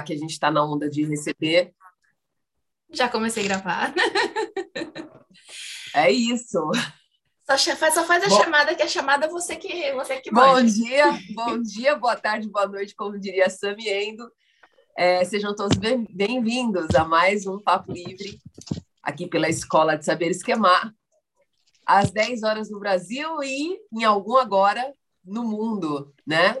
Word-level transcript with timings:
que 0.00 0.12
a 0.12 0.16
gente 0.16 0.30
está 0.30 0.50
na 0.50 0.64
onda 0.64 0.88
de 0.88 1.04
receber. 1.04 1.74
Já 2.90 3.08
comecei 3.08 3.44
a 3.44 3.48
gravar. 3.48 3.94
É 5.94 6.10
isso. 6.10 6.58
Só 7.44 7.76
faz, 7.76 7.92
só 7.92 8.04
faz 8.04 8.24
a 8.24 8.28
bom, 8.28 8.42
chamada, 8.42 8.74
que 8.74 8.82
a 8.82 8.88
chamada 8.88 9.28
você 9.28 9.56
que 9.56 9.92
você 9.92 10.18
que 10.20 10.30
Bom 10.30 10.62
dia, 10.62 11.18
bom 11.34 11.60
dia, 11.60 11.94
boa 11.94 12.16
tarde, 12.16 12.48
boa 12.48 12.66
noite, 12.66 12.94
como 12.94 13.18
diria 13.18 13.50
Sami 13.50 13.90
Endo. 13.90 14.30
É, 14.96 15.22
sejam 15.24 15.54
todos 15.54 15.76
bem-vindos 15.76 16.94
a 16.94 17.04
mais 17.04 17.46
um 17.46 17.58
Papo 17.58 17.92
Livre, 17.92 18.40
aqui 19.02 19.26
pela 19.26 19.48
Escola 19.50 19.96
de 19.96 20.04
Saberes 20.04 20.42
Queimar, 20.42 20.94
às 21.84 22.10
10 22.10 22.42
horas 22.42 22.70
no 22.70 22.80
Brasil 22.80 23.42
e 23.42 23.78
em 23.92 24.04
algum 24.04 24.36
agora 24.36 24.94
no 25.24 25.44
mundo, 25.44 26.14
né? 26.26 26.56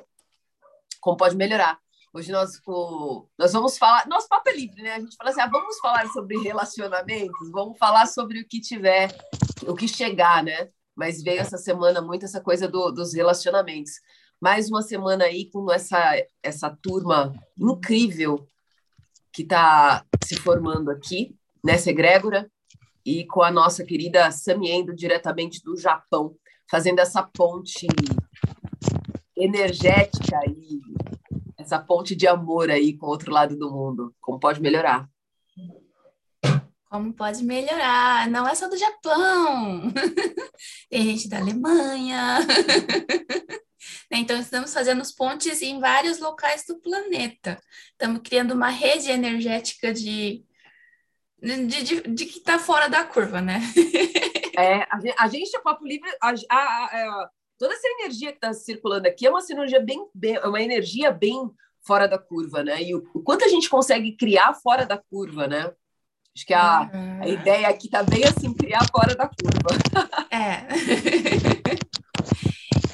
Como 1.00 1.16
pode 1.16 1.36
melhorar. 1.36 1.81
Hoje 2.14 2.30
nós, 2.30 2.60
nós 3.38 3.52
vamos 3.54 3.78
falar. 3.78 4.06
Nosso 4.06 4.28
papo 4.28 4.46
é 4.50 4.54
livre, 4.54 4.82
né? 4.82 4.96
A 4.96 5.00
gente 5.00 5.16
fala 5.16 5.30
assim: 5.30 5.40
ah, 5.40 5.46
vamos 5.46 5.78
falar 5.78 6.06
sobre 6.08 6.36
relacionamentos, 6.42 7.50
vamos 7.50 7.78
falar 7.78 8.04
sobre 8.04 8.40
o 8.40 8.46
que 8.46 8.60
tiver, 8.60 9.08
o 9.66 9.74
que 9.74 9.88
chegar, 9.88 10.44
né? 10.44 10.68
Mas 10.94 11.22
veio 11.22 11.40
essa 11.40 11.56
semana 11.56 12.02
muito 12.02 12.26
essa 12.26 12.38
coisa 12.38 12.68
do, 12.68 12.90
dos 12.90 13.14
relacionamentos. 13.14 13.92
Mais 14.38 14.68
uma 14.68 14.82
semana 14.82 15.24
aí 15.24 15.50
com 15.50 15.72
essa, 15.72 16.14
essa 16.42 16.76
turma 16.82 17.32
incrível 17.58 18.46
que 19.32 19.40
está 19.42 20.04
se 20.22 20.36
formando 20.36 20.90
aqui, 20.90 21.34
nessa 21.64 21.88
egrégora, 21.88 22.50
e 23.06 23.24
com 23.24 23.42
a 23.42 23.50
nossa 23.50 23.84
querida 23.84 24.30
Samiendo, 24.30 24.94
diretamente 24.94 25.62
do 25.62 25.78
Japão, 25.78 26.36
fazendo 26.70 26.98
essa 26.98 27.22
ponte 27.22 27.86
energética 29.34 30.40
e 30.46 30.82
essa 31.72 31.78
ponte 31.78 32.14
de 32.14 32.26
amor 32.26 32.70
aí 32.70 32.96
com 32.96 33.06
o 33.06 33.08
outro 33.08 33.32
lado 33.32 33.56
do 33.56 33.70
mundo? 33.70 34.14
Como 34.20 34.38
pode 34.38 34.60
melhorar? 34.60 35.08
Como 36.90 37.14
pode 37.14 37.42
melhorar? 37.42 38.28
Não 38.28 38.46
é 38.46 38.54
só 38.54 38.68
do 38.68 38.76
Japão, 38.76 39.90
tem 40.90 41.02
gente 41.04 41.28
da 41.28 41.38
Alemanha. 41.38 42.40
Então, 44.14 44.38
estamos 44.38 44.72
fazendo 44.72 45.02
pontes 45.16 45.62
em 45.62 45.80
vários 45.80 46.18
locais 46.20 46.64
do 46.66 46.78
planeta. 46.78 47.58
Estamos 47.92 48.20
criando 48.22 48.52
uma 48.52 48.68
rede 48.68 49.10
energética 49.10 49.92
de, 49.92 50.44
de, 51.42 51.66
de, 51.66 52.00
de 52.02 52.26
que 52.26 52.38
está 52.38 52.58
fora 52.58 52.88
da 52.88 53.04
curva, 53.04 53.40
né? 53.40 53.60
É, 54.54 54.86
a 55.18 55.28
gente, 55.28 55.56
a 55.56 55.60
Papo 55.60 55.82
Livre, 55.82 56.10
a, 56.20 56.28
a, 56.28 56.58
a, 56.58 57.30
toda 57.62 57.74
essa 57.74 57.86
energia 57.86 58.32
que 58.32 58.38
está 58.38 58.52
circulando 58.52 59.06
aqui 59.06 59.24
é 59.24 59.30
uma 59.30 59.38
energia 59.48 59.80
bem, 59.80 60.04
bem, 60.12 60.36
uma 60.40 60.60
energia 60.60 61.12
bem 61.12 61.48
fora 61.80 62.08
da 62.08 62.18
curva, 62.18 62.64
né? 62.64 62.82
E 62.82 62.92
o, 62.92 63.08
o, 63.14 63.22
quanto 63.22 63.44
a 63.44 63.48
gente 63.48 63.70
consegue 63.70 64.16
criar 64.16 64.52
fora 64.54 64.84
da 64.84 64.98
curva, 64.98 65.46
né? 65.46 65.72
Acho 66.34 66.44
que 66.44 66.52
a, 66.52 66.90
a 67.20 67.28
ideia 67.28 67.68
aqui 67.68 67.86
está 67.86 68.02
bem 68.02 68.24
assim, 68.24 68.52
criar 68.52 68.84
fora 68.90 69.14
da 69.14 69.28
curva. 69.28 69.78
É. 70.28 70.66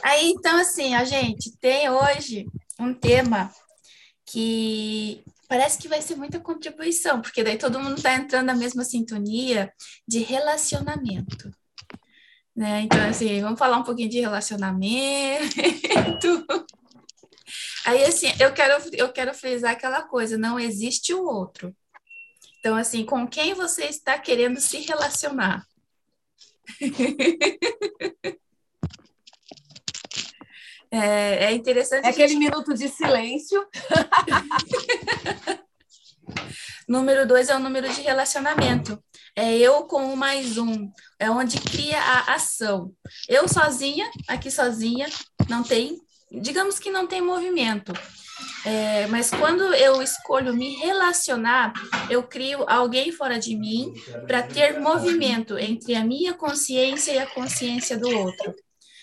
Aí, 0.02 0.28
então, 0.33 0.60
assim, 0.60 0.94
a 0.94 1.05
gente 1.05 1.56
tem 1.58 1.88
hoje 1.88 2.44
um 2.78 2.92
tema 2.92 3.50
que 4.27 5.25
parece 5.48 5.78
que 5.78 5.88
vai 5.88 6.03
ser 6.03 6.16
muita 6.16 6.41
contribuição, 6.41 7.22
porque 7.22 7.42
daí 7.42 7.56
todo 7.56 7.80
mundo 7.80 7.97
está 7.97 8.12
entrando 8.14 8.47
na 8.47 8.55
mesma 8.55 8.84
sintonia 8.84 9.72
de 10.06 10.19
relacionamento. 10.19 11.50
Né? 12.59 12.81
Então, 12.81 13.01
assim, 13.09 13.41
vamos 13.41 13.56
falar 13.56 13.77
um 13.77 13.84
pouquinho 13.84 14.09
de 14.09 14.19
relacionamento. 14.19 15.55
Aí, 17.87 18.03
assim, 18.03 18.27
eu 18.41 18.53
quero, 18.53 18.84
eu 18.95 19.12
quero 19.12 19.33
frisar 19.33 19.70
aquela 19.70 20.03
coisa, 20.03 20.37
não 20.37 20.59
existe 20.59 21.15
o 21.15 21.23
outro. 21.23 21.73
Então, 22.59 22.75
assim, 22.75 23.05
com 23.05 23.28
quem 23.28 23.55
você 23.55 23.84
está 23.84 24.19
querendo 24.19 24.61
se 24.61 24.78
relacionar? 24.78 25.65
É, 30.91 31.44
é 31.44 31.53
interessante. 31.53 32.06
É 32.06 32.09
aquele 32.09 32.28
gente... 32.28 32.38
minuto 32.38 32.72
de 32.72 32.88
silêncio. 32.88 33.62
número 36.88 37.27
dois 37.27 37.50
é 37.50 37.55
o 37.55 37.59
número 37.59 37.93
de 37.93 38.00
relacionamento. 38.00 38.99
É 39.34 39.56
eu 39.56 39.84
com 39.84 40.12
o 40.12 40.16
mais 40.16 40.59
um, 40.59 40.91
é 41.19 41.31
onde 41.31 41.61
cria 41.61 41.99
a 41.99 42.34
ação. 42.34 42.93
Eu 43.28 43.49
sozinha, 43.49 44.11
aqui 44.27 44.50
sozinha, 44.50 45.09
não 45.49 45.62
tem, 45.62 45.99
digamos 46.31 46.78
que 46.78 46.91
não 46.91 47.06
tem 47.06 47.21
movimento. 47.21 47.93
É, 48.65 49.06
mas 49.09 49.31
quando 49.31 49.75
eu 49.75 50.00
escolho 50.03 50.55
me 50.55 50.77
relacionar, 50.77 51.72
eu 52.09 52.22
crio 52.22 52.65
alguém 52.69 53.11
fora 53.11 53.38
de 53.38 53.56
mim 53.56 53.93
para 54.27 54.43
ter 54.43 54.78
movimento 54.81 55.59
entre 55.59 55.94
a 55.94 56.05
minha 56.05 56.34
consciência 56.34 57.12
e 57.12 57.19
a 57.19 57.27
consciência 57.27 57.99
do 57.99 58.09
outro. 58.09 58.55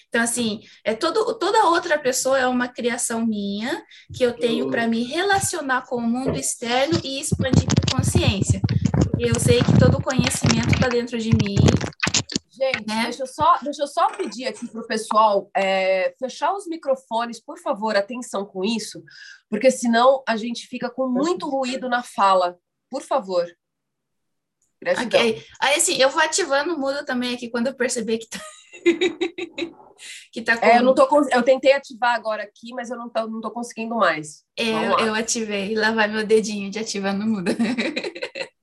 Então, 0.07 0.23
assim, 0.23 0.61
é 0.83 0.93
todo, 0.93 1.37
toda 1.37 1.65
outra 1.65 1.97
pessoa 1.97 2.39
é 2.39 2.47
uma 2.47 2.69
criação 2.69 3.25
minha 3.25 3.83
que 4.13 4.23
eu 4.23 4.31
tenho 4.31 4.69
para 4.69 4.87
me 4.87 5.03
relacionar 5.03 5.81
com 5.87 5.97
o 5.97 6.01
mundo 6.01 6.37
externo 6.37 6.97
e 7.03 7.19
expandir 7.19 7.67
consciência. 7.91 8.61
Eu 9.17 9.39
sei 9.39 9.59
que 9.59 9.79
todo 9.79 10.01
conhecimento 10.01 10.73
está 10.73 10.89
dentro 10.89 11.17
de 11.17 11.29
mim. 11.29 11.55
Gente, 12.51 12.87
né? 12.87 13.03
deixa, 13.03 13.23
eu 13.23 13.27
só, 13.27 13.57
deixa 13.61 13.83
eu 13.83 13.87
só 13.87 14.09
pedir 14.15 14.45
aqui 14.47 14.67
para 14.67 14.81
o 14.81 14.87
pessoal 14.87 15.49
é, 15.55 16.13
fechar 16.19 16.53
os 16.53 16.67
microfones, 16.67 17.39
por 17.39 17.57
favor, 17.59 17.95
atenção 17.95 18.45
com 18.45 18.63
isso, 18.63 19.03
porque 19.49 19.69
senão 19.69 20.23
a 20.27 20.37
gente 20.37 20.67
fica 20.67 20.89
com 20.89 21.07
muito 21.07 21.49
ruído 21.49 21.89
na 21.89 22.03
fala. 22.03 22.57
Por 22.89 23.01
favor. 23.01 23.45
Gratidão. 24.81 25.19
Ok. 25.19 25.45
Aí, 25.61 25.75
assim, 25.75 25.95
eu 25.95 26.09
vou 26.09 26.21
ativando 26.21 26.75
o 26.75 26.79
mudo 26.79 27.05
também 27.05 27.33
aqui 27.33 27.49
quando 27.49 27.67
eu 27.67 27.75
perceber 27.75 28.17
que 28.19 28.29
tá. 28.29 28.39
que 30.31 30.41
tá 30.41 30.57
com... 30.57 30.65
é, 30.65 30.77
eu, 30.77 30.83
não 30.83 30.93
tô, 30.93 31.07
eu 31.31 31.43
tentei 31.43 31.73
ativar 31.73 32.15
agora 32.15 32.43
aqui, 32.43 32.73
mas 32.73 32.89
eu 32.89 32.97
não 32.97 33.09
tô, 33.09 33.27
não 33.27 33.41
tô 33.41 33.51
conseguindo 33.51 33.95
mais. 33.95 34.43
É, 34.57 34.69
eu, 34.69 34.99
eu 34.99 35.15
ativei. 35.15 35.75
Lá 35.75 35.91
vai 35.91 36.07
meu 36.07 36.25
dedinho 36.25 36.69
de 36.69 36.79
ativar 36.79 37.13
no 37.17 37.25
mudo. 37.25 37.51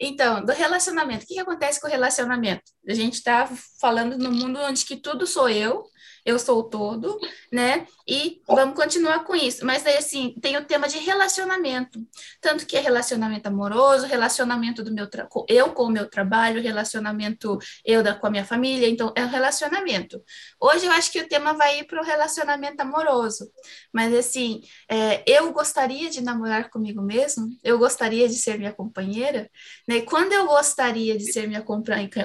Então, 0.00 0.42
do 0.42 0.52
relacionamento, 0.52 1.24
o 1.24 1.26
que, 1.26 1.34
que 1.34 1.40
acontece 1.40 1.78
com 1.78 1.86
o 1.86 1.90
relacionamento? 1.90 2.62
A 2.88 2.94
gente 2.94 3.14
está 3.14 3.46
falando 3.78 4.16
no 4.16 4.32
mundo 4.32 4.58
onde 4.60 4.86
que 4.86 4.96
tudo 4.96 5.26
sou 5.26 5.50
eu, 5.50 5.84
eu 6.24 6.38
sou 6.38 6.60
o 6.60 6.62
todo, 6.64 7.18
né? 7.52 7.86
E 8.06 8.40
vamos 8.46 8.74
continuar 8.74 9.24
com 9.24 9.34
isso. 9.34 9.64
Mas 9.64 9.82
daí, 9.82 9.96
assim, 9.96 10.34
tem 10.40 10.56
o 10.56 10.64
tema 10.64 10.88
de 10.88 10.98
relacionamento. 10.98 12.00
Tanto 12.40 12.66
que 12.66 12.76
é 12.76 12.80
relacionamento 12.80 13.46
amoroso, 13.48 14.06
relacionamento 14.06 14.82
do 14.82 14.92
meu 14.92 15.08
eu 15.48 15.72
com 15.72 15.84
o 15.84 15.90
meu 15.90 16.08
trabalho, 16.08 16.62
relacionamento 16.62 17.58
eu 17.84 18.02
da, 18.02 18.14
com 18.14 18.26
a 18.26 18.30
minha 18.30 18.44
família. 18.44 18.88
Então, 18.88 19.12
é 19.16 19.24
o 19.24 19.28
relacionamento. 19.28 20.22
Hoje 20.60 20.86
eu 20.86 20.92
acho 20.92 21.10
que 21.12 21.20
o 21.20 21.28
tema 21.28 21.52
vai 21.54 21.80
ir 21.80 21.84
para 21.84 22.00
o 22.00 22.04
relacionamento 22.04 22.80
amoroso. 22.80 23.50
Mas, 23.92 24.12
assim, 24.14 24.60
é, 24.88 25.22
eu 25.26 25.52
gostaria 25.52 26.10
de 26.10 26.20
namorar 26.20 26.70
comigo 26.70 27.02
mesmo, 27.02 27.48
eu 27.62 27.78
gostaria 27.78 28.28
de 28.28 28.34
ser 28.34 28.58
minha 28.58 28.72
companheira, 28.72 29.50
né? 29.86 30.00
Quando 30.02 30.32
eu 30.32 30.46
gostaria 30.46 31.16
de 31.16 31.32
ser 31.32 31.46
minha, 31.46 31.64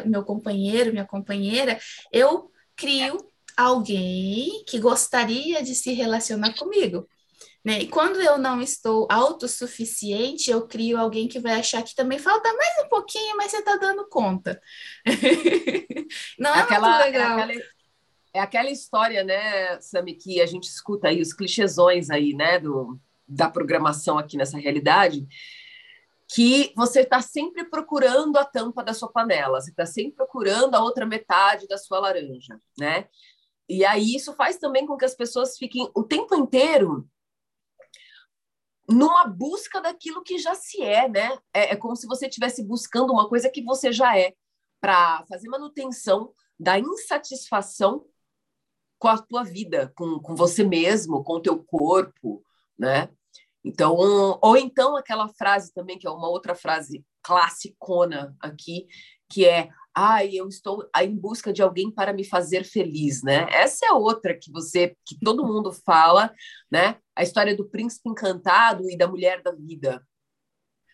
meu 0.05 0.23
companheiro, 0.23 0.91
minha 0.91 1.05
companheira, 1.05 1.79
eu 2.11 2.51
crio 2.75 3.31
alguém 3.57 4.63
que 4.67 4.79
gostaria 4.79 5.63
de 5.63 5.75
se 5.75 5.93
relacionar 5.93 6.53
comigo. 6.55 7.07
Né? 7.65 7.79
E 7.79 7.87
quando 7.87 8.21
eu 8.21 8.37
não 8.37 8.61
estou 8.61 9.07
autossuficiente, 9.09 10.51
eu 10.51 10.67
crio 10.67 10.99
alguém 10.99 11.27
que 11.27 11.39
vai 11.39 11.53
achar 11.53 11.81
que 11.81 11.95
também 11.95 12.19
falta 12.19 12.53
mais 12.53 12.85
um 12.85 12.89
pouquinho, 12.89 13.35
mas 13.37 13.49
você 13.49 13.57
está 13.57 13.75
dando 13.77 14.07
conta. 14.07 14.61
não 16.37 16.53
é, 16.53 16.59
é 16.59 16.61
aquela, 16.61 16.89
muito 16.89 17.05
legal. 17.05 17.39
É 17.39 17.43
aquela, 17.43 17.63
é 18.33 18.39
aquela, 18.39 18.69
história, 18.69 19.23
né, 19.23 19.81
Sami, 19.81 20.13
que 20.13 20.39
a 20.39 20.45
gente 20.45 20.65
escuta 20.65 21.07
aí, 21.07 21.19
os 21.19 21.33
clichêsões 21.33 22.11
aí, 22.11 22.35
né, 22.35 22.59
do, 22.59 22.99
da 23.27 23.49
programação 23.49 24.19
aqui 24.19 24.37
nessa 24.37 24.59
realidade, 24.59 25.25
que 26.27 26.71
você 26.75 27.01
está 27.01 27.19
sempre 27.19 27.65
procurando 27.65 28.37
a 28.37 28.45
tampa 28.45 28.83
da 28.83 28.93
sua 28.93 29.11
panela, 29.11 29.59
você 29.59 29.71
está 29.71 29.87
sempre 29.87 30.17
procurando 30.17 30.75
a 30.75 30.83
outra 30.83 31.05
metade 31.05 31.67
da 31.67 31.77
sua 31.77 31.99
laranja, 31.99 32.59
né? 32.77 33.07
E 33.67 33.83
aí 33.83 34.15
isso 34.15 34.33
faz 34.33 34.57
também 34.57 34.85
com 34.85 34.97
que 34.97 35.05
as 35.05 35.15
pessoas 35.15 35.57
fiquem 35.57 35.89
o 35.95 36.03
tempo 36.03 36.35
inteiro 36.35 37.07
numa 38.87 39.25
busca 39.25 39.81
daquilo 39.81 40.23
que 40.23 40.37
já 40.37 40.53
se 40.53 40.81
é, 40.81 41.09
né? 41.09 41.37
É, 41.53 41.73
é 41.73 41.75
como 41.75 41.95
se 41.95 42.05
você 42.05 42.27
estivesse 42.27 42.63
buscando 42.63 43.11
uma 43.11 43.27
coisa 43.27 43.49
que 43.49 43.63
você 43.63 43.91
já 43.91 44.17
é, 44.17 44.33
para 44.79 45.25
fazer 45.27 45.49
manutenção 45.49 46.31
da 46.59 46.77
insatisfação 46.77 48.05
com 48.99 49.07
a 49.07 49.17
tua 49.17 49.43
vida, 49.43 49.91
com, 49.95 50.19
com 50.19 50.35
você 50.35 50.63
mesmo, 50.63 51.23
com 51.23 51.33
o 51.33 51.41
teu 51.41 51.63
corpo, 51.63 52.43
né? 52.77 53.09
Então, 53.63 53.95
ou 53.95 54.55
então 54.55 54.95
aquela 54.95 55.27
frase 55.27 55.73
também, 55.73 55.97
que 55.97 56.05
é 56.05 56.11
uma 56.11 56.29
outra 56.29 56.53
frase 56.53 57.03
classicona 57.23 58.35
aqui, 58.39 58.87
que 59.27 59.43
é 59.43 59.69
ai, 59.95 60.31
eu 60.33 60.47
estou 60.47 60.87
em 61.01 61.15
busca 61.15 61.53
de 61.53 61.61
alguém 61.61 61.89
para 61.89 62.11
me 62.11 62.25
fazer 62.25 62.65
feliz, 62.65 63.23
né? 63.23 63.47
Essa 63.49 63.87
é 63.87 63.93
outra 63.93 64.37
que 64.37 64.51
você, 64.51 64.95
que 65.05 65.17
todo 65.19 65.45
mundo 65.45 65.71
fala, 65.71 66.33
né? 66.69 66.97
A 67.15 67.23
história 67.23 67.55
do 67.55 67.69
príncipe 67.69 68.09
encantado 68.09 68.89
e 68.89 68.97
da 68.97 69.07
mulher 69.07 69.41
da 69.41 69.51
vida. 69.51 70.05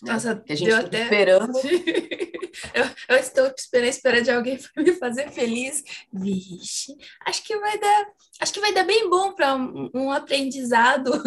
Né? 0.04 0.14
Nossa, 0.14 0.36
que 0.36 0.54
a 0.54 0.56
gente 0.56 0.70
está 0.70 0.86
até... 0.86 1.04
esperando. 1.04 1.58
eu, 2.74 2.86
eu, 3.10 3.18
estou 3.18 3.48
esperando, 3.58 3.90
esperando 3.90 4.24
de 4.24 4.32
alguém 4.32 4.58
para 4.74 4.84
me 4.84 4.94
fazer 4.94 5.32
feliz. 5.32 5.84
Vixe, 6.14 6.96
acho 7.26 7.44
que 7.44 7.58
vai 7.58 7.80
dar, 7.80 8.08
acho 8.40 8.54
que 8.54 8.62
vai 8.62 8.74
dar 8.74 8.84
bem 8.84 9.10
bom 9.10 9.34
para 9.34 9.56
um, 9.56 9.90
um 9.94 10.12
aprendizado. 10.12 11.12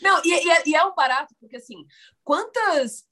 Não, 0.00 0.22
e, 0.24 0.28
e, 0.28 0.50
é, 0.50 0.62
e, 0.66 0.74
é 0.76 0.84
um 0.84 0.94
barato, 0.94 1.34
porque 1.40 1.56
assim, 1.56 1.84
quantas. 2.22 3.04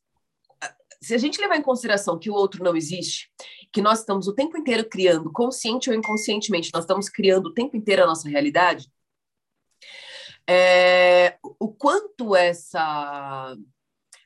Se 1.05 1.15
a 1.15 1.19
gente 1.19 1.39
levar 1.39 1.57
em 1.57 1.63
consideração 1.63 2.19
que 2.19 2.31
o 2.31 2.35
outro 2.35 2.65
não 2.65 2.75
existe, 2.75 3.31
que 3.71 3.83
nós 3.83 4.01
estamos 4.01 4.27
o 4.27 4.35
tempo 4.35 4.57
inteiro 4.57 4.89
criando, 4.89 5.31
consciente 5.31 5.91
ou 5.91 5.97
inconscientemente, 5.97 6.71
nós 6.73 6.85
estamos 6.85 7.11
criando 7.11 7.49
o 7.49 7.53
tempo 7.53 7.77
inteiro 7.77 8.05
a 8.05 8.07
nossa 8.07 8.27
realidade, 8.27 8.91
é, 10.49 11.37
o 11.43 11.69
quanto 11.69 12.35
essa 12.35 13.55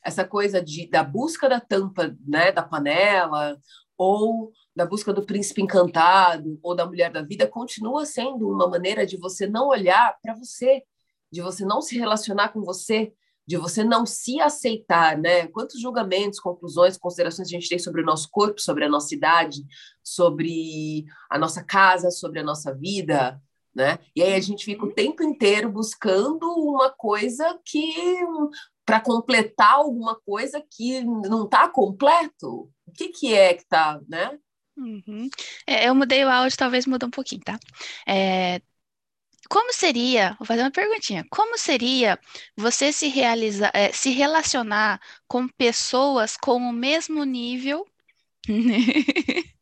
essa 0.05 0.25
coisa 0.25 0.63
de, 0.63 0.89
da 0.89 1.03
busca 1.03 1.49
da 1.49 1.61
tampa 1.61 2.17
né, 2.25 2.53
da 2.53 2.63
panela 2.63 3.59
ou 3.97 4.53
da 4.75 4.87
busca 4.87 5.13
do 5.13 5.27
príncipe 5.27 5.61
encantado 5.61 6.59
ou 6.63 6.77
da 6.77 6.87
mulher 6.87 7.11
da 7.11 7.23
vida 7.23 7.47
continua 7.47 8.07
sendo 8.07 8.49
uma 8.49 8.69
maneira 8.69 9.05
de 9.05 9.17
você 9.17 9.49
não 9.49 9.67
olhar 9.67 10.17
para 10.23 10.35
você, 10.35 10.85
de 11.31 11.43
você 11.43 11.65
não 11.65 11.83
se 11.83 11.99
relacionar 11.99 12.51
com 12.51 12.63
você, 12.63 13.13
de 13.49 13.57
você 13.57 13.83
não 13.83 14.05
se 14.05 14.39
aceitar, 14.43 15.17
né? 15.17 15.47
Quantos 15.47 15.81
julgamentos, 15.81 16.39
conclusões, 16.39 16.99
considerações 16.99 17.49
a 17.49 17.51
gente 17.51 17.67
tem 17.67 17.79
sobre 17.79 18.03
o 18.03 18.05
nosso 18.05 18.29
corpo, 18.31 18.61
sobre 18.61 18.85
a 18.85 18.91
nossa 18.91 19.15
idade, 19.15 19.65
sobre 20.05 21.07
a 21.31 21.39
nossa 21.39 21.65
casa, 21.65 22.11
sobre 22.11 22.41
a 22.41 22.45
nossa 22.45 22.75
vida, 22.75 23.41
né? 23.75 23.99
E 24.15 24.23
aí 24.23 24.35
a 24.35 24.41
gente 24.41 24.67
fica 24.67 24.85
o 24.85 24.93
tempo 24.93 25.23
inteiro 25.23 25.73
buscando 25.73 26.47
uma 26.59 26.91
coisa 26.91 27.59
que 27.65 28.19
para 28.85 29.01
completar 29.01 29.77
alguma 29.77 30.15
coisa 30.15 30.63
que 30.71 31.03
não 31.03 31.45
está 31.45 31.67
completo. 31.69 32.71
O 32.87 32.93
que, 32.93 33.09
que 33.09 33.35
é 33.35 33.55
que 33.55 33.63
está, 33.63 33.99
né? 34.07 34.39
Uhum. 34.77 35.31
É, 35.67 35.89
eu 35.89 35.95
mudei 35.95 36.23
o 36.23 36.29
áudio, 36.29 36.59
talvez 36.59 36.85
mude 36.85 37.07
um 37.07 37.11
pouquinho, 37.11 37.41
tá? 37.41 37.59
É, 38.07 38.61
como 39.49 39.73
seria, 39.73 40.35
vou 40.39 40.47
fazer 40.47 40.63
uma 40.63 40.71
perguntinha, 40.71 41.25
como 41.31 41.57
seria 41.57 42.19
você 42.57 42.93
se 42.93 43.09
realizar, 43.09 43.71
é, 43.75 43.93
se 43.93 44.11
relacionar 44.11 45.01
com 45.27 45.49
pessoas 45.49 46.37
com 46.37 46.57
o 46.57 46.73
mesmo 46.73 47.25
nível, 47.25 47.87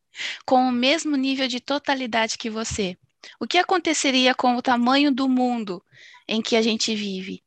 com 0.45 0.67
o 0.67 0.71
mesmo 0.71 1.15
nível 1.15 1.47
de 1.47 1.59
totalidade 1.59 2.37
que 2.37 2.49
você? 2.49 2.97
O 3.39 3.47
que 3.47 3.57
aconteceria 3.57 4.33
com 4.33 4.55
o 4.55 4.61
tamanho 4.61 5.11
do 5.11 5.29
mundo 5.29 5.83
em 6.27 6.41
que 6.41 6.55
a 6.55 6.61
gente 6.61 6.95
vive? 6.95 7.43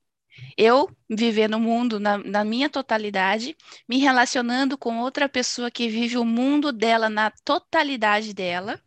Eu 0.56 0.88
viver 1.08 1.48
no 1.48 1.60
mundo 1.60 2.00
na, 2.00 2.18
na, 2.18 2.44
minha 2.44 2.70
totalidade, 2.70 3.56
me 3.88 3.98
relacionando 3.98 4.78
com 4.78 4.98
outra 4.98 5.28
pessoa 5.28 5.70
que 5.70 5.88
vive 5.88 6.16
o 6.16 6.24
mundo 6.24 6.72
dela 6.72 7.10
na 7.10 7.30
totalidade 7.44 8.32
dela, 8.32 8.80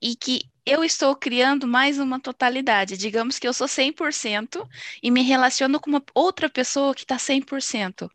e 0.00 0.16
que 0.16 0.49
eu 0.64 0.84
estou 0.84 1.14
criando 1.16 1.66
mais 1.66 1.98
uma 1.98 2.20
totalidade. 2.20 2.96
Digamos 2.96 3.38
que 3.38 3.46
eu 3.46 3.52
sou 3.52 3.66
100% 3.66 4.68
e 5.02 5.10
me 5.10 5.22
relaciono 5.22 5.80
com 5.80 5.90
uma 5.90 6.02
outra 6.14 6.48
pessoa 6.48 6.94
que 6.94 7.02
está 7.02 7.16
100%. 7.16 8.10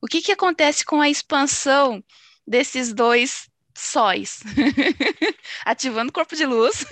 O 0.00 0.06
que, 0.06 0.20
que 0.20 0.32
acontece 0.32 0.84
com 0.84 1.00
a 1.00 1.08
expansão 1.08 2.02
desses 2.46 2.92
dois 2.92 3.48
sóis? 3.76 4.40
Ativando 5.64 6.10
o 6.10 6.12
corpo 6.12 6.34
de 6.34 6.44
luz. 6.44 6.84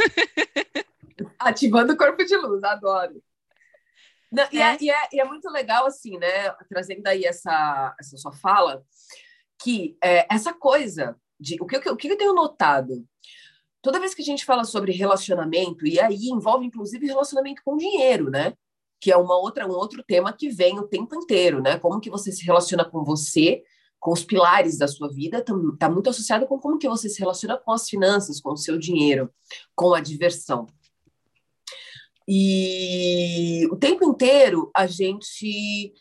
Ativando 1.38 1.92
o 1.92 1.96
corpo 1.96 2.24
de 2.24 2.36
luz, 2.36 2.62
adoro. 2.62 3.22
Não, 4.30 4.46
e, 4.52 4.60
é. 4.60 4.62
É, 4.62 4.78
e, 4.80 4.90
é, 4.90 5.08
e, 5.12 5.20
é, 5.20 5.24
muito 5.24 5.50
legal, 5.50 5.86
assim, 5.86 6.16
né? 6.18 6.50
Trazendo 6.68 7.06
aí 7.06 7.24
essa, 7.24 7.94
essa 7.98 8.16
sua 8.16 8.32
fala, 8.32 8.84
que 9.60 9.96
é, 10.02 10.26
essa 10.32 10.52
coisa 10.52 11.16
de. 11.38 11.56
O 11.60 11.66
que, 11.66 11.76
o 11.76 11.96
que 11.96 12.08
eu 12.08 12.16
tenho 12.16 12.32
notado? 12.32 13.04
Toda 13.82 14.00
vez 14.00 14.14
que 14.14 14.22
a 14.22 14.24
gente 14.24 14.44
fala 14.44 14.64
sobre 14.64 14.92
relacionamento, 14.92 15.86
e 15.86 16.00
aí 16.00 16.28
envolve 16.28 16.66
inclusive 16.66 17.06
relacionamento 17.06 17.62
com 17.64 17.76
dinheiro, 17.76 18.30
né? 18.30 18.54
Que 19.00 19.10
é 19.10 19.16
uma 19.16 19.38
outra, 19.38 19.66
um 19.66 19.72
outro 19.72 20.02
tema 20.02 20.32
que 20.32 20.50
vem 20.50 20.78
o 20.78 20.86
tempo 20.86 21.14
inteiro, 21.14 21.62
né? 21.62 21.78
Como 21.78 22.00
que 22.00 22.10
você 22.10 22.30
se 22.30 22.44
relaciona 22.44 22.84
com 22.84 23.04
você, 23.04 23.62
com 23.98 24.12
os 24.12 24.24
pilares 24.24 24.78
da 24.78 24.88
sua 24.88 25.12
vida, 25.12 25.38
está 25.38 25.54
tá 25.78 25.90
muito 25.90 26.08
associado 26.08 26.46
com 26.46 26.58
como 26.58 26.78
que 26.78 26.88
você 26.88 27.08
se 27.08 27.20
relaciona 27.20 27.58
com 27.58 27.72
as 27.72 27.88
finanças, 27.88 28.40
com 28.40 28.52
o 28.52 28.56
seu 28.56 28.78
dinheiro, 28.78 29.30
com 29.74 29.94
a 29.94 30.00
diversão. 30.00 30.66
E 32.26 33.66
o 33.70 33.76
tempo 33.76 34.04
inteiro 34.04 34.70
a 34.74 34.86
gente, 34.86 35.92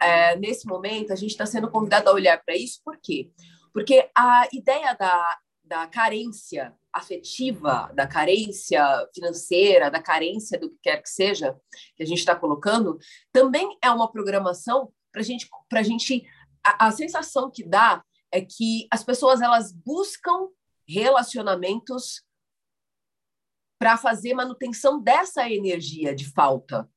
é, 0.00 0.36
nesse 0.36 0.66
momento, 0.66 1.12
a 1.12 1.16
gente 1.16 1.30
está 1.30 1.46
sendo 1.46 1.70
convidado 1.70 2.08
a 2.08 2.12
olhar 2.12 2.42
para 2.44 2.54
isso, 2.56 2.80
por 2.84 2.96
quê? 3.02 3.30
Porque 3.72 4.08
a 4.16 4.46
ideia 4.52 4.94
da, 4.94 5.38
da 5.68 5.86
carência 5.86 6.74
afetiva, 6.92 7.92
da 7.94 8.06
carência 8.06 8.82
financeira, 9.14 9.90
da 9.90 10.02
carência 10.02 10.58
do 10.58 10.70
que 10.70 10.78
quer 10.82 11.02
que 11.02 11.08
seja 11.08 11.54
que 11.94 12.02
a 12.02 12.06
gente 12.06 12.18
está 12.18 12.34
colocando, 12.34 12.98
também 13.30 13.76
é 13.84 13.90
uma 13.90 14.10
programação 14.10 14.92
para 15.12 15.22
gente, 15.22 15.48
a 15.70 15.82
gente. 15.82 16.26
A, 16.64 16.90
sensação 16.90 17.50
que 17.50 17.64
dá 17.64 18.02
é 18.32 18.40
que 18.40 18.86
as 18.90 19.04
pessoas 19.04 19.40
elas 19.40 19.72
buscam 19.72 20.48
relacionamentos 20.86 22.22
para 23.78 23.96
fazer 23.96 24.34
manutenção 24.34 25.00
dessa 25.00 25.48
energia 25.48 26.14
de 26.14 26.30
falta. 26.30 26.88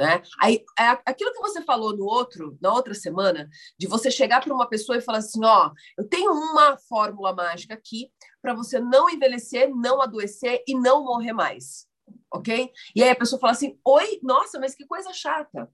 Né? 0.00 0.22
Aí, 0.40 0.64
é 0.78 0.98
aquilo 1.04 1.30
que 1.30 1.42
você 1.42 1.60
falou 1.60 1.94
no 1.94 2.06
outro, 2.06 2.56
na 2.58 2.72
outra 2.72 2.94
semana, 2.94 3.50
de 3.78 3.86
você 3.86 4.10
chegar 4.10 4.42
para 4.42 4.54
uma 4.54 4.66
pessoa 4.66 4.96
e 4.96 5.02
falar 5.02 5.18
assim: 5.18 5.44
ó, 5.44 5.70
eu 5.98 6.08
tenho 6.08 6.32
uma 6.32 6.78
fórmula 6.88 7.34
mágica 7.34 7.74
aqui 7.74 8.10
para 8.40 8.54
você 8.54 8.80
não 8.80 9.10
envelhecer, 9.10 9.68
não 9.68 10.00
adoecer 10.00 10.64
e 10.66 10.74
não 10.74 11.04
morrer 11.04 11.34
mais, 11.34 11.86
ok? 12.32 12.72
E 12.96 13.02
aí 13.02 13.10
a 13.10 13.14
pessoa 13.14 13.38
fala 13.38 13.52
assim: 13.52 13.78
oi, 13.84 14.18
nossa, 14.22 14.58
mas 14.58 14.74
que 14.74 14.86
coisa 14.86 15.12
chata. 15.12 15.70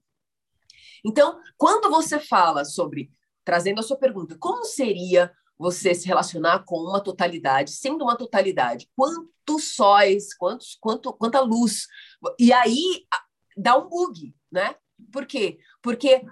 Então, 1.05 1.39
quando 1.55 1.89
você 1.89 2.19
fala 2.19 2.65
sobre, 2.65 3.09
trazendo 3.45 3.79
a 3.79 3.83
sua 3.83 3.95
pergunta, 3.95 4.35
como 4.37 4.65
seria 4.65 5.31
você 5.57 5.95
se 5.95 6.05
relacionar 6.05 6.65
com 6.65 6.75
uma 6.75 6.99
totalidade, 6.99 7.71
sendo 7.71 8.03
uma 8.03 8.17
totalidade, 8.17 8.89
quantos 8.93 9.73
sóis, 9.73 10.33
quantos, 10.35 10.77
quanto, 10.81 11.13
quanta 11.13 11.39
luz, 11.39 11.87
e 12.37 12.51
aí 12.51 13.05
dá 13.57 13.77
um 13.77 13.89
bug, 13.89 14.33
né? 14.51 14.75
Por 15.11 15.25
quê? 15.25 15.59
Porque 15.81 16.23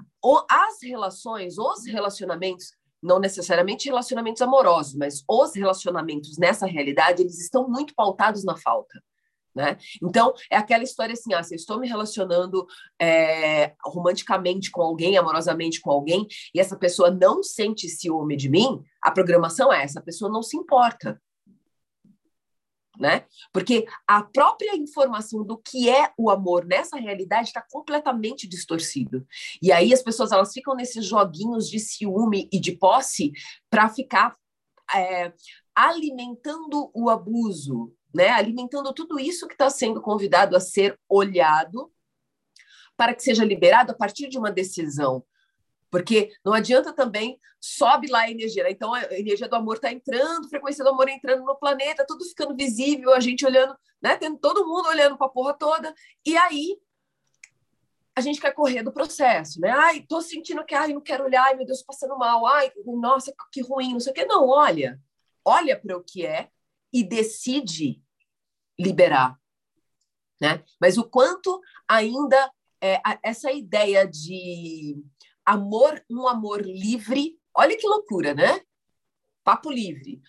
as 0.49 0.77
relações, 0.81 1.57
os 1.57 1.85
relacionamentos, 1.85 2.71
não 3.01 3.19
necessariamente 3.19 3.87
relacionamentos 3.87 4.41
amorosos, 4.41 4.95
mas 4.95 5.23
os 5.29 5.55
relacionamentos 5.55 6.37
nessa 6.37 6.65
realidade, 6.65 7.21
eles 7.21 7.39
estão 7.39 7.67
muito 7.67 7.93
pautados 7.93 8.43
na 8.43 8.57
falta. 8.57 9.01
Né? 9.55 9.77
Então, 10.03 10.33
é 10.51 10.57
aquela 10.57 10.83
história 10.83 11.13
assim: 11.13 11.33
ah, 11.33 11.41
se 11.41 11.53
eu 11.53 11.55
estou 11.55 11.79
me 11.79 11.87
relacionando 11.87 12.65
é, 12.99 13.73
romanticamente 13.85 14.69
com 14.69 14.81
alguém, 14.81 15.17
amorosamente 15.17 15.79
com 15.79 15.91
alguém, 15.91 16.27
e 16.53 16.59
essa 16.59 16.77
pessoa 16.77 17.09
não 17.09 17.41
sente 17.41 17.87
ciúme 17.87 18.35
de 18.35 18.49
mim, 18.49 18.83
a 19.01 19.11
programação 19.11 19.71
é 19.71 19.83
essa: 19.83 19.99
a 19.99 20.03
pessoa 20.03 20.29
não 20.29 20.43
se 20.43 20.57
importa 20.57 21.21
né? 22.99 23.25
Porque 23.51 23.85
a 24.07 24.23
própria 24.23 24.75
informação 24.75 25.43
do 25.43 25.57
que 25.57 25.89
é 25.89 26.11
o 26.17 26.29
amor 26.29 26.65
nessa 26.65 26.97
realidade 26.97 27.47
está 27.47 27.61
completamente 27.61 28.47
distorcido. 28.47 29.25
E 29.61 29.71
aí 29.71 29.93
as 29.93 30.01
pessoas 30.01 30.31
elas 30.31 30.51
ficam 30.53 30.75
nesses 30.75 31.05
joguinhos 31.05 31.69
de 31.69 31.79
ciúme 31.79 32.49
e 32.51 32.59
de 32.59 32.73
posse 32.73 33.31
para 33.69 33.89
ficar 33.89 34.35
é, 34.93 35.33
alimentando 35.73 36.91
o 36.93 37.09
abuso, 37.09 37.93
né? 38.13 38.29
Alimentando 38.29 38.93
tudo 38.93 39.19
isso 39.19 39.47
que 39.47 39.53
está 39.53 39.69
sendo 39.69 40.01
convidado 40.01 40.55
a 40.55 40.59
ser 40.59 40.99
olhado 41.09 41.91
para 42.95 43.13
que 43.13 43.23
seja 43.23 43.43
liberado 43.43 43.91
a 43.91 43.95
partir 43.95 44.29
de 44.29 44.37
uma 44.37 44.51
decisão 44.51 45.23
porque 45.89 46.31
não 46.43 46.53
adianta 46.53 46.93
também, 46.93 47.39
sobe 47.59 48.07
lá 48.07 48.21
a 48.21 48.31
energia. 48.31 48.63
Né? 48.63 48.71
Então, 48.71 48.93
a 48.93 49.03
energia 49.13 49.47
do 49.47 49.55
amor 49.55 49.75
está 49.75 49.91
entrando, 49.91 50.45
a 50.45 50.49
frequência 50.49 50.83
do 50.83 50.89
amor 50.89 51.09
entrando 51.09 51.43
no 51.43 51.55
planeta, 51.55 52.05
tudo 52.07 52.25
ficando 52.25 52.55
visível, 52.55 53.13
a 53.13 53.19
gente 53.19 53.45
olhando, 53.45 53.75
né? 54.01 54.15
Tendo 54.17 54.37
todo 54.37 54.67
mundo 54.67 54.87
olhando 54.87 55.17
para 55.17 55.27
a 55.27 55.29
porra 55.29 55.53
toda. 55.53 55.93
E 56.25 56.37
aí, 56.37 56.77
a 58.15 58.21
gente 58.21 58.39
quer 58.39 58.53
correr 58.53 58.83
do 58.83 58.93
processo, 58.93 59.59
né? 59.59 59.69
Ai, 59.71 60.01
tô 60.01 60.21
sentindo 60.21 60.63
que, 60.63 60.73
ai, 60.73 60.93
não 60.93 61.01
quero 61.01 61.25
olhar, 61.25 61.43
ai, 61.43 61.55
meu 61.55 61.65
Deus, 61.65 61.83
passando 61.83 62.17
mal, 62.17 62.45
ai, 62.45 62.71
nossa, 62.85 63.33
que 63.51 63.61
ruim, 63.61 63.93
não 63.93 63.99
sei 63.99 64.11
o 64.11 64.15
quê. 64.15 64.25
Não, 64.25 64.47
olha, 64.47 64.99
olha 65.43 65.77
para 65.79 65.97
o 65.97 66.03
que 66.03 66.25
é 66.25 66.49
e 66.93 67.03
decide 67.03 68.01
liberar, 68.79 69.37
né? 70.39 70.63
Mas 70.79 70.97
o 70.97 71.03
quanto 71.03 71.61
ainda 71.87 72.51
é, 72.81 73.01
essa 73.23 73.51
ideia 73.51 74.07
de 74.07 75.03
amor, 75.45 76.03
um 76.09 76.27
amor 76.27 76.61
livre, 76.61 77.37
olha 77.53 77.77
que 77.77 77.87
loucura, 77.87 78.33
né? 78.33 78.61
Papo 79.43 79.71
livre. 79.71 80.21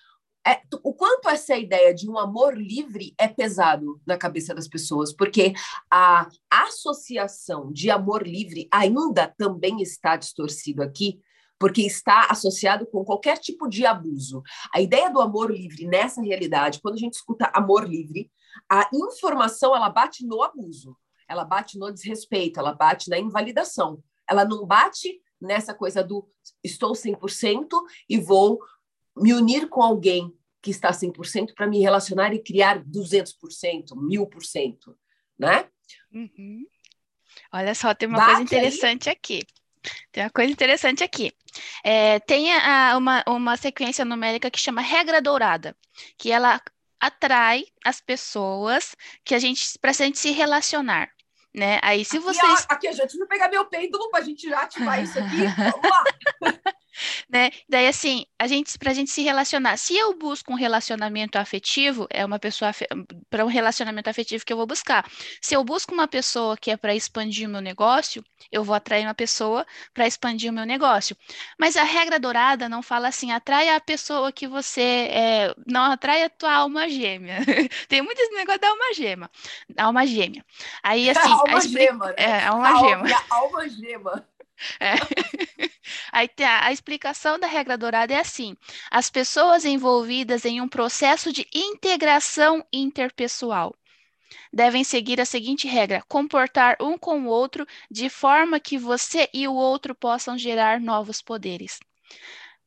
É, 0.47 0.63
o 0.85 0.95
quanto 0.95 1.29
essa 1.29 1.57
ideia 1.57 1.93
de 1.93 2.09
um 2.09 2.17
amor 2.17 2.57
livre 2.57 3.15
é 3.19 3.27
pesado 3.27 4.01
na 4.07 4.17
cabeça 4.17 4.55
das 4.55 4.69
pessoas, 4.69 5.13
porque 5.13 5.53
a 5.91 6.29
associação 6.49 7.73
de 7.73 7.91
amor 7.91 8.25
livre 8.25 8.69
ainda 8.71 9.35
também 9.37 9.83
está 9.83 10.15
distorcido 10.15 10.85
aqui, 10.85 11.21
porque 11.59 11.83
está 11.83 12.27
associado 12.31 12.87
com 12.87 13.05
qualquer 13.05 13.39
tipo 13.39 13.69
de 13.69 13.85
abuso. 13.85 14.41
A 14.73 14.81
ideia 14.81 15.11
do 15.11 15.21
amor 15.21 15.51
livre 15.51 15.85
nessa 15.85 16.23
realidade, 16.23 16.81
quando 16.81 16.95
a 16.95 17.01
gente 17.01 17.15
escuta 17.15 17.51
amor 17.53 17.89
livre, 17.89 18.31
a 18.71 18.89
informação 18.95 19.75
ela 19.75 19.89
bate 19.89 20.25
no 20.25 20.45
abuso, 20.45 20.97
ela 21.29 21.45
bate 21.45 21.77
no 21.77 21.91
desrespeito, 21.93 22.61
ela 22.61 22.73
bate 22.73 23.11
na 23.11 23.19
invalidação. 23.19 24.01
Ela 24.29 24.45
não 24.45 24.67
bate 24.67 25.21
nessa 25.41 25.75
coisa 25.75 26.03
do 26.03 26.29
estou 26.63 26.93
100% 26.93 27.69
e 28.09 28.19
vou 28.19 28.61
me 29.17 29.33
unir 29.33 29.69
com 29.69 29.83
alguém 29.83 30.33
que 30.63 30.71
está 30.71 30.91
100% 30.91 31.55
para 31.55 31.67
me 31.67 31.81
relacionar 31.81 32.35
e 32.35 32.43
criar 32.43 32.83
200%, 32.83 33.33
1000%, 33.95 34.77
né? 35.39 35.69
Uhum. 36.13 36.67
Olha 37.53 37.75
só, 37.75 37.95
tem 37.95 38.09
uma 38.09 38.19
Bate 38.19 38.29
coisa 38.29 38.43
interessante 38.43 39.09
aí. 39.09 39.13
aqui. 39.13 39.43
Tem 40.11 40.25
uma 40.25 40.31
coisa 40.31 40.53
interessante 40.53 41.05
aqui. 41.05 41.33
É, 41.85 42.19
tem 42.21 42.53
a, 42.53 42.97
uma, 42.97 43.23
uma 43.29 43.57
sequência 43.57 44.05
numérica 44.05 44.51
que 44.51 44.59
chama 44.59 44.81
regra 44.81 45.23
dourada, 45.23 45.77
que 46.19 46.33
ela 46.33 46.61
atrai 46.99 47.67
as 47.85 48.01
pessoas 48.01 48.97
que 49.25 49.35
a 49.35 49.39
gente 49.39 49.79
para 49.79 49.91
a 49.91 49.95
gente 49.95 50.19
se 50.19 50.31
relacionar. 50.31 51.11
Né? 51.57 51.81
Aí 51.83 52.05
se 52.05 52.19
aqui, 52.19 52.27
vocês. 52.27 52.67
Ó, 52.71 52.75
aqui, 52.75 52.93
gente, 52.93 53.17
vou 53.17 53.27
pegar 53.27 53.49
meu 53.49 53.65
pêndulo 53.65 54.11
para 54.11 54.21
a 54.21 54.23
gente 54.23 54.47
já 54.47 54.61
ativar 54.61 55.03
isso 55.03 55.19
aqui. 55.19 55.47
Vamos 55.57 55.91
lá! 55.91 56.05
Né? 57.29 57.51
Daí, 57.69 57.89
assim, 57.89 58.27
a 58.39 58.47
gente, 58.47 58.79
para 58.79 58.91
a 58.91 58.95
gente 58.95 59.11
se 59.11 59.23
relacionar, 59.23 59.77
se 59.77 59.97
eu 59.97 60.15
busco 60.15 60.53
um 60.53 60.57
relacionamento 60.57 61.39
afetivo, 61.39 62.07
é 62.11 62.25
uma 62.25 62.39
pessoa 62.39 62.73
para 63.31 63.45
um 63.45 63.49
relacionamento 63.49 64.09
afetivo 64.09 64.45
que 64.45 64.53
eu 64.53 64.57
vou 64.57 64.67
buscar. 64.67 65.09
Se 65.41 65.55
eu 65.55 65.65
busco 65.65 65.93
uma 65.93 66.09
pessoa 66.09 66.57
que 66.57 66.71
é 66.71 66.77
para 66.77 66.95
expandir 66.95 67.49
o 67.49 67.51
meu 67.51 67.61
negócio, 67.61 68.25
eu 68.51 68.63
vou 68.63 68.75
atrair 68.75 69.07
uma 69.07 69.15
pessoa 69.15 69.67
para 69.93 70.07
expandir 70.07 70.51
o 70.51 70.55
meu 70.55 70.65
negócio. 70.65 71.17
Mas 71.59 71.77
a 71.77 71.83
regra 71.83 72.19
dourada 72.19 72.69
não 72.69 72.83
fala 72.83 73.09
assim, 73.09 73.33
atraia 73.33 73.77
a 73.77 73.81
pessoa 73.81 74.33
que 74.33 74.47
você 74.47 75.09
é, 75.11 75.55
não 75.67 75.83
atrai 75.83 76.23
a 76.23 76.31
tua 76.31 76.53
alma 76.53 76.89
gêmea. 76.89 77.39
Tem 77.89 78.03
muito 78.03 78.19
esse 78.21 78.35
negócio 78.35 78.61
da 78.61 78.69
alma 78.69 78.95
gêmea. 78.95 79.31
Alma 79.77 80.07
gêmea. 80.07 80.45
Aí, 80.83 81.09
assim. 81.11 81.31
alma 81.31 81.61
gêmea, 81.61 81.93
né? 81.93 82.15
É, 82.17 82.47
alma 82.47 82.77
gêmea. 82.79 83.23
Alma 83.31 83.69
gêmea. 83.69 84.25
É. 84.81 84.95
Aí 86.13 86.29
a, 86.41 86.67
a 86.67 86.73
explicação 86.73 87.39
da 87.39 87.47
regra 87.47 87.77
dourada 87.77 88.15
é 88.15 88.19
assim: 88.19 88.57
as 88.91 89.11
pessoas 89.11 89.65
envolvidas 89.65 90.45
em 90.45 90.61
um 90.61 90.69
processo 90.69 91.33
de 91.33 91.47
integração 91.55 92.65
interpessoal 92.73 93.75
devem 94.53 94.83
seguir 94.85 95.21
a 95.21 95.25
seguinte 95.25 95.69
regra: 95.69 96.03
comportar 96.09 96.77
um 96.81 96.97
com 96.99 97.21
o 97.23 97.27
outro 97.27 97.67
de 97.91 98.09
forma 98.09 98.59
que 98.59 98.79
você 98.79 99.29
e 99.33 99.47
o 99.47 99.55
outro 99.55 99.95
possam 99.95 100.39
gerar 100.39 100.81
novos 100.81 101.21
poderes. 101.21 101.79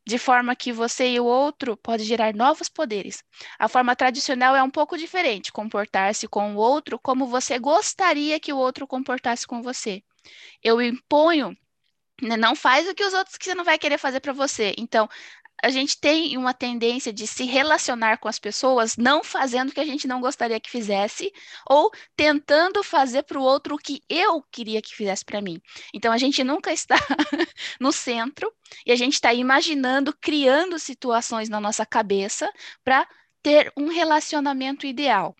De 0.05 0.17
forma 0.17 0.55
que 0.55 0.71
você 0.71 1.11
e 1.13 1.19
o 1.19 1.25
outro 1.25 1.77
pode 1.77 2.03
gerar 2.03 2.33
novos 2.33 2.67
poderes. 2.67 3.23
A 3.59 3.67
forma 3.67 3.95
tradicional 3.95 4.55
é 4.55 4.63
um 4.63 4.69
pouco 4.69 4.97
diferente, 4.97 5.51
comportar-se 5.51 6.27
com 6.27 6.55
o 6.55 6.57
outro 6.57 6.97
como 6.97 7.27
você 7.27 7.59
gostaria 7.59 8.39
que 8.39 8.51
o 8.51 8.57
outro 8.57 8.87
comportasse 8.87 9.45
com 9.45 9.61
você. 9.61 10.01
Eu 10.63 10.81
imponho 10.81 11.55
não 12.21 12.55
faz 12.55 12.87
o 12.87 12.93
que 12.93 13.03
os 13.03 13.13
outros 13.13 13.37
que 13.37 13.45
você 13.45 13.55
não 13.55 13.63
vai 13.63 13.77
querer 13.77 13.97
fazer 13.97 14.19
para 14.19 14.33
você. 14.33 14.73
Então, 14.77 15.07
a 15.61 15.69
gente 15.69 15.99
tem 15.99 16.37
uma 16.37 16.53
tendência 16.53 17.11
de 17.11 17.27
se 17.27 17.43
relacionar 17.43 18.17
com 18.17 18.27
as 18.27 18.39
pessoas 18.39 18.95
não 18.97 19.23
fazendo 19.23 19.69
o 19.69 19.73
que 19.73 19.79
a 19.79 19.85
gente 19.85 20.07
não 20.07 20.21
gostaria 20.21 20.59
que 20.59 20.69
fizesse 20.69 21.31
ou 21.69 21.91
tentando 22.15 22.83
fazer 22.83 23.23
para 23.23 23.39
o 23.39 23.43
outro 23.43 23.75
o 23.75 23.77
que 23.77 24.01
eu 24.09 24.41
queria 24.51 24.81
que 24.81 24.95
fizesse 24.95 25.25
para 25.25 25.41
mim. 25.41 25.61
Então 25.93 26.11
a 26.13 26.17
gente 26.17 26.43
nunca 26.43 26.71
está 26.71 26.95
no 27.79 27.91
centro 27.91 28.51
e 28.85 28.91
a 28.91 28.95
gente 28.95 29.13
está 29.13 29.33
imaginando, 29.33 30.15
criando 30.19 30.79
situações 30.79 31.49
na 31.49 31.59
nossa 31.59 31.85
cabeça 31.85 32.49
para 32.83 33.07
ter 33.41 33.71
um 33.77 33.87
relacionamento 33.87 34.85
ideal. 34.85 35.35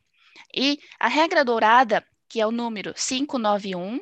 E 0.53 0.79
a 1.00 1.07
regra 1.07 1.45
dourada, 1.45 2.05
que 2.27 2.41
é 2.41 2.48
o 2.48 2.51
número 2.51 2.93
591 2.93 4.01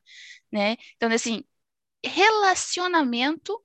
né? 0.53 0.77
Então, 0.97 1.11
assim, 1.13 1.45
relacionamento, 2.05 3.61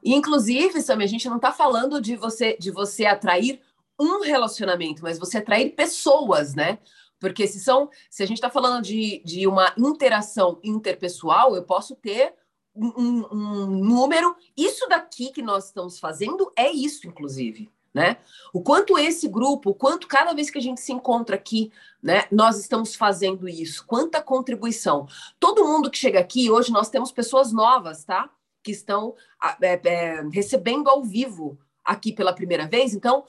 Inclusive, 0.05 0.79
a 0.79 1.07
gente 1.07 1.29
não 1.29 1.37
está 1.37 1.53
falando 1.53 2.01
de 2.01 2.17
você 2.17 2.57
de 2.59 2.71
você 2.71 3.05
atrair 3.05 3.61
um 3.99 4.23
relacionamento, 4.23 5.03
mas 5.03 5.19
você 5.19 5.39
atrair 5.39 5.75
pessoas, 5.75 6.55
né? 6.55 6.79
Porque 7.19 7.47
se 7.49 7.59
são, 7.59 7.91
se 8.09 8.23
a 8.23 8.27
gente 8.27 8.37
está 8.37 8.49
falando 8.49 8.83
de, 8.83 9.21
de 9.25 9.47
uma 9.47 9.75
interação 9.77 10.61
interpessoal, 10.63 11.57
eu 11.57 11.65
posso 11.65 11.97
ter 11.97 12.33
um, 12.75 13.25
um, 13.33 13.67
número. 13.67 14.37
Isso 14.57 14.89
daqui 14.89 15.33
que 15.33 15.43
nós 15.43 15.67
estamos 15.67 15.99
fazendo 15.99 16.53
é 16.57 16.71
isso, 16.71 17.09
inclusive. 17.09 17.69
Né? 17.93 18.19
O 18.53 18.63
quanto 18.63 18.99
esse 18.99 19.27
grupo, 19.27 19.71
o 19.71 19.75
quanto 19.75 20.07
cada 20.07 20.33
vez 20.33 20.51
que 20.51 20.59
a 20.59 20.63
gente 20.63 20.81
se 20.81 20.93
encontra 20.93 21.35
aqui, 21.37 21.73
né, 22.03 22.29
nós 22.31 22.59
estamos 22.59 22.95
fazendo 22.95 23.49
isso, 23.49 23.85
quanta 23.87 24.23
contribuição. 24.23 25.07
Todo 25.41 25.65
mundo 25.65 25.91
que 25.91 25.99
chega 25.99 26.21
aqui, 26.21 26.51
hoje 26.51 26.71
nós 26.71 26.91
temos 26.91 27.11
pessoas 27.11 27.51
novas, 27.51 28.05
tá? 28.05 28.31
Que 28.63 28.71
estão 28.71 29.17
é, 29.63 29.81
é, 29.85 30.23
recebendo 30.31 30.89
ao 30.89 31.03
vivo 31.03 31.59
aqui 31.85 32.13
pela 32.13 32.35
primeira 32.35 32.69
vez. 32.69 32.95
Então, 32.95 33.25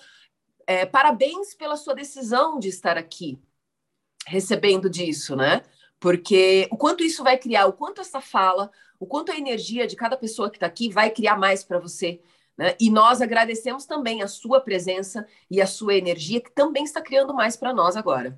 é, 0.67 0.85
parabéns 0.85 1.55
pela 1.55 1.75
sua 1.75 1.95
decisão 1.95 2.59
de 2.59 2.67
estar 2.67 2.97
aqui, 2.97 3.39
recebendo 4.27 4.89
disso, 4.89 5.35
né? 5.35 5.63
Porque 5.99 6.67
o 6.71 6.77
quanto 6.77 7.03
isso 7.03 7.23
vai 7.23 7.37
criar, 7.37 7.65
o 7.65 7.73
quanto 7.73 8.01
essa 8.01 8.21
fala, 8.21 8.69
o 8.99 9.07
quanto 9.07 9.31
a 9.31 9.37
energia 9.37 9.87
de 9.87 9.95
cada 9.95 10.15
pessoa 10.15 10.49
que 10.49 10.57
está 10.57 10.67
aqui 10.67 10.89
vai 10.89 11.09
criar 11.09 11.37
mais 11.37 11.63
para 11.63 11.79
você. 11.79 12.21
Né? 12.59 12.75
E 12.77 12.91
nós 12.91 13.21
agradecemos 13.21 13.85
também 13.85 14.21
a 14.21 14.27
sua 14.27 14.59
presença 14.59 15.25
e 15.49 15.61
a 15.61 15.65
sua 15.65 15.95
energia, 15.95 16.41
que 16.41 16.51
também 16.51 16.83
está 16.83 17.01
criando 17.01 17.33
mais 17.33 17.55
para 17.55 17.73
nós 17.73 17.95
agora. 17.95 18.37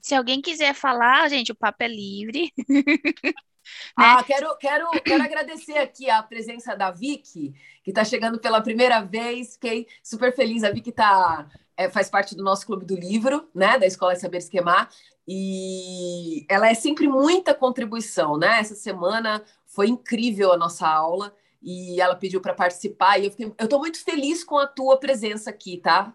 Se 0.00 0.14
alguém 0.14 0.40
quiser 0.40 0.72
falar, 0.72 1.28
gente, 1.28 1.52
o 1.52 1.54
papo 1.54 1.82
é 1.82 1.88
livre. 1.88 2.50
Né? 3.96 4.04
Ah, 4.04 4.24
quero, 4.24 4.56
quero, 4.56 4.90
quero 5.04 5.22
agradecer 5.22 5.78
aqui 5.78 6.10
a 6.10 6.20
presença 6.20 6.74
da 6.74 6.90
Vicky, 6.90 7.54
que 7.84 7.92
está 7.92 8.04
chegando 8.04 8.40
pela 8.40 8.60
primeira 8.60 9.00
vez. 9.00 9.52
Fiquei 9.52 9.86
super 10.02 10.34
feliz. 10.34 10.64
A 10.64 10.70
Vicky 10.72 10.90
tá, 10.90 11.48
é, 11.76 11.88
faz 11.88 12.10
parte 12.10 12.34
do 12.34 12.42
nosso 12.42 12.66
clube 12.66 12.84
do 12.84 12.96
livro, 12.96 13.48
né? 13.54 13.78
Da 13.78 13.86
Escola 13.86 14.14
de 14.14 14.20
Saber 14.20 14.38
Esquemar. 14.38 14.90
E 15.28 16.44
ela 16.48 16.68
é 16.68 16.74
sempre 16.74 17.06
muita 17.06 17.54
contribuição, 17.54 18.36
né? 18.36 18.58
Essa 18.58 18.74
semana 18.74 19.40
foi 19.74 19.88
incrível 19.88 20.52
a 20.52 20.56
nossa 20.56 20.86
aula 20.86 21.34
e 21.60 22.00
ela 22.00 22.14
pediu 22.14 22.40
para 22.40 22.54
participar. 22.54 23.18
E 23.18 23.26
eu 23.26 23.30
fiquei, 23.30 23.46
eu 23.46 23.64
estou 23.64 23.78
muito 23.78 24.02
feliz 24.02 24.44
com 24.44 24.58
a 24.58 24.66
tua 24.66 24.98
presença 24.98 25.50
aqui, 25.50 25.78
tá? 25.78 26.14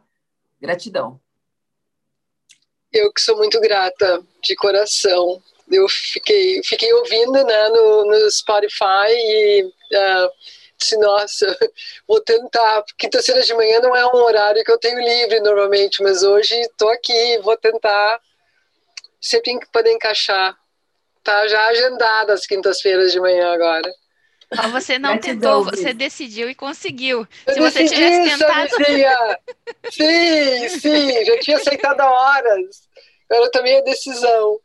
Gratidão. 0.59 1.19
Eu 2.91 3.11
que 3.11 3.21
sou 3.21 3.37
muito 3.37 3.59
grata 3.59 4.23
de 4.41 4.55
coração 4.55 5.41
eu 5.69 5.87
fiquei, 5.89 6.61
fiquei 6.63 6.91
ouvindo 6.93 7.43
né, 7.43 7.69
no, 7.69 8.05
no 8.05 8.31
Spotify 8.31 9.09
e 9.09 9.63
uh, 9.65 10.31
disse, 10.77 10.97
nossa, 10.97 11.57
vou 12.07 12.21
tentar. 12.21 12.83
Quinta-feira 12.97 13.41
de 13.41 13.53
manhã 13.53 13.79
não 13.81 13.95
é 13.95 14.05
um 14.05 14.23
horário 14.23 14.63
que 14.63 14.71
eu 14.71 14.79
tenho 14.79 14.99
livre 14.99 15.39
normalmente, 15.41 16.01
mas 16.01 16.23
hoje 16.23 16.55
estou 16.61 16.89
aqui, 16.89 17.39
vou 17.39 17.57
tentar 17.57 18.19
sempre 19.19 19.59
poder 19.71 19.91
encaixar. 19.91 20.57
Tá 21.27 21.45
já 21.45 21.67
agendada 21.67 22.31
as 22.31 22.45
quintas-feiras 22.45 23.11
de 23.11 23.19
manhã 23.19 23.51
agora. 23.51 23.91
Mas 24.55 24.71
você 24.71 24.97
não 24.97 25.17
tentou, 25.19 25.65
você 25.65 25.93
decidiu 25.93 26.49
e 26.49 26.55
conseguiu. 26.55 27.27
Eu 27.45 27.53
Se 27.53 27.59
você 27.59 27.85
tivesse 27.85 28.37
tentado. 28.37 28.69
Sim, 29.91 30.69
sim, 30.69 31.25
já 31.25 31.37
tinha 31.39 31.57
aceitado 31.57 31.99
há 31.99 32.09
horas. 32.09 32.87
Era 33.29 33.51
também 33.51 33.77
a 33.77 33.81
decisão. 33.81 34.57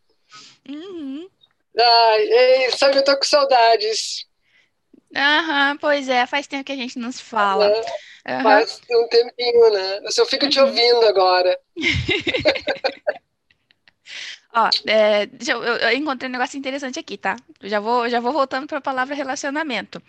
Uhum. 0.68 1.28
Ai, 1.76 2.20
ei, 2.20 2.70
sabe, 2.70 2.98
eu 2.98 3.02
tô 3.02 3.16
com 3.16 3.24
saudades. 3.24 4.24
Aham, 5.16 5.76
pois 5.78 6.08
é, 6.08 6.26
faz 6.26 6.46
tempo 6.46 6.62
que 6.62 6.72
a 6.72 6.76
gente 6.76 6.96
não 6.96 7.10
se 7.10 7.24
fala. 7.24 7.72
É, 8.24 8.36
uhum. 8.36 8.42
Faz 8.44 8.80
um 8.88 9.08
tempinho, 9.08 9.70
né? 9.72 9.98
Eu 10.04 10.12
só 10.12 10.24
fico 10.24 10.48
te 10.48 10.60
uhum. 10.60 10.66
ouvindo 10.66 11.06
agora. 11.08 11.58
Ó, 14.54 14.68
é, 14.86 15.28
eu, 15.48 15.62
eu, 15.62 15.96
encontrei 15.96 16.28
um 16.28 16.32
negócio 16.32 16.58
interessante 16.58 16.98
aqui, 16.98 17.16
tá? 17.16 17.36
já 17.62 17.80
vou, 17.80 18.08
já 18.08 18.20
vou 18.20 18.32
voltando 18.32 18.66
para 18.66 18.78
a 18.78 18.82
palavra 18.82 19.14
relacionamento. 19.14 20.02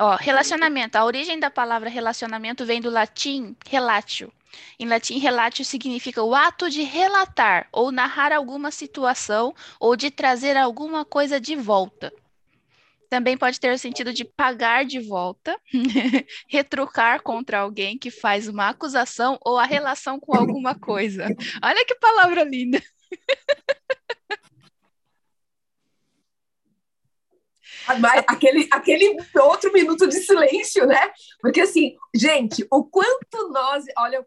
Ó, 0.00 0.16
relacionamento. 0.16 0.96
A 0.96 1.04
origem 1.04 1.38
da 1.38 1.50
palavra 1.50 1.90
relacionamento 1.90 2.64
vem 2.64 2.80
do 2.80 2.88
latim 2.88 3.54
relatio, 3.66 4.32
em 4.78 4.86
latim, 4.86 5.18
relatio 5.18 5.64
significa 5.64 6.22
o 6.22 6.34
ato 6.34 6.68
de 6.70 6.82
relatar 6.82 7.68
ou 7.72 7.92
narrar 7.92 8.32
alguma 8.32 8.70
situação 8.70 9.54
ou 9.78 9.96
de 9.96 10.10
trazer 10.10 10.56
alguma 10.56 11.04
coisa 11.04 11.40
de 11.40 11.54
volta. 11.56 12.12
Também 13.08 13.36
pode 13.36 13.60
ter 13.60 13.72
o 13.72 13.78
sentido 13.78 14.12
de 14.12 14.24
pagar 14.24 14.86
de 14.86 14.98
volta, 14.98 15.58
retrucar 16.48 17.22
contra 17.22 17.60
alguém 17.60 17.98
que 17.98 18.10
faz 18.10 18.48
uma 18.48 18.70
acusação 18.70 19.38
ou 19.44 19.58
a 19.58 19.64
relação 19.64 20.18
com 20.18 20.34
alguma 20.34 20.74
coisa. 20.74 21.26
Olha 21.62 21.84
que 21.84 21.94
palavra 21.96 22.42
linda! 22.42 22.82
aquele, 28.26 28.68
aquele 28.70 29.16
outro 29.40 29.72
minuto 29.72 30.06
de 30.06 30.16
silêncio, 30.16 30.86
né? 30.86 31.10
Porque 31.40 31.60
assim, 31.60 31.96
gente, 32.14 32.66
o 32.70 32.84
quanto 32.84 33.48
nós. 33.50 33.84
Olha, 33.98 34.24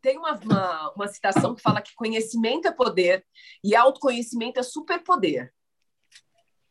tem 0.00 0.18
uma, 0.18 0.38
uma, 0.44 0.92
uma 0.94 1.08
citação 1.08 1.54
que 1.54 1.62
fala 1.62 1.82
que 1.82 1.94
conhecimento 1.94 2.68
é 2.68 2.72
poder 2.72 3.24
e 3.62 3.74
autoconhecimento 3.74 4.60
é 4.60 4.62
superpoder 4.62 5.52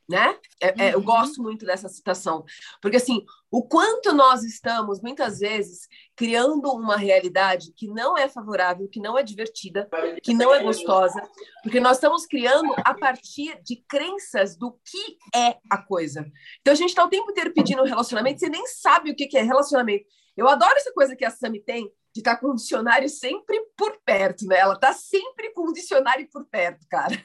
né? 0.08 0.38
É, 0.62 0.88
é, 0.88 0.93
eu 0.93 1.00
uhum. 1.00 1.06
gosto 1.06 1.41
muito 1.41 1.65
dessa 1.65 1.89
citação, 1.89 2.46
porque 2.82 2.98
assim, 2.98 3.26
o 3.52 3.63
quanto 3.63 4.13
nós 4.13 4.43
estamos 4.43 5.02
muitas 5.02 5.39
vezes 5.39 5.88
criando 6.15 6.70
uma 6.72 6.98
realidade 6.98 7.74
que 7.76 7.88
não 7.88 8.17
é 8.17 8.28
favorável, 8.30 8.88
que 8.88 9.00
não 9.00 9.17
é 9.17 9.24
divertida, 9.24 9.89
que 10.24 10.34
não 10.34 10.54
é 10.54 10.63
gostosa, 10.63 11.22
porque 11.62 11.80
nós 11.80 11.98
estamos 11.98 12.26
criando 12.26 12.74
a 12.78 12.93
partir 12.93 13.62
de 13.63 13.78
crenças 13.88 14.56
do 14.56 14.72
que 14.86 15.17
é 15.36 15.58
a 15.70 15.78
coisa. 15.78 16.26
Então 16.62 16.74
a 16.74 16.78
gente 16.78 16.89
está 16.89 17.04
o 17.04 17.10
tempo 17.10 17.32
inteiro 17.32 17.54
pedindo 17.54 17.82
um 17.82 17.86
relacionamento, 17.86 18.39
você 18.39 18.50
nem 18.50 18.65
sabe 18.67 19.12
o 19.12 19.15
que, 19.15 19.28
que 19.28 19.38
é 19.38 19.41
relacionamento. 19.41 20.06
Eu 20.36 20.48
adoro 20.48 20.76
essa 20.76 20.93
coisa 20.93 21.15
que 21.15 21.26
a 21.26 21.32
Sami 21.32 21.60
tem 21.60 21.91
de 22.13 22.22
estar 22.22 22.36
tá 22.36 22.41
com 22.41 22.50
o 22.50 22.56
dicionário 22.56 23.10
sempre 23.10 23.60
por 23.76 23.98
perto, 24.06 24.46
né? 24.46 24.58
Ela 24.58 24.78
tá 24.78 24.93
sempre 24.93 25.52
com 25.52 25.70
o 25.70 25.74
dicionário 25.74 26.28
por 26.32 26.46
perto, 26.46 26.86
cara. 26.88 27.15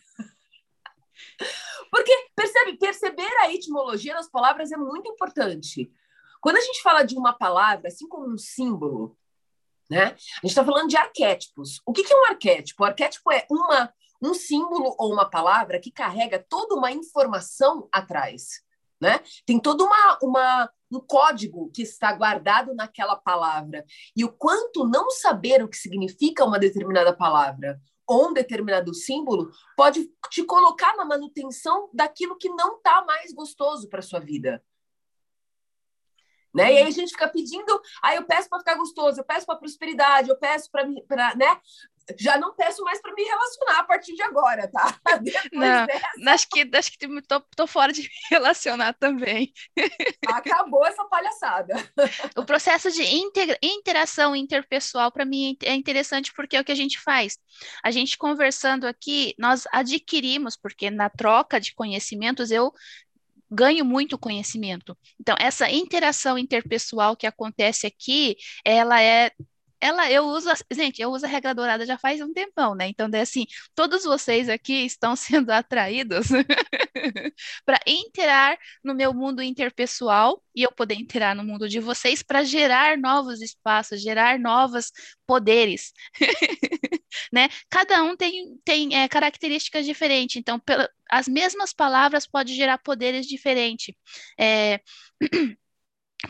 Porque, 1.92 2.10
percebe, 2.34 2.78
perceber 2.78 3.30
a 3.42 3.52
etimologia 3.52 4.14
das 4.14 4.26
palavras 4.26 4.72
é 4.72 4.78
muito 4.78 5.10
importante. 5.10 5.92
Quando 6.40 6.56
a 6.56 6.60
gente 6.62 6.80
fala 6.80 7.02
de 7.02 7.14
uma 7.14 7.34
palavra, 7.34 7.88
assim 7.88 8.08
como 8.08 8.32
um 8.32 8.38
símbolo, 8.38 9.14
né? 9.90 10.04
A 10.04 10.08
gente 10.08 10.46
está 10.46 10.64
falando 10.64 10.88
de 10.88 10.96
arquétipos. 10.96 11.82
O 11.84 11.92
que, 11.92 12.02
que 12.02 12.10
é 12.10 12.16
um 12.16 12.24
arquétipo? 12.24 12.82
O 12.82 12.86
arquétipo 12.86 13.30
é 13.30 13.46
uma, 13.50 13.92
um 14.22 14.32
símbolo 14.32 14.94
ou 14.98 15.12
uma 15.12 15.28
palavra 15.28 15.78
que 15.78 15.90
carrega 15.90 16.42
toda 16.48 16.74
uma 16.74 16.90
informação 16.90 17.86
atrás. 17.92 18.62
Né? 18.98 19.20
Tem 19.44 19.60
todo 19.60 19.84
uma, 19.84 20.18
uma, 20.22 20.70
um 20.90 20.98
código 20.98 21.70
que 21.74 21.82
está 21.82 22.10
guardado 22.14 22.74
naquela 22.74 23.16
palavra. 23.16 23.84
E 24.16 24.24
o 24.24 24.32
quanto 24.32 24.88
não 24.88 25.10
saber 25.10 25.62
o 25.62 25.68
que 25.68 25.76
significa 25.76 26.42
uma 26.42 26.58
determinada 26.58 27.14
palavra 27.14 27.78
ou 28.06 28.28
um 28.28 28.32
determinado 28.32 28.92
símbolo 28.94 29.50
pode 29.76 30.10
te 30.30 30.44
colocar 30.44 30.96
na 30.96 31.04
manutenção 31.04 31.88
daquilo 31.92 32.36
que 32.36 32.48
não 32.48 32.76
está 32.76 33.04
mais 33.04 33.32
gostoso 33.32 33.88
para 33.88 34.02
sua 34.02 34.20
vida. 34.20 34.62
Né? 36.54 36.74
E 36.74 36.76
aí 36.78 36.86
a 36.86 36.90
gente 36.90 37.12
fica 37.12 37.28
pedindo, 37.28 37.80
aí 38.02 38.16
eu 38.16 38.24
peço 38.24 38.48
para 38.48 38.58
ficar 38.58 38.74
gostoso, 38.74 39.18
eu 39.18 39.24
peço 39.24 39.46
para 39.46 39.56
prosperidade, 39.56 40.28
eu 40.28 40.36
peço 40.36 40.70
para 40.70 41.34
né? 41.34 41.60
Já 42.18 42.36
não 42.38 42.54
peço 42.54 42.82
mais 42.82 43.00
para 43.00 43.12
me 43.14 43.22
relacionar 43.22 43.78
a 43.80 43.84
partir 43.84 44.14
de 44.14 44.22
agora, 44.22 44.70
tá? 44.70 44.98
não, 45.52 45.86
dessa... 45.86 46.08
acho 46.28 46.48
que 46.48 46.70
acho 46.74 46.92
que 46.92 47.22
tô, 47.22 47.40
tô 47.56 47.66
fora 47.66 47.92
de 47.92 48.02
me 48.02 48.08
relacionar 48.30 48.94
também. 48.94 49.52
Acabou 50.26 50.84
essa 50.86 51.04
palhaçada. 51.04 51.74
O 52.36 52.44
processo 52.44 52.90
de 52.90 53.02
integra... 53.02 53.58
interação 53.62 54.34
interpessoal 54.34 55.10
para 55.10 55.24
mim 55.24 55.56
é 55.62 55.74
interessante 55.74 56.32
porque 56.34 56.56
é 56.56 56.60
o 56.60 56.64
que 56.64 56.72
a 56.72 56.76
gente 56.76 56.98
faz. 57.00 57.38
A 57.84 57.90
gente 57.90 58.16
conversando 58.16 58.86
aqui, 58.86 59.34
nós 59.38 59.64
adquirimos, 59.72 60.56
porque 60.56 60.90
na 60.90 61.08
troca 61.10 61.60
de 61.60 61.74
conhecimentos 61.74 62.50
eu 62.50 62.72
ganho 63.52 63.84
muito 63.84 64.18
conhecimento. 64.18 64.96
Então, 65.20 65.36
essa 65.38 65.70
interação 65.70 66.38
interpessoal 66.38 67.14
que 67.14 67.26
acontece 67.26 67.86
aqui, 67.86 68.36
ela 68.64 69.00
é 69.02 69.30
ela, 69.82 70.10
eu 70.10 70.24
uso, 70.26 70.48
gente, 70.72 71.02
eu 71.02 71.10
uso 71.10 71.26
a 71.26 71.28
regra 71.28 71.52
dourada 71.54 71.84
já 71.84 71.98
faz 71.98 72.20
um 72.20 72.32
tempão, 72.32 72.74
né? 72.74 72.86
Então, 72.88 73.10
daí, 73.10 73.20
assim, 73.22 73.44
todos 73.74 74.04
vocês 74.04 74.48
aqui 74.48 74.84
estão 74.86 75.16
sendo 75.16 75.50
atraídos 75.50 76.28
para 77.66 77.80
interar 77.86 78.56
no 78.84 78.94
meu 78.94 79.12
mundo 79.12 79.42
interpessoal 79.42 80.42
e 80.54 80.62
eu 80.62 80.70
poder 80.72 80.94
interar 80.94 81.34
no 81.34 81.44
mundo 81.44 81.68
de 81.68 81.80
vocês 81.80 82.22
para 82.22 82.44
gerar 82.44 82.96
novos 82.96 83.40
espaços, 83.42 84.00
gerar 84.00 84.38
novos 84.38 84.92
poderes, 85.26 85.92
né? 87.32 87.48
Cada 87.70 88.02
um 88.02 88.16
tem, 88.16 88.56
tem 88.64 88.94
é, 88.96 89.08
características 89.08 89.84
diferentes, 89.84 90.36
então, 90.36 90.58
pela, 90.60 90.88
as 91.10 91.28
mesmas 91.28 91.72
palavras 91.72 92.26
podem 92.26 92.54
gerar 92.54 92.78
poderes 92.78 93.26
diferentes. 93.26 93.94
É... 94.38 94.80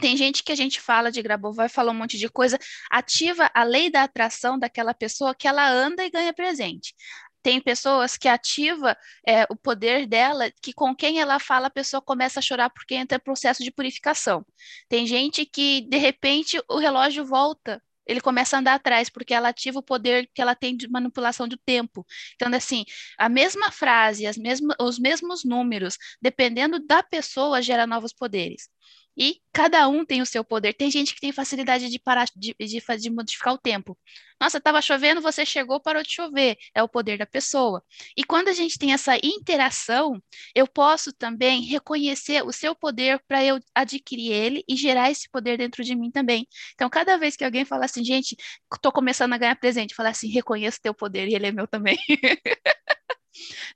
Tem 0.01 0.17
gente 0.17 0.43
que 0.43 0.53
a 0.53 0.55
gente 0.55 0.81
fala 0.81 1.11
de 1.13 1.23
Grabovoi, 1.23 1.69
fala 1.69 1.93
um 1.93 1.95
monte 1.95 2.19
de 2.19 2.29
coisa, 2.29 2.59
ativa 2.91 3.51
a 3.55 3.63
lei 3.63 3.91
da 3.91 4.03
atração 4.05 4.59
daquela 4.59 4.95
pessoa 4.95 5.35
que 5.35 5.47
ela 5.47 5.69
anda 5.69 6.05
e 6.05 6.11
ganha 6.11 6.33
presente. 6.33 6.95
Tem 7.43 7.61
pessoas 7.61 8.17
que 8.17 8.29
ativa 8.29 8.97
é, 9.27 9.45
o 9.51 9.57
poder 9.57 10.07
dela, 10.07 10.51
que 10.63 10.73
com 10.73 10.95
quem 10.95 11.21
ela 11.21 11.39
fala, 11.41 11.67
a 11.67 11.71
pessoa 11.71 12.01
começa 12.01 12.39
a 12.39 12.43
chorar 12.43 12.71
porque 12.71 12.95
entra 12.95 13.17
em 13.17 13.21
processo 13.21 13.63
de 13.65 13.71
purificação. 13.71 14.47
Tem 14.89 15.07
gente 15.07 15.45
que, 15.45 15.83
de 15.83 15.99
repente, 15.99 16.63
o 16.69 16.79
relógio 16.79 17.25
volta 17.25 17.83
ele 18.07 18.21
começa 18.21 18.57
a 18.57 18.61
andar 18.61 18.75
atrás, 18.75 19.09
porque 19.09 19.33
ela 19.33 19.49
ativa 19.49 19.79
o 19.79 19.83
poder 19.83 20.29
que 20.35 20.43
ela 20.43 20.55
tem 20.55 20.77
de 20.77 20.89
manipulação 20.89 21.47
do 21.47 21.57
tempo. 21.57 22.05
Então, 22.35 22.53
assim, 22.53 22.85
a 23.17 23.29
mesma 23.29 23.71
frase, 23.71 24.27
as 24.27 24.37
mesmas, 24.37 24.77
os 24.81 24.99
mesmos 24.99 25.45
números, 25.45 25.97
dependendo 26.21 26.79
da 26.85 27.03
pessoa, 27.03 27.63
gera 27.63 27.87
novos 27.87 28.13
poderes. 28.13 28.69
E 29.17 29.41
cada 29.53 29.87
um 29.89 30.05
tem 30.05 30.23
o 30.23 30.27
seu 30.27 30.45
poder. 30.45 30.73
Tem 30.75 30.91
gente 30.91 31.15
que 31.15 31.21
tem 31.21 31.33
facilidade 31.33 31.89
de 31.89 31.99
parar 31.99 32.27
de, 32.35 32.55
de, 32.59 32.81
de 32.99 33.11
modificar 33.11 33.55
o 33.55 33.59
tempo. 33.59 33.99
Nossa, 34.41 34.59
estava 34.59 34.81
chovendo, 34.83 35.21
você 35.21 35.45
chegou, 35.47 35.81
parou 35.81 36.03
de 36.03 36.11
chover. 36.11 36.57
É 36.75 36.83
o 36.83 36.89
poder 36.89 37.19
da 37.19 37.27
pessoa. 37.27 37.83
E 38.17 38.25
quando 38.25 38.49
a 38.49 38.53
gente 38.53 38.79
tem 38.79 38.93
essa 38.93 39.17
interação, 39.23 40.21
eu 40.55 40.67
posso 40.67 41.13
também 41.13 41.63
reconhecer 41.63 42.43
o 42.45 42.53
seu 42.53 42.75
poder 42.75 43.21
para 43.29 43.45
eu 43.45 43.61
adquirir 43.75 44.33
ele 44.33 44.65
e 44.69 44.77
gerar 44.77 45.11
esse 45.11 45.29
poder 45.31 45.59
dentro 45.59 45.85
de 45.85 45.95
mim 45.95 46.11
também. 46.11 46.47
Então, 46.75 46.89
cada 46.91 47.17
vez 47.17 47.37
que 47.37 47.45
alguém 47.45 47.65
fala 47.65 47.85
assim, 47.85 48.05
gente, 48.05 48.37
estou 48.73 48.91
começando 48.93 49.33
a 49.33 49.39
ganhar 49.39 49.57
presente, 49.57 49.95
fala 49.95 50.09
assim, 50.11 50.29
reconheço 50.29 50.81
teu 50.83 50.95
poder 50.95 51.29
e 51.29 51.35
ele 51.35 51.47
é 51.47 51.53
meu 51.53 51.67
também. 51.67 51.99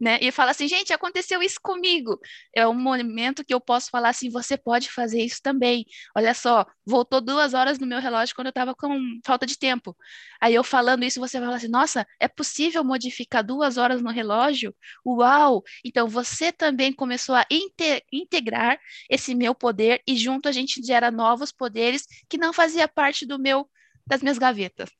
né? 0.00 0.18
E 0.20 0.30
fala 0.30 0.50
assim, 0.50 0.68
gente, 0.68 0.92
aconteceu 0.92 1.42
isso 1.42 1.58
comigo. 1.62 2.18
É 2.54 2.66
um 2.66 2.74
momento 2.74 3.44
que 3.44 3.54
eu 3.54 3.60
posso 3.60 3.90
falar 3.90 4.10
assim, 4.10 4.30
você 4.30 4.56
pode 4.56 4.90
fazer 4.90 5.22
isso 5.22 5.40
também. 5.42 5.86
Olha 6.16 6.34
só, 6.34 6.64
voltou 6.84 7.20
duas 7.20 7.54
horas 7.54 7.78
no 7.78 7.86
meu 7.86 8.00
relógio 8.00 8.34
quando 8.34 8.46
eu 8.48 8.50
estava 8.50 8.74
com 8.74 8.98
falta 9.24 9.46
de 9.46 9.58
tempo. 9.58 9.96
Aí 10.40 10.54
eu 10.54 10.64
falando 10.64 11.04
isso, 11.04 11.20
você 11.20 11.38
vai 11.38 11.46
falar 11.48 11.56
assim, 11.58 11.68
nossa, 11.68 12.06
é 12.20 12.28
possível 12.28 12.84
modificar 12.84 13.44
duas 13.44 13.76
horas 13.76 14.02
no 14.02 14.10
relógio? 14.10 14.74
Uau! 15.04 15.62
Então 15.84 16.08
você 16.08 16.52
também 16.52 16.92
começou 16.92 17.34
a 17.34 17.44
inte 17.50 18.04
integrar 18.12 18.78
esse 19.10 19.34
meu 19.34 19.54
poder 19.54 20.02
e 20.06 20.16
junto 20.16 20.48
a 20.48 20.52
gente 20.52 20.82
gera 20.82 21.10
novos 21.10 21.52
poderes 21.52 22.06
que 22.28 22.38
não 22.38 22.52
fazia 22.52 22.88
parte 22.88 23.26
do 23.26 23.38
meu 23.38 23.68
das 24.06 24.22
minhas 24.22 24.38
gavetas 24.38 24.90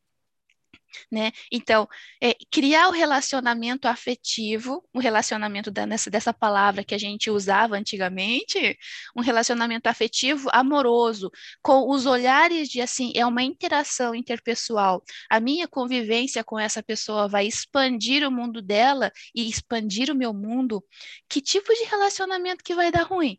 né? 1.11 1.33
Então, 1.53 1.88
é, 2.22 2.35
criar 2.51 2.88
o 2.88 2.92
relacionamento 2.92 3.88
afetivo, 3.88 4.83
o 4.92 4.99
relacionamento 4.99 5.70
da, 5.70 5.87
nessa, 5.87 6.11
dessa 6.11 6.33
palavra 6.33 6.85
que 6.85 6.94
a 6.94 6.99
gente 6.99 7.31
usava 7.31 7.77
antigamente, 7.77 8.77
um 9.16 9.20
relacionamento 9.20 9.88
afetivo 9.88 10.49
amoroso, 10.53 11.31
com 11.62 11.90
os 11.90 12.07
olhares 12.07 12.68
de 12.68 12.81
assim, 12.81 13.12
é 13.14 13.25
uma 13.27 13.42
interação 13.42 14.14
interpessoal. 14.14 15.03
A 15.31 15.40
minha 15.40 15.68
convivência 15.68 16.42
com 16.44 16.59
essa 16.59 16.83
pessoa 16.83 17.29
vai 17.29 17.46
expandir 17.46 18.27
o 18.27 18.31
mundo 18.31 18.62
dela 18.62 19.12
e 19.35 19.49
expandir 19.49 20.11
o 20.11 20.16
meu 20.16 20.33
mundo. 20.33 20.85
Que 21.29 21.40
tipo 21.40 21.72
de 21.75 21.85
relacionamento 21.85 22.64
que 22.64 22.75
vai 22.75 22.90
dar 22.90 23.03
ruim? 23.03 23.38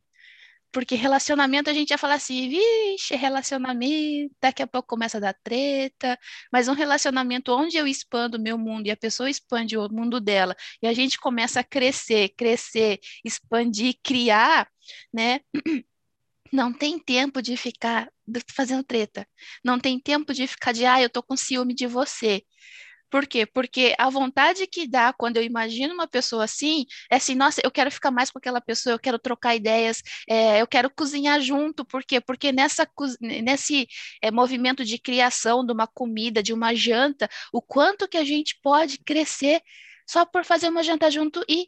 Porque 0.72 0.96
relacionamento 0.96 1.70
a 1.70 1.74
gente 1.74 1.92
ia 1.92 1.98
falar 1.98 2.16
assim, 2.16 2.50
vixe, 2.50 3.16
relacionamento, 3.16 4.36
daqui 4.42 4.62
a 4.62 4.68
pouco 4.68 4.88
começa 4.88 5.18
a 5.18 5.22
dar 5.22 5.34
treta, 5.44 6.18
mas 6.52 6.68
um 6.68 6.74
relacionamento 6.74 7.52
onde 7.54 7.78
eu 7.78 7.88
expando 7.88 8.38
o 8.38 8.42
meu 8.42 8.58
mundo 8.58 8.88
e 8.88 8.92
a 8.92 8.98
pessoa 8.98 9.30
expande 9.30 9.78
o 9.78 9.90
mundo 9.90 10.20
dela, 10.20 10.56
e 10.82 10.88
a 10.88 10.94
gente 10.94 11.18
começa 11.18 11.62
a 11.62 11.64
crescer, 11.64 12.30
crescer, 12.38 13.00
expandir, 13.26 13.96
criar, 14.04 14.68
né? 15.14 15.40
Não 16.52 16.72
tem 16.74 16.98
tempo 17.00 17.42
de 17.42 17.58
ficar 17.58 18.10
fazendo 18.54 18.84
treta. 18.84 19.28
Não 19.64 19.80
tem 19.80 20.00
tempo 20.00 20.34
de 20.34 20.48
ficar 20.48 20.72
de, 20.72 20.86
ah, 20.86 21.02
eu 21.02 21.10
tô 21.10 21.22
com 21.22 21.36
ciúme 21.36 21.74
de 21.74 21.88
você. 21.88 22.42
Por 23.10 23.26
quê? 23.26 23.46
Porque 23.46 23.96
a 23.98 24.10
vontade 24.10 24.68
que 24.68 24.88
dá 24.88 25.14
quando 25.14 25.38
eu 25.38 25.44
imagino 25.44 25.94
uma 25.94 26.08
pessoa 26.08 26.44
assim 26.44 26.86
é 27.10 27.16
assim, 27.16 27.36
nossa, 27.36 27.62
eu 27.64 27.72
quero 27.72 27.90
ficar 27.92 28.12
mais 28.12 28.30
com 28.30 28.38
aquela 28.38 28.60
pessoa, 28.60 28.94
eu 28.96 29.00
quero 29.00 29.18
trocar 29.18 29.56
ideias, 29.56 30.02
é, 30.30 30.62
eu 30.62 30.68
quero 30.68 30.90
cozinhar 30.90 31.40
junto. 31.42 31.86
Por 31.86 32.04
quê? 32.04 32.20
Porque 32.20 32.52
nessa, 32.52 32.88
nesse 33.22 33.88
é, 34.22 34.30
movimento 34.32 34.84
de 34.84 34.98
criação 35.00 35.66
de 35.66 35.72
uma 35.72 35.88
comida, 35.88 36.44
de 36.44 36.54
uma 36.54 36.76
janta, 36.76 37.30
o 37.54 37.62
quanto 37.62 38.08
que 38.08 38.18
a 38.18 38.26
gente 38.26 38.60
pode 38.62 38.98
crescer 39.00 39.62
só 40.08 40.26
por 40.26 40.44
fazer 40.46 40.70
uma 40.70 40.84
janta 40.84 41.10
junto 41.12 41.44
e 41.48 41.68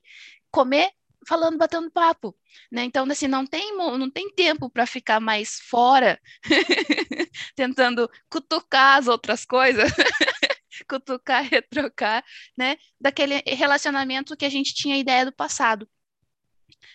comer 0.51 0.91
falando, 1.27 1.57
batendo 1.57 1.91
papo, 1.91 2.35
né? 2.71 2.83
Então, 2.83 3.05
assim, 3.09 3.27
não 3.27 3.45
tem, 3.45 3.75
não 3.77 4.09
tem 4.09 4.33
tempo 4.33 4.69
para 4.69 4.85
ficar 4.85 5.19
mais 5.19 5.59
fora, 5.59 6.19
tentando 7.55 8.09
cutucar 8.29 8.97
as 8.97 9.07
outras 9.07 9.45
coisas. 9.45 9.91
cutucar, 10.89 11.43
retrocar, 11.49 12.23
né? 12.57 12.77
Daquele 12.99 13.41
relacionamento 13.45 14.35
que 14.35 14.45
a 14.45 14.49
gente 14.49 14.73
tinha 14.73 14.97
ideia 14.97 15.25
do 15.25 15.33
passado. 15.33 15.87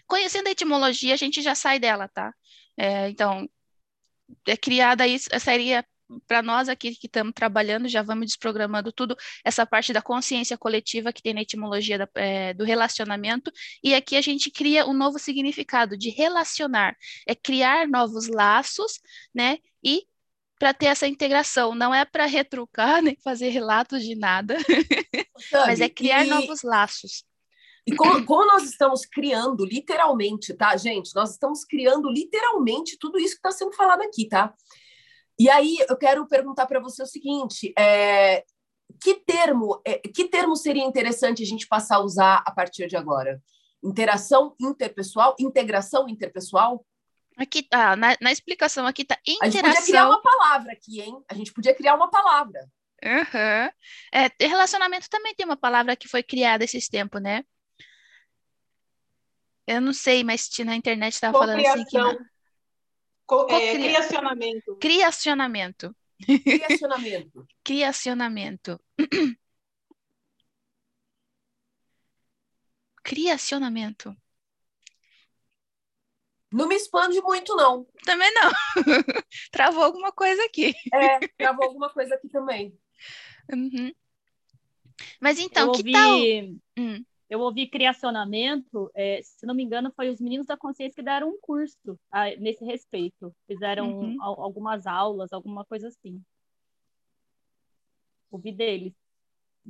Conhecendo 0.07 0.49
a 0.49 0.51
etimologia, 0.51 1.15
a 1.15 1.17
gente 1.17 1.43
já 1.43 1.55
sai 1.55 1.79
dela, 1.79 2.09
tá? 2.09 2.35
É, 2.77 3.09
então, 3.09 3.49
é 4.47 4.57
criada 4.57 5.07
isso, 5.07 5.29
seria 5.41 5.85
para 6.27 6.43
nós 6.43 6.69
aqui 6.69 6.95
que 6.95 7.07
estamos 7.07 7.33
trabalhando, 7.35 7.89
já 7.89 8.03
vamos 8.03 8.27
desprogramando 8.27 8.93
tudo, 8.93 9.17
essa 9.45 9.67
parte 9.67 9.93
da 9.93 10.03
consciência 10.03 10.57
coletiva 10.57 11.13
que 11.13 11.23
tem 11.23 11.35
na 11.35 11.43
etimologia 11.43 11.99
da, 11.99 12.09
é, 12.15 12.55
do 12.55 12.65
relacionamento, 12.65 13.51
e 13.83 13.95
aqui 13.95 14.17
a 14.17 14.21
gente 14.21 14.51
cria 14.51 14.87
um 14.87 14.93
novo 14.93 15.19
significado 15.19 15.97
de 15.97 16.11
relacionar, 16.11 16.97
é 17.27 17.35
criar 17.35 17.89
novos 17.89 18.29
laços, 18.29 19.01
né, 19.35 19.59
e 19.83 20.07
para 20.59 20.73
ter 20.73 20.87
essa 20.87 21.07
integração. 21.07 21.75
Não 21.75 21.95
é 21.95 22.05
para 22.05 22.27
retrucar 22.27 23.03
nem 23.03 23.17
fazer 23.23 23.49
relatos 23.49 24.03
de 24.03 24.15
nada, 24.15 24.57
Sabe, 25.51 25.67
mas 25.67 25.81
é 25.81 25.89
criar 25.89 26.25
e... 26.25 26.29
novos 26.29 26.63
laços. 26.63 27.25
E 27.87 27.95
como, 27.95 28.25
como, 28.25 28.47
nós 28.47 28.63
estamos 28.65 29.05
criando, 29.05 29.63
literalmente, 29.63 30.55
tá, 30.55 30.75
gente? 30.75 31.15
Nós 31.15 31.33
estamos 31.33 31.65
criando 31.65 32.09
literalmente 32.09 32.97
tudo 32.99 33.19
isso 33.19 33.35
que 33.35 33.47
está 33.47 33.51
sendo 33.51 33.75
falado 33.75 34.01
aqui, 34.01 34.27
tá? 34.27 34.55
E 35.39 35.51
aí 35.51 35.77
eu 35.89 35.97
quero 35.97 36.27
perguntar 36.27 36.67
para 36.67 36.81
você 36.81 37.03
o 37.03 37.07
seguinte: 37.07 37.75
é, 37.79 38.43
que 39.03 39.15
termo, 39.15 39.83
é, 39.85 39.99
que 39.99 40.29
termo 40.29 40.57
seria 40.57 40.85
interessante 40.85 41.43
a 41.43 41.47
gente 41.47 41.67
passar 41.67 41.97
a 41.97 42.05
usar 42.05 42.43
a 42.47 42.51
partir 42.51 42.87
de 42.87 42.97
agora? 42.97 43.43
Interação 43.83 44.55
interpessoal, 44.59 45.37
integração 45.39 46.09
interpessoal? 46.09 46.85
Aqui, 47.37 47.67
ah, 47.73 47.97
na, 47.97 48.17
na 48.21 48.31
explicação 48.31 48.87
aqui 48.87 49.05
tá 49.05 49.19
interação. 49.27 49.43
A 49.43 49.51
gente 49.51 49.63
podia 49.63 49.83
criar 49.83 50.09
uma 50.09 50.23
palavra 50.23 50.73
aqui, 50.73 51.01
hein? 51.01 51.25
A 51.29 51.35
gente 51.35 51.53
podia 51.53 51.75
criar 51.75 51.95
uma 51.97 52.09
palavra. 52.11 52.61
Uhum. 53.05 53.71
É, 54.13 54.47
relacionamento 54.47 55.11
também 55.11 55.35
tem 55.35 55.45
uma 55.45 55.57
palavra 55.57 55.97
que 55.97 56.09
foi 56.09 56.23
criada 56.23 56.65
esses 56.65 56.89
tempos, 56.89 57.21
né? 57.21 57.45
Eu 59.67 59.81
não 59.81 59.93
sei, 59.93 60.23
mas 60.23 60.49
na 60.65 60.77
internet 60.77 61.15
estava 61.15 61.37
falando 61.39 61.67
assim 61.67 61.85
que. 61.85 61.99
Não. 61.99 62.17
Co 63.27 63.47
é, 63.51 63.73
criacionamento. 63.73 64.77
Criacionamento. 64.77 65.97
Criacionamento. 66.27 67.47
Criacionamento. 67.65 68.81
Criacionamento. 73.03 74.17
Não 76.55 76.69
me 76.69 76.77
expande 76.77 77.21
muito, 77.21 77.57
não. 77.57 77.85
Também 78.05 78.33
não. 78.33 78.53
travou 79.51 79.83
alguma 79.83 80.13
coisa 80.13 80.45
aqui. 80.45 80.73
É, 80.93 81.27
travou 81.37 81.65
alguma 81.65 81.91
coisa 81.91 82.15
aqui 82.15 82.29
também. 82.29 82.79
Uhum. 83.53 83.93
Mas 85.21 85.41
então, 85.41 85.67
eu 85.67 85.73
que 85.73 85.79
ouvi, 85.79 85.93
tal? 85.93 86.17
Hum. 86.79 87.05
Eu 87.29 87.41
ouvi 87.41 87.67
criacionamento, 87.67 88.89
é, 88.95 89.21
se 89.21 89.45
não 89.45 89.53
me 89.53 89.65
engano, 89.65 89.93
foi 89.97 90.09
os 90.09 90.21
meninos 90.21 90.47
da 90.47 90.57
consciência 90.57 90.95
que 90.95 91.03
deram 91.03 91.31
um 91.31 91.39
curso 91.41 91.99
a, 92.09 92.27
nesse 92.37 92.65
respeito. 92.65 93.35
Fizeram 93.49 93.91
uhum. 93.91 94.23
algumas 94.23 94.87
aulas, 94.87 95.33
alguma 95.33 95.65
coisa 95.65 95.89
assim. 95.89 96.23
Ouvi 98.31 98.53
deles. 98.53 98.93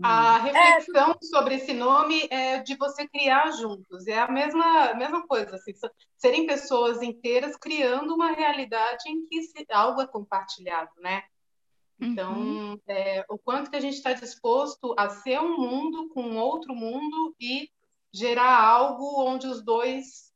A 0.03 0.39
reflexão 0.39 1.13
é. 1.13 1.27
sobre 1.27 1.55
esse 1.55 1.73
nome 1.73 2.27
é 2.29 2.61
de 2.61 2.77
você 2.77 3.07
criar 3.07 3.53
juntos. 3.53 4.07
É 4.09 4.19
a 4.19 4.31
mesma, 4.31 4.93
mesma 4.95 5.27
coisa, 5.27 5.55
assim, 5.55 5.73
serem 6.17 6.47
pessoas 6.47 7.01
inteiras 7.01 7.57
criando 7.57 8.15
uma 8.15 8.33
realidade 8.33 9.09
em 9.09 9.25
que 9.27 9.41
algo 9.71 10.01
é 10.01 10.07
compartilhado, 10.07 10.91
né? 10.99 11.23
Então, 12.01 12.35
uhum. 12.35 12.81
é, 12.89 13.25
o 13.29 13.39
quanto 13.39 13.71
que 13.71 13.77
a 13.77 13.81
gente 13.81 13.95
está 13.95 14.13
disposto 14.13 14.95
a 14.99 15.09
ser 15.09 15.41
um 15.41 15.57
mundo 15.57 16.09
com 16.09 16.37
outro 16.37 16.75
mundo 16.75 17.35
e 17.41 17.71
gerar 18.13 18.61
algo 18.61 19.23
onde 19.25 19.47
os 19.47 19.63
dois 19.63 20.33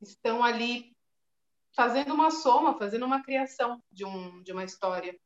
estão 0.00 0.42
ali 0.42 0.96
fazendo 1.74 2.14
uma 2.14 2.30
soma, 2.30 2.78
fazendo 2.78 3.04
uma 3.04 3.22
criação 3.22 3.82
de, 3.92 4.04
um, 4.04 4.42
de 4.42 4.52
uma 4.52 4.64
história. 4.64 5.18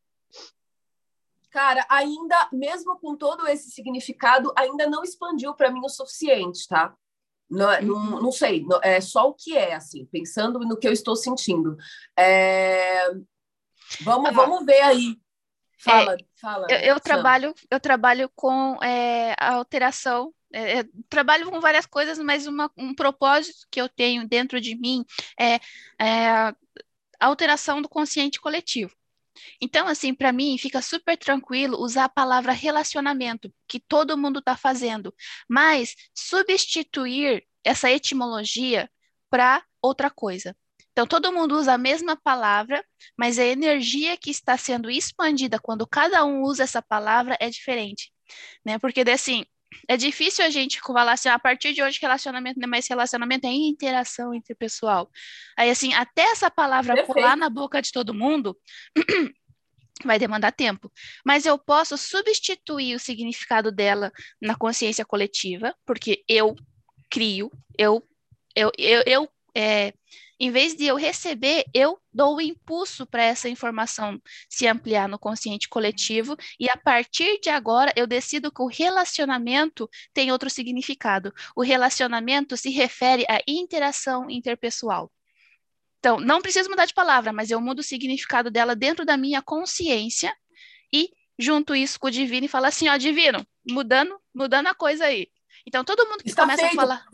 Cara, 1.54 1.86
ainda, 1.88 2.48
mesmo 2.52 2.98
com 2.98 3.16
todo 3.16 3.46
esse 3.46 3.70
significado, 3.70 4.52
ainda 4.58 4.90
não 4.90 5.04
expandiu 5.04 5.54
para 5.54 5.70
mim 5.70 5.82
o 5.84 5.88
suficiente, 5.88 6.66
tá? 6.66 6.92
Não, 7.48 7.70
é, 7.70 7.80
não, 7.80 7.94
uhum. 7.94 8.22
não 8.22 8.32
sei, 8.32 8.66
é 8.82 9.00
só 9.00 9.28
o 9.28 9.34
que 9.34 9.56
é, 9.56 9.72
assim, 9.72 10.04
pensando 10.06 10.58
no 10.58 10.76
que 10.76 10.88
eu 10.88 10.92
estou 10.92 11.14
sentindo. 11.14 11.76
É... 12.18 13.08
Vamos, 14.00 14.34
vamos 14.34 14.66
ver 14.66 14.80
aí. 14.80 15.16
Fala, 15.78 16.14
é, 16.14 16.16
fala. 16.40 16.66
Eu, 16.68 16.78
eu 16.78 17.00
trabalho, 17.00 17.54
eu 17.70 17.78
trabalho 17.78 18.28
com 18.34 18.76
é, 18.82 19.36
a 19.38 19.52
alteração. 19.52 20.34
É, 20.52 20.80
é, 20.80 20.84
trabalho 21.08 21.48
com 21.48 21.60
várias 21.60 21.86
coisas, 21.86 22.18
mas 22.18 22.48
uma, 22.48 22.68
um 22.76 22.92
propósito 22.92 23.68
que 23.70 23.80
eu 23.80 23.88
tenho 23.88 24.26
dentro 24.26 24.60
de 24.60 24.74
mim 24.74 25.04
é, 25.38 25.60
é 26.00 26.28
a 26.30 26.56
alteração 27.20 27.80
do 27.80 27.88
consciente 27.88 28.40
coletivo. 28.40 28.92
Então, 29.60 29.86
assim, 29.86 30.14
para 30.14 30.32
mim 30.32 30.56
fica 30.58 30.80
super 30.82 31.16
tranquilo 31.16 31.80
usar 31.80 32.04
a 32.04 32.08
palavra 32.08 32.52
relacionamento, 32.52 33.52
que 33.68 33.80
todo 33.80 34.16
mundo 34.16 34.38
está 34.38 34.56
fazendo, 34.56 35.14
mas 35.48 35.94
substituir 36.14 37.44
essa 37.64 37.90
etimologia 37.90 38.90
para 39.30 39.62
outra 39.82 40.10
coisa. 40.10 40.56
Então, 40.92 41.06
todo 41.06 41.32
mundo 41.32 41.56
usa 41.56 41.72
a 41.74 41.78
mesma 41.78 42.16
palavra, 42.16 42.84
mas 43.18 43.38
a 43.38 43.44
energia 43.44 44.16
que 44.16 44.30
está 44.30 44.56
sendo 44.56 44.88
expandida 44.90 45.58
quando 45.58 45.86
cada 45.86 46.24
um 46.24 46.42
usa 46.42 46.62
essa 46.62 46.80
palavra 46.80 47.36
é 47.40 47.50
diferente, 47.50 48.12
né? 48.64 48.78
Porque, 48.78 49.00
assim, 49.10 49.44
é 49.88 49.96
difícil 49.96 50.44
a 50.44 50.50
gente 50.50 50.80
falar 50.80 51.12
assim, 51.12 51.28
a 51.28 51.38
partir 51.38 51.72
de 51.72 51.82
hoje 51.82 51.98
relacionamento 52.00 52.58
não 52.58 52.66
é 52.66 52.70
mais 52.70 52.88
relacionamento, 52.88 53.46
é 53.46 53.50
interação 53.50 54.34
interpessoal. 54.34 55.10
Aí, 55.56 55.70
assim, 55.70 55.92
até 55.94 56.22
essa 56.22 56.50
palavra 56.50 56.94
Perfeito. 56.94 57.14
colar 57.14 57.36
na 57.36 57.48
boca 57.48 57.80
de 57.80 57.92
todo 57.92 58.14
mundo, 58.14 58.56
vai 60.04 60.18
demandar 60.18 60.52
tempo. 60.52 60.90
Mas 61.24 61.46
eu 61.46 61.58
posso 61.58 61.96
substituir 61.96 62.94
o 62.94 63.00
significado 63.00 63.70
dela 63.70 64.12
na 64.40 64.54
consciência 64.54 65.04
coletiva, 65.04 65.74
porque 65.86 66.24
eu 66.28 66.54
crio, 67.10 67.50
eu, 67.78 68.02
eu, 68.56 68.72
eu, 68.76 69.02
eu 69.06 69.28
é, 69.54 69.92
em 70.38 70.50
vez 70.50 70.74
de 70.74 70.84
eu 70.84 70.96
receber, 70.96 71.64
eu 71.72 71.98
dou 72.12 72.36
o 72.36 72.40
impulso 72.40 73.06
para 73.06 73.22
essa 73.22 73.48
informação 73.48 74.20
se 74.48 74.66
ampliar 74.66 75.08
no 75.08 75.18
consciente 75.18 75.68
coletivo, 75.68 76.36
e 76.58 76.68
a 76.68 76.76
partir 76.76 77.40
de 77.40 77.48
agora 77.48 77.92
eu 77.96 78.06
decido 78.06 78.52
que 78.52 78.62
o 78.62 78.66
relacionamento 78.66 79.88
tem 80.12 80.32
outro 80.32 80.50
significado. 80.50 81.32
O 81.54 81.62
relacionamento 81.62 82.56
se 82.56 82.70
refere 82.70 83.24
à 83.28 83.40
interação 83.46 84.28
interpessoal. 84.28 85.10
Então, 85.98 86.20
não 86.20 86.42
preciso 86.42 86.68
mudar 86.68 86.84
de 86.84 86.94
palavra, 86.94 87.32
mas 87.32 87.50
eu 87.50 87.60
mudo 87.60 87.78
o 87.78 87.84
significado 87.84 88.50
dela 88.50 88.76
dentro 88.76 89.06
da 89.06 89.16
minha 89.16 89.40
consciência 89.40 90.34
e 90.92 91.10
junto 91.38 91.74
isso 91.74 91.98
com 91.98 92.08
o 92.08 92.10
divino 92.10 92.44
e 92.44 92.48
falo 92.48 92.66
assim, 92.66 92.88
ó, 92.88 92.96
divino, 92.96 93.44
mudando, 93.68 94.20
mudando 94.34 94.66
a 94.66 94.74
coisa 94.74 95.06
aí. 95.06 95.28
Então, 95.66 95.82
todo 95.82 96.06
mundo 96.06 96.22
que 96.22 96.28
Está 96.28 96.42
começa 96.42 96.60
feito. 96.60 96.78
a 96.78 96.82
falar 96.82 97.06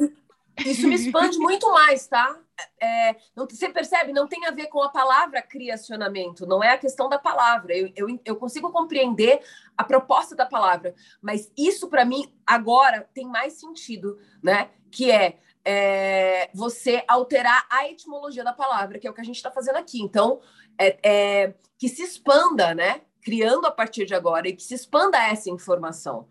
isso 0.66 0.86
me 0.86 0.94
expande 0.94 1.38
muito 1.38 1.70
mais, 1.72 2.06
tá? 2.06 2.38
É, 2.80 3.16
não, 3.34 3.46
você 3.48 3.68
percebe? 3.68 4.12
Não 4.12 4.26
tem 4.26 4.46
a 4.46 4.50
ver 4.50 4.66
com 4.66 4.82
a 4.82 4.88
palavra 4.88 5.42
criacionamento, 5.42 6.46
não 6.46 6.62
é 6.62 6.70
a 6.70 6.78
questão 6.78 7.08
da 7.08 7.18
palavra. 7.18 7.74
Eu, 7.74 7.90
eu, 7.96 8.20
eu 8.24 8.36
consigo 8.36 8.70
compreender 8.70 9.40
a 9.76 9.84
proposta 9.84 10.34
da 10.34 10.46
palavra, 10.46 10.94
mas 11.20 11.50
isso 11.56 11.88
para 11.88 12.04
mim 12.04 12.32
agora 12.46 13.08
tem 13.14 13.26
mais 13.26 13.54
sentido, 13.54 14.18
né? 14.42 14.70
Que 14.90 15.10
é, 15.10 15.38
é, 15.64 16.50
você 16.54 17.04
alterar 17.06 17.66
a 17.70 17.88
etimologia 17.88 18.44
da 18.44 18.52
palavra, 18.52 18.98
que 18.98 19.06
é 19.06 19.10
o 19.10 19.14
que 19.14 19.20
a 19.20 19.24
gente 19.24 19.36
está 19.36 19.50
fazendo 19.50 19.76
aqui. 19.76 20.00
Então, 20.00 20.40
é, 20.78 20.98
é, 21.02 21.54
que 21.78 21.88
se 21.88 22.02
expanda, 22.02 22.74
né? 22.74 23.02
Criando 23.22 23.66
a 23.66 23.70
partir 23.70 24.06
de 24.06 24.14
agora 24.14 24.48
e 24.48 24.56
que 24.56 24.62
se 24.62 24.74
expanda 24.74 25.18
essa 25.18 25.50
informação 25.50 26.28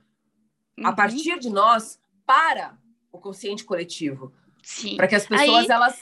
uhum. 0.78 0.88
a 0.88 0.94
partir 0.94 1.38
de 1.40 1.50
nós 1.50 2.00
para 2.26 2.78
o 3.12 3.20
consciente 3.20 3.64
coletivo. 3.64 4.34
Sim. 4.64 4.98
Para 4.98 5.08
que 5.08 5.16
as 5.16 5.26
pessoas, 5.26 5.66
aí, 5.66 5.68
elas. 5.70 6.00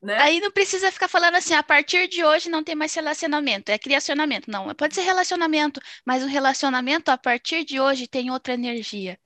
Né? 0.00 0.16
Aí 0.20 0.40
não 0.40 0.50
precisa 0.52 0.92
ficar 0.92 1.08
falando 1.08 1.34
assim, 1.36 1.54
a 1.54 1.62
partir 1.62 2.06
de 2.08 2.24
hoje 2.24 2.48
não 2.48 2.62
tem 2.62 2.74
mais 2.76 2.94
relacionamento, 2.94 3.70
é 3.70 3.78
criacionamento. 3.78 4.50
Não, 4.50 4.72
pode 4.74 4.94
ser 4.94 5.02
relacionamento, 5.02 5.80
mas 6.04 6.22
o 6.22 6.26
relacionamento 6.26 7.10
a 7.10 7.18
partir 7.18 7.64
de 7.64 7.80
hoje 7.80 8.06
tem 8.06 8.30
outra 8.30 8.54
energia. 8.54 9.18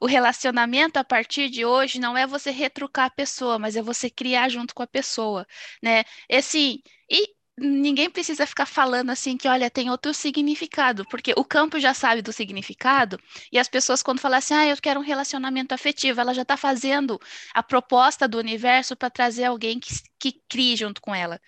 O 0.00 0.06
relacionamento 0.06 0.98
a 0.98 1.04
partir 1.04 1.48
de 1.50 1.64
hoje 1.64 2.00
não 2.00 2.16
é 2.16 2.26
você 2.26 2.50
retrucar 2.50 3.06
a 3.06 3.10
pessoa, 3.10 3.58
mas 3.58 3.76
é 3.76 3.82
você 3.82 4.10
criar 4.10 4.48
junto 4.48 4.74
com 4.74 4.82
a 4.82 4.86
pessoa, 4.86 5.46
né? 5.82 6.04
Esse, 6.28 6.82
e 7.10 7.34
ninguém 7.58 8.10
precisa 8.10 8.46
ficar 8.46 8.66
falando 8.66 9.10
assim 9.10 9.36
que, 9.36 9.48
olha, 9.48 9.70
tem 9.70 9.90
outro 9.90 10.12
significado, 10.14 11.04
porque 11.06 11.32
o 11.36 11.44
campo 11.44 11.78
já 11.78 11.94
sabe 11.94 12.22
do 12.22 12.32
significado, 12.32 13.18
e 13.52 13.58
as 13.58 13.68
pessoas, 13.68 14.02
quando 14.02 14.20
falam 14.20 14.38
assim, 14.38 14.54
ah, 14.54 14.66
eu 14.66 14.76
quero 14.82 15.00
um 15.00 15.02
relacionamento 15.02 15.74
afetivo, 15.74 16.20
ela 16.20 16.34
já 16.34 16.42
está 16.42 16.56
fazendo 16.56 17.18
a 17.54 17.62
proposta 17.62 18.26
do 18.28 18.38
universo 18.38 18.96
para 18.96 19.10
trazer 19.10 19.44
alguém 19.44 19.78
que, 19.80 19.92
que 20.18 20.40
crie 20.48 20.76
junto 20.76 21.00
com 21.00 21.14
ela. 21.14 21.40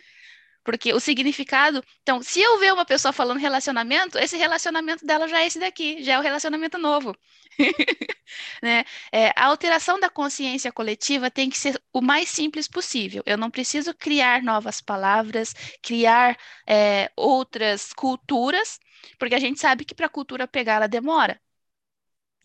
Porque 0.64 0.92
o 0.94 1.00
significado. 1.00 1.84
Então, 2.02 2.22
se 2.22 2.40
eu 2.40 2.58
ver 2.58 2.72
uma 2.72 2.84
pessoa 2.86 3.12
falando 3.12 3.38
relacionamento, 3.38 4.18
esse 4.18 4.36
relacionamento 4.36 5.04
dela 5.06 5.28
já 5.28 5.42
é 5.42 5.46
esse 5.46 5.58
daqui, 5.60 6.02
já 6.02 6.14
é 6.14 6.18
o 6.18 6.22
relacionamento 6.22 6.78
novo. 6.78 7.14
né? 8.62 8.84
É, 9.12 9.28
a 9.36 9.46
alteração 9.46 9.98
da 10.00 10.08
consciência 10.10 10.72
coletiva 10.72 11.30
tem 11.30 11.50
que 11.50 11.58
ser 11.58 11.80
o 11.92 12.00
mais 12.00 12.28
simples 12.30 12.68
possível. 12.68 13.22
Eu 13.26 13.36
não 13.38 13.50
preciso 13.50 13.94
criar 13.94 14.42
novas 14.42 14.80
palavras, 14.80 15.54
criar 15.82 16.36
é, 16.66 17.10
outras 17.16 17.92
culturas, 17.92 18.80
porque 19.18 19.34
a 19.34 19.38
gente 19.40 19.60
sabe 19.60 19.84
que 19.84 19.94
para 19.94 20.06
a 20.06 20.08
cultura 20.08 20.48
pegar 20.48 20.74
ela 20.74 20.88
demora. 20.88 21.40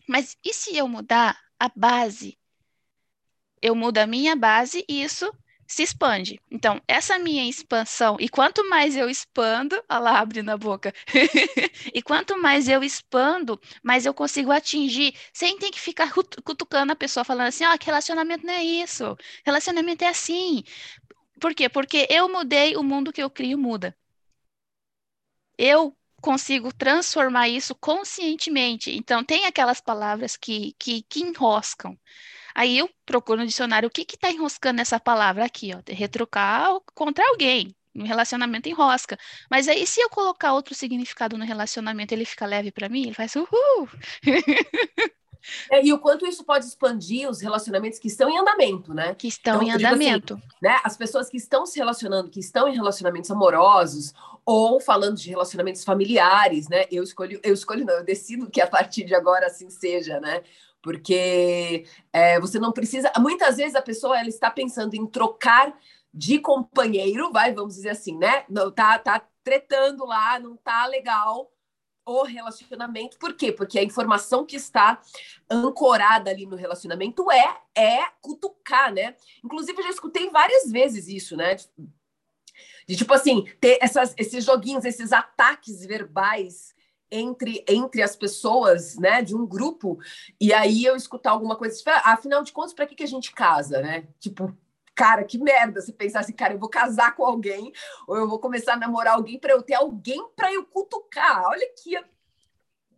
Mas 0.06 0.36
e 0.44 0.52
se 0.52 0.76
eu 0.76 0.86
mudar 0.88 1.40
a 1.58 1.70
base? 1.74 2.38
Eu 3.62 3.74
mudo 3.74 3.98
a 3.98 4.06
minha 4.06 4.34
base 4.36 4.84
e 4.88 5.02
isso 5.02 5.30
se 5.70 5.84
expande. 5.84 6.40
Então, 6.50 6.82
essa 6.88 7.16
minha 7.16 7.48
expansão, 7.48 8.16
e 8.18 8.28
quanto 8.28 8.68
mais 8.68 8.96
eu 8.96 9.08
expando, 9.08 9.80
ela 9.88 10.18
abre 10.18 10.42
na 10.42 10.56
boca, 10.56 10.92
e 11.94 12.02
quanto 12.02 12.36
mais 12.36 12.68
eu 12.68 12.82
expando, 12.82 13.60
mais 13.80 14.04
eu 14.04 14.12
consigo 14.12 14.50
atingir, 14.50 15.14
sem 15.32 15.56
ter 15.58 15.70
que 15.70 15.78
ficar 15.78 16.12
cutucando 16.12 16.92
a 16.92 16.96
pessoa, 16.96 17.22
falando 17.24 17.46
assim, 17.48 17.64
ó, 17.64 17.72
oh, 17.72 17.78
que 17.78 17.86
relacionamento 17.86 18.44
não 18.44 18.52
é 18.52 18.64
isso, 18.64 19.16
relacionamento 19.44 20.02
é 20.02 20.08
assim. 20.08 20.64
Por 21.40 21.54
quê? 21.54 21.68
Porque 21.68 22.04
eu 22.10 22.28
mudei, 22.28 22.76
o 22.76 22.82
mundo 22.82 23.12
que 23.12 23.22
eu 23.22 23.30
crio 23.30 23.56
muda. 23.56 23.96
Eu 25.56 25.96
consigo 26.20 26.72
transformar 26.74 27.48
isso 27.48 27.76
conscientemente. 27.76 28.90
Então, 28.90 29.24
tem 29.24 29.46
aquelas 29.46 29.80
palavras 29.80 30.36
que, 30.36 30.74
que, 30.78 31.02
que 31.02 31.20
enroscam. 31.20 31.96
Aí 32.54 32.78
eu 32.78 32.88
procuro 33.04 33.40
no 33.40 33.46
dicionário 33.46 33.88
o 33.88 33.90
que 33.90 34.02
está 34.02 34.30
enroscando 34.30 34.78
nessa 34.78 34.98
palavra 34.98 35.44
aqui, 35.44 35.72
ó, 35.74 35.80
retrucar 35.92 36.70
contra 36.94 37.26
alguém. 37.28 37.74
Um 37.94 38.04
relacionamento 38.04 38.68
enrosca. 38.68 39.18
Mas 39.50 39.66
aí, 39.66 39.84
se 39.84 40.00
eu 40.00 40.08
colocar 40.08 40.52
outro 40.52 40.74
significado 40.74 41.36
no 41.36 41.44
relacionamento, 41.44 42.14
ele 42.14 42.24
fica 42.24 42.46
leve 42.46 42.70
para 42.70 42.88
mim, 42.88 43.02
ele 43.02 43.14
faz 43.14 43.34
uhul. 43.34 43.88
É, 45.70 45.84
e 45.84 45.92
o 45.92 45.98
quanto 45.98 46.26
isso 46.26 46.44
pode 46.44 46.66
expandir 46.66 47.28
os 47.28 47.40
relacionamentos 47.40 47.98
que 47.98 48.08
estão 48.08 48.28
em 48.28 48.38
andamento, 48.38 48.92
né? 48.92 49.14
Que 49.14 49.28
estão 49.28 49.56
então, 49.56 49.66
em 49.66 49.70
assim, 49.70 49.84
andamento. 49.86 50.34
Assim, 50.34 50.42
né? 50.62 50.78
As 50.84 50.96
pessoas 50.96 51.28
que 51.28 51.36
estão 51.36 51.64
se 51.64 51.78
relacionando, 51.78 52.28
que 52.28 52.40
estão 52.40 52.68
em 52.68 52.74
relacionamentos 52.74 53.30
amorosos, 53.30 54.12
ou 54.44 54.80
falando 54.80 55.16
de 55.16 55.30
relacionamentos 55.30 55.84
familiares, 55.84 56.68
né? 56.68 56.84
Eu 56.90 57.02
escolho, 57.02 57.40
eu 57.42 57.54
escolho 57.54 57.84
não, 57.84 57.94
eu 57.94 58.04
decido 58.04 58.50
que 58.50 58.60
a 58.60 58.66
partir 58.66 59.04
de 59.04 59.14
agora 59.14 59.46
assim 59.46 59.70
seja, 59.70 60.20
né? 60.20 60.42
Porque 60.82 61.84
é, 62.12 62.40
você 62.40 62.58
não 62.58 62.72
precisa. 62.72 63.12
Muitas 63.18 63.56
vezes 63.56 63.74
a 63.74 63.82
pessoa 63.82 64.18
ela 64.18 64.28
está 64.28 64.50
pensando 64.50 64.94
em 64.94 65.06
trocar 65.06 65.76
de 66.12 66.38
companheiro, 66.38 67.30
vai, 67.30 67.52
vamos 67.52 67.74
dizer 67.74 67.90
assim, 67.90 68.16
né? 68.16 68.44
Não 68.48 68.70
tá, 68.70 68.98
tá 68.98 69.24
tretando 69.44 70.04
lá, 70.04 70.38
não 70.38 70.56
tá 70.56 70.86
legal 70.86 71.50
o 72.04 72.24
relacionamento. 72.24 73.18
Por 73.18 73.34
quê? 73.34 73.52
Porque 73.52 73.78
a 73.78 73.84
informação 73.84 74.44
que 74.44 74.56
está 74.56 75.00
ancorada 75.48 76.30
ali 76.30 76.46
no 76.46 76.56
relacionamento 76.56 77.30
é 77.30 77.60
é 77.74 78.04
cutucar, 78.20 78.92
né? 78.92 79.14
Inclusive 79.44 79.78
eu 79.78 79.84
já 79.84 79.90
escutei 79.90 80.28
várias 80.30 80.70
vezes 80.70 81.06
isso, 81.08 81.36
né? 81.36 81.56
De 82.88 82.96
tipo 82.96 83.12
assim, 83.14 83.44
ter 83.60 83.78
essas, 83.80 84.14
esses 84.18 84.44
joguinhos, 84.44 84.84
esses 84.84 85.12
ataques 85.12 85.84
verbais 85.86 86.74
entre, 87.10 87.64
entre 87.68 88.02
as 88.02 88.14
pessoas, 88.14 88.96
né, 88.96 89.22
de 89.22 89.34
um 89.34 89.46
grupo, 89.46 89.98
e 90.40 90.52
aí 90.52 90.84
eu 90.84 90.96
escutar 90.96 91.30
alguma 91.30 91.56
coisa, 91.56 91.76
tipo, 91.76 91.90
ah, 91.90 92.02
afinal 92.06 92.42
de 92.42 92.52
contas, 92.52 92.72
para 92.72 92.86
que, 92.86 92.94
que 92.94 93.02
a 93.02 93.08
gente 93.08 93.32
casa, 93.32 93.80
né? 93.80 94.06
Tipo, 94.18 94.56
cara, 94.94 95.24
que 95.24 95.38
merda 95.38 95.80
você 95.80 95.92
pensar 95.92 96.20
assim, 96.20 96.32
cara, 96.32 96.54
eu 96.54 96.58
vou 96.58 96.68
casar 96.68 97.14
com 97.16 97.24
alguém 97.24 97.72
ou 98.06 98.16
eu 98.16 98.28
vou 98.28 98.38
começar 98.38 98.74
a 98.74 98.76
namorar 98.76 99.14
alguém 99.14 99.38
para 99.38 99.52
eu 99.52 99.62
ter 99.62 99.74
alguém 99.74 100.22
para 100.36 100.52
eu 100.52 100.64
cutucar. 100.64 101.42
Olha 101.46 101.66
aqui, 101.66 101.96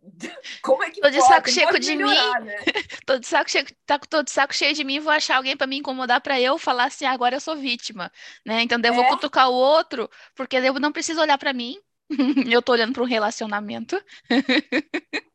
como 0.61 0.83
é 0.83 0.89
que 0.89 1.01
tô 1.01 1.09
de 1.09 1.21
saco 1.21 1.49
cheio 1.49 1.79
de 1.79 1.95
melhorar, 1.95 2.41
mim. 2.41 2.47
Né? 2.47 2.55
tô 3.05 3.17
de 3.17 3.27
saco 3.27 3.49
cheio, 3.49 3.65
tá 3.85 3.97
tô 3.97 4.21
de 4.21 4.31
saco 4.31 4.53
cheio 4.53 4.73
de 4.73 4.83
mim, 4.83 4.99
vou 4.99 5.13
achar 5.13 5.37
alguém 5.37 5.55
para 5.55 5.67
me 5.67 5.77
incomodar 5.77 6.19
para 6.21 6.39
eu 6.39 6.57
falar 6.57 6.85
assim, 6.85 7.05
agora 7.05 7.35
eu 7.35 7.39
sou 7.39 7.55
vítima, 7.55 8.11
né? 8.45 8.61
Então 8.61 8.79
eu 8.83 8.93
vou 8.93 9.05
é. 9.05 9.09
cutucar 9.09 9.49
o 9.49 9.53
outro, 9.53 10.09
porque 10.35 10.57
eu 10.57 10.73
não 10.73 10.91
preciso 10.91 11.21
olhar 11.21 11.37
para 11.37 11.53
mim. 11.53 11.79
eu 12.51 12.61
tô 12.61 12.71
olhando 12.71 12.93
para 12.93 13.03
um 13.03 13.07
relacionamento. 13.07 14.01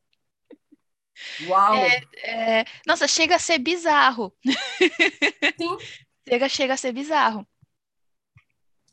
Uau! 1.48 1.74
É, 1.74 2.02
é, 2.22 2.64
nossa, 2.87 3.09
chega 3.09 3.37
a 3.37 3.38
ser 3.38 3.59
bizarro. 3.59 4.33
Sim. 4.44 5.76
chega, 6.28 6.48
chega 6.48 6.74
a 6.74 6.76
ser 6.76 6.92
bizarro. 6.92 7.46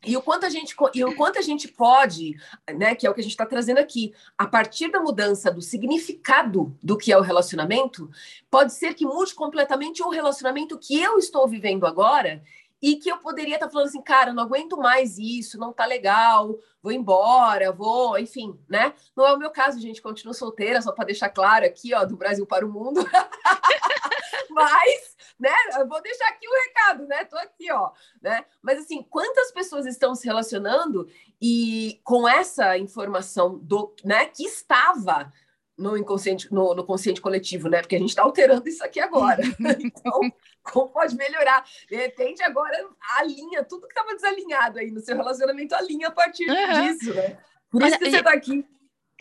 E 0.06 0.16
o 0.16 0.22
quanto 0.22 0.46
a 0.46 0.50
gente 0.50 0.76
e 0.94 1.04
o 1.04 1.16
quanto 1.16 1.40
a 1.40 1.42
gente 1.42 1.68
pode, 1.68 2.36
né, 2.76 2.94
que 2.94 3.08
é 3.08 3.10
o 3.10 3.14
que 3.14 3.22
a 3.22 3.24
gente 3.24 3.32
está 3.32 3.46
trazendo 3.46 3.80
aqui, 3.80 4.14
a 4.38 4.46
partir 4.46 4.92
da 4.92 5.00
mudança 5.00 5.52
do 5.52 5.64
significado 5.64 6.78
do 6.82 6.96
que 6.96 7.12
é 7.12 7.18
o 7.18 7.22
relacionamento, 7.22 8.10
pode 8.50 8.74
ser 8.74 8.94
que 8.94 9.04
mude 9.04 9.34
completamente 9.34 10.04
o 10.04 10.10
relacionamento 10.10 10.78
que 10.78 11.02
eu 11.02 11.18
estou 11.18 11.48
vivendo 11.48 11.88
agora 11.88 12.44
e 12.86 12.98
que 12.98 13.10
eu 13.10 13.18
poderia 13.18 13.56
estar 13.56 13.66
tá 13.66 13.72
falando 13.72 13.88
assim, 13.88 14.02
cara, 14.04 14.32
não 14.32 14.44
aguento 14.44 14.78
mais 14.78 15.18
isso, 15.18 15.58
não 15.58 15.74
tá 15.74 15.88
legal, 15.88 16.56
vou 16.84 16.92
embora, 16.92 17.72
vou, 17.72 18.16
enfim, 18.20 18.60
né? 18.70 18.94
Não 19.16 19.26
é 19.26 19.34
o 19.34 19.40
meu 19.40 19.50
caso, 19.50 19.82
gente, 19.82 20.00
continuo 20.00 20.36
solteira, 20.36 20.80
só 20.84 20.92
para 20.92 21.06
deixar 21.06 21.30
claro 21.30 21.66
aqui, 21.66 21.96
ó, 21.96 22.06
do 22.06 22.16
Brasil 22.16 22.46
para 22.46 22.64
o 22.64 22.72
mundo. 22.72 23.02
Mas, 24.52 25.18
né, 25.40 25.52
eu 25.80 25.88
vou 25.88 26.00
deixar 26.00 26.28
aqui 26.28 26.48
o 26.48 26.64
recado, 26.64 27.08
né? 27.08 27.26
Tô 27.26 27.36
aqui, 27.38 27.72
ó, 27.72 27.90
né? 28.22 28.46
Mas 28.62 28.78
assim, 28.78 29.02
quantas 29.02 29.52
pessoas 29.52 29.88
estão 29.88 30.14
se 30.14 30.28
relacionando 30.28 31.10
e 31.42 32.00
com 32.04 32.30
essa 32.30 32.78
informação 32.78 33.58
do, 33.58 33.96
né, 34.04 34.28
que 34.28 34.44
estava 34.44 35.34
no 35.78 35.98
inconsciente, 35.98 36.52
no, 36.54 36.74
no 36.74 36.86
consciente 36.86 37.20
coletivo, 37.20 37.68
né? 37.70 37.82
Porque 37.82 37.96
a 37.96 38.00
gente 38.00 38.10
está 38.10 38.24
alterando 38.24 38.68
isso 38.68 38.84
aqui 38.84 39.00
agora. 39.00 39.42
então, 39.80 40.20
como 40.64 40.90
pode 40.90 41.16
melhorar? 41.16 41.66
De 41.90 41.96
repente, 41.96 42.42
agora 42.42 42.90
alinha 43.18 43.64
tudo 43.64 43.88
que 43.88 43.94
estava 43.94 44.16
desalinhado 44.16 44.80
aí 44.80 44.90
no 44.92 45.02
seu 45.02 45.16
relacionamento, 45.16 45.76
alinha 45.76 46.08
a 46.08 46.12
partir 46.12 46.50
uhum. 46.50 46.94
disso, 46.94 47.14
né? 47.14 47.38
Por 47.70 47.82
isso 47.82 47.92
olha, 47.92 48.00
que 48.00 48.12
você 48.12 48.18
está 48.18 48.34
aqui. 48.34 48.66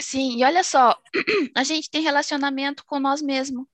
Sim, 0.01 0.39
e 0.39 0.45
olha 0.45 0.63
só, 0.63 0.97
a 1.57 1.65
gente 1.65 1.91
tem 1.91 2.03
relacionamento 2.03 2.85
com 2.87 3.01
nós 3.01 3.21
mesmos. 3.21 3.67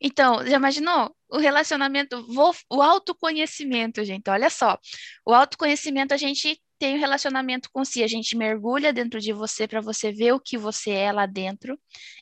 Então, 0.00 0.44
já 0.46 0.56
imaginou? 0.56 1.14
O 1.28 1.38
relacionamento, 1.38 2.24
o 2.70 2.82
autoconhecimento, 2.82 4.04
gente, 4.04 4.28
olha 4.30 4.50
só. 4.50 4.78
O 5.24 5.32
autoconhecimento 5.32 6.14
a 6.14 6.16
gente 6.16 6.60
tem 6.78 6.94
o 6.94 6.96
um 6.96 7.00
relacionamento 7.00 7.68
com 7.72 7.84
si, 7.84 8.02
a 8.02 8.06
gente 8.06 8.36
mergulha 8.36 8.92
dentro 8.92 9.20
de 9.20 9.32
você 9.32 9.66
para 9.66 9.80
você 9.80 10.12
ver 10.12 10.32
o 10.32 10.40
que 10.40 10.58
você 10.58 10.90
é 10.90 11.12
lá 11.12 11.26
dentro 11.26 11.78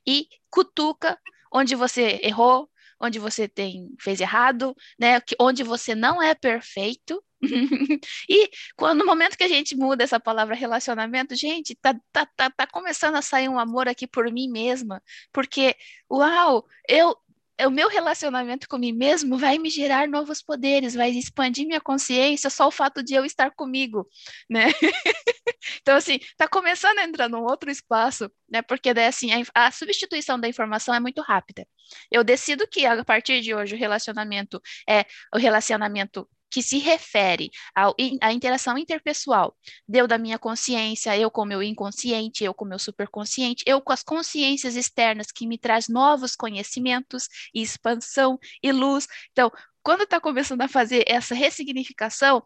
e 0.06 0.28
cutuca 0.50 1.18
onde 1.52 1.74
você 1.74 2.20
errou, 2.22 2.68
onde 3.00 3.18
você 3.18 3.48
tem 3.48 3.94
fez 4.00 4.20
errado, 4.20 4.74
né? 4.98 5.20
Onde 5.40 5.62
você 5.62 5.94
não 5.94 6.22
é 6.22 6.34
perfeito. 6.34 7.22
e 8.28 8.50
quando 8.76 9.00
no 9.00 9.06
momento 9.06 9.36
que 9.36 9.44
a 9.44 9.48
gente 9.48 9.76
muda 9.76 10.02
essa 10.02 10.18
palavra 10.18 10.54
relacionamento, 10.54 11.34
gente, 11.36 11.76
tá, 11.76 11.94
tá, 12.10 12.26
tá, 12.36 12.50
tá 12.50 12.66
começando 12.66 13.16
a 13.16 13.22
sair 13.22 13.48
um 13.48 13.58
amor 13.58 13.88
aqui 13.88 14.06
por 14.06 14.30
mim 14.32 14.48
mesma, 14.48 15.02
porque 15.32 15.76
uau, 16.10 16.64
eu 16.88 17.14
o 17.62 17.70
meu 17.70 17.88
relacionamento 17.88 18.68
com 18.68 18.78
mim 18.78 18.92
mesmo 18.92 19.38
vai 19.38 19.58
me 19.58 19.70
gerar 19.70 20.08
novos 20.08 20.42
poderes, 20.42 20.94
vai 20.94 21.10
expandir 21.10 21.66
minha 21.66 21.80
consciência 21.80 22.50
só 22.50 22.66
o 22.66 22.70
fato 22.70 23.02
de 23.02 23.14
eu 23.14 23.24
estar 23.24 23.50
comigo, 23.52 24.08
né? 24.50 24.66
então, 25.80 25.96
assim, 25.96 26.18
tá 26.36 26.48
começando 26.48 26.98
a 26.98 27.04
entrar 27.04 27.28
num 27.28 27.42
outro 27.42 27.70
espaço, 27.70 28.30
né? 28.48 28.62
Porque 28.62 28.92
daí, 28.92 29.06
assim, 29.06 29.30
a, 29.32 29.66
a, 29.66 29.70
substituição 29.70 30.38
da 30.38 30.48
informação 30.48 30.94
é 30.94 31.00
muito 31.00 31.22
rápida. 31.22 31.66
Eu 32.10 32.24
decido 32.24 32.66
que, 32.66 32.86
a 32.86 33.04
partir 33.04 33.40
de 33.40 33.54
hoje, 33.54 33.74
o 33.74 33.78
relacionamento 33.78 34.60
é 34.88 35.04
o 35.32 35.38
relacionamento 35.38 36.28
que 36.54 36.62
se 36.62 36.78
refere 36.78 37.50
ao, 37.74 37.96
à 38.20 38.32
interação 38.32 38.78
interpessoal. 38.78 39.56
Deu 39.88 40.06
da 40.06 40.16
minha 40.16 40.38
consciência, 40.38 41.18
eu 41.18 41.28
com 41.28 41.44
meu 41.44 41.60
inconsciente, 41.60 42.44
eu 42.44 42.54
com 42.54 42.64
meu 42.64 42.78
superconsciente, 42.78 43.64
eu 43.66 43.80
com 43.80 43.92
as 43.92 44.04
consciências 44.04 44.76
externas 44.76 45.32
que 45.32 45.48
me 45.48 45.58
traz 45.58 45.88
novos 45.88 46.36
conhecimentos 46.36 47.28
e 47.52 47.60
expansão 47.60 48.38
e 48.62 48.70
luz. 48.70 49.08
Então, 49.32 49.50
quando 49.82 50.04
está 50.04 50.20
começando 50.20 50.60
a 50.62 50.68
fazer 50.68 51.02
essa 51.08 51.34
ressignificação, 51.34 52.44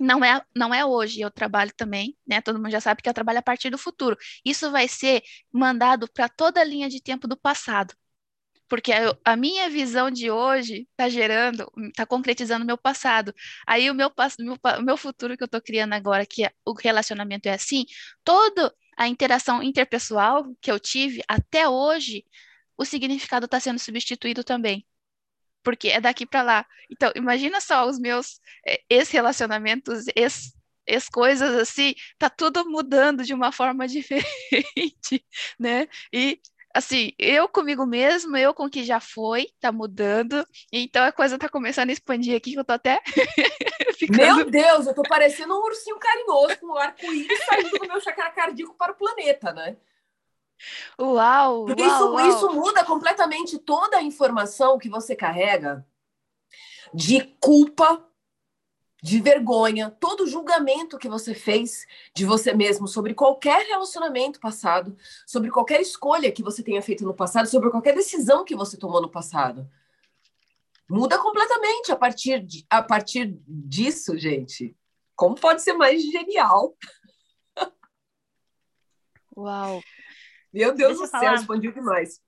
não 0.00 0.24
é, 0.24 0.42
não 0.56 0.74
é 0.74 0.84
hoje, 0.84 1.20
eu 1.20 1.30
trabalho 1.30 1.72
também, 1.76 2.16
né? 2.26 2.40
Todo 2.40 2.56
mundo 2.58 2.72
já 2.72 2.80
sabe 2.80 3.02
que 3.02 3.08
eu 3.08 3.14
trabalho 3.14 3.38
a 3.38 3.42
partir 3.42 3.70
do 3.70 3.78
futuro. 3.78 4.16
Isso 4.44 4.68
vai 4.72 4.88
ser 4.88 5.22
mandado 5.52 6.10
para 6.12 6.28
toda 6.28 6.60
a 6.60 6.64
linha 6.64 6.88
de 6.88 7.00
tempo 7.00 7.28
do 7.28 7.36
passado 7.36 7.94
porque 8.72 8.90
a, 9.22 9.36
minha 9.36 9.68
visão 9.68 10.10
de 10.10 10.30
hoje 10.30 10.88
está 10.92 11.06
gerando, 11.06 11.70
está 11.88 12.06
concretizando 12.06 12.64
o 12.64 12.66
meu 12.66 12.78
passado. 12.78 13.34
Aí 13.66 13.90
o 13.90 13.94
meu, 13.94 14.10
meu, 14.38 14.58
meu 14.82 14.96
futuro 14.96 15.36
que 15.36 15.42
eu 15.42 15.44
estou 15.44 15.60
criando 15.60 15.92
agora, 15.92 16.24
que 16.24 16.46
é, 16.46 16.50
o 16.64 16.72
relacionamento 16.72 17.46
é 17.50 17.52
assim, 17.52 17.84
toda 18.24 18.74
a 18.96 19.06
interação 19.06 19.62
interpessoal 19.62 20.56
que 20.58 20.72
eu 20.72 20.80
tive 20.80 21.22
até 21.28 21.68
hoje, 21.68 22.24
o 22.74 22.86
significado 22.86 23.44
está 23.44 23.60
sendo 23.60 23.78
substituído 23.78 24.42
também. 24.42 24.86
Porque 25.62 25.88
é 25.88 26.00
daqui 26.00 26.24
para 26.24 26.40
lá. 26.42 26.66
Então, 26.90 27.12
imagina 27.14 27.60
só 27.60 27.86
os 27.86 27.98
meus 27.98 28.40
é, 28.66 28.80
ex-relacionamentos, 28.88 30.06
ex 30.16 30.54
as 30.88 31.08
coisas 31.08 31.54
assim, 31.54 31.94
tá 32.18 32.28
tudo 32.28 32.68
mudando 32.68 33.24
de 33.24 33.34
uma 33.34 33.52
forma 33.52 33.86
diferente, 33.88 35.24
né? 35.58 35.86
E 36.12 36.40
assim, 36.74 37.12
eu 37.18 37.48
comigo 37.48 37.86
mesmo, 37.86 38.36
eu 38.36 38.54
com 38.54 38.64
o 38.64 38.70
que 38.70 38.84
já 38.84 39.00
foi, 39.00 39.48
tá 39.60 39.70
mudando. 39.70 40.46
Então 40.72 41.04
a 41.04 41.12
coisa 41.12 41.38
tá 41.38 41.48
começando 41.48 41.90
a 41.90 41.92
expandir 41.92 42.36
aqui, 42.36 42.52
que 42.52 42.58
eu 42.58 42.64
tô 42.64 42.72
até. 42.72 43.00
ficando... 44.06 44.36
Meu 44.36 44.50
Deus, 44.50 44.86
eu 44.86 44.94
tô 44.94 45.02
parecendo 45.02 45.54
um 45.54 45.62
ursinho 45.62 45.98
carinhoso 45.98 46.58
com 46.58 46.66
um 46.66 46.76
arco-íris 46.76 47.44
saindo 47.44 47.70
do 47.70 47.88
meu 47.88 48.00
chakra 48.00 48.30
cardíaco 48.30 48.74
para 48.74 48.92
o 48.92 48.96
planeta, 48.96 49.52
né? 49.52 49.76
Uau! 51.00 51.66
Porque 51.66 51.82
uau, 51.82 51.90
isso, 51.90 52.12
uau. 52.12 52.28
isso 52.28 52.52
muda 52.52 52.84
completamente 52.84 53.58
toda 53.58 53.98
a 53.98 54.02
informação 54.02 54.78
que 54.78 54.88
você 54.88 55.14
carrega 55.14 55.86
de 56.94 57.20
culpa 57.40 58.04
de 59.02 59.20
vergonha, 59.20 59.90
todo 59.90 60.28
julgamento 60.28 60.96
que 60.96 61.08
você 61.08 61.34
fez 61.34 61.84
de 62.14 62.24
você 62.24 62.54
mesmo 62.54 62.86
sobre 62.86 63.14
qualquer 63.14 63.66
relacionamento 63.66 64.38
passado, 64.38 64.96
sobre 65.26 65.50
qualquer 65.50 65.80
escolha 65.80 66.30
que 66.30 66.42
você 66.42 66.62
tenha 66.62 66.80
feito 66.80 67.04
no 67.04 67.12
passado, 67.12 67.48
sobre 67.48 67.68
qualquer 67.68 67.96
decisão 67.96 68.44
que 68.44 68.54
você 68.54 68.76
tomou 68.76 69.02
no 69.02 69.10
passado. 69.10 69.68
Muda 70.88 71.18
completamente 71.18 71.90
a 71.90 71.96
partir, 71.96 72.44
de, 72.44 72.64
a 72.70 72.80
partir 72.80 73.36
disso, 73.48 74.16
gente. 74.16 74.76
Como 75.16 75.34
pode 75.34 75.62
ser 75.62 75.72
mais 75.72 76.00
genial? 76.02 76.76
Uau! 79.36 79.82
Meu 80.52 80.74
Deus 80.74 80.98
Deixa 80.98 81.16
do 81.16 81.20
céu, 81.20 81.34
expandiu 81.34 81.72
demais. 81.72 82.20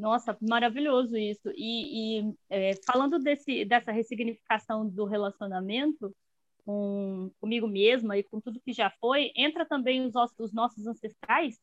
Nossa, 0.00 0.34
maravilhoso 0.40 1.14
isso. 1.14 1.50
E, 1.54 2.20
e 2.20 2.34
é, 2.48 2.70
falando 2.86 3.18
desse, 3.18 3.66
dessa 3.66 3.92
ressignificação 3.92 4.88
do 4.88 5.04
relacionamento 5.04 6.16
com, 6.64 7.30
comigo 7.38 7.68
mesma 7.68 8.16
e 8.16 8.22
com 8.22 8.40
tudo 8.40 8.60
que 8.60 8.72
já 8.72 8.90
foi, 8.98 9.30
entra 9.36 9.66
também 9.66 10.06
os, 10.06 10.14
os 10.38 10.52
nossos 10.54 10.86
ancestrais? 10.86 11.60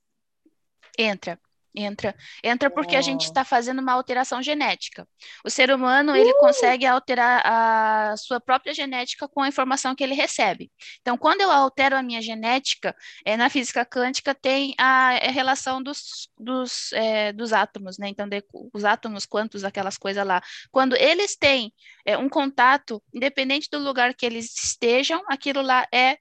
Entra. 0.96 1.40
Entra, 1.76 2.16
entra 2.44 2.70
porque 2.70 2.96
a 2.96 3.02
gente 3.02 3.26
está 3.26 3.44
fazendo 3.44 3.80
uma 3.80 3.94
alteração 3.94 4.42
genética. 4.42 5.08
O 5.46 5.50
ser 5.50 5.72
humano 5.72 6.16
ele 6.16 6.32
uh! 6.32 6.38
consegue 6.40 6.86
alterar 6.86 7.42
a 7.46 8.18
sua 8.18 8.40
própria 8.40 8.74
genética 8.74 9.28
com 9.28 9.42
a 9.42 9.48
informação 9.48 9.96
que 9.96 10.04
ele 10.04 10.16
recebe. 10.16 10.72
Então, 11.02 11.18
quando 11.18 11.42
eu 11.42 11.52
altero 11.52 11.96
a 11.96 12.02
minha 12.02 12.22
genética, 12.22 12.96
é, 13.24 13.38
na 13.38 13.50
física 13.50 13.86
quântica 13.86 14.34
tem 14.34 14.74
a, 14.78 15.10
a 15.10 15.32
relação 15.32 15.82
dos, 15.82 16.30
dos, 16.38 16.92
é, 16.94 17.32
dos 17.32 17.54
átomos, 17.54 17.98
né? 17.98 18.10
Então, 18.10 18.28
de, 18.28 18.44
os 18.74 18.84
átomos, 18.84 19.26
quantos, 19.26 19.64
aquelas 19.64 19.98
coisas 19.98 20.26
lá. 20.26 20.42
Quando 20.72 20.96
eles 20.96 21.36
têm 21.36 21.72
é, 22.06 22.18
um 22.18 22.30
contato, 22.30 23.04
independente 23.14 23.70
do 23.72 23.80
lugar 23.80 24.14
que 24.14 24.26
eles 24.26 24.56
estejam, 24.56 25.24
aquilo 25.28 25.62
lá 25.62 25.86
é 25.94 26.18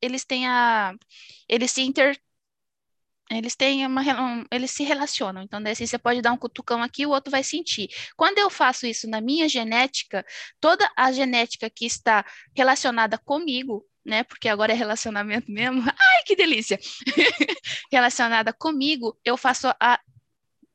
eles 0.00 0.24
têm 0.24 0.46
a 0.46 0.94
eles 1.48 1.70
se 1.70 1.82
inter, 1.82 2.18
eles 3.30 3.56
têm 3.56 3.86
uma 3.86 4.02
um, 4.02 4.44
eles 4.50 4.70
se 4.70 4.84
relacionam. 4.84 5.42
Então, 5.42 5.62
daí, 5.62 5.72
assim, 5.72 5.86
você 5.86 5.98
pode 5.98 6.22
dar 6.22 6.32
um 6.32 6.36
cutucão 6.36 6.82
aqui, 6.82 7.04
o 7.04 7.10
outro 7.10 7.30
vai 7.30 7.42
sentir. 7.42 7.88
Quando 8.16 8.38
eu 8.38 8.48
faço 8.48 8.86
isso 8.86 9.08
na 9.08 9.20
minha 9.20 9.48
genética, 9.48 10.24
toda 10.60 10.90
a 10.96 11.10
genética 11.10 11.68
que 11.68 11.86
está 11.86 12.24
relacionada 12.54 13.18
comigo, 13.18 13.84
né? 14.04 14.22
Porque 14.22 14.48
agora 14.48 14.72
é 14.72 14.76
relacionamento 14.76 15.50
mesmo. 15.50 15.82
Ai, 15.90 16.22
que 16.24 16.36
delícia! 16.36 16.78
relacionada 17.90 18.52
comigo, 18.52 19.18
eu 19.24 19.36
faço 19.36 19.68
a, 19.80 20.00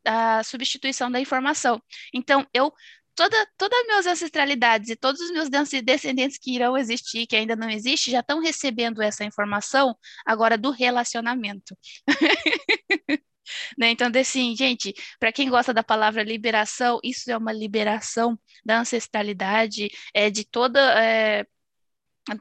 a 0.05 0.43
substituição 0.43 1.09
da 1.09 1.19
informação. 1.19 1.81
Então, 2.13 2.45
eu 2.53 2.73
toda, 3.15 3.47
todas 3.57 3.79
as 3.79 3.85
minhas 3.87 4.07
ancestralidades 4.07 4.89
e 4.89 4.95
todos 4.95 5.21
os 5.21 5.31
meus 5.31 5.49
descendentes 5.49 6.37
que 6.37 6.55
irão 6.55 6.77
existir, 6.77 7.27
que 7.27 7.35
ainda 7.35 7.55
não 7.55 7.69
existe, 7.69 8.11
já 8.11 8.19
estão 8.19 8.39
recebendo 8.41 9.01
essa 9.01 9.23
informação 9.23 9.95
agora 10.25 10.57
do 10.57 10.71
relacionamento. 10.71 11.77
né? 13.77 13.91
Então, 13.91 14.09
assim, 14.19 14.55
gente, 14.55 14.93
para 15.19 15.31
quem 15.31 15.49
gosta 15.49 15.73
da 15.73 15.83
palavra 15.83 16.23
liberação, 16.23 16.99
isso 17.03 17.31
é 17.31 17.37
uma 17.37 17.51
liberação 17.51 18.39
da 18.65 18.79
ancestralidade, 18.79 19.89
é 20.13 20.29
de 20.29 20.43
toda, 20.45 20.79
é, 21.01 21.45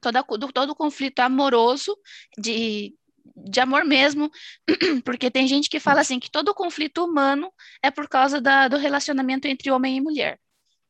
toda 0.01 0.23
do, 0.23 0.53
todo 0.53 0.71
o 0.71 0.77
conflito 0.77 1.21
amoroso 1.21 1.97
de 2.39 2.95
de 3.37 3.61
amor 3.61 3.85
mesmo, 3.85 4.31
porque 5.05 5.31
tem 5.31 5.47
gente 5.47 5.69
que 5.69 5.81
fala 5.81 6.01
assim 6.01 6.19
que 6.19 6.31
todo 6.31 6.55
conflito 6.55 7.05
humano 7.05 7.53
é 7.83 7.91
por 7.91 8.09
causa 8.09 8.41
da, 8.41 8.69
do 8.69 8.77
relacionamento 8.77 9.47
entre 9.47 9.71
homem 9.71 9.97
e 9.97 10.01
mulher. 10.01 10.39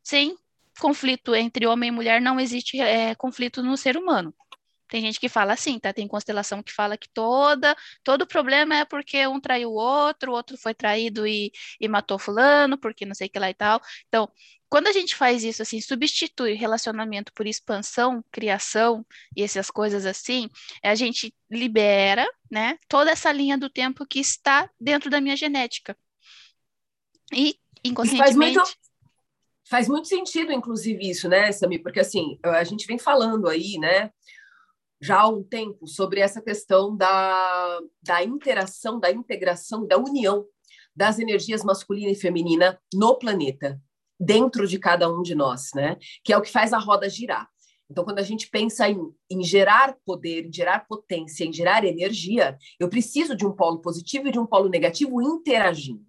Sem 0.03 0.37
conflito 0.79 1.35
entre 1.35 1.67
homem 1.67 1.89
e 1.89 1.93
mulher 1.93 2.21
não 2.21 2.41
existe 2.41 2.81
é, 2.81 3.15
conflito 3.15 3.63
no 3.63 3.77
ser 3.77 3.97
humano. 3.97 4.35
Tem 4.91 5.01
gente 5.01 5.21
que 5.21 5.29
fala 5.29 5.53
assim, 5.53 5.79
tá? 5.79 5.93
Tem 5.93 6.09
constelação 6.09 6.63
que 6.63 6.73
fala 6.73 6.99
que 6.99 7.09
toda, 7.11 7.77
todo 8.03 8.27
problema 8.27 8.75
é 8.75 8.85
porque 8.85 9.25
um 9.27 9.41
traiu 9.41 9.71
o 9.71 9.75
outro, 9.75 10.33
o 10.33 10.35
outro 10.35 10.59
foi 10.59 10.75
traído 10.75 11.27
e, 11.27 11.53
e 11.81 11.87
matou 11.87 12.19
fulano, 12.19 12.77
porque 12.77 13.07
não 13.07 13.15
sei 13.15 13.29
o 13.29 13.31
que 13.31 13.39
lá 13.39 13.49
e 13.49 13.55
tal. 13.55 13.81
Então, 14.09 14.29
quando 14.69 14.89
a 14.89 14.93
gente 14.93 15.15
faz 15.15 15.45
isso 15.45 15.63
assim, 15.63 15.81
substitui 15.81 16.55
relacionamento 16.55 17.33
por 17.33 17.47
expansão, 17.47 18.25
criação 18.33 19.07
e 19.37 19.43
essas 19.43 19.71
coisas 19.71 20.05
assim, 20.05 20.49
a 20.83 20.95
gente 20.97 21.33
libera, 21.49 22.27
né, 22.51 22.77
toda 22.89 23.13
essa 23.13 23.31
linha 23.31 23.57
do 23.57 23.71
tempo 23.71 24.05
que 24.07 24.19
está 24.19 24.69
dentro 24.81 25.09
da 25.09 25.21
minha 25.21 25.37
genética. 25.37 25.97
E 27.33 27.57
inconscientemente 27.85 28.55
faz 28.55 28.57
muito, 28.57 28.80
faz 29.71 29.89
muito 29.89 30.09
sentido, 30.09 30.53
inclusive, 30.53 31.09
isso, 31.09 31.29
né, 31.29 31.53
Sami? 31.53 31.79
Porque 31.79 32.01
assim, 32.01 32.39
a 32.43 32.65
gente 32.65 32.87
vem 32.87 32.99
falando 32.99 33.49
aí, 33.49 33.79
né? 33.79 34.11
já 35.01 35.21
há 35.21 35.29
um 35.29 35.43
tempo 35.43 35.87
sobre 35.87 36.21
essa 36.21 36.43
questão 36.43 36.95
da, 36.95 37.81
da 38.03 38.23
interação, 38.23 39.01
da 39.01 39.11
integração, 39.11 39.87
da 39.87 39.97
união 39.97 40.45
das 40.95 41.19
energias 41.19 41.65
masculina 41.65 42.11
e 42.11 42.15
feminina 42.15 42.79
no 42.93 43.17
planeta, 43.17 43.81
dentro 44.19 44.67
de 44.67 44.79
cada 44.79 45.11
um 45.11 45.23
de 45.23 45.35
nós, 45.35 45.71
né? 45.75 45.97
Que 46.23 46.33
é 46.33 46.37
o 46.37 46.43
que 46.43 46.51
faz 46.51 46.73
a 46.73 46.79
roda 46.79 47.09
girar. 47.09 47.49
Então, 47.91 48.05
quando 48.05 48.19
a 48.19 48.23
gente 48.23 48.49
pensa 48.49 48.89
em, 48.89 49.01
em 49.31 49.43
gerar 49.43 49.97
poder, 50.05 50.47
em 50.47 50.53
gerar 50.53 50.87
potência, 50.87 51.45
em 51.45 51.53
gerar 51.53 51.85
energia, 51.85 52.57
eu 52.79 52.89
preciso 52.89 53.35
de 53.35 53.47
um 53.47 53.53
polo 53.53 53.81
positivo 53.81 54.29
e 54.29 54.33
de 54.33 54.39
um 54.39 54.47
polo 54.47 54.69
negativo 54.69 55.23
interagindo. 55.23 56.05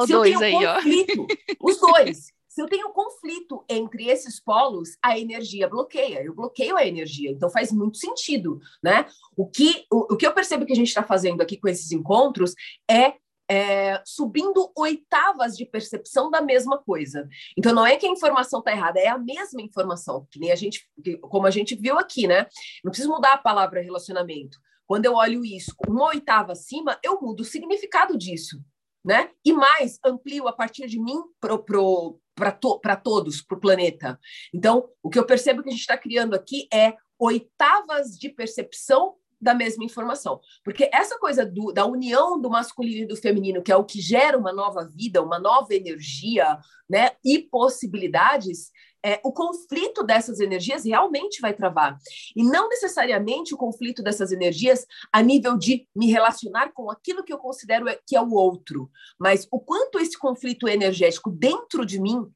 Os 0.00 0.08
dois 0.08 0.40
aí, 0.40 0.52
conflito, 0.52 1.26
ó. 1.28 1.68
Os 1.68 1.78
dois. 1.78 2.32
Se 2.52 2.60
eu 2.60 2.66
tenho 2.66 2.90
conflito 2.90 3.64
entre 3.66 4.08
esses 4.08 4.38
polos, 4.38 4.98
a 5.02 5.18
energia 5.18 5.66
bloqueia, 5.66 6.22
eu 6.22 6.34
bloqueio 6.34 6.76
a 6.76 6.86
energia, 6.86 7.30
então 7.30 7.48
faz 7.48 7.72
muito 7.72 7.96
sentido, 7.96 8.60
né? 8.82 9.06
O 9.34 9.48
que, 9.48 9.86
o, 9.90 10.12
o 10.12 10.16
que 10.18 10.26
eu 10.26 10.34
percebo 10.34 10.66
que 10.66 10.72
a 10.72 10.76
gente 10.76 10.88
está 10.88 11.02
fazendo 11.02 11.40
aqui 11.40 11.56
com 11.56 11.66
esses 11.66 11.90
encontros 11.92 12.54
é 12.90 13.14
é, 13.50 14.02
subindo 14.04 14.70
oitavas 14.76 15.56
de 15.56 15.64
percepção 15.66 16.30
da 16.30 16.40
mesma 16.40 16.78
coisa. 16.78 17.26
Então 17.56 17.74
não 17.74 17.86
é 17.86 17.96
que 17.96 18.06
a 18.06 18.10
informação 18.10 18.60
está 18.60 18.70
errada, 18.70 19.00
é 19.00 19.08
a 19.08 19.18
mesma 19.18 19.62
informação, 19.62 20.26
que 20.30 20.38
nem 20.38 20.52
a 20.52 20.54
gente, 20.54 20.86
como 21.22 21.46
a 21.46 21.50
gente 21.50 21.74
viu 21.74 21.98
aqui, 21.98 22.26
né? 22.26 22.46
Não 22.84 22.90
preciso 22.90 23.10
mudar 23.10 23.32
a 23.32 23.38
palavra 23.38 23.80
relacionamento. 23.80 24.58
Quando 24.86 25.06
eu 25.06 25.14
olho 25.14 25.42
isso 25.42 25.74
uma 25.88 26.08
oitava 26.08 26.52
acima, 26.52 26.98
eu 27.02 27.18
mudo 27.20 27.40
o 27.40 27.44
significado 27.44 28.16
disso, 28.16 28.62
né? 29.02 29.30
E 29.44 29.52
mais, 29.52 29.98
amplio 30.04 30.48
a 30.48 30.52
partir 30.52 30.86
de 30.86 31.00
mim 31.00 31.20
pro, 31.40 31.58
pro, 31.58 32.20
para 32.34 32.52
to 32.52 32.80
todos, 33.02 33.42
para 33.42 33.56
o 33.56 33.60
planeta. 33.60 34.18
Então, 34.52 34.88
o 35.02 35.10
que 35.10 35.18
eu 35.18 35.26
percebo 35.26 35.62
que 35.62 35.68
a 35.68 35.72
gente 35.72 35.80
está 35.80 35.96
criando 35.96 36.34
aqui 36.34 36.68
é 36.72 36.94
oitavas 37.18 38.18
de 38.18 38.28
percepção 38.28 39.16
da 39.40 39.54
mesma 39.54 39.84
informação. 39.84 40.40
Porque 40.62 40.88
essa 40.92 41.18
coisa 41.18 41.44
do, 41.44 41.72
da 41.72 41.84
união 41.84 42.40
do 42.40 42.48
masculino 42.48 43.02
e 43.02 43.06
do 43.06 43.16
feminino, 43.16 43.60
que 43.60 43.72
é 43.72 43.76
o 43.76 43.84
que 43.84 44.00
gera 44.00 44.38
uma 44.38 44.52
nova 44.52 44.88
vida, 44.88 45.20
uma 45.20 45.38
nova 45.38 45.74
energia, 45.74 46.58
né, 46.88 47.10
e 47.24 47.40
possibilidades, 47.40 48.70
é, 49.04 49.20
o 49.24 49.32
conflito 49.32 50.02
dessas 50.02 50.40
energias 50.40 50.84
realmente 50.84 51.40
vai 51.40 51.52
travar. 51.52 51.98
E 52.36 52.42
não 52.42 52.68
necessariamente 52.68 53.54
o 53.54 53.58
conflito 53.58 54.02
dessas 54.02 54.32
energias 54.32 54.86
a 55.12 55.20
nível 55.20 55.56
de 55.56 55.88
me 55.94 56.10
relacionar 56.10 56.72
com 56.72 56.90
aquilo 56.90 57.24
que 57.24 57.32
eu 57.32 57.38
considero 57.38 57.88
é, 57.88 57.98
que 58.06 58.16
é 58.16 58.20
o 58.20 58.32
outro, 58.32 58.90
mas 59.18 59.46
o 59.50 59.58
quanto 59.58 59.98
esse 59.98 60.18
conflito 60.18 60.68
energético 60.68 61.30
dentro 61.30 61.84
de 61.84 62.00
mim 62.00 62.30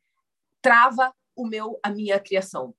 trava 0.60 1.12
o 1.36 1.46
meu 1.46 1.78
a 1.82 1.90
minha 1.90 2.18
criação 2.18 2.74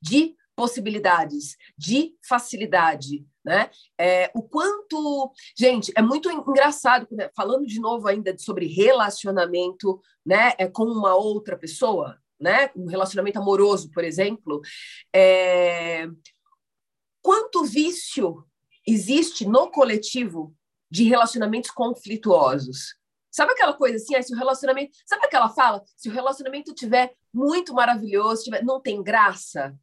de 0.00 0.36
possibilidades, 0.56 1.56
de 1.76 2.14
facilidade, 2.26 3.26
né? 3.44 3.70
É, 3.98 4.30
o 4.34 4.42
quanto, 4.42 5.32
gente, 5.58 5.92
é 5.96 6.00
muito 6.00 6.30
engraçado 6.30 7.06
né? 7.10 7.28
falando 7.36 7.66
de 7.66 7.80
novo 7.80 8.06
ainda 8.06 8.36
sobre 8.38 8.66
relacionamento, 8.66 10.00
né, 10.24 10.52
é 10.58 10.66
com 10.66 10.84
uma 10.84 11.14
outra 11.14 11.58
pessoa, 11.58 12.18
né? 12.44 12.70
Um 12.76 12.84
relacionamento 12.84 13.38
amoroso, 13.38 13.90
por 13.90 14.04
exemplo, 14.04 14.60
é... 15.14 16.06
quanto 17.22 17.64
vício 17.64 18.44
existe 18.86 19.48
no 19.48 19.70
coletivo 19.70 20.54
de 20.90 21.04
relacionamentos 21.04 21.70
conflituosos? 21.70 22.96
Sabe 23.30 23.52
aquela 23.52 23.72
coisa 23.72 23.96
assim, 23.96 24.22
se 24.22 24.34
o 24.34 24.36
relacionamento, 24.36 24.94
sabe 25.06 25.24
aquela 25.24 25.48
fala, 25.48 25.82
se 25.96 26.10
o 26.10 26.12
relacionamento 26.12 26.74
tiver 26.74 27.14
muito 27.32 27.72
maravilhoso, 27.72 28.44
tiver, 28.44 28.62
não 28.62 28.78
tem 28.78 29.02
graça, 29.02 29.74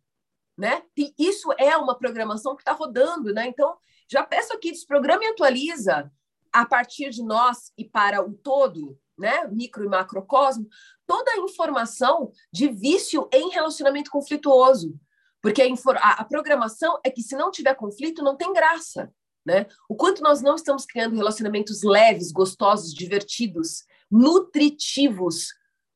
né? 0.56 0.84
E 0.96 1.14
isso 1.18 1.52
é 1.58 1.76
uma 1.76 1.98
programação 1.98 2.56
que 2.56 2.62
está 2.62 2.74
rodando, 2.74 3.34
né? 3.34 3.48
Então, 3.48 3.76
já 4.08 4.24
peço 4.24 4.54
aqui, 4.54 4.72
desprograma 4.72 5.24
e 5.24 5.28
atualiza 5.28 6.12
a 6.54 6.64
partir 6.64 7.10
de 7.10 7.24
nós 7.24 7.74
e 7.76 7.84
para 7.84 8.22
o 8.24 8.34
todo, 8.34 8.98
né? 9.18 9.48
Micro 9.48 9.84
e 9.84 9.90
macrocosmo, 9.90 10.68
toda 11.12 11.30
a 11.32 11.40
informação 11.40 12.32
de 12.54 12.70
vício 12.70 13.28
em 13.34 13.50
relacionamento 13.50 14.10
conflituoso. 14.10 14.98
Porque 15.42 15.62
a, 15.62 16.22
a, 16.22 16.24
programação 16.24 16.98
é 17.04 17.10
que 17.10 17.22
se 17.22 17.36
não 17.36 17.52
tiver 17.52 17.76
conflito, 17.76 18.24
não 18.24 18.38
tem 18.38 18.54
graça. 18.54 19.12
Né? 19.46 19.66
O 19.90 19.96
quanto 19.96 20.24
nós 20.24 20.42
não 20.42 20.56
estamos 20.56 20.86
criando 20.86 21.18
relacionamentos 21.18 21.84
leves, 21.84 22.32
gostosos, 22.32 22.94
divertidos, 22.94 23.84
nutritivos, 24.10 25.48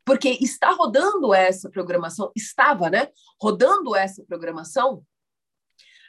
porque 0.04 0.38
está 0.42 0.72
rodando 0.72 1.34
essa 1.34 1.70
programação, 1.70 2.30
estava, 2.36 2.90
né? 2.90 3.08
Rodando 3.42 3.96
essa 3.96 4.22
programação 4.26 5.02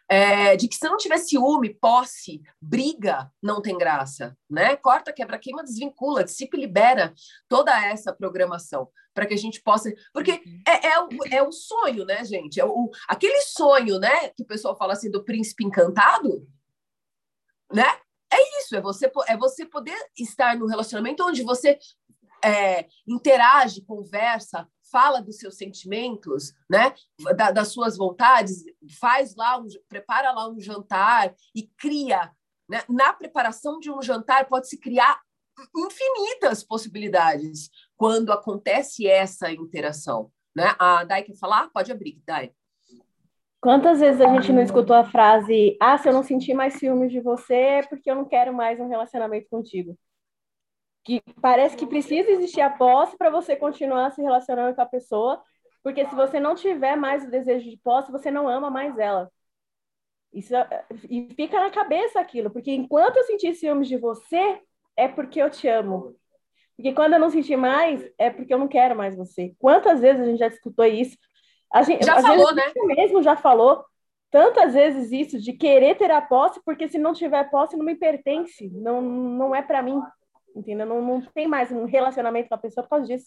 é, 0.08 0.56
de 0.56 0.68
que 0.68 0.76
se 0.76 0.88
não 0.88 0.96
tiver 0.96 1.18
ciúme, 1.18 1.74
posse, 1.74 2.40
briga, 2.60 3.30
não 3.42 3.60
tem 3.60 3.76
graça, 3.76 4.36
né? 4.48 4.76
Corta, 4.76 5.12
quebra, 5.12 5.38
queima, 5.38 5.64
desvincula, 5.64 6.24
dissipa 6.24 6.56
e 6.56 6.60
libera 6.60 7.12
toda 7.48 7.72
essa 7.84 8.12
programação 8.12 8.88
para 9.12 9.26
que 9.26 9.34
a 9.34 9.38
gente 9.38 9.60
possa. 9.62 9.92
Porque 10.12 10.32
uhum. 10.32 10.62
é, 10.68 10.86
é, 10.88 11.00
o, 11.00 11.08
é 11.30 11.42
o 11.42 11.50
sonho, 11.50 12.04
né, 12.04 12.24
gente? 12.24 12.60
É 12.60 12.64
o, 12.64 12.90
aquele 13.08 13.40
sonho, 13.40 13.98
né, 13.98 14.28
que 14.30 14.42
o 14.42 14.46
pessoal 14.46 14.76
fala 14.76 14.92
assim 14.92 15.10
do 15.10 15.24
príncipe 15.24 15.64
encantado, 15.64 16.46
né? 17.72 17.86
É 18.32 18.60
isso, 18.60 18.76
é 18.76 18.80
você, 18.80 19.10
é 19.28 19.36
você 19.36 19.64
poder 19.64 19.96
estar 20.18 20.56
no 20.56 20.66
relacionamento 20.66 21.24
onde 21.24 21.42
você 21.42 21.78
é, 22.44 22.86
interage, 23.06 23.82
conversa, 23.82 24.68
fala 24.96 25.20
dos 25.20 25.36
seus 25.36 25.58
sentimentos, 25.58 26.54
né? 26.70 26.94
Da, 27.36 27.50
das 27.50 27.68
suas 27.68 27.98
vontades, 27.98 28.64
faz 28.98 29.36
lá, 29.36 29.58
um, 29.58 29.66
prepara 29.90 30.32
lá 30.32 30.48
um 30.48 30.58
jantar 30.58 31.34
e 31.54 31.64
cria. 31.76 32.32
Né? 32.66 32.82
Na 32.88 33.12
preparação 33.12 33.78
de 33.78 33.90
um 33.90 34.00
jantar 34.00 34.48
pode-se 34.48 34.80
criar 34.80 35.20
infinitas 35.76 36.64
possibilidades 36.64 37.68
quando 37.94 38.32
acontece 38.32 39.06
essa 39.06 39.52
interação. 39.52 40.32
Né? 40.56 40.74
A 40.78 41.04
Dai 41.04 41.22
quer 41.22 41.36
falar? 41.36 41.68
Pode 41.68 41.92
abrir, 41.92 42.22
Dai. 42.26 42.52
Quantas 43.60 44.00
vezes 44.00 44.22
a 44.22 44.32
gente 44.32 44.50
não 44.50 44.62
escutou 44.62 44.96
a 44.96 45.04
frase: 45.04 45.76
Ah, 45.78 45.98
se 45.98 46.08
eu 46.08 46.12
não 46.14 46.22
sentir 46.22 46.54
mais 46.54 46.74
ciúmes 46.74 47.12
de 47.12 47.20
você, 47.20 47.54
é 47.54 47.82
porque 47.82 48.10
eu 48.10 48.14
não 48.14 48.24
quero 48.24 48.54
mais 48.54 48.80
um 48.80 48.88
relacionamento 48.88 49.46
contigo? 49.50 49.94
Que 51.06 51.22
parece 51.40 51.76
que 51.76 51.86
precisa 51.86 52.28
existir 52.32 52.60
a 52.60 52.68
posse 52.68 53.16
para 53.16 53.30
você 53.30 53.54
continuar 53.54 54.10
se 54.10 54.20
relacionando 54.20 54.74
com 54.74 54.82
a 54.82 54.86
pessoa, 54.86 55.40
porque 55.80 56.04
se 56.04 56.14
você 56.16 56.40
não 56.40 56.56
tiver 56.56 56.96
mais 56.96 57.24
o 57.24 57.30
desejo 57.30 57.70
de 57.70 57.76
posse, 57.76 58.10
você 58.10 58.28
não 58.28 58.48
ama 58.48 58.68
mais 58.68 58.98
ela. 58.98 59.30
Isso, 60.34 60.52
e 61.08 61.32
fica 61.36 61.60
na 61.60 61.70
cabeça 61.70 62.18
aquilo, 62.18 62.50
porque 62.50 62.72
enquanto 62.72 63.18
eu 63.18 63.22
sentir 63.22 63.54
ciúmes 63.54 63.86
de 63.86 63.96
você, 63.96 64.60
é 64.96 65.06
porque 65.06 65.40
eu 65.40 65.48
te 65.48 65.68
amo. 65.68 66.16
Porque 66.76 66.92
quando 66.92 67.12
eu 67.12 67.20
não 67.20 67.30
sentir 67.30 67.56
mais, 67.56 68.04
é 68.18 68.28
porque 68.28 68.52
eu 68.52 68.58
não 68.58 68.66
quero 68.66 68.96
mais 68.96 69.16
você. 69.16 69.54
Quantas 69.60 70.00
vezes 70.00 70.20
a 70.20 70.24
gente 70.26 70.38
já 70.40 70.48
escutou 70.48 70.84
isso? 70.84 71.16
A 71.72 71.82
gente, 71.82 72.04
já 72.04 72.20
falou, 72.20 72.52
né? 72.52 72.64
mesmo 72.84 73.22
já 73.22 73.36
falou 73.36 73.84
tantas 74.28 74.74
vezes 74.74 75.12
isso 75.12 75.38
de 75.38 75.52
querer 75.52 75.96
ter 75.96 76.10
a 76.10 76.20
posse, 76.20 76.60
porque 76.64 76.88
se 76.88 76.98
não 76.98 77.12
tiver 77.12 77.48
posse, 77.48 77.76
não 77.76 77.84
me 77.84 77.94
pertence, 77.94 78.68
não, 78.74 79.00
não 79.00 79.54
é 79.54 79.62
para 79.62 79.80
mim 79.82 80.02
entendeu? 80.56 80.86
Não, 80.86 81.02
não 81.02 81.20
tem 81.20 81.46
mais 81.46 81.70
um 81.70 81.84
relacionamento 81.84 82.48
com 82.48 82.54
a 82.54 82.58
pessoa 82.58 82.82
por 82.82 82.90
causa 82.90 83.06
disso. 83.06 83.26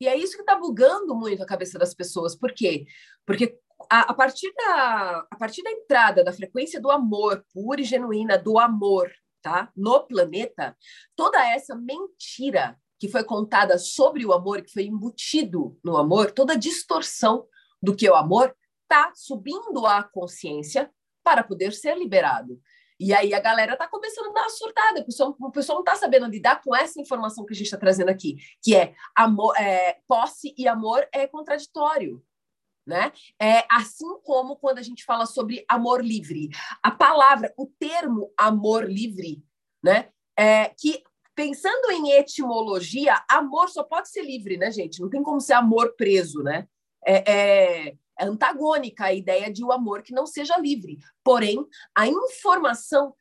E 0.00 0.06
é 0.06 0.16
isso 0.16 0.34
que 0.34 0.42
está 0.42 0.54
bugando 0.54 1.14
muito 1.14 1.42
a 1.42 1.46
cabeça 1.46 1.78
das 1.78 1.94
pessoas. 1.94 2.36
Por 2.36 2.52
quê? 2.52 2.86
Porque 3.24 3.58
a, 3.90 4.10
a, 4.10 4.14
partir 4.14 4.52
da, 4.54 5.26
a 5.30 5.36
partir 5.36 5.62
da 5.62 5.70
entrada 5.70 6.22
da 6.22 6.32
frequência 6.32 6.80
do 6.80 6.90
amor, 6.90 7.44
pura 7.52 7.80
e 7.80 7.84
genuína 7.84 8.38
do 8.38 8.58
amor, 8.58 9.10
tá? 9.42 9.70
No 9.76 10.06
planeta, 10.06 10.76
toda 11.14 11.44
essa 11.46 11.74
mentira 11.74 12.78
que 12.98 13.08
foi 13.08 13.24
contada 13.24 13.78
sobre 13.78 14.24
o 14.24 14.32
amor, 14.32 14.62
que 14.62 14.72
foi 14.72 14.84
embutido 14.84 15.78
no 15.84 15.96
amor, 15.96 16.30
toda 16.30 16.56
distorção 16.56 17.46
do 17.82 17.94
que 17.94 18.06
é 18.06 18.10
o 18.10 18.16
amor, 18.16 18.54
está 18.82 19.12
subindo 19.14 19.86
a 19.86 20.02
consciência 20.02 20.90
para 21.22 21.42
poder 21.42 21.72
ser 21.72 21.96
liberado. 21.98 22.60
E 22.98 23.12
aí 23.12 23.34
a 23.34 23.40
galera 23.40 23.74
está 23.74 23.86
começando 23.86 24.30
a 24.30 24.32
dar 24.32 24.42
uma 24.42 24.48
surtada, 24.48 25.00
o 25.00 25.50
pessoal, 25.50 25.78
não 25.78 25.80
está 25.80 25.96
sabendo 25.96 26.26
lidar 26.26 26.62
com 26.62 26.74
essa 26.74 27.00
informação 27.00 27.44
que 27.44 27.52
a 27.52 27.56
gente 27.56 27.66
está 27.66 27.76
trazendo 27.76 28.08
aqui, 28.08 28.36
que 28.62 28.74
é, 28.74 28.94
amor, 29.14 29.54
é 29.56 29.98
posse 30.08 30.54
e 30.56 30.66
amor 30.66 31.06
é 31.12 31.26
contraditório. 31.26 32.24
Né? 32.86 33.12
É 33.42 33.64
assim 33.68 34.06
como 34.22 34.56
quando 34.56 34.78
a 34.78 34.82
gente 34.82 35.04
fala 35.04 35.26
sobre 35.26 35.64
amor 35.68 36.04
livre. 36.04 36.50
A 36.80 36.90
palavra, 36.90 37.52
o 37.56 37.66
termo 37.66 38.32
amor 38.38 38.88
livre, 38.88 39.42
né? 39.82 40.08
É 40.38 40.68
que 40.68 41.02
pensando 41.34 41.90
em 41.90 42.12
etimologia, 42.12 43.20
amor 43.28 43.68
só 43.70 43.82
pode 43.82 44.08
ser 44.08 44.22
livre, 44.22 44.56
né, 44.56 44.70
gente? 44.70 45.00
Não 45.00 45.10
tem 45.10 45.22
como 45.22 45.40
ser 45.40 45.54
amor 45.54 45.96
preso, 45.96 46.44
né? 46.44 46.68
É, 47.04 47.32
é 47.88 47.96
antagônica 48.20 49.04
a 49.04 49.12
ideia 49.12 49.52
de 49.52 49.62
o 49.64 49.68
um 49.68 49.72
amor 49.72 50.02
que 50.02 50.14
não 50.14 50.26
seja 50.26 50.56
livre. 50.58 50.98
Porém, 51.22 51.64
a 51.96 52.06
informação 52.06 53.14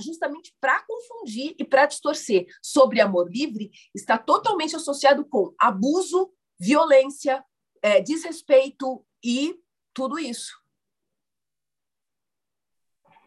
justamente 0.00 0.54
para 0.60 0.82
confundir 0.84 1.54
e 1.58 1.64
para 1.64 1.86
distorcer 1.86 2.46
sobre 2.62 3.00
amor 3.00 3.30
livre 3.30 3.70
está 3.94 4.16
totalmente 4.16 4.74
associado 4.74 5.24
com 5.26 5.54
abuso, 5.58 6.32
violência, 6.58 7.44
é, 7.82 8.00
desrespeito 8.00 9.04
e 9.22 9.54
tudo 9.92 10.18
isso. 10.18 10.54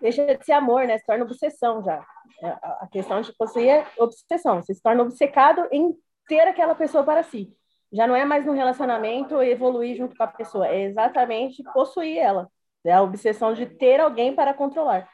Deixa 0.01 0.25
de 0.25 0.43
ser 0.45 0.53
amor, 0.53 0.87
né? 0.87 0.97
Se 0.97 1.05
torna 1.05 1.25
obsessão 1.25 1.83
já. 1.83 2.05
É, 2.41 2.47
a 2.47 2.87
questão 2.91 3.21
de 3.21 3.33
possuir 3.33 3.69
é 3.69 3.91
obsessão. 3.97 4.61
Você 4.61 4.73
se 4.73 4.81
torna 4.81 5.03
obcecado 5.03 5.67
em 5.71 5.93
ter 6.27 6.41
aquela 6.41 6.73
pessoa 6.73 7.03
para 7.03 7.23
si. 7.23 7.53
Já 7.91 8.05
não 8.05 8.15
é 8.15 8.23
mais 8.23 8.45
no 8.45 8.53
relacionamento 8.53 9.41
evoluir 9.41 9.97
junto 9.97 10.15
com 10.15 10.23
a 10.23 10.27
pessoa, 10.27 10.67
é 10.67 10.83
exatamente 10.83 11.63
possuir 11.73 12.17
ela. 12.17 12.49
É 12.83 12.93
a 12.93 13.01
obsessão 13.01 13.53
de 13.53 13.65
ter 13.65 13.99
alguém 13.99 14.33
para 14.33 14.53
controlar. 14.53 15.09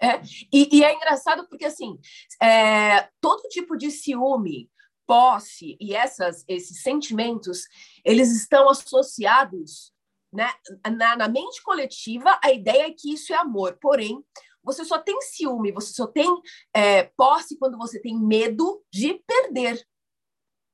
É, 0.00 0.20
e, 0.52 0.78
e 0.78 0.84
é 0.84 0.92
engraçado 0.92 1.46
porque, 1.48 1.64
assim, 1.64 1.98
é, 2.42 3.08
todo 3.20 3.48
tipo 3.48 3.76
de 3.76 3.90
ciúme, 3.90 4.68
posse 5.06 5.76
e 5.80 5.94
essas, 5.94 6.44
esses 6.48 6.82
sentimentos, 6.82 7.64
eles 8.04 8.30
estão 8.34 8.68
associados 8.68 9.92
né, 10.32 10.50
na, 10.90 11.16
na 11.16 11.28
mente 11.28 11.62
coletiva, 11.62 12.38
a 12.42 12.50
ideia 12.50 12.88
é 12.88 12.92
que 12.92 13.12
isso 13.12 13.32
é 13.32 13.36
amor. 13.36 13.78
Porém, 13.80 14.22
você 14.62 14.84
só 14.84 14.98
tem 14.98 15.20
ciúme, 15.20 15.72
você 15.72 15.92
só 15.92 16.06
tem 16.06 16.28
é, 16.74 17.04
posse 17.16 17.56
quando 17.58 17.78
você 17.78 18.00
tem 18.00 18.18
medo 18.18 18.82
de 18.90 19.22
perder. 19.26 19.86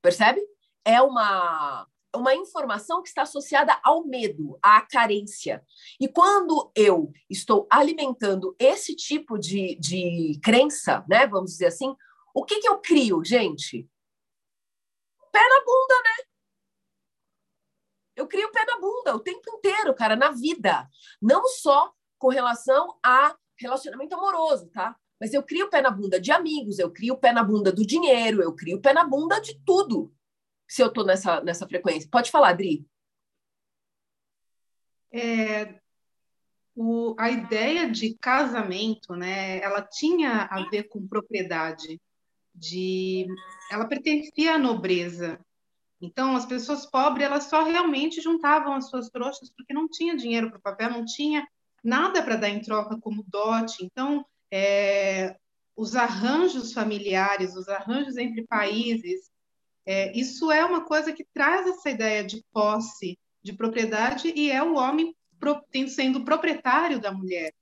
Percebe? 0.01 0.41
É 0.85 1.01
uma, 1.03 1.87
uma 2.15 2.35
informação 2.35 3.03
que 3.03 3.09
está 3.09 3.23
associada 3.23 3.79
ao 3.83 4.05
medo, 4.05 4.59
à 4.63 4.81
carência. 4.81 5.65
E 6.01 6.09
quando 6.09 6.71
eu 6.75 7.13
estou 7.29 7.67
alimentando 7.71 8.55
esse 8.59 8.95
tipo 8.97 9.39
de, 9.39 9.77
de 9.77 10.39
crença, 10.43 11.05
né, 11.09 11.27
vamos 11.27 11.53
dizer 11.53 11.67
assim, 11.67 11.95
o 12.35 12.45
que, 12.45 12.61
que 12.61 12.69
eu 12.69 12.79
crio, 12.79 13.25
gente? 13.25 13.89
Pé 15.33 15.41
na 15.41 15.65
bunda, 15.65 15.95
né? 16.03 16.25
Eu 18.17 18.27
crio 18.27 18.51
pé 18.51 18.65
na 18.67 18.79
bunda 18.79 19.17
o 19.17 19.21
tempo 19.21 19.49
inteiro, 19.49 19.95
cara, 19.95 20.17
na 20.17 20.31
vida. 20.31 20.89
Não 21.23 21.47
só 21.47 21.93
com 22.19 22.29
relação 22.29 22.99
a 23.03 23.37
relacionamento 23.57 24.15
amoroso, 24.15 24.69
tá? 24.71 24.97
Mas 25.21 25.35
eu 25.35 25.43
crio 25.43 25.69
pé 25.69 25.83
na 25.83 25.91
bunda 25.91 26.21
de 26.21 26.33
amigos, 26.33 26.79
eu 26.79 26.91
crio 26.91 27.17
pé 27.17 27.33
na 27.33 27.45
bunda 27.45 27.71
do 27.71 27.85
dinheiro, 27.87 28.43
eu 28.43 28.55
crio 28.55 28.81
pé 28.81 28.93
na 28.93 29.05
bunda 29.05 29.39
de 29.41 29.59
tudo. 29.65 30.13
Se 30.71 30.81
eu 30.83 30.93
tô 30.93 31.03
nessa, 31.03 31.41
nessa 31.41 31.67
frequência. 31.67 32.09
Pode 32.09 32.31
falar, 32.31 32.51
Adri. 32.51 32.87
É, 35.13 35.81
o, 36.77 37.17
a 37.19 37.29
ideia 37.29 37.91
de 37.91 38.17
casamento, 38.21 39.17
né, 39.17 39.59
ela 39.59 39.83
tinha 39.83 40.45
a 40.45 40.71
ver 40.71 40.85
com 40.85 41.09
propriedade, 41.09 42.01
de, 42.55 43.27
ela 43.69 43.89
pertencia 43.89 44.55
à 44.55 44.59
nobreza. 44.59 45.41
Então, 46.01 46.37
as 46.37 46.47
pessoas 46.47 46.87
pobres, 46.87 47.27
elas 47.27 47.45
só 47.45 47.65
realmente 47.65 48.21
juntavam 48.21 48.75
as 48.75 48.89
suas 48.89 49.11
trouxas 49.11 49.51
porque 49.51 49.75
não 49.75 49.89
tinha 49.89 50.17
dinheiro 50.17 50.51
para 50.51 50.59
o 50.61 50.63
papel, 50.63 50.91
não 50.91 51.05
tinha 51.05 51.45
nada 51.83 52.23
para 52.23 52.37
dar 52.37 52.49
em 52.49 52.63
troca 52.63 52.97
como 53.01 53.25
dote. 53.27 53.85
Então, 53.85 54.25
é, 54.53 55.37
os 55.75 55.97
arranjos 55.97 56.73
familiares, 56.73 57.57
os 57.57 57.69
arranjos 57.69 58.17
entre 58.17 58.47
países, 58.47 59.31
é, 59.87 60.17
isso 60.19 60.51
é 60.51 60.65
uma 60.65 60.85
coisa 60.85 61.13
que 61.13 61.25
traz 61.33 61.67
essa 61.67 61.91
ideia 61.91 62.25
de 62.25 62.45
posse, 62.53 63.19
de 63.43 63.53
propriedade, 63.53 64.33
e 64.35 64.51
é 64.51 64.63
o 64.63 64.75
homem 64.75 65.15
pro, 65.39 65.63
sendo 65.89 66.25
proprietário 66.25 67.01
da 67.01 67.13
mulher, 67.13 67.53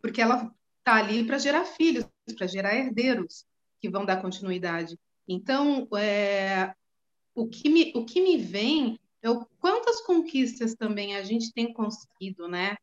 porque 0.00 0.20
ela 0.20 0.52
está 0.78 0.96
ali 0.96 1.24
para 1.24 1.38
gerar 1.38 1.64
filhos, 1.64 2.06
para 2.36 2.46
gerar 2.46 2.74
herdeiros 2.74 3.44
que 3.80 3.88
vão 3.88 4.04
dar 4.04 4.20
continuidade. 4.20 4.98
Então, 5.28 5.88
é, 5.96 6.74
o 7.34 7.48
que 7.48 7.68
me, 7.68 7.92
o 7.94 8.04
que 8.04 8.20
me 8.20 8.36
vem 8.36 8.98
é 9.22 9.30
o 9.30 9.46
quantas 9.60 10.00
conquistas 10.00 10.74
também 10.74 11.16
a 11.16 11.22
gente 11.22 11.52
tem 11.52 11.72
conseguido, 11.72 12.48
né? 12.48 12.76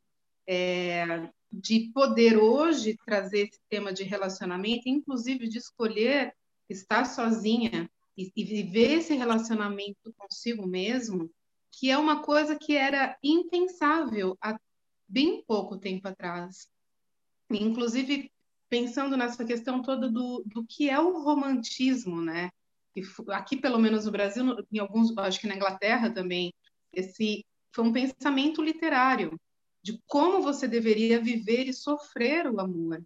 É, 0.48 1.30
de 1.52 1.92
poder 1.94 2.38
hoje 2.38 2.98
trazer 3.06 3.50
esse 3.50 3.60
tema 3.70 3.92
de 3.92 4.04
relacionamento, 4.04 4.88
inclusive 4.88 5.48
de 5.48 5.58
escolher 5.58 6.34
estar 6.70 7.06
sozinha 7.06 7.90
e, 8.20 8.32
e 8.36 8.44
viver 8.44 8.98
esse 8.98 9.16
relacionamento 9.16 10.14
consigo 10.18 10.68
mesmo, 10.68 11.32
que 11.72 11.90
é 11.90 11.98
uma 11.98 12.22
coisa 12.22 12.58
que 12.58 12.76
era 12.76 13.18
impensável 13.24 14.38
há 14.42 14.60
bem 15.08 15.42
pouco 15.48 15.78
tempo 15.78 16.06
atrás. 16.10 16.68
Inclusive, 17.50 18.30
pensando 18.68 19.16
nessa 19.16 19.46
questão 19.46 19.82
toda 19.82 20.10
do, 20.10 20.44
do 20.46 20.66
que 20.66 20.90
é 20.90 21.00
o 21.00 21.24
romantismo, 21.24 22.22
né? 22.22 22.50
aqui 23.30 23.56
pelo 23.56 23.80
menos 23.80 24.06
no 24.06 24.12
Brasil, 24.12 24.44
em 24.70 24.80
alguns, 24.80 25.18
acho 25.18 25.40
que 25.40 25.48
na 25.48 25.56
Inglaterra 25.56 26.12
também, 26.12 26.54
esse 26.92 27.46
foi 27.74 27.86
um 27.86 27.94
pensamento 27.94 28.62
literário 28.62 29.40
de 29.82 29.98
como 30.06 30.42
você 30.42 30.68
deveria 30.68 31.22
viver 31.22 31.68
e 31.68 31.74
sofrer 31.74 32.52
o 32.52 32.60
amor. 32.60 33.02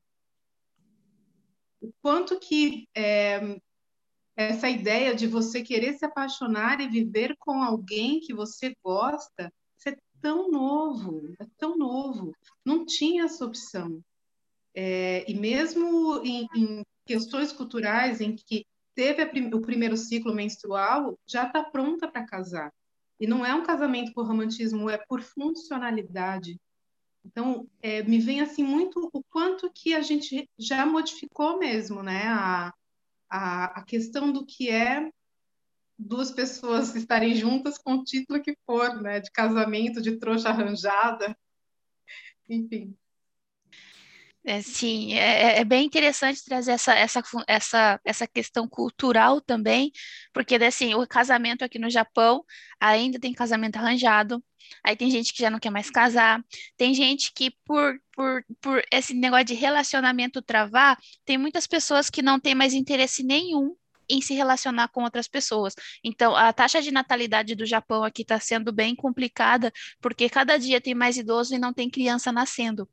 O 1.79 1.93
quanto 2.01 2.39
que 2.39 2.87
é, 2.95 3.59
essa 4.35 4.69
ideia 4.69 5.13
de 5.13 5.27
você 5.27 5.61
querer 5.61 5.93
se 5.93 6.05
apaixonar 6.05 6.81
e 6.81 6.87
viver 6.87 7.35
com 7.37 7.61
alguém 7.61 8.19
que 8.19 8.33
você 8.33 8.75
gosta, 8.83 9.51
isso 9.77 9.89
é 9.89 9.97
tão 10.21 10.49
novo, 10.49 11.33
é 11.39 11.45
tão 11.57 11.77
novo. 11.77 12.35
Não 12.65 12.85
tinha 12.85 13.25
essa 13.25 13.45
opção. 13.45 14.03
É, 14.75 15.29
e 15.29 15.35
mesmo 15.35 16.19
em, 16.23 16.47
em 16.55 16.83
questões 17.05 17.51
culturais 17.51 18.21
em 18.21 18.35
que 18.35 18.65
teve 18.95 19.25
prim 19.25 19.53
o 19.53 19.61
primeiro 19.61 19.97
ciclo 19.97 20.33
menstrual, 20.33 21.17
já 21.25 21.45
está 21.45 21.63
pronta 21.63 22.07
para 22.07 22.25
casar. 22.25 22.73
E 23.19 23.27
não 23.27 23.45
é 23.45 23.53
um 23.53 23.63
casamento 23.63 24.13
por 24.13 24.25
romantismo, 24.25 24.89
é 24.89 24.97
por 24.97 25.21
funcionalidade. 25.21 26.59
Então, 27.25 27.67
é, 27.81 28.03
me 28.03 28.19
vem 28.19 28.41
assim 28.41 28.63
muito 28.63 29.09
o 29.13 29.23
quanto 29.29 29.71
que 29.71 29.93
a 29.93 30.01
gente 30.01 30.49
já 30.57 30.85
modificou 30.85 31.57
mesmo, 31.57 32.03
né? 32.03 32.27
A, 32.27 32.73
a, 33.33 33.65
a 33.79 33.83
questão 33.83 34.31
do 34.31 34.45
que 34.45 34.69
é 34.69 35.09
duas 35.97 36.31
pessoas 36.31 36.95
estarem 36.95 37.33
juntas 37.33 37.79
com 37.79 37.95
o 37.95 38.03
título 38.03 38.43
que 38.43 38.55
for, 38.63 39.01
né? 39.01 39.19
De 39.19 39.31
casamento, 39.31 39.99
de 39.99 40.19
trouxa 40.19 40.49
arranjada, 40.49 41.35
enfim. 42.47 42.95
É, 44.45 44.61
sim, 44.61 45.13
é, 45.13 45.57
é, 45.57 45.59
é 45.59 45.63
bem 45.63 45.85
interessante 45.85 46.43
trazer 46.43 46.73
essa, 46.73 46.93
essa, 46.93 47.21
essa, 47.47 48.01
essa 48.03 48.27
questão 48.27 48.67
cultural 48.67 49.39
também, 49.39 49.89
porque 50.33 50.55
assim, 50.55 50.93
o 50.95 51.07
casamento 51.07 51.63
aqui 51.63 51.79
no 51.79 51.89
Japão 51.89 52.43
ainda 52.77 53.17
tem 53.17 53.31
casamento 53.33 53.77
arranjado, 53.77 54.43
aí 54.83 54.97
tem 54.97 55.09
gente 55.09 55.31
que 55.33 55.41
já 55.41 55.49
não 55.49 55.59
quer 55.59 55.69
mais 55.69 55.89
casar, 55.89 56.43
tem 56.75 56.93
gente 56.93 57.31
que 57.33 57.51
por, 57.63 57.97
por, 58.11 58.43
por 58.59 58.83
esse 58.91 59.13
negócio 59.13 59.45
de 59.45 59.53
relacionamento 59.53 60.41
travar, 60.41 60.97
tem 61.23 61.37
muitas 61.37 61.65
pessoas 61.65 62.09
que 62.09 62.21
não 62.21 62.37
têm 62.37 62.53
mais 62.53 62.73
interesse 62.73 63.23
nenhum 63.23 63.73
em 64.09 64.21
se 64.21 64.33
relacionar 64.33 64.87
com 64.89 65.03
outras 65.03 65.27
pessoas. 65.27 65.73
Então, 66.03 66.35
a 66.35 66.51
taxa 66.53 66.81
de 66.81 66.91
natalidade 66.91 67.55
do 67.55 67.65
Japão 67.65 68.03
aqui 68.03 68.21
está 68.21 68.39
sendo 68.39 68.71
bem 68.71 68.95
complicada, 68.95 69.71
porque 70.01 70.29
cada 70.29 70.57
dia 70.57 70.81
tem 70.81 70.93
mais 70.95 71.17
idoso 71.17 71.55
e 71.55 71.59
não 71.59 71.73
tem 71.73 71.89
criança 71.89 72.31
nascendo. 72.31 72.87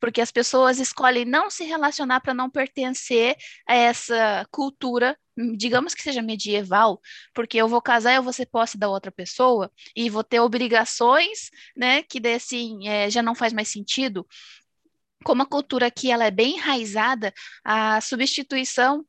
Porque 0.00 0.20
as 0.20 0.30
pessoas 0.30 0.78
escolhem 0.78 1.24
não 1.24 1.50
se 1.50 1.64
relacionar 1.64 2.20
para 2.20 2.34
não 2.34 2.50
pertencer 2.50 3.36
a 3.66 3.74
essa 3.74 4.46
cultura 4.50 5.16
digamos 5.56 5.94
que 5.94 6.02
seja 6.02 6.22
medieval, 6.22 7.00
porque 7.34 7.58
eu 7.58 7.68
vou 7.68 7.82
casar 7.82 8.14
eu 8.14 8.22
vou 8.22 8.32
ser 8.32 8.46
posse 8.46 8.78
da 8.78 8.88
outra 8.88 9.10
pessoa 9.10 9.70
e 9.94 10.08
vou 10.08 10.22
ter 10.22 10.40
obrigações, 10.40 11.50
né, 11.76 12.02
que 12.02 12.20
daí, 12.20 12.34
assim, 12.34 12.86
é, 12.86 13.10
já 13.10 13.22
não 13.22 13.34
faz 13.34 13.52
mais 13.52 13.68
sentido. 13.68 14.26
Como 15.24 15.42
a 15.42 15.46
cultura 15.46 15.86
aqui 15.86 16.10
ela 16.10 16.24
é 16.24 16.30
bem 16.30 16.56
enraizada, 16.56 17.32
a 17.64 18.00
substituição 18.00 19.04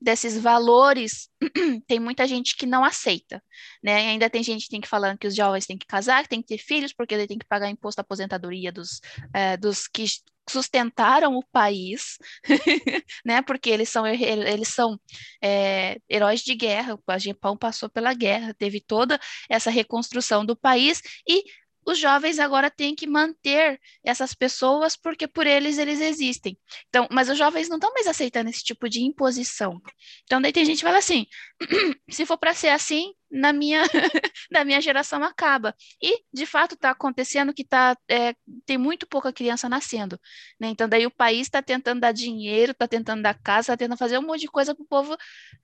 desses 0.00 0.38
valores, 0.38 1.28
tem 1.86 2.00
muita 2.00 2.26
gente 2.26 2.56
que 2.56 2.66
não 2.66 2.84
aceita, 2.84 3.42
né? 3.82 4.08
Ainda 4.08 4.30
tem 4.30 4.42
gente 4.42 4.64
que 4.64 4.70
tem 4.70 4.80
que 4.80 4.88
falar 4.88 5.16
que 5.18 5.26
os 5.26 5.34
jovens 5.34 5.66
têm 5.66 5.78
que 5.78 5.86
casar, 5.86 6.22
que 6.22 6.28
têm 6.28 6.42
que 6.42 6.48
ter 6.48 6.58
filhos, 6.58 6.92
porque 6.92 7.14
ele 7.14 7.26
tem 7.26 7.38
que 7.38 7.46
pagar 7.46 7.68
imposto 7.68 8.00
à 8.00 8.02
aposentadoria 8.02 8.72
dos, 8.72 9.00
é, 9.34 9.56
dos 9.56 9.86
que 9.88 10.04
sustentaram 10.48 11.34
o 11.36 11.44
país, 11.44 12.18
né? 13.24 13.42
Porque 13.42 13.70
eles 13.70 13.88
são 13.88 14.06
eles 14.06 14.68
são 14.68 14.98
é, 15.42 15.98
heróis 16.08 16.40
de 16.40 16.54
guerra. 16.54 16.94
O 16.94 17.18
Japão 17.18 17.56
passou 17.56 17.88
pela 17.88 18.14
guerra, 18.14 18.54
teve 18.54 18.80
toda 18.80 19.18
essa 19.48 19.70
reconstrução 19.70 20.44
do 20.44 20.56
país 20.56 21.02
e 21.28 21.44
os 21.86 21.98
jovens 21.98 22.40
agora 22.40 22.68
têm 22.68 22.94
que 22.94 23.06
manter 23.06 23.80
essas 24.04 24.34
pessoas 24.34 24.96
porque 24.96 25.28
por 25.28 25.46
eles 25.46 25.78
eles 25.78 26.00
existem. 26.00 26.58
Então, 26.88 27.06
mas 27.12 27.30
os 27.30 27.38
jovens 27.38 27.68
não 27.68 27.76
estão 27.76 27.92
mais 27.94 28.08
aceitando 28.08 28.50
esse 28.50 28.64
tipo 28.64 28.88
de 28.88 29.02
imposição. 29.02 29.80
Então, 30.24 30.40
daí 30.42 30.52
tem 30.52 30.64
gente 30.64 30.78
que 30.78 30.84
fala 30.84 30.98
assim: 30.98 31.26
se 32.10 32.26
for 32.26 32.36
para 32.36 32.52
ser 32.54 32.68
assim, 32.70 33.12
na 33.30 33.52
minha 33.52 33.82
na 34.50 34.64
minha 34.64 34.80
geração 34.80 35.22
acaba. 35.22 35.74
E 36.02 36.24
de 36.32 36.44
fato 36.44 36.74
está 36.74 36.90
acontecendo 36.90 37.54
que 37.54 37.64
tá, 37.64 37.96
é, 38.08 38.34
tem 38.64 38.76
muito 38.76 39.06
pouca 39.06 39.32
criança 39.32 39.68
nascendo. 39.68 40.18
Né? 40.58 40.68
Então, 40.68 40.88
daí 40.88 41.06
o 41.06 41.10
país 41.10 41.42
está 41.42 41.62
tentando 41.62 42.00
dar 42.00 42.12
dinheiro, 42.12 42.72
está 42.72 42.88
tentando 42.88 43.22
dar 43.22 43.34
casa, 43.34 43.72
está 43.72 43.76
tentando 43.76 43.98
fazer 43.98 44.18
um 44.18 44.22
monte 44.22 44.40
de 44.40 44.48
coisa 44.48 44.74
para 44.74 44.82
o 44.82 44.86
povo 44.86 45.16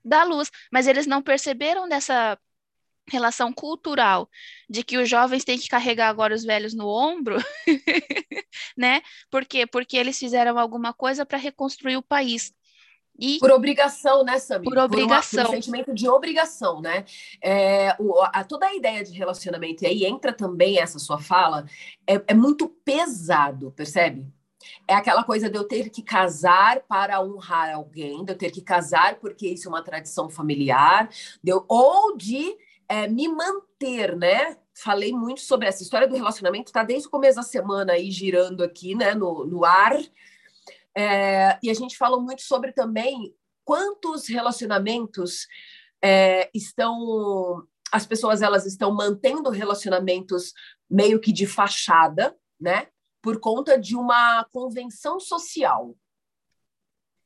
dar 0.03 0.23
luz. 0.23 0.49
Mas 0.71 0.87
eles 0.87 1.05
não 1.05 1.21
perceberam 1.21 1.85
nessa 1.87 2.37
relação 3.09 3.51
cultural 3.51 4.29
de 4.69 4.83
que 4.83 4.97
os 4.97 5.09
jovens 5.09 5.43
têm 5.43 5.57
que 5.57 5.67
carregar 5.67 6.09
agora 6.09 6.33
os 6.33 6.43
velhos 6.43 6.73
no 6.73 6.87
ombro, 6.87 7.37
né? 8.77 9.01
Por 9.29 9.45
quê? 9.45 9.67
Porque 9.67 9.97
eles 9.97 10.17
fizeram 10.17 10.57
alguma 10.57 10.93
coisa 10.93 11.25
para 11.25 11.37
reconstruir 11.37 11.97
o 11.97 12.03
país. 12.03 12.53
E... 13.17 13.37
Por 13.39 13.51
obrigação, 13.51 14.23
né, 14.23 14.39
Samir? 14.39 14.67
Por 14.67 14.77
obrigação. 14.77 15.43
Por, 15.43 15.49
uma, 15.49 15.51
por 15.51 15.57
um 15.57 15.61
sentimento 15.61 15.93
de 15.93 16.09
obrigação, 16.09 16.81
né? 16.81 17.05
É, 17.41 17.95
o, 17.99 18.19
a, 18.21 18.43
toda 18.43 18.65
a 18.67 18.73
ideia 18.73 19.03
de 19.03 19.11
relacionamento, 19.11 19.83
e 19.83 19.87
aí 19.87 20.05
entra 20.05 20.33
também 20.33 20.79
essa 20.79 20.97
sua 20.97 21.19
fala, 21.19 21.65
é, 22.07 22.21
é 22.27 22.33
muito 22.33 22.67
pesado, 22.67 23.71
percebe? 23.71 24.25
É 24.87 24.95
aquela 24.95 25.23
coisa 25.23 25.49
de 25.49 25.57
eu 25.57 25.65
ter 25.65 25.89
que 25.89 26.01
casar 26.01 26.81
para 26.87 27.21
honrar 27.21 27.75
alguém, 27.75 28.23
de 28.23 28.31
eu 28.31 28.37
ter 28.37 28.49
que 28.49 28.61
casar 28.61 29.15
porque 29.19 29.47
isso 29.49 29.67
é 29.67 29.69
uma 29.69 29.83
tradição 29.83 30.29
familiar, 30.29 31.09
de 31.43 31.51
eu, 31.51 31.65
ou 31.67 32.15
de 32.15 32.55
é, 32.93 33.07
me 33.07 33.27
manter, 33.27 34.15
né? 34.15 34.55
Falei 34.75 35.11
muito 35.11 35.41
sobre 35.41 35.67
essa 35.67 35.81
história 35.81 36.07
do 36.07 36.15
relacionamento, 36.15 36.71
tá 36.71 36.83
desde 36.83 37.07
o 37.07 37.11
começo 37.11 37.37
da 37.37 37.43
semana 37.43 37.93
aí 37.93 38.11
girando 38.11 38.63
aqui, 38.63 38.93
né, 38.93 39.15
no, 39.15 39.45
no 39.45 39.65
ar. 39.65 39.97
É, 40.95 41.57
e 41.63 41.71
a 41.71 41.73
gente 41.73 41.97
falou 41.97 42.21
muito 42.21 42.43
sobre 42.43 42.71
também 42.71 43.35
quantos 43.65 44.27
relacionamentos 44.27 45.47
é, 46.03 46.51
estão 46.53 47.67
as 47.91 48.05
pessoas 48.05 48.41
elas 48.41 48.65
estão 48.65 48.91
mantendo 48.91 49.49
relacionamentos 49.49 50.53
meio 50.89 51.19
que 51.19 51.31
de 51.31 51.47
fachada, 51.47 52.35
né? 52.59 52.87
Por 53.21 53.39
conta 53.39 53.79
de 53.79 53.95
uma 53.95 54.43
convenção 54.51 55.19
social 55.19 55.95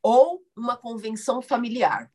ou 0.02 0.42
uma 0.56 0.78
convenção 0.78 1.42
familiar 1.42 2.10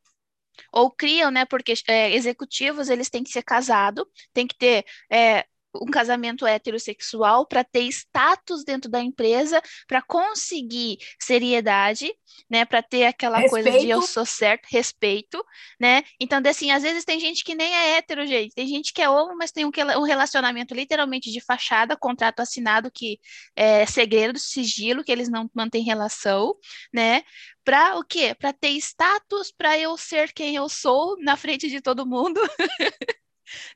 ou 0.71 0.91
criam, 0.91 1.31
né? 1.31 1.45
Porque 1.45 1.73
é, 1.87 2.11
executivos 2.13 2.89
eles 2.89 3.09
têm 3.09 3.23
que 3.23 3.31
ser 3.31 3.43
casados, 3.43 4.05
tem 4.33 4.47
que 4.47 4.55
ter 4.57 4.85
é, 5.11 5.45
um 5.75 5.89
casamento 5.89 6.45
heterossexual 6.45 7.45
para 7.45 7.63
ter 7.63 7.83
status 7.87 8.63
dentro 8.63 8.89
da 8.89 9.01
empresa, 9.01 9.61
para 9.87 10.01
conseguir 10.01 10.97
seriedade, 11.19 12.13
né, 12.49 12.65
para 12.65 12.81
ter 12.81 13.05
aquela 13.05 13.37
respeito. 13.37 13.63
coisa 13.63 13.79
de 13.79 13.89
eu 13.89 14.01
sou 14.01 14.25
certo, 14.25 14.65
respeito, 14.69 15.43
né? 15.79 16.03
Então, 16.19 16.41
assim, 16.47 16.71
às 16.71 16.83
vezes 16.83 17.05
tem 17.05 17.19
gente 17.19 17.43
que 17.43 17.55
nem 17.55 17.73
é 17.73 17.97
hétero, 17.97 18.25
gente, 18.25 18.53
tem 18.53 18.67
gente 18.67 18.93
que 18.93 19.01
é 19.01 19.09
homem, 19.09 19.35
mas 19.37 19.51
tem 19.51 19.65
um, 19.65 19.71
um 19.97 20.03
relacionamento 20.03 20.73
literalmente 20.73 21.31
de 21.31 21.41
fachada, 21.41 21.97
contrato 21.97 22.39
assinado 22.39 22.91
que 22.91 23.19
é 23.55 23.85
segredo, 23.85 24.39
sigilo, 24.39 25.03
que 25.03 25.11
eles 25.11 25.29
não 25.29 25.49
mantêm 25.53 25.83
relação, 25.83 26.55
né? 26.93 27.23
Para 27.63 27.97
o 27.97 28.03
quê? 28.03 28.35
Para 28.35 28.51
ter 28.51 28.71
status, 28.77 29.51
para 29.51 29.77
eu 29.77 29.97
ser 29.97 30.33
quem 30.33 30.55
eu 30.55 30.67
sou 30.67 31.17
na 31.19 31.37
frente 31.37 31.69
de 31.69 31.81
todo 31.81 32.05
mundo. 32.05 32.41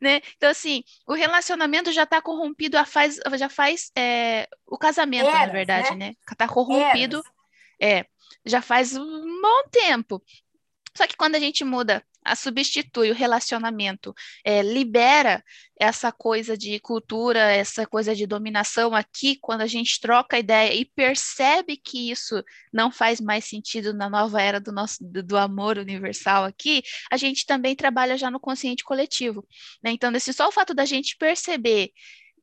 né? 0.01 0.21
Então, 0.35 0.49
assim, 0.49 0.83
o 1.07 1.13
relacionamento 1.13 1.91
já 1.91 2.03
está 2.03 2.21
corrompido, 2.21 2.77
já 2.77 2.85
faz, 2.85 3.19
já 3.37 3.49
faz 3.49 3.91
é, 3.97 4.47
o 4.65 4.77
casamento, 4.77 5.27
Eras, 5.27 5.47
na 5.47 5.53
verdade, 5.53 5.95
né? 5.95 6.15
Está 6.29 6.45
né? 6.45 6.53
corrompido, 6.53 7.23
é, 7.81 8.05
já 8.45 8.61
faz 8.61 8.95
um 8.95 9.41
bom 9.41 9.63
tempo. 9.71 10.21
Só 10.95 11.05
que 11.05 11.15
quando 11.15 11.35
a 11.35 11.39
gente 11.39 11.63
muda 11.63 12.03
a 12.27 12.35
substitui 12.35 13.09
o 13.11 13.13
relacionamento, 13.13 14.13
é, 14.43 14.61
libera 14.61 15.43
essa 15.79 16.11
coisa 16.11 16.57
de 16.57 16.79
cultura, 16.79 17.39
essa 17.39 17.85
coisa 17.85 18.15
de 18.15 18.25
dominação 18.25 18.95
aqui, 18.95 19.37
quando 19.39 19.61
a 19.61 19.67
gente 19.67 19.99
troca 19.99 20.39
ideia 20.39 20.73
e 20.73 20.85
percebe 20.85 21.77
que 21.77 22.11
isso 22.11 22.43
não 22.73 22.91
faz 22.91 23.21
mais 23.21 23.45
sentido 23.45 23.93
na 23.93 24.09
nova 24.09 24.41
era 24.41 24.59
do 24.59 24.71
nosso 24.71 24.97
do, 25.01 25.37
amor 25.37 25.77
universal 25.77 26.43
aqui, 26.43 26.83
a 27.11 27.17
gente 27.17 27.45
também 27.45 27.75
trabalha 27.75 28.17
já 28.17 28.29
no 28.29 28.39
consciente 28.39 28.83
coletivo. 28.83 29.47
Né? 29.83 29.91
Então, 29.91 30.11
esse 30.13 30.33
só 30.33 30.47
o 30.47 30.51
fato 30.51 30.73
da 30.73 30.85
gente 30.85 31.15
perceber 31.17 31.91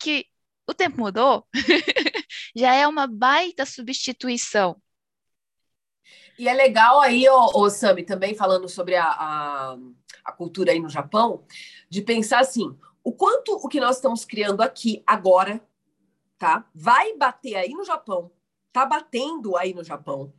que 0.01 0.27
o 0.67 0.75
tempo 0.75 0.99
mudou, 0.99 1.47
já 2.57 2.75
é 2.75 2.87
uma 2.87 3.07
baita 3.07 3.67
substituição. 3.67 4.81
E 6.39 6.49
é 6.49 6.53
legal 6.53 7.01
aí, 7.01 7.29
o, 7.29 7.51
o 7.55 7.71
Sami, 7.71 8.03
também 8.03 8.35
falando 8.35 8.69
sobre 8.69 8.97
a, 8.97 9.07
a, 9.07 9.79
a, 10.25 10.33
cultura 10.33 10.73
aí 10.73 10.81
no 10.81 10.89
Japão, 10.89 11.45
de 11.89 12.03
pensar 12.03 12.41
assim, 12.41 12.77
o 13.03 13.13
quanto 13.13 13.53
o 13.53 13.69
que 13.69 13.81
nós 13.81 13.97
estamos 13.97 14.25
criando 14.25 14.61
aqui 14.61 15.03
agora, 15.07 15.61
tá? 16.39 16.69
Vai 16.75 17.17
bater 17.17 17.55
aí 17.57 17.71
no 17.71 17.85
Japão, 17.85 18.33
tá 18.73 18.85
batendo 18.85 19.57
aí 19.57 19.73
no 19.73 19.85
Japão, 19.85 20.33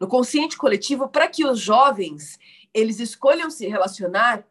no 0.00 0.08
consciente 0.08 0.56
coletivo, 0.56 1.08
para 1.08 1.28
que 1.28 1.44
os 1.44 1.60
jovens 1.60 2.38
eles 2.72 2.98
escolham 2.98 3.50
se 3.50 3.66
relacionar 3.68 4.46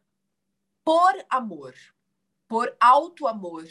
por 0.83 1.13
amor, 1.29 1.73
por 2.47 2.75
alto 2.79 3.27
amor, 3.27 3.65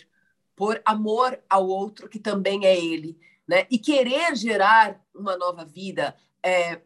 por 0.57 0.81
amor 0.85 1.41
ao 1.49 1.66
outro 1.66 2.09
que 2.09 2.18
também 2.18 2.66
é 2.66 2.76
ele, 2.76 3.18
né? 3.47 3.66
E 3.70 3.78
querer 3.78 4.35
gerar 4.35 5.01
uma 5.14 5.37
nova 5.37 5.64
vida, 5.64 6.16
é, 6.43 6.81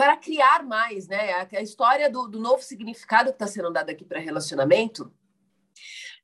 para 0.00 0.16
criar 0.16 0.64
mais, 0.64 1.06
né? 1.06 1.46
A, 1.54 1.60
história 1.60 2.10
do, 2.10 2.26
do 2.26 2.40
novo 2.40 2.62
significado 2.62 3.28
que 3.28 3.34
está 3.34 3.46
sendo 3.46 3.70
dado 3.70 3.90
aqui 3.90 4.02
para 4.02 4.18
relacionamento, 4.18 5.12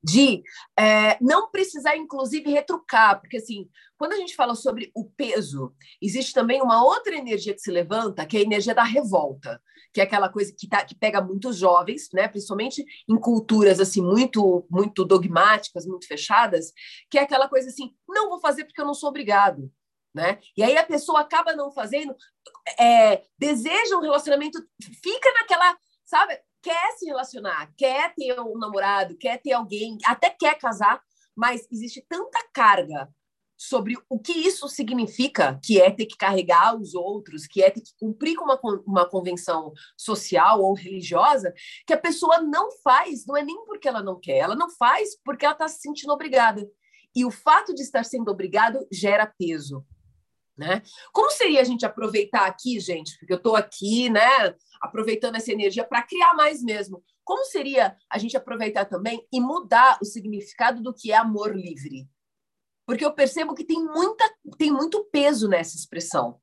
de 0.03 0.43
é, 0.79 1.18
não 1.20 1.51
precisar, 1.51 1.95
inclusive, 1.95 2.51
retrucar, 2.51 3.20
porque 3.20 3.37
assim, 3.37 3.68
quando 3.99 4.14
a 4.14 4.16
gente 4.16 4.35
fala 4.35 4.55
sobre 4.55 4.91
o 4.95 5.05
peso, 5.05 5.74
existe 6.01 6.33
também 6.33 6.62
uma 6.62 6.83
outra 6.83 7.14
energia 7.14 7.53
que 7.53 7.61
se 7.61 7.70
levanta, 7.70 8.24
que 8.24 8.39
é 8.39 8.41
a 8.41 8.45
energia 8.45 8.74
da 8.74 8.83
revolta, 8.83 9.61
que 9.93 10.01
é 10.01 10.05
aquela 10.05 10.31
coisa 10.31 10.55
que, 10.57 10.66
tá, 10.66 10.83
que 10.83 10.95
pega 10.95 11.20
muitos 11.20 11.59
jovens, 11.59 12.09
né, 12.14 12.29
principalmente 12.29 12.83
em 13.07 13.20
culturas 13.20 13.79
assim 13.79 14.01
muito 14.01 14.66
muito 14.70 15.05
dogmáticas, 15.05 15.85
muito 15.85 16.07
fechadas, 16.07 16.72
que 17.11 17.18
é 17.18 17.22
aquela 17.22 17.47
coisa 17.47 17.68
assim, 17.68 17.95
não 18.09 18.31
vou 18.31 18.41
fazer 18.41 18.64
porque 18.64 18.81
eu 18.81 18.87
não 18.87 18.95
sou 18.95 19.11
obrigado. 19.11 19.70
Né? 20.17 20.39
E 20.57 20.62
aí 20.62 20.79
a 20.79 20.87
pessoa 20.87 21.21
acaba 21.21 21.55
não 21.55 21.71
fazendo, 21.71 22.17
é, 22.81 23.23
deseja 23.39 23.99
um 23.99 24.01
relacionamento, 24.01 24.59
fica 25.03 25.31
naquela, 25.35 25.77
sabe, 26.07 26.41
quer 26.62 26.93
se 26.93 27.05
relacionar, 27.05 27.71
quer 27.77 28.14
ter 28.14 28.41
um 28.41 28.57
namorado, 28.57 29.14
quer 29.19 29.37
ter 29.43 29.53
alguém, 29.53 29.99
até 30.07 30.31
quer 30.31 30.57
casar, 30.57 31.03
mas 31.37 31.69
existe 31.71 32.03
tanta 32.09 32.43
carga 32.51 33.11
sobre 33.59 33.95
o 34.09 34.19
que 34.19 34.33
isso 34.33 34.67
significa, 34.71 35.61
que 35.62 35.79
é 35.79 35.91
ter 35.91 36.07
que 36.07 36.17
carregar 36.17 36.75
os 36.75 36.95
outros, 36.95 37.47
que 37.47 37.62
é 37.62 37.71
ter 37.71 37.83
que 37.83 37.93
cumprir 38.01 38.37
com 38.37 38.45
uma, 38.45 38.59
uma 38.87 39.07
convenção 39.07 39.71
social 39.99 40.62
ou 40.62 40.73
religiosa, 40.73 41.53
que 41.87 41.93
a 41.93 41.99
pessoa 41.99 42.41
não 42.41 42.71
faz, 42.83 43.27
não 43.27 43.37
é 43.37 43.43
nem 43.43 43.62
porque 43.67 43.87
ela 43.87 44.03
não 44.03 44.19
quer, 44.19 44.39
ela 44.39 44.57
não 44.57 44.71
faz 44.71 45.11
porque 45.23 45.45
ela 45.45 45.53
está 45.53 45.69
se 45.69 45.81
sentindo 45.81 46.12
obrigada. 46.14 46.67
E 47.14 47.23
o 47.23 47.31
fato 47.31 47.75
de 47.75 47.83
estar 47.83 48.03
sendo 48.03 48.31
obrigado 48.31 48.87
gera 48.91 49.27
peso. 49.27 49.85
Né? 50.57 50.83
Como 51.13 51.31
seria 51.31 51.61
a 51.61 51.65
gente 51.65 51.85
aproveitar 51.85 52.47
aqui, 52.47 52.81
gente? 52.81 53.19
Porque 53.19 53.33
eu 53.33 53.37
estou 53.37 53.55
aqui, 53.55 54.09
né, 54.09 54.55
aproveitando 54.81 55.37
essa 55.37 55.53
energia 55.53 55.85
para 55.85 56.03
criar 56.03 56.33
mais 56.33 56.63
mesmo. 56.63 57.05
Como 57.23 57.45
seria 57.45 57.95
a 58.09 58.17
gente 58.17 58.37
aproveitar 58.37 58.87
também 58.87 59.27
e 59.31 59.39
mudar 59.39 59.99
o 60.01 60.05
significado 60.07 60.83
do 60.83 60.95
que 60.95 61.13
é 61.13 61.17
amor 61.17 61.55
livre? 61.55 62.09
Porque 62.87 63.05
eu 63.05 63.13
percebo 63.13 63.55
que 63.55 63.65
tem 63.65 63.85
muita, 63.85 64.25
tem 64.57 64.71
muito 64.71 65.05
peso 65.13 65.47
nessa 65.47 65.77
expressão. 65.77 66.41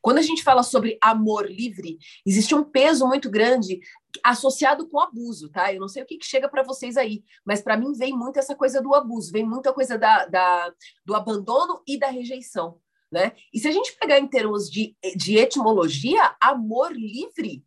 Quando 0.00 0.18
a 0.18 0.22
gente 0.22 0.42
fala 0.42 0.62
sobre 0.62 0.98
amor 1.02 1.50
livre, 1.50 1.98
existe 2.24 2.54
um 2.54 2.64
peso 2.64 3.06
muito 3.06 3.28
grande 3.28 3.80
associado 4.24 4.88
com 4.88 4.98
abuso, 4.98 5.50
tá? 5.50 5.72
Eu 5.72 5.80
não 5.80 5.88
sei 5.88 6.02
o 6.02 6.06
que, 6.06 6.16
que 6.16 6.24
chega 6.24 6.48
para 6.48 6.62
vocês 6.62 6.96
aí, 6.96 7.22
mas 7.44 7.60
para 7.60 7.76
mim 7.76 7.92
vem 7.92 8.16
muito 8.16 8.38
essa 8.38 8.54
coisa 8.54 8.80
do 8.80 8.94
abuso, 8.94 9.30
vem 9.30 9.46
muita 9.46 9.72
coisa 9.72 9.98
da, 9.98 10.24
da, 10.26 10.72
do 11.04 11.14
abandono 11.14 11.82
e 11.86 11.98
da 11.98 12.08
rejeição, 12.08 12.80
né? 13.10 13.32
E 13.52 13.58
se 13.58 13.68
a 13.68 13.72
gente 13.72 13.96
pegar 13.98 14.18
em 14.18 14.26
termos 14.26 14.70
de, 14.70 14.96
de 15.16 15.36
etimologia, 15.36 16.36
amor 16.40 16.92
livre 16.92 17.64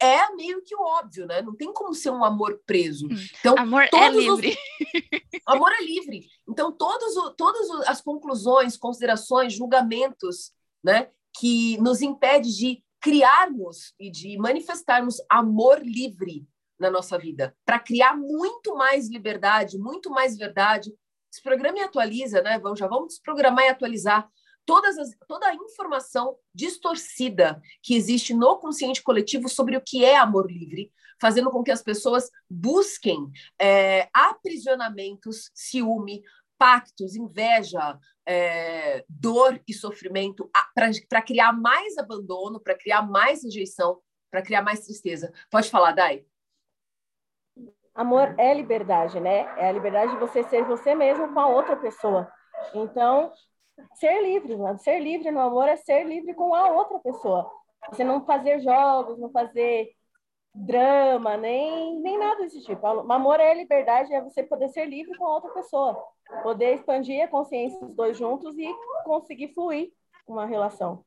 é 0.00 0.34
meio 0.34 0.62
que 0.62 0.74
o 0.74 0.80
óbvio, 0.80 1.26
né? 1.26 1.42
Não 1.42 1.54
tem 1.54 1.72
como 1.72 1.94
ser 1.94 2.10
um 2.10 2.24
amor 2.24 2.60
preso. 2.64 3.06
Hum. 3.06 3.16
Então, 3.38 3.54
amor 3.58 3.82
é 3.82 4.08
livre. 4.08 4.50
Os... 4.50 5.40
amor 5.46 5.72
é 5.72 5.82
livre. 5.82 6.26
Então, 6.48 6.72
todos 6.72 7.16
o, 7.16 7.30
todas 7.32 7.70
as 7.86 8.00
conclusões, 8.00 8.78
considerações, 8.78 9.52
julgamentos, 9.52 10.52
né, 10.82 11.10
que 11.38 11.78
nos 11.82 12.00
impede 12.00 12.56
de 12.56 12.82
criarmos 12.98 13.94
e 14.00 14.10
de 14.10 14.38
manifestarmos 14.38 15.16
amor 15.28 15.82
livre 15.82 16.46
na 16.78 16.90
nossa 16.90 17.18
vida, 17.18 17.54
para 17.64 17.78
criar 17.78 18.16
muito 18.16 18.74
mais 18.74 19.08
liberdade, 19.08 19.78
muito 19.78 20.10
mais 20.10 20.36
verdade. 20.36 20.90
Desprograma 21.30 21.78
e 21.78 21.82
atualiza, 21.82 22.42
né? 22.42 22.58
Vamos, 22.58 22.78
já 22.78 22.86
vamos 22.86 23.08
desprogramar 23.08 23.64
e 23.64 23.68
atualizar 23.68 24.28
todas 24.66 24.98
as, 24.98 25.10
toda 25.26 25.46
a 25.46 25.54
informação 25.54 26.36
distorcida 26.54 27.60
que 27.82 27.94
existe 27.94 28.34
no 28.34 28.58
consciente 28.58 29.02
coletivo 29.02 29.48
sobre 29.48 29.76
o 29.76 29.80
que 29.80 30.04
é 30.04 30.16
amor 30.16 30.50
livre, 30.50 30.92
fazendo 31.20 31.50
com 31.50 31.62
que 31.62 31.70
as 31.70 31.82
pessoas 31.82 32.30
busquem 32.48 33.30
é, 33.60 34.08
aprisionamentos, 34.12 35.50
ciúme, 35.54 36.22
pactos, 36.58 37.16
inveja, 37.16 37.98
é, 38.26 39.04
dor 39.08 39.60
e 39.66 39.74
sofrimento 39.74 40.50
para 41.08 41.22
criar 41.22 41.52
mais 41.52 41.98
abandono, 41.98 42.60
para 42.60 42.76
criar 42.76 43.02
mais 43.02 43.42
rejeição, 43.42 44.00
para 44.30 44.42
criar 44.42 44.62
mais 44.62 44.80
tristeza. 44.80 45.32
Pode 45.50 45.68
falar, 45.68 45.92
Dai? 45.92 46.24
Amor 47.94 48.34
é 48.38 48.54
liberdade, 48.54 49.18
né? 49.20 49.40
É 49.58 49.68
a 49.68 49.72
liberdade 49.72 50.12
de 50.12 50.18
você 50.18 50.42
ser 50.44 50.64
você 50.64 50.94
mesmo 50.94 51.32
com 51.32 51.40
a 51.40 51.48
outra 51.48 51.76
pessoa. 51.76 52.30
Então, 52.74 53.32
ser 53.94 54.22
livre, 54.22 54.56
mano. 54.56 54.78
ser 54.78 55.00
livre 55.00 55.30
no 55.30 55.40
amor 55.40 55.68
é 55.68 55.76
ser 55.76 56.04
livre 56.04 56.34
com 56.34 56.54
a 56.54 56.70
outra 56.70 56.98
pessoa. 56.98 57.50
Você 57.88 58.04
não 58.04 58.24
fazer 58.24 58.60
jogos, 58.60 59.18
não 59.18 59.30
fazer 59.30 59.90
drama, 60.54 61.36
nem, 61.36 62.00
nem 62.00 62.18
nada 62.18 62.42
desse 62.42 62.62
tipo. 62.62 62.86
O 62.86 63.12
amor 63.12 63.40
é 63.40 63.54
liberdade, 63.54 64.12
é 64.12 64.20
você 64.20 64.42
poder 64.42 64.68
ser 64.68 64.86
livre 64.86 65.16
com 65.16 65.26
a 65.26 65.34
outra 65.34 65.50
pessoa. 65.50 66.02
Poder 66.42 66.74
expandir 66.74 67.24
a 67.24 67.28
consciência 67.28 67.80
dos 67.80 67.94
dois 67.94 68.16
juntos 68.16 68.56
e 68.58 68.68
conseguir 69.04 69.52
fluir 69.54 69.92
uma 70.26 70.46
relação. 70.46 71.04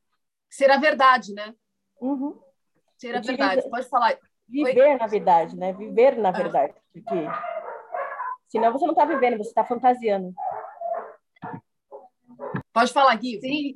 Ser 0.50 0.70
a 0.72 0.78
verdade, 0.78 1.34
né? 1.34 1.54
Uhum. 2.00 2.40
Ser 2.98 3.16
a 3.16 3.22
verdade. 3.22 3.70
Pode 3.70 3.88
falar. 3.90 4.18
Viver 4.54 4.92
Oi? 4.92 4.98
na 4.98 5.08
verdade, 5.08 5.58
né? 5.58 5.74
Viver 5.74 6.16
na 6.16 6.30
ah. 6.30 6.32
verdade. 6.32 6.76
Porque 6.94 7.16
senão 8.48 8.72
você 8.72 8.86
não 8.86 8.94
está 8.94 9.04
vivendo, 9.04 9.38
você 9.38 9.50
está 9.50 9.66
fantasiando. 9.66 10.32
Pode 12.72 12.94
falar, 12.94 13.16
Gui. 13.16 13.40
Tem, 13.40 13.76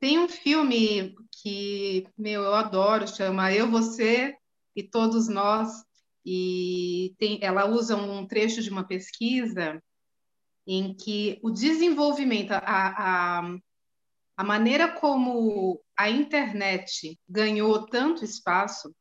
tem 0.00 0.18
um 0.18 0.28
filme 0.28 1.14
que, 1.40 2.08
meu, 2.18 2.42
eu 2.42 2.54
adoro, 2.54 3.06
chama 3.06 3.52
Eu, 3.52 3.70
Você 3.70 4.36
e 4.74 4.82
Todos 4.82 5.28
Nós. 5.28 5.84
E 6.24 7.14
tem, 7.18 7.38
ela 7.40 7.66
usa 7.66 7.96
um 7.96 8.26
trecho 8.26 8.60
de 8.60 8.68
uma 8.68 8.84
pesquisa 8.84 9.80
em 10.66 10.92
que 10.92 11.38
o 11.40 11.50
desenvolvimento, 11.50 12.50
a, 12.50 12.58
a, 12.64 13.56
a 14.36 14.42
maneira 14.42 14.90
como 14.90 15.80
a 15.96 16.10
internet 16.10 17.16
ganhou 17.28 17.86
tanto 17.86 18.24
espaço 18.24 18.92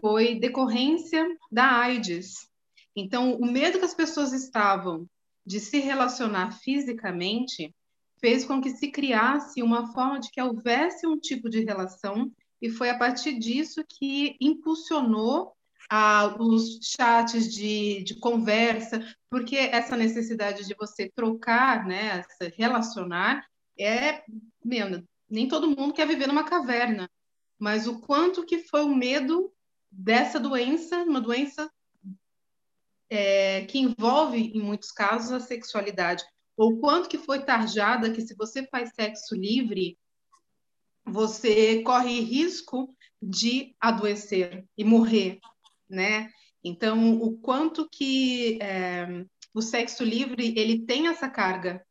foi 0.00 0.38
decorrência 0.38 1.26
da 1.50 1.78
AIDS. 1.80 2.48
Então, 2.94 3.34
o 3.34 3.46
medo 3.46 3.78
que 3.78 3.84
as 3.84 3.94
pessoas 3.94 4.32
estavam 4.32 5.06
de 5.44 5.60
se 5.60 5.78
relacionar 5.78 6.52
fisicamente 6.52 7.74
fez 8.18 8.44
com 8.44 8.60
que 8.60 8.70
se 8.70 8.90
criasse 8.90 9.62
uma 9.62 9.92
forma 9.92 10.18
de 10.18 10.30
que 10.30 10.40
houvesse 10.40 11.06
um 11.06 11.18
tipo 11.18 11.48
de 11.48 11.64
relação, 11.64 12.32
e 12.60 12.70
foi 12.70 12.88
a 12.88 12.98
partir 12.98 13.38
disso 13.38 13.84
que 13.86 14.36
impulsionou 14.40 15.54
os 16.40 16.80
chats 16.82 17.54
de, 17.54 18.02
de 18.02 18.18
conversa, 18.18 19.06
porque 19.30 19.56
essa 19.56 19.96
necessidade 19.96 20.66
de 20.66 20.74
você 20.74 21.08
trocar, 21.14 21.86
né, 21.86 22.22
se 22.22 22.48
relacionar, 22.56 23.46
é, 23.78 24.24
meu, 24.64 25.04
nem 25.28 25.46
todo 25.46 25.68
mundo 25.68 25.92
quer 25.92 26.08
viver 26.08 26.26
numa 26.26 26.44
caverna, 26.44 27.08
mas 27.58 27.86
o 27.86 28.00
quanto 28.00 28.44
que 28.44 28.58
foi 28.64 28.82
o 28.82 28.94
medo 28.94 29.52
dessa 29.96 30.38
doença, 30.38 31.02
uma 31.04 31.20
doença 31.20 31.70
é, 33.08 33.64
que 33.64 33.78
envolve, 33.78 34.38
em 34.38 34.60
muitos 34.60 34.92
casos, 34.92 35.32
a 35.32 35.40
sexualidade, 35.40 36.22
ou 36.56 36.78
quanto 36.78 37.08
que 37.08 37.18
foi 37.18 37.44
tarjada 37.44 38.12
que 38.12 38.20
se 38.20 38.34
você 38.34 38.66
faz 38.66 38.90
sexo 38.94 39.34
livre, 39.34 39.98
você 41.04 41.82
corre 41.82 42.20
risco 42.20 42.94
de 43.22 43.74
adoecer 43.80 44.66
e 44.76 44.84
morrer, 44.84 45.40
né? 45.88 46.30
Então, 46.62 47.14
o 47.20 47.38
quanto 47.38 47.88
que 47.88 48.58
é, 48.60 49.24
o 49.54 49.62
sexo 49.62 50.04
livre 50.04 50.52
ele 50.58 50.84
tem 50.84 51.08
essa 51.08 51.28
carga, 51.28 51.86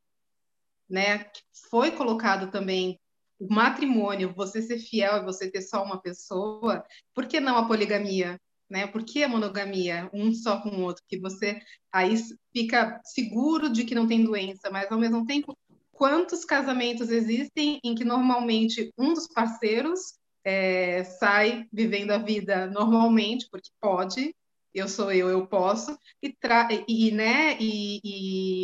né? 0.90 1.30
Foi 1.70 1.92
colocado 1.92 2.52
também 2.52 3.00
o 3.40 3.54
matrimônio, 3.54 4.34
você 4.34 4.62
ser 4.62 4.80
fiel 4.80 5.18
e 5.18 5.26
você 5.26 5.50
ter 5.50 5.62
só 5.62 5.84
uma 5.84 6.02
pessoa, 6.02 6.84
por 7.14 7.26
que 7.26 7.40
não 7.40 7.58
a 7.58 7.68
poligamia? 7.68 8.40
Né? 8.70 8.88
Por 8.88 9.04
que 9.04 9.24
a 9.24 9.28
monogamia, 9.28 10.10
um 10.14 10.34
só 10.34 10.62
com 10.62 10.70
o 10.70 10.82
outro? 10.82 11.04
Que 11.08 11.20
você 11.20 11.62
aí 11.92 12.16
fica 12.54 13.00
seguro 13.04 13.70
de 13.70 13.84
que 13.84 13.96
não 13.96 14.08
tem 14.08 14.24
doença, 14.24 14.70
mas 14.72 14.92
ao 14.92 15.00
mesmo 15.00 15.26
tempo, 15.26 15.56
quantos 15.92 16.44
casamentos 16.44 17.10
existem 17.10 17.80
em 17.84 17.96
que 17.96 18.04
normalmente 18.04 18.92
um 18.98 19.14
dos 19.14 19.28
parceiros 19.28 20.16
é, 20.44 21.04
sai 21.04 21.68
vivendo 21.72 22.12
a 22.12 22.18
vida 22.18 22.68
normalmente, 22.68 23.48
porque 23.52 23.70
pode, 23.82 24.34
eu 24.74 24.88
sou 24.88 25.12
eu, 25.12 25.30
eu 25.30 25.48
posso, 25.48 25.98
e, 26.22 26.34
tra 26.34 26.68
e, 26.88 27.12
né, 27.12 27.58
e, 27.60 28.00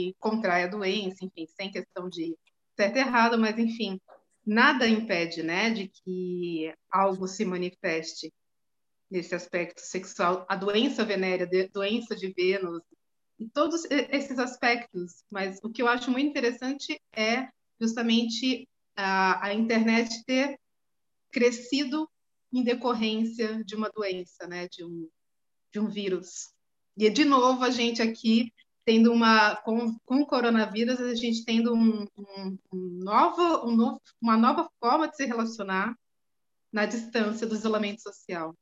e 0.10 0.16
contrai 0.20 0.64
a 0.64 0.68
doença, 0.68 1.24
enfim, 1.24 1.48
sem 1.48 1.72
questão 1.72 2.10
de 2.10 2.36
certo 2.76 2.98
e 2.98 3.00
errado, 3.00 3.40
mas 3.40 3.58
enfim, 3.58 4.00
nada 4.46 4.88
impede, 4.88 5.44
né, 5.44 5.70
de 5.70 5.88
que 5.88 6.74
algo 6.90 7.28
se 7.28 7.46
manifeste 7.46 8.34
nesse 9.10 9.36
aspecto 9.36 9.82
sexual, 9.82 10.46
a 10.50 10.56
doença 10.56 11.04
venérea, 11.04 11.46
a 11.46 11.74
doença 11.74 12.16
de 12.16 12.32
Vênus, 12.32 12.82
todos 13.54 13.86
esses 13.90 14.40
aspectos. 14.40 15.24
Mas 15.30 15.60
o 15.64 15.70
que 15.70 15.82
eu 15.82 15.88
acho 15.88 16.10
muito 16.10 16.30
interessante 16.30 17.00
é 17.14 17.50
justamente 17.80 18.68
a, 18.96 19.48
a 19.48 19.54
internet 19.54 20.24
ter 20.26 20.58
crescido 21.32 22.10
em 22.54 22.64
decorrência 22.64 23.64
de 23.64 23.76
uma 23.76 23.90
doença, 23.90 24.48
né, 24.48 24.68
de 24.68 24.84
um, 24.84 25.10
de 25.72 25.80
um 25.80 25.88
vírus. 25.88 26.54
E, 26.98 27.10
de 27.10 27.26
novo, 27.26 27.64
a 27.64 27.70
gente 27.70 28.02
aqui 28.02 28.52
tendo 28.86 29.12
uma, 29.12 29.56
com, 29.58 29.98
com 30.06 30.22
o 30.22 30.26
coronavírus, 30.26 31.00
a 31.00 31.16
gente 31.16 31.46
tendo 31.46 31.74
um, 31.74 32.08
um, 32.18 32.58
um 32.74 33.00
novo, 33.04 33.68
um 33.68 33.76
novo, 33.76 34.02
uma 34.22 34.38
nova 34.38 34.70
forma 34.80 35.08
de 35.08 35.16
se 35.16 35.26
relacionar 35.26 35.96
na 36.72 36.86
distância 36.86 37.46
do 37.46 37.56
isolamento 37.56 38.02
social. 38.02 38.56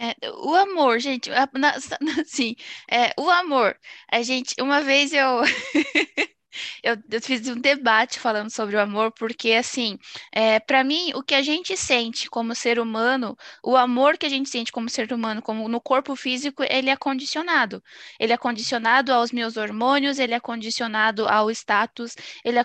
É, 0.00 0.14
o 0.30 0.54
amor, 0.54 1.00
gente, 1.00 1.28
sim, 2.24 2.54
é, 2.88 3.12
o 3.18 3.28
amor. 3.28 3.76
A 4.10 4.22
gente, 4.22 4.54
uma 4.60 4.80
vez 4.80 5.12
eu 5.12 5.42
eu, 6.82 6.96
eu, 7.10 7.20
fiz 7.22 7.48
um 7.48 7.60
debate 7.60 8.18
falando 8.18 8.50
sobre 8.50 8.76
o 8.76 8.80
amor, 8.80 9.12
porque, 9.12 9.52
assim, 9.52 9.98
é, 10.32 10.58
para 10.60 10.84
mim, 10.84 11.12
o 11.14 11.22
que 11.22 11.34
a 11.34 11.42
gente 11.42 11.76
sente 11.76 12.28
como 12.30 12.54
ser 12.54 12.78
humano, 12.78 13.36
o 13.62 13.76
amor 13.76 14.16
que 14.18 14.26
a 14.26 14.28
gente 14.28 14.48
sente 14.48 14.72
como 14.72 14.88
ser 14.88 15.12
humano, 15.12 15.42
como 15.42 15.68
no 15.68 15.80
corpo 15.80 16.14
físico, 16.16 16.62
ele 16.68 16.90
é 16.90 16.96
condicionado. 16.96 17.82
Ele 18.18 18.32
é 18.32 18.36
condicionado 18.36 19.12
aos 19.12 19.32
meus 19.32 19.56
hormônios, 19.56 20.18
ele 20.18 20.34
é 20.34 20.40
condicionado 20.40 21.28
ao 21.28 21.50
status, 21.50 22.14
ele 22.44 22.58
é, 22.58 22.64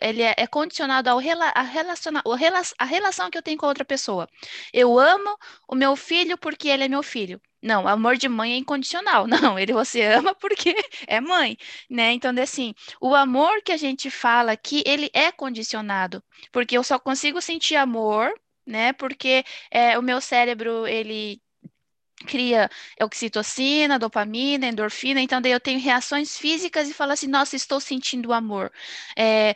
ele 0.00 0.22
é, 0.22 0.34
é 0.36 0.46
condicionado 0.46 1.08
ao 1.08 1.18
rela 1.18 1.52
a, 1.54 1.62
relaciona 1.62 2.22
a 2.78 2.84
relação 2.84 3.30
que 3.30 3.38
eu 3.38 3.42
tenho 3.42 3.58
com 3.58 3.66
outra 3.66 3.84
pessoa. 3.84 4.28
Eu 4.72 4.98
amo 4.98 5.36
o 5.68 5.74
meu 5.74 5.96
filho 5.96 6.36
porque 6.38 6.68
ele 6.68 6.84
é 6.84 6.88
meu 6.88 7.02
filho. 7.02 7.40
Não, 7.62 7.86
amor 7.86 8.16
de 8.16 8.28
mãe 8.28 8.54
é 8.54 8.56
incondicional. 8.56 9.26
Não, 9.52 9.58
ele 9.58 9.72
você 9.72 10.02
ama 10.04 10.34
porque 10.34 10.74
é 11.06 11.20
mãe, 11.20 11.56
né? 11.88 12.12
Então, 12.12 12.32
assim, 12.42 12.74
o 13.00 13.14
amor 13.14 13.62
que 13.62 13.72
a 13.72 13.76
gente 13.76 14.10
fala 14.10 14.52
aqui, 14.52 14.82
ele 14.86 15.10
é 15.12 15.30
condicionado, 15.32 16.22
porque 16.52 16.76
eu 16.76 16.82
só 16.84 16.98
consigo 16.98 17.40
sentir 17.40 17.76
amor, 17.76 18.32
né? 18.66 18.92
Porque 18.94 19.44
é, 19.70 19.98
o 19.98 20.02
meu 20.02 20.20
cérebro, 20.20 20.86
ele 20.86 21.40
cria 22.26 22.70
oxitocina, 23.00 23.98
dopamina, 23.98 24.66
endorfina, 24.66 25.20
então 25.20 25.40
daí 25.40 25.52
eu 25.52 25.60
tenho 25.60 25.80
reações 25.80 26.36
físicas 26.36 26.88
e 26.88 26.94
falo 26.94 27.12
assim, 27.12 27.26
nossa, 27.26 27.56
estou 27.56 27.80
sentindo 27.80 28.32
amor. 28.32 28.70
É, 29.16 29.54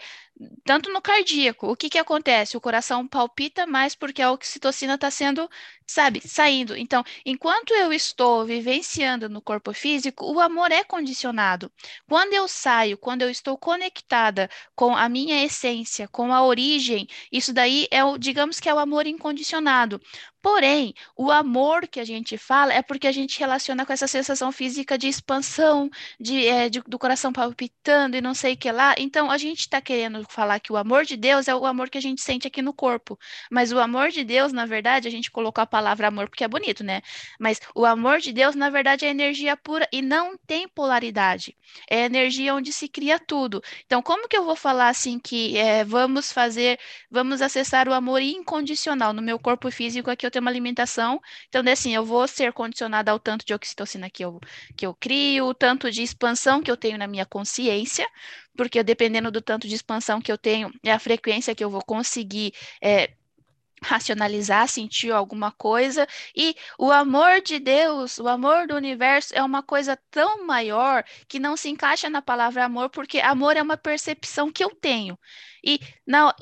tanto 0.64 0.90
no 0.90 1.00
cardíaco. 1.00 1.70
O 1.70 1.76
que 1.76 1.88
que 1.90 1.98
acontece? 1.98 2.56
O 2.56 2.60
coração 2.60 3.06
palpita 3.06 3.66
mais 3.66 3.94
porque 3.94 4.22
a 4.22 4.32
oxitocina 4.32 4.94
está 4.94 5.10
sendo, 5.10 5.48
sabe, 5.86 6.20
saindo. 6.26 6.76
Então, 6.76 7.04
enquanto 7.24 7.72
eu 7.72 7.92
estou 7.92 8.44
vivenciando 8.44 9.28
no 9.28 9.40
corpo 9.40 9.72
físico, 9.72 10.24
o 10.32 10.40
amor 10.40 10.72
é 10.72 10.82
condicionado. 10.84 11.70
Quando 12.08 12.32
eu 12.32 12.48
saio, 12.48 12.98
quando 12.98 13.22
eu 13.22 13.30
estou 13.30 13.56
conectada 13.58 14.48
com 14.74 14.96
a 14.96 15.08
minha 15.08 15.44
essência, 15.44 16.08
com 16.08 16.32
a 16.32 16.42
origem, 16.44 17.06
isso 17.30 17.52
daí 17.52 17.86
é 17.90 18.04
o, 18.04 18.18
digamos 18.18 18.60
que 18.60 18.68
é 18.68 18.74
o 18.74 18.78
amor 18.78 19.06
incondicionado. 19.06 20.00
Porém, 20.44 20.92
o 21.16 21.30
amor 21.30 21.88
que 21.88 21.98
a 21.98 22.04
gente 22.04 22.36
fala 22.36 22.70
é 22.74 22.82
porque 22.82 23.06
a 23.06 23.12
gente 23.12 23.38
relaciona 23.40 23.86
com 23.86 23.92
essa 23.94 24.06
sensação 24.06 24.52
física 24.52 24.98
de 24.98 25.08
expansão, 25.08 25.88
de, 26.20 26.46
é, 26.46 26.68
de 26.68 26.82
do 26.82 26.98
coração 26.98 27.32
palpitando 27.32 28.14
e 28.14 28.20
não 28.20 28.34
sei 28.34 28.52
o 28.52 28.56
que 28.56 28.70
lá. 28.70 28.94
Então, 28.98 29.30
a 29.30 29.38
gente 29.38 29.60
está 29.60 29.80
querendo 29.80 30.22
falar 30.28 30.60
que 30.60 30.70
o 30.70 30.76
amor 30.76 31.06
de 31.06 31.16
Deus 31.16 31.48
é 31.48 31.54
o 31.54 31.64
amor 31.64 31.88
que 31.88 31.96
a 31.96 32.00
gente 32.00 32.20
sente 32.20 32.46
aqui 32.46 32.60
no 32.60 32.74
corpo. 32.74 33.18
Mas 33.50 33.72
o 33.72 33.78
amor 33.78 34.10
de 34.10 34.22
Deus, 34.22 34.52
na 34.52 34.66
verdade, 34.66 35.08
a 35.08 35.10
gente 35.10 35.30
colocou 35.30 35.62
a 35.62 35.66
palavra 35.74 36.06
amor 36.06 36.28
porque 36.28 36.44
é 36.44 36.48
bonito, 36.48 36.84
né? 36.84 37.02
Mas 37.40 37.60
o 37.74 37.84
amor 37.84 38.20
de 38.20 38.32
Deus, 38.32 38.54
na 38.54 38.70
verdade, 38.70 39.04
é 39.04 39.10
energia 39.10 39.56
pura 39.56 39.88
e 39.90 40.00
não 40.00 40.38
tem 40.46 40.68
polaridade. 40.68 41.56
É 41.90 42.04
energia 42.04 42.54
onde 42.54 42.72
se 42.72 42.86
cria 42.88 43.18
tudo. 43.18 43.60
Então, 43.84 44.00
como 44.00 44.28
que 44.28 44.36
eu 44.36 44.44
vou 44.44 44.54
falar 44.54 44.88
assim 44.88 45.18
que 45.18 45.58
é, 45.58 45.84
vamos 45.84 46.30
fazer, 46.30 46.78
vamos 47.10 47.42
acessar 47.42 47.88
o 47.88 47.92
amor 47.92 48.22
incondicional 48.22 49.12
no 49.12 49.20
meu 49.20 49.36
corpo 49.36 49.68
físico 49.68 50.10
aqui? 50.10 50.24
Eu 50.24 50.30
ter 50.30 50.38
uma 50.38 50.50
alimentação. 50.50 51.20
Então, 51.48 51.60
assim, 51.72 51.92
eu 51.92 52.04
vou 52.04 52.28
ser 52.28 52.52
condicionada 52.52 53.10
ao 53.10 53.18
tanto 53.18 53.44
de 53.44 53.52
oxitocina 53.52 54.08
que 54.08 54.24
eu, 54.24 54.38
que 54.76 54.86
eu 54.86 54.94
crio, 54.94 55.46
o 55.46 55.54
tanto 55.54 55.90
de 55.90 56.02
expansão 56.02 56.62
que 56.62 56.70
eu 56.70 56.76
tenho 56.76 56.98
na 56.98 57.08
minha 57.08 57.26
consciência, 57.26 58.06
porque 58.56 58.80
dependendo 58.84 59.30
do 59.32 59.42
tanto 59.42 59.66
de 59.66 59.74
expansão 59.74 60.20
que 60.20 60.30
eu 60.30 60.38
tenho, 60.38 60.70
é 60.84 60.92
a 60.92 60.98
frequência 61.00 61.54
que 61.54 61.64
eu 61.64 61.70
vou 61.70 61.82
conseguir. 61.84 62.52
É, 62.80 63.10
racionalizar, 63.84 64.66
sentir 64.68 65.12
alguma 65.12 65.52
coisa, 65.52 66.06
e 66.34 66.56
o 66.78 66.90
amor 66.90 67.40
de 67.42 67.58
Deus, 67.58 68.18
o 68.18 68.26
amor 68.28 68.66
do 68.66 68.74
universo 68.74 69.34
é 69.34 69.42
uma 69.42 69.62
coisa 69.62 69.98
tão 70.10 70.46
maior 70.46 71.04
que 71.28 71.38
não 71.38 71.56
se 71.56 71.68
encaixa 71.68 72.08
na 72.10 72.22
palavra 72.22 72.64
amor, 72.64 72.90
porque 72.90 73.20
amor 73.20 73.56
é 73.56 73.62
uma 73.62 73.76
percepção 73.76 74.50
que 74.50 74.64
eu 74.64 74.70
tenho. 74.70 75.18
E 75.62 75.80
na, 76.06 76.34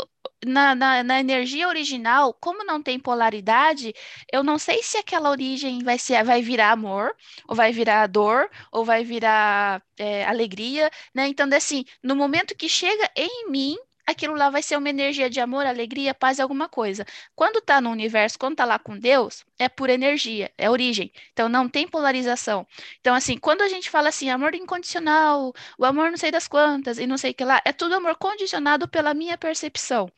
na, 0.45 0.75
na, 0.75 1.03
na, 1.03 1.21
energia 1.21 1.69
original, 1.69 2.35
como 2.35 2.65
não 2.65 2.83
tem 2.83 2.99
polaridade, 2.99 3.95
eu 4.33 4.43
não 4.43 4.59
sei 4.59 4.83
se 4.83 4.97
aquela 4.97 5.31
origem 5.31 5.83
vai, 5.85 5.99
ser, 5.99 6.25
vai 6.25 6.43
virar 6.43 6.73
amor, 6.73 7.15
ou 7.49 7.55
vai 7.55 7.73
virar 7.73 8.07
dor, 8.09 8.51
ou 8.73 8.85
vai 8.85 9.05
virar 9.05 9.83
é, 9.97 10.25
alegria, 10.25 10.91
né? 11.15 11.29
Então, 11.29 11.49
assim, 11.55 11.85
no 12.03 12.17
momento 12.17 12.57
que 12.57 12.69
chega 12.69 13.09
em 13.17 13.51
mim, 13.51 13.77
aquilo 14.07 14.35
lá 14.35 14.51
vai 14.51 14.63
ser 14.63 14.77
uma 14.77 14.89
energia 14.89 15.31
de 15.31 15.41
amor, 15.41 15.67
alegria, 15.67 16.15
paz, 16.15 16.41
alguma 16.41 16.69
coisa. 16.69 17.07
Quando 17.35 17.59
está 17.59 17.81
no 17.81 17.91
universo, 17.91 18.39
quando 18.39 18.53
está 18.53 18.65
lá 18.65 18.79
com 18.79 18.99
Deus, 18.99 19.45
é 19.59 19.69
pura 19.69 19.93
energia, 19.93 20.51
é 20.59 20.69
origem. 20.71 21.13
Então 21.33 21.49
não 21.49 21.69
tem 21.69 21.87
polarização. 21.89 22.67
Então, 23.01 23.15
assim, 23.15 23.39
quando 23.39 23.63
a 23.63 23.69
gente 23.69 23.91
fala 23.91 24.09
assim, 24.09 24.31
amor 24.31 24.55
incondicional, 24.55 25.53
o 25.79 25.85
amor 25.85 26.11
não 26.11 26.17
sei 26.17 26.31
das 26.31 26.49
quantas 26.49 26.99
e 26.99 27.07
não 27.07 27.19
sei 27.19 27.33
o 27.33 27.35
que 27.35 27.45
lá, 27.45 27.61
é 27.65 27.73
tudo 27.73 27.95
amor 27.95 28.17
condicionado 28.17 28.89
pela 28.89 29.15
minha 29.15 29.39
percepção. 29.39 30.11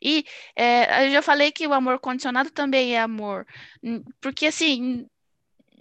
E 0.00 0.24
é, 0.56 1.06
eu 1.06 1.12
já 1.12 1.22
falei 1.22 1.50
que 1.52 1.66
o 1.66 1.72
amor 1.72 1.98
condicionado 1.98 2.50
também 2.50 2.94
é 2.94 3.00
amor, 3.00 3.46
hum, 3.82 4.02
porque 4.20 4.46
assim. 4.46 5.08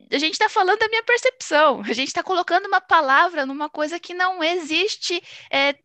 A 0.10 0.18
gente 0.20 0.34
está 0.34 0.48
falando 0.48 0.80
da 0.80 0.88
minha 0.88 1.04
percepção, 1.04 1.82
a 1.86 1.92
gente 1.94 2.08
está 2.08 2.24
colocando 2.24 2.66
uma 2.66 2.80
palavra 2.80 3.46
numa 3.46 3.70
coisa 3.70 4.00
que 4.00 4.14
não 4.14 4.42
existe 4.42 5.22
é, 5.52 5.76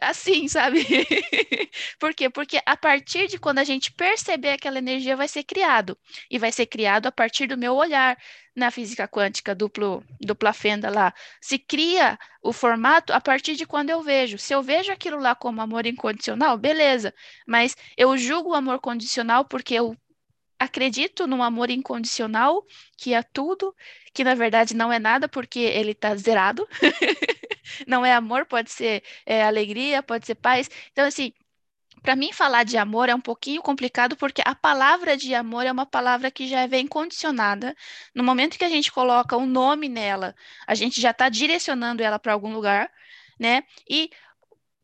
assim, 0.00 0.48
sabe? 0.48 0.86
Por 1.98 2.14
quê? 2.14 2.30
Porque 2.30 2.60
a 2.64 2.76
partir 2.76 3.26
de 3.28 3.38
quando 3.38 3.58
a 3.58 3.64
gente 3.64 3.92
perceber 3.92 4.50
aquela 4.50 4.78
energia 4.78 5.16
vai 5.16 5.28
ser 5.28 5.44
criado. 5.44 5.96
E 6.30 6.38
vai 6.38 6.52
ser 6.52 6.66
criado 6.66 7.06
a 7.06 7.12
partir 7.12 7.46
do 7.46 7.56
meu 7.56 7.74
olhar 7.74 8.16
na 8.54 8.70
física 8.70 9.06
quântica 9.06 9.54
duplo, 9.54 10.02
dupla 10.20 10.52
fenda 10.52 10.90
lá. 10.90 11.12
Se 11.40 11.58
cria 11.58 12.18
o 12.42 12.52
formato 12.52 13.12
a 13.12 13.20
partir 13.20 13.54
de 13.56 13.66
quando 13.66 13.90
eu 13.90 14.02
vejo. 14.02 14.38
Se 14.38 14.54
eu 14.54 14.62
vejo 14.62 14.92
aquilo 14.92 15.18
lá 15.18 15.34
como 15.34 15.60
amor 15.60 15.86
incondicional, 15.86 16.56
beleza. 16.56 17.14
Mas 17.46 17.76
eu 17.96 18.16
julgo 18.16 18.50
o 18.50 18.54
amor 18.54 18.80
condicional 18.80 19.44
porque 19.44 19.74
eu 19.74 19.96
acredito 20.58 21.26
num 21.26 21.42
amor 21.42 21.70
incondicional, 21.70 22.64
que 22.96 23.12
é 23.12 23.22
tudo, 23.22 23.74
que 24.12 24.24
na 24.24 24.34
verdade 24.34 24.74
não 24.74 24.92
é 24.92 24.98
nada 24.98 25.28
porque 25.28 25.58
ele 25.60 25.92
está 25.92 26.14
zerado. 26.16 26.66
não 27.86 28.04
é 28.04 28.12
amor, 28.12 28.46
pode 28.46 28.70
ser 28.70 29.02
é, 29.24 29.44
alegria, 29.44 30.02
pode 30.02 30.26
ser 30.26 30.34
paz. 30.36 30.70
Então, 30.92 31.06
assim, 31.06 31.32
para 32.02 32.16
mim 32.16 32.32
falar 32.32 32.64
de 32.64 32.76
amor 32.76 33.08
é 33.08 33.14
um 33.14 33.20
pouquinho 33.20 33.60
complicado 33.62 34.16
porque 34.16 34.42
a 34.44 34.54
palavra 34.54 35.16
de 35.16 35.34
amor 35.34 35.66
é 35.66 35.72
uma 35.72 35.86
palavra 35.86 36.30
que 36.30 36.46
já 36.46 36.66
vem 36.66 36.86
condicionada. 36.86 37.74
No 38.14 38.22
momento 38.22 38.58
que 38.58 38.64
a 38.64 38.68
gente 38.68 38.92
coloca 38.92 39.36
um 39.36 39.46
nome 39.46 39.88
nela, 39.88 40.34
a 40.66 40.74
gente 40.74 41.00
já 41.00 41.10
está 41.10 41.28
direcionando 41.28 42.02
ela 42.02 42.18
para 42.18 42.32
algum 42.32 42.52
lugar, 42.52 42.90
né? 43.40 43.62
E 43.88 44.10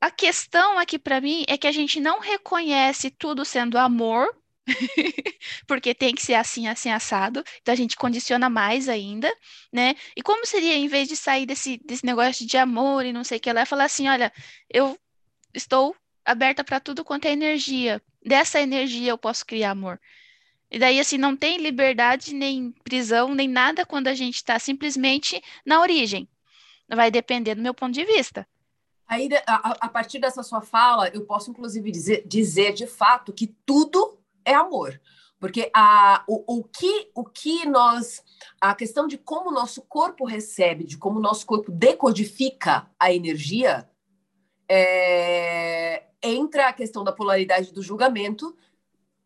a 0.01 0.11
questão 0.11 0.79
aqui 0.79 0.99
para 0.99 1.21
mim 1.21 1.45
é 1.49 1.57
que 1.57 1.67
a 1.67 1.73
gente 1.73 2.01
não 2.01 2.19
reconhece 2.19 3.11
tudo 3.11 3.45
sendo 3.45 3.79
amor 3.79 4.29
porque 5.67 5.95
tem 5.95 6.15
que 6.15 6.23
ser 6.23 6.35
assim, 6.35 6.67
assim, 6.69 6.91
assado. 6.91 7.43
Então 7.61 7.73
a 7.73 7.77
gente 7.77 7.97
condiciona 7.97 8.49
mais 8.49 8.89
ainda, 8.89 9.33
né? 9.73 9.95
E 10.17 10.23
como 10.23 10.47
seria, 10.47 10.75
em 10.75 10.89
vez 10.89 11.09
de 11.09 11.17
sair 11.17 11.47
desse, 11.47 11.79
desse 11.85 12.05
negócio 12.05 12.47
de 12.47 12.57
amor 12.57 13.05
e 13.05 13.13
não 13.13 13.25
sei 13.25 13.39
o 13.39 13.41
que 13.41 13.53
lá, 13.53 13.67
falar 13.67 13.85
assim: 13.85 14.09
olha, 14.09 14.33
eu 14.69 14.99
estou 15.55 15.95
aberta 16.25 16.63
para 16.65 16.81
tudo 16.81 17.05
quanto 17.05 17.27
é 17.27 17.33
energia. 17.33 18.01
Dessa 18.25 18.61
energia 18.61 19.11
eu 19.11 19.19
posso 19.19 19.45
criar 19.45 19.71
amor. 19.71 20.01
E 20.71 20.79
daí, 20.79 20.99
assim, 20.99 21.19
não 21.19 21.37
tem 21.37 21.59
liberdade, 21.59 22.35
nem 22.35 22.73
prisão, 22.83 23.35
nem 23.35 23.47
nada 23.47 23.85
quando 23.85 24.09
a 24.09 24.15
gente 24.15 24.37
está 24.37 24.59
simplesmente 24.59 25.43
na 25.67 25.81
origem. 25.81 26.27
Vai 26.89 27.11
depender 27.11 27.55
do 27.55 27.63
meu 27.63 27.75
ponto 27.75 27.93
de 27.93 28.05
vista. 28.07 28.47
Aí, 29.07 29.29
a, 29.47 29.77
a 29.81 29.89
partir 29.91 30.19
dessa 30.19 30.43
sua 30.43 30.63
fala, 30.63 31.09
eu 31.09 31.27
posso, 31.27 31.51
inclusive, 31.51 31.91
dizer, 31.91 32.27
dizer 32.27 32.73
de 32.73 32.87
fato 32.87 33.35
que 33.35 33.49
tudo 33.67 34.19
é 34.45 34.55
amor. 34.55 35.01
Porque 35.39 35.71
a, 35.75 36.25
o, 36.29 36.59
o, 36.59 36.65
que, 36.65 37.11
o 37.15 37.25
que 37.25 37.67
nós. 37.67 38.23
A 38.61 38.75
questão 38.75 39.09
de 39.09 39.19
como 39.19 39.51
o 39.51 39.53
nosso 39.53 39.83
corpo 39.83 40.25
recebe, 40.25 40.85
de 40.85 40.97
como 40.97 41.19
o 41.19 41.23
nosso 41.23 41.45
corpo 41.45 41.73
decodifica 41.73 42.89
a 42.99 43.13
energia, 43.13 43.89
é, 44.69 46.05
entra 46.23 46.69
a 46.69 46.73
questão 46.73 47.03
da 47.03 47.13
polaridade 47.13 47.73
do 47.73 47.83
julgamento, 47.83 48.57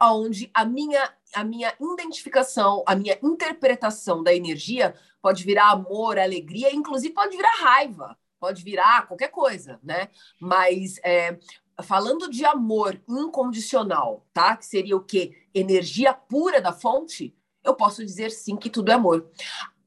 onde 0.02 0.50
a 0.54 0.64
minha, 0.64 1.12
a 1.34 1.44
minha 1.44 1.74
identificação, 1.78 2.82
a 2.86 2.96
minha 2.96 3.18
interpretação 3.22 4.22
da 4.22 4.34
energia 4.34 4.94
pode 5.20 5.44
virar 5.44 5.70
amor, 5.70 6.18
alegria, 6.18 6.74
inclusive 6.74 7.12
pode 7.12 7.36
virar 7.36 7.56
raiva, 7.58 8.16
pode 8.40 8.62
virar 8.62 9.06
qualquer 9.06 9.28
coisa, 9.28 9.78
né? 9.82 10.08
Mas 10.40 10.98
é, 11.04 11.38
falando 11.82 12.30
de 12.30 12.44
amor 12.44 13.00
incondicional, 13.08 14.26
tá? 14.32 14.56
Que 14.56 14.64
seria 14.64 14.96
o 14.96 15.04
quê? 15.04 15.46
Energia 15.54 16.14
pura 16.14 16.60
da 16.60 16.72
fonte, 16.72 17.36
eu 17.62 17.74
posso 17.74 18.04
dizer 18.04 18.30
sim 18.30 18.56
que 18.56 18.70
tudo 18.70 18.90
é 18.90 18.94
amor. 18.94 19.28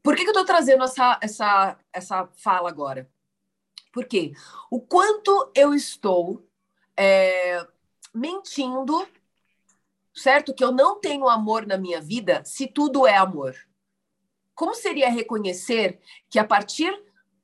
Por 0.04 0.16
que, 0.16 0.24
que 0.24 0.30
eu 0.30 0.34
estou 0.34 0.46
trazendo 0.46 0.84
essa, 0.84 1.20
essa, 1.22 1.78
essa 1.92 2.28
fala 2.34 2.70
agora? 2.70 3.10
Porque 3.92 4.34
o 4.70 4.80
quanto 4.80 5.52
eu 5.56 5.74
estou 5.74 6.46
é, 6.96 7.66
mentindo, 8.14 9.08
certo? 10.14 10.54
Que 10.54 10.64
eu 10.64 10.72
não 10.72 11.00
tenho 11.00 11.28
amor 11.28 11.66
na 11.66 11.78
minha 11.78 12.02
vida 12.02 12.44
se 12.46 12.68
tudo 12.68 13.08
é 13.08 13.16
amor. 13.16 13.56
Como 14.54 14.76
seria 14.76 15.10
reconhecer 15.10 16.00
que 16.30 16.38
a 16.38 16.44
partir 16.44 16.94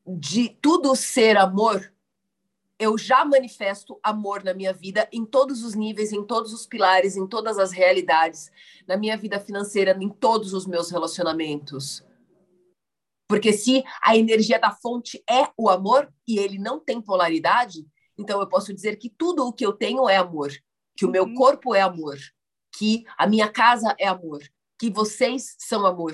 de 0.06 0.50
tudo 0.50 0.96
ser 0.96 1.38
amor, 1.38 1.94
eu 2.78 2.98
já 2.98 3.24
manifesto 3.24 4.00
amor 4.04 4.44
na 4.44 4.54
minha 4.54 4.74
vida 4.74 5.08
em 5.12 5.26
todos 5.26 5.64
os 5.64 5.76
níveis, 5.76 6.12
em 6.12 6.24
todos 6.24 6.54
os 6.54 6.66
pilares, 6.66 7.16
em 7.16 7.26
todas 7.26 7.58
as 7.58 7.72
realidades, 7.72 8.52
na 8.88 8.98
minha 8.98 9.18
vida 9.18 9.40
financeira, 9.40 9.98
em 10.00 10.10
todos 10.10 10.54
os 10.54 10.66
meus 10.66 10.92
relacionamentos. 10.92 12.04
Porque 13.28 13.54
se 13.54 13.84
a 14.02 14.16
energia 14.16 14.60
da 14.60 14.72
fonte 14.72 15.24
é 15.30 15.50
o 15.58 15.70
amor 15.70 16.12
e 16.28 16.38
ele 16.38 16.60
não 16.60 16.80
tem 16.80 17.02
polaridade, 17.02 17.88
então 18.18 18.40
eu 18.40 18.48
posso 18.48 18.74
dizer 18.74 18.98
que 18.98 19.10
tudo 19.10 19.48
o 19.48 19.54
que 19.54 19.66
eu 19.66 19.74
tenho 19.74 20.08
é 20.08 20.18
amor, 20.18 20.52
que 20.96 21.06
o 21.06 21.10
meu 21.10 21.24
uhum. 21.24 21.34
corpo 21.34 21.74
é 21.74 21.82
amor, 21.82 22.18
que 22.78 23.04
a 23.18 23.26
minha 23.26 23.52
casa 23.52 23.96
é 23.98 24.08
amor, 24.08 24.42
que 24.78 24.90
vocês 24.90 25.56
são 25.58 25.86
amor, 25.86 26.14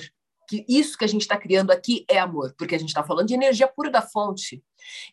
que 0.52 0.66
isso 0.68 0.98
que 0.98 1.06
a 1.06 1.08
gente 1.08 1.22
está 1.22 1.38
criando 1.38 1.72
aqui 1.72 2.04
é 2.10 2.20
amor, 2.20 2.54
porque 2.58 2.76
a 2.76 2.78
gente 2.78 2.90
está 2.90 3.02
falando 3.02 3.30
de 3.30 3.34
energia 3.34 3.70
pura 3.70 3.90
da 3.90 4.02
fonte. 4.02 4.62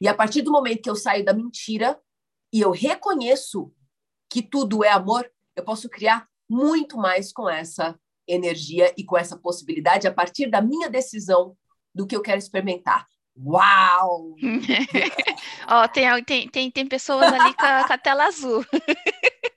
E 0.00 0.08
a 0.08 0.14
partir 0.14 0.42
do 0.42 0.50
momento 0.50 0.82
que 0.82 0.90
eu 0.90 0.96
saio 0.96 1.24
da 1.24 1.32
mentira 1.32 1.96
e 2.52 2.60
eu 2.60 2.72
reconheço 2.72 3.72
que 4.28 4.42
tudo 4.42 4.82
é 4.82 4.90
amor, 4.90 5.30
eu 5.54 5.62
posso 5.62 5.88
criar 5.88 6.26
muito 6.50 6.96
mais 6.96 7.32
com 7.32 7.48
essa 7.48 7.96
energia 8.26 8.92
e 8.98 9.04
com 9.04 9.16
essa 9.16 9.38
possibilidade 9.38 10.08
a 10.08 10.12
partir 10.12 10.50
da 10.50 10.60
minha 10.60 10.90
decisão 10.90 11.56
do 11.94 12.04
que 12.04 12.16
eu 12.16 12.20
quero 12.20 12.38
experimentar. 12.38 13.06
Uau! 13.36 14.34
Ó, 15.70 15.86
tem, 15.86 16.24
tem, 16.24 16.48
tem, 16.48 16.70
tem 16.72 16.86
pessoas 16.86 17.32
ali 17.32 17.54
com 17.54 17.64
a, 17.64 17.86
com 17.86 17.92
a 17.92 17.98
tela 17.98 18.26
azul. 18.26 18.64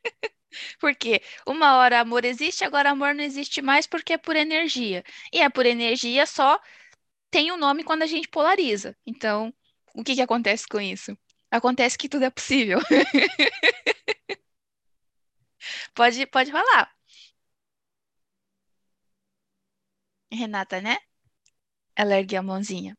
Porque 0.82 1.22
uma 1.48 1.78
hora 1.78 2.02
amor 2.02 2.26
existe, 2.26 2.66
agora 2.66 2.90
amor 2.92 3.16
não 3.16 3.24
existe 3.24 3.62
mais 3.62 3.88
porque 3.88 4.14
é 4.14 4.18
por 4.18 4.36
energia. 4.36 5.04
E 5.32 5.40
é 5.40 5.50
por 5.50 5.66
energia 5.66 6.26
só 6.26 6.60
tem 7.32 7.52
o 7.52 7.56
um 7.56 7.58
nome 7.58 7.84
quando 7.84 8.04
a 8.04 8.08
gente 8.08 8.30
polariza. 8.30 8.96
Então, 9.06 9.54
o 9.96 10.04
que 10.04 10.16
que 10.16 10.22
acontece 10.22 10.68
com 10.68 10.82
isso? 10.82 11.18
Acontece 11.52 11.98
que 11.98 12.10
tudo 12.10 12.26
é 12.26 12.30
possível. 12.32 12.80
pode, 15.94 16.26
pode 16.28 16.52
falar. 16.52 16.92
Renata, 20.32 20.82
né? 20.82 20.98
Ela 21.96 22.18
ergue 22.18 22.36
a 22.38 22.42
mãozinha. 22.44 22.98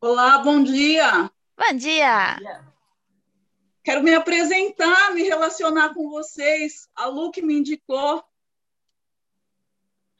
Olá, 0.00 0.38
bom 0.38 0.62
dia. 0.62 1.30
Bom 1.56 1.76
dia. 1.76 2.38
Quero 3.82 4.02
me 4.02 4.14
apresentar, 4.14 5.14
me 5.14 5.22
relacionar 5.22 5.94
com 5.94 6.10
vocês. 6.10 6.88
A 6.94 7.06
Lu 7.06 7.30
que 7.30 7.40
me 7.40 7.54
indicou. 7.54 8.22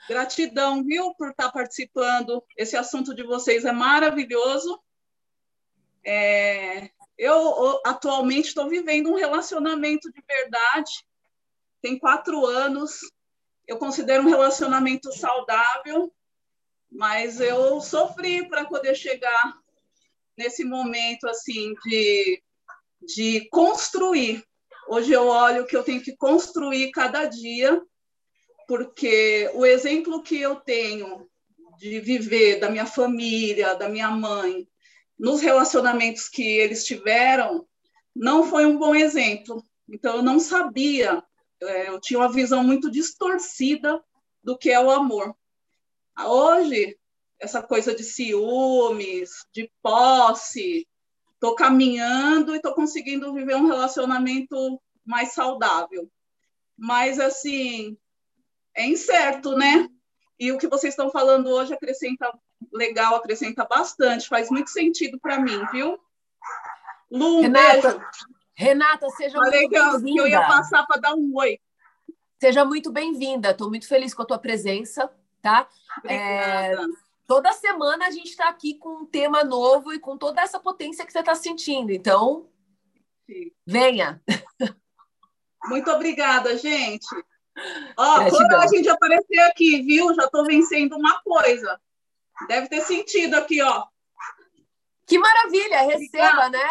Gratidão, 0.08 0.82
viu, 0.82 1.14
por 1.14 1.30
estar 1.30 1.52
participando. 1.52 2.42
Esse 2.56 2.76
assunto 2.76 3.14
de 3.14 3.22
vocês 3.22 3.64
é 3.64 3.72
maravilhoso. 3.72 4.80
É, 6.04 6.90
eu 7.18 7.80
atualmente 7.84 8.48
estou 8.48 8.66
vivendo 8.66 9.11
um 9.11 9.16
relacionamento 9.16 10.11
de 10.11 10.22
verdade. 10.26 11.04
Tem 11.82 11.98
quatro 11.98 12.46
anos. 12.46 13.00
Eu 13.66 13.76
considero 13.76 14.24
um 14.24 14.30
relacionamento 14.30 15.12
saudável, 15.12 16.11
mas 16.90 17.40
eu 17.40 17.78
sofri 17.82 18.48
para 18.48 18.64
poder 18.64 18.94
chegar 18.94 19.61
nesse 20.34 20.64
momento 20.64 21.28
assim 21.28 21.74
de, 21.84 22.42
de 23.14 23.48
construir. 23.50 24.44
Hoje 24.88 25.12
eu 25.12 25.26
olho 25.26 25.66
que 25.66 25.76
eu 25.76 25.82
tenho 25.82 26.02
que 26.02 26.16
construir 26.16 26.90
cada 26.90 27.24
dia, 27.26 27.80
porque 28.66 29.50
o 29.54 29.64
exemplo 29.64 30.22
que 30.22 30.40
eu 30.40 30.56
tenho 30.56 31.28
de 31.78 32.00
viver 32.00 32.58
da 32.58 32.70
minha 32.70 32.86
família, 32.86 33.74
da 33.74 33.88
minha 33.88 34.11
mãe, 34.11 34.68
nos 35.18 35.40
relacionamentos 35.40 36.28
que 36.28 36.42
eles 36.42 36.84
tiveram, 36.84 37.66
não 38.14 38.44
foi 38.44 38.66
um 38.66 38.78
bom 38.78 38.94
exemplo. 38.94 39.62
Então 39.88 40.16
eu 40.16 40.22
não 40.22 40.38
sabia, 40.38 41.22
é, 41.62 41.88
eu 41.88 42.00
tinha 42.00 42.18
uma 42.18 42.32
visão 42.32 42.62
muito 42.62 42.90
distorcida 42.90 44.02
do 44.42 44.56
que 44.56 44.70
é 44.70 44.80
o 44.80 44.90
amor. 44.90 45.34
Hoje 46.18 46.96
essa 47.40 47.62
coisa 47.62 47.94
de 47.94 48.04
ciúmes, 48.04 49.30
de 49.52 49.72
posse. 49.82 50.86
Estou 51.41 51.55
caminhando 51.55 52.53
e 52.53 52.57
estou 52.57 52.74
conseguindo 52.74 53.32
viver 53.32 53.57
um 53.57 53.66
relacionamento 53.66 54.78
mais 55.03 55.32
saudável. 55.32 56.07
Mas, 56.76 57.18
assim, 57.18 57.97
é 58.76 58.86
incerto, 58.86 59.57
né? 59.57 59.88
E 60.38 60.53
o 60.53 60.59
que 60.59 60.68
vocês 60.68 60.93
estão 60.93 61.11
falando 61.11 61.49
hoje 61.49 61.72
acrescenta 61.72 62.30
legal, 62.70 63.14
acrescenta 63.14 63.64
bastante, 63.64 64.28
faz 64.28 64.51
muito 64.51 64.68
sentido 64.68 65.18
para 65.18 65.41
mim, 65.41 65.64
viu? 65.72 65.99
Lu, 67.11 67.41
Renata, 67.41 67.93
beijo. 67.95 68.07
Renata, 68.55 69.09
seja 69.16 69.38
Falei 69.38 69.62
muito 69.62 69.72
bem-vinda. 69.72 70.12
que 70.12 70.20
eu 70.20 70.26
ia 70.26 70.47
passar 70.47 70.86
para 70.86 71.01
dar 71.01 71.14
um 71.14 71.34
oi. 71.36 71.59
Seja 72.38 72.66
muito 72.66 72.93
bem-vinda. 72.93 73.53
Estou 73.53 73.70
muito 73.70 73.88
feliz 73.88 74.12
com 74.12 74.20
a 74.20 74.26
tua 74.26 74.38
presença, 74.38 75.11
tá? 75.41 75.66
Obrigada. 75.97 76.82
É 76.82 77.09
toda 77.31 77.53
semana 77.53 78.09
a 78.09 78.11
gente 78.11 78.31
está 78.31 78.49
aqui 78.49 78.74
com 78.74 79.03
um 79.03 79.07
tema 79.07 79.45
novo 79.45 79.93
e 79.93 80.01
com 80.01 80.18
toda 80.18 80.41
essa 80.41 80.59
potência 80.59 81.07
que 81.07 81.12
você 81.12 81.20
está 81.20 81.33
sentindo. 81.37 81.93
Então, 81.93 82.51
Sim. 83.24 83.53
venha. 83.64 84.20
Muito 85.66 85.89
obrigada, 85.93 86.59
gente. 86.59 87.07
Ó, 87.97 88.28
coragem 88.28 88.83
de 88.83 88.89
aparecer 88.89 89.39
aqui, 89.43 89.81
viu? 89.81 90.12
Já 90.12 90.24
estou 90.24 90.45
vencendo 90.45 90.97
uma 90.97 91.22
coisa. 91.22 91.81
Deve 92.49 92.68
ter 92.68 92.81
sentido 92.81 93.37
aqui, 93.37 93.62
ó. 93.62 93.87
Que 95.07 95.16
maravilha, 95.16 95.83
receba, 95.83 96.49
né? 96.49 96.68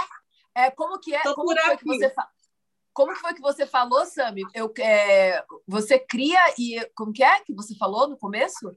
É, 0.53 0.71
como 0.71 0.99
que 0.99 1.15
é? 1.15 1.21
Tô 1.21 1.35
como, 1.35 1.55
que 1.55 1.77
que 1.77 1.85
você 1.85 2.09
fa... 2.09 2.27
como 2.93 3.13
que 3.13 3.19
foi 3.21 3.33
que 3.33 3.41
você 3.41 3.65
falou, 3.65 4.05
Sami? 4.05 4.43
Eu, 4.53 4.73
é, 4.79 5.41
você 5.65 5.97
cria 5.97 6.41
e 6.57 6.85
como 6.95 7.13
que 7.13 7.23
é 7.23 7.39
que 7.45 7.53
você 7.53 7.73
falou 7.75 8.09
no 8.09 8.17
começo? 8.17 8.75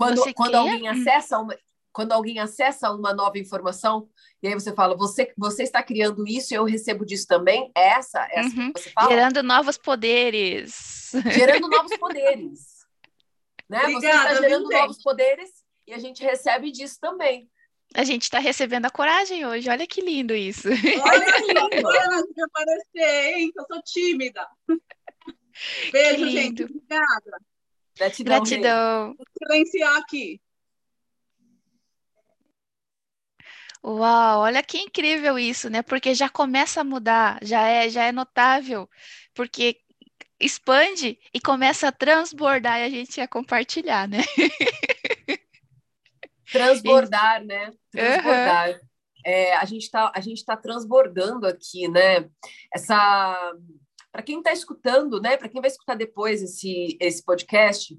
Quando, 0.00 0.34
quando 0.34 0.54
alguém 0.54 0.88
acessa 0.88 1.38
uma, 1.38 1.54
quando 1.92 2.12
alguém 2.12 2.38
acessa 2.38 2.90
uma 2.90 3.12
nova 3.12 3.38
informação, 3.38 4.08
e 4.42 4.48
aí 4.48 4.54
você 4.54 4.72
fala, 4.72 4.96
você, 4.96 5.30
você 5.36 5.62
está 5.62 5.82
criando 5.82 6.26
isso 6.26 6.54
e 6.54 6.56
eu 6.56 6.64
recebo 6.64 7.04
disso 7.04 7.26
também? 7.26 7.70
É 7.76 7.88
essa, 7.90 8.26
é 8.30 8.40
essa 8.40 8.56
uhum. 8.56 8.72
que 8.72 8.80
você 8.80 8.90
fala? 8.90 9.10
Gerando 9.10 9.42
novos 9.42 9.76
poderes. 9.76 11.10
Gerando 11.32 11.68
novos 11.68 11.96
poderes. 11.98 12.86
né? 13.68 13.82
Obrigada, 13.82 14.00
você 14.00 14.06
está 14.08 14.34
gerando 14.40 14.68
novos 14.70 15.02
poderes 15.02 15.50
e 15.86 15.92
a 15.92 15.98
gente 15.98 16.22
recebe 16.22 16.70
disso 16.70 16.96
também. 16.98 17.50
A 17.92 18.04
gente 18.04 18.22
está 18.22 18.38
recebendo 18.38 18.86
a 18.86 18.90
coragem 18.90 19.44
hoje. 19.44 19.68
Olha 19.68 19.86
que 19.86 20.00
lindo 20.00 20.32
isso. 20.32 20.68
Olha 20.68 21.32
que 21.32 21.42
lindo. 21.52 21.88
Aparecer, 22.44 23.34
hein? 23.36 23.52
Eu 23.54 23.66
sou 23.66 23.82
tímida. 23.82 24.46
Beijo, 25.92 26.30
gente. 26.30 26.62
Obrigada. 26.62 27.49
Gratidão. 28.00 28.38
Gratidão. 28.38 29.14
Vou 29.14 29.26
silenciar 29.38 29.98
aqui. 29.98 30.40
Uau, 33.84 34.40
olha 34.40 34.62
que 34.62 34.78
incrível 34.78 35.38
isso, 35.38 35.68
né? 35.68 35.82
Porque 35.82 36.14
já 36.14 36.28
começa 36.28 36.80
a 36.80 36.84
mudar, 36.84 37.38
já 37.42 37.66
é, 37.66 37.88
já 37.88 38.04
é 38.04 38.12
notável, 38.12 38.88
porque 39.34 39.80
expande 40.38 41.18
e 41.32 41.40
começa 41.40 41.88
a 41.88 41.92
transbordar 41.92 42.80
e 42.80 42.84
a 42.84 42.90
gente 42.90 43.18
ia 43.18 43.28
compartilhar, 43.28 44.08
né? 44.08 44.18
Transbordar, 46.50 47.44
né? 47.44 47.70
Transbordar. 47.90 48.70
Uhum. 48.70 48.80
É, 49.24 49.56
a 49.56 49.64
gente 49.66 49.82
está 49.82 50.06
a 50.06 50.20
tá 50.46 50.56
transbordando 50.56 51.46
aqui, 51.46 51.86
né? 51.88 52.28
Essa 52.74 53.54
para 54.12 54.22
quem 54.22 54.38
está 54.38 54.52
escutando, 54.52 55.20
né, 55.20 55.36
para 55.36 55.48
quem 55.48 55.60
vai 55.60 55.70
escutar 55.70 55.94
depois 55.94 56.42
esse, 56.42 56.96
esse 57.00 57.24
podcast, 57.24 57.98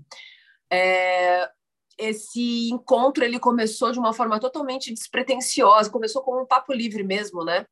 é, 0.72 1.50
esse 1.98 2.70
encontro 2.70 3.24
ele 3.24 3.40
começou 3.40 3.92
de 3.92 4.00
uma 4.00 4.14
forma 4.14 4.40
totalmente 4.40 4.94
despretensiosa, 4.94 5.90
começou 5.90 6.22
como 6.22 6.42
um 6.42 6.46
papo 6.46 6.74
livre 6.74 7.04
mesmo, 7.04 7.44
né? 7.44 7.66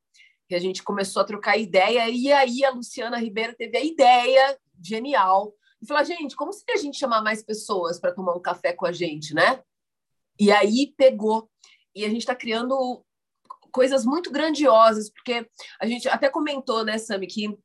Que 0.48 0.56
a 0.56 0.60
gente 0.60 0.84
começou 0.84 1.22
a 1.22 1.26
trocar 1.26 1.58
ideia 1.58 2.10
e 2.10 2.32
aí 2.32 2.64
a 2.64 2.72
Luciana 2.72 3.18
Ribeiro 3.18 3.56
teve 3.56 3.78
a 3.78 3.84
ideia 3.84 4.58
genial 4.84 5.54
e 5.82 5.88
falou: 5.88 6.04
gente, 6.04 6.36
como 6.36 6.52
se 6.52 6.64
a 6.70 6.78
gente 6.78 6.98
chamar 6.98 7.22
mais 7.22 7.44
pessoas 7.44 8.00
para 8.00 8.14
tomar 8.14 8.36
um 8.36 8.42
café 8.42 8.74
com 8.74 8.86
a 8.86 8.92
gente, 8.92 9.34
né? 9.34 9.62
E 10.40 10.52
aí 10.52 10.94
pegou 10.96 11.50
e 11.96 12.06
a 12.06 12.10
gente 12.10 12.22
está 12.22 12.36
criando 12.36 13.04
coisas 13.72 14.06
muito 14.06 14.32
grandiosas, 14.32 15.10
porque 15.10 15.48
a 15.80 15.86
gente 15.86 16.08
até 16.08 16.30
comentou, 16.30 16.84
né, 16.84 16.98
Sami, 16.98 17.28
que 17.28 17.58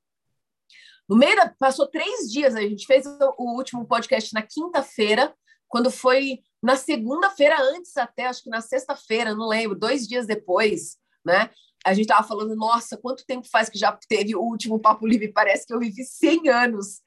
no 1.09 1.17
meio 1.17 1.37
da, 1.37 1.55
passou 1.59 1.87
três 1.87 2.31
dias, 2.31 2.55
a 2.55 2.61
gente 2.61 2.87
fez 2.87 3.07
o 3.07 3.57
último 3.57 3.87
podcast 3.87 4.33
na 4.33 4.43
quinta-feira, 4.43 5.35
quando 5.69 5.91
foi 5.91 6.41
na 6.63 6.77
segunda-feira 6.77 7.57
antes 7.61 7.97
até, 7.97 8.27
acho 8.27 8.43
que 8.43 8.51
na 8.51 8.61
sexta-feira, 8.61 9.35
não 9.35 9.49
lembro, 9.49 9.79
dois 9.79 10.07
dias 10.07 10.27
depois, 10.27 10.97
né? 11.25 11.51
A 11.85 11.93
gente 11.93 12.05
estava 12.05 12.27
falando, 12.27 12.57
nossa, 12.57 12.97
quanto 12.97 13.27
tempo 13.27 13.47
faz 13.51 13.69
que 13.69 13.79
já 13.79 13.93
teve 14.09 14.35
o 14.35 14.41
último 14.41 14.81
Papo 14.81 15.07
Livre? 15.07 15.33
Parece 15.33 15.67
que 15.67 15.75
eu 15.75 15.79
vivi 15.79 16.03
100 16.03 16.49
anos 16.49 17.03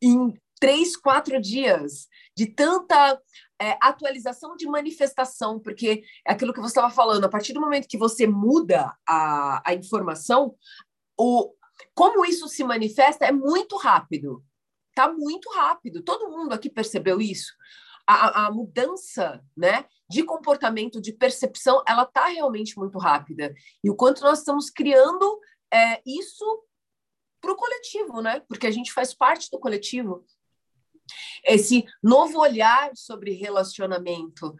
em 0.00 0.32
três, 0.58 0.96
quatro 0.96 1.38
dias 1.38 2.06
de 2.34 2.46
tanta 2.46 3.20
é, 3.60 3.76
atualização 3.82 4.56
de 4.56 4.66
manifestação, 4.66 5.60
porque 5.60 6.02
é 6.26 6.32
aquilo 6.32 6.54
que 6.54 6.60
você 6.60 6.78
estava 6.78 6.90
falando, 6.90 7.24
a 7.24 7.28
partir 7.28 7.52
do 7.52 7.60
momento 7.60 7.88
que 7.88 7.98
você 7.98 8.26
muda 8.26 8.96
a, 9.06 9.62
a 9.68 9.74
informação, 9.74 10.54
o, 11.18 11.52
como 11.94 12.24
isso 12.24 12.48
se 12.48 12.64
manifesta 12.64 13.24
é 13.24 13.32
muito 13.32 13.76
rápido. 13.76 14.44
Tá 14.94 15.12
muito 15.12 15.50
rápido. 15.50 16.02
Todo 16.02 16.30
mundo 16.30 16.52
aqui 16.52 16.70
percebeu 16.70 17.20
isso. 17.20 17.52
A, 18.06 18.46
a 18.46 18.50
mudança, 18.50 19.42
né, 19.56 19.86
de 20.08 20.22
comportamento, 20.22 21.00
de 21.00 21.12
percepção, 21.12 21.82
ela 21.88 22.04
tá 22.04 22.26
realmente 22.26 22.78
muito 22.78 22.98
rápida. 22.98 23.54
E 23.82 23.90
o 23.90 23.96
quanto 23.96 24.22
nós 24.22 24.40
estamos 24.40 24.70
criando 24.70 25.40
é, 25.72 26.00
isso 26.06 26.44
para 27.40 27.52
o 27.52 27.56
coletivo, 27.56 28.20
né? 28.22 28.40
Porque 28.48 28.66
a 28.66 28.70
gente 28.70 28.92
faz 28.92 29.14
parte 29.14 29.50
do 29.50 29.58
coletivo. 29.58 30.24
Esse 31.44 31.84
novo 32.02 32.38
olhar 32.38 32.90
sobre 32.94 33.32
relacionamento, 33.32 34.54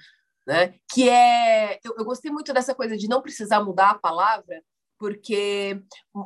né? 0.47 0.75
Que 0.93 1.09
é, 1.09 1.79
eu, 1.85 1.95
eu 1.99 2.05
gostei 2.05 2.31
muito 2.31 2.53
dessa 2.53 2.75
coisa 2.75 2.97
de 2.97 3.09
não 3.09 3.23
precisar 3.23 3.63
mudar 3.63 3.91
a 3.91 3.99
palavra, 3.99 4.63
porque 5.05 5.83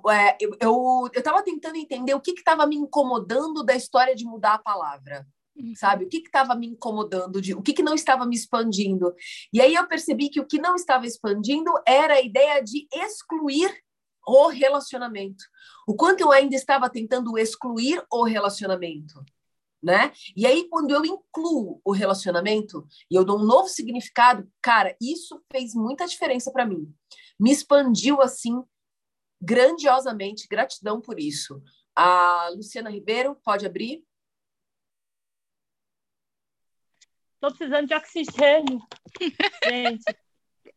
é, 0.09 0.39
eu 0.61 1.11
estava 1.13 1.43
tentando 1.43 1.75
entender 1.75 2.15
o 2.15 2.21
que 2.21 2.31
estava 2.31 2.65
me 2.65 2.77
incomodando 2.77 3.65
da 3.65 3.75
história 3.75 4.15
de 4.15 4.25
mudar 4.25 4.55
a 4.55 4.63
palavra. 4.63 5.27
sabe? 5.75 6.05
O 6.05 6.09
que 6.09 6.19
estava 6.19 6.55
me 6.55 6.69
incomodando, 6.69 7.43
de, 7.43 7.55
o 7.55 7.61
que, 7.61 7.73
que 7.73 7.83
não 7.83 7.95
estava 7.95 8.25
me 8.25 8.37
expandindo. 8.37 9.13
E 9.53 9.61
aí 9.61 9.75
eu 9.75 9.89
percebi 9.89 10.29
que 10.29 10.39
o 10.39 10.47
que 10.47 10.61
não 10.61 10.77
estava 10.77 11.09
expandindo 11.09 11.73
era 11.85 12.15
a 12.15 12.23
ideia 12.23 12.63
de 12.63 12.87
excluir 12.95 13.69
o 14.25 14.47
relacionamento. 14.47 15.43
O 15.85 15.97
quanto 15.97 16.21
eu 16.21 16.31
ainda 16.31 16.55
estava 16.55 16.89
tentando 16.89 17.37
excluir 17.37 18.01
o 18.13 18.23
relacionamento. 18.23 19.25
Né? 19.83 20.13
E 20.37 20.47
aí, 20.47 20.69
quando 20.69 20.93
eu 20.93 21.05
incluo 21.05 21.81
o 21.85 21.91
relacionamento 21.91 22.87
e 23.11 23.17
eu 23.17 23.25
dou 23.25 23.41
um 23.41 23.45
novo 23.45 23.69
significado, 23.69 24.49
cara, 24.63 24.97
isso 25.01 25.41
fez 25.51 25.75
muita 25.75 26.07
diferença 26.07 26.53
para 26.53 26.67
mim. 26.67 26.93
Me 27.39 27.51
expandiu 27.51 28.21
assim 28.21 28.63
grandiosamente. 29.41 30.49
Gratidão 30.49 31.01
por 31.01 31.19
isso. 31.19 31.63
A 31.95 32.49
Luciana 32.51 32.91
Ribeiro, 32.91 33.37
pode 33.45 33.67
abrir? 33.67 34.05
Estou 37.35 37.51
precisando 37.51 37.87
de 37.87 37.95
oxigênio. 37.95 38.81
Gente, 39.65 40.05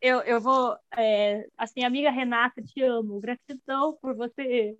eu, 0.00 0.20
eu 0.20 0.40
vou. 0.40 0.76
É, 0.96 1.46
assim, 1.56 1.84
amiga 1.84 2.10
Renata, 2.10 2.62
te 2.62 2.82
amo. 2.82 3.20
Gratidão 3.20 3.96
por 4.00 4.14
você 4.14 4.76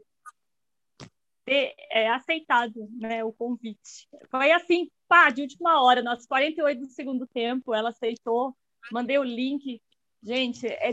ter 1.45 1.75
é, 1.91 2.09
aceitado 2.11 2.89
né, 2.99 3.25
o 3.25 3.33
convite. 3.33 4.09
Foi 4.31 4.53
assim, 4.53 4.89
pá, 5.09 5.31
de 5.31 5.43
última 5.43 5.83
hora, 5.83 6.03
nós 6.03 6.27
48 6.27 6.81
do 6.81 6.89
segundo 6.89 7.27
tempo, 7.27 7.75
ela 7.75 7.91
aceitou, 7.91 8.57
mandei 8.91 9.19
o 9.19 9.25
link. 9.25 9.83
Gente, 10.23 10.67
é 10.67 10.93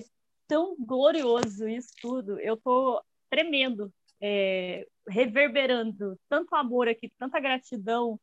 tão 0.49 0.75
glorioso 0.77 1.69
isso 1.69 1.93
tudo. 2.01 2.37
Eu 2.41 2.57
tô 2.57 3.01
tremendo, 3.29 3.93
é, 4.19 4.85
reverberando 5.07 6.19
tanto 6.27 6.53
amor 6.55 6.89
aqui, 6.89 7.09
tanta 7.17 7.39
gratidão 7.39 8.19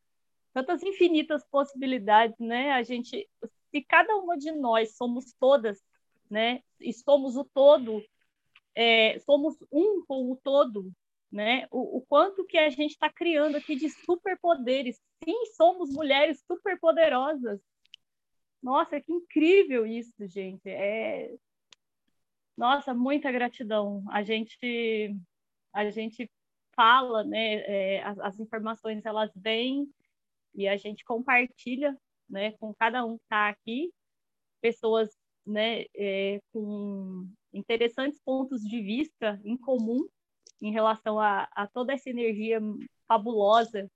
tantas 0.57 0.83
infinitas 0.83 1.45
possibilidades, 1.51 2.39
né? 2.39 2.71
A 2.73 2.83
gente, 2.83 3.29
se 3.71 3.83
cada 3.83 4.17
uma 4.17 4.39
de 4.39 4.53
nós 4.53 4.97
somos 4.97 5.35
todas, 5.39 5.79
né? 6.31 6.63
E 6.81 6.95
somos 6.95 7.37
o 7.37 7.45
todo, 7.45 8.03
é, 8.75 9.19
somos 9.19 9.55
um 9.71 10.03
com 10.07 10.33
o 10.33 10.37
todo, 10.43 10.91
né? 11.31 11.67
O, 11.71 11.99
o 11.99 12.01
quanto 12.01 12.47
que 12.47 12.57
a 12.57 12.71
gente 12.71 12.93
está 12.93 13.13
criando 13.13 13.57
aqui 13.57 13.77
de 13.77 13.91
superpoderes. 13.91 14.99
Sim, 15.23 15.45
somos 15.55 15.91
mulheres 15.91 16.43
superpoderosas. 16.47 17.61
Nossa, 18.63 18.99
que 18.99 19.13
incrível 19.13 19.87
isso, 19.87 20.27
gente. 20.27 20.71
É 20.71 21.35
nossa, 22.57 22.95
muita 22.95 23.31
gratidão. 23.31 24.05
A 24.11 24.23
gente 24.23 25.15
a 25.73 25.91
gente 25.91 26.31
fala, 26.75 27.25
né? 27.25 27.55
É, 27.67 28.03
as, 28.03 28.19
as, 28.21 28.41
informações 28.41 29.05
elas 29.05 29.31
vêm 29.37 29.87
e 30.55 30.69
a 30.69 30.77
gente 30.77 31.05
compartilha 31.05 31.97
né, 32.29 32.53
com 32.53 32.75
cada 32.75 33.05
um 33.05 33.19
que 33.19 33.25
está 33.25 33.49
aqui, 33.49 33.93
pessoas 34.61 35.11
né, 35.47 35.85
é, 35.95 36.41
com 36.53 37.29
interessantes 37.53 38.21
pontos 38.25 38.63
de 38.63 38.81
vista 38.83 39.41
em 39.45 39.57
comum 39.57 40.07
em 40.61 40.73
relação 40.73 41.21
a, 41.21 41.49
a 41.53 41.67
toda 41.67 41.93
essa 41.93 42.09
energia 42.11 42.61
fabulosa, 43.07 43.91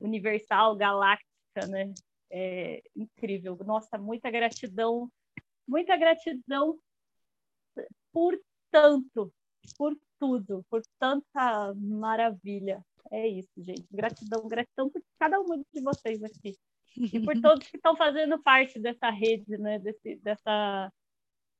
universal, 0.00 0.76
galáctica, 0.76 1.66
né? 1.68 1.92
É 2.30 2.82
incrível. 2.94 3.56
Nossa, 3.64 3.96
muita 3.96 4.30
gratidão, 4.30 5.10
muita 5.66 5.96
gratidão 5.96 6.78
por 8.16 8.34
tanto, 8.70 9.30
por 9.76 9.94
tudo, 10.18 10.64
por 10.70 10.80
tanta 10.98 11.74
maravilha. 11.74 12.82
É 13.10 13.28
isso, 13.28 13.52
gente. 13.58 13.84
Gratidão, 13.92 14.48
gratidão 14.48 14.88
por 14.88 15.02
cada 15.18 15.38
um 15.38 15.62
de 15.70 15.82
vocês 15.82 16.22
aqui. 16.24 16.56
E 16.96 17.20
por 17.20 17.34
todos 17.42 17.68
que 17.68 17.76
estão 17.76 17.94
fazendo 17.94 18.42
parte 18.42 18.78
dessa 18.78 19.10
rede, 19.10 19.58
né? 19.58 19.78
Desse, 19.78 20.16
dessa, 20.16 20.90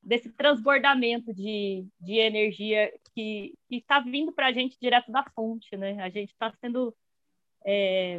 desse 0.02 0.32
transbordamento 0.32 1.34
de, 1.34 1.86
de 2.00 2.14
energia 2.14 2.90
que 3.14 3.52
está 3.70 4.00
vindo 4.00 4.32
para 4.32 4.46
a 4.46 4.52
gente 4.52 4.78
direto 4.80 5.12
da 5.12 5.24
fonte, 5.34 5.76
né? 5.76 6.00
A 6.02 6.09
gente 6.09 6.30
está 6.30 6.50
sendo. 6.59 6.96
É, 7.66 8.18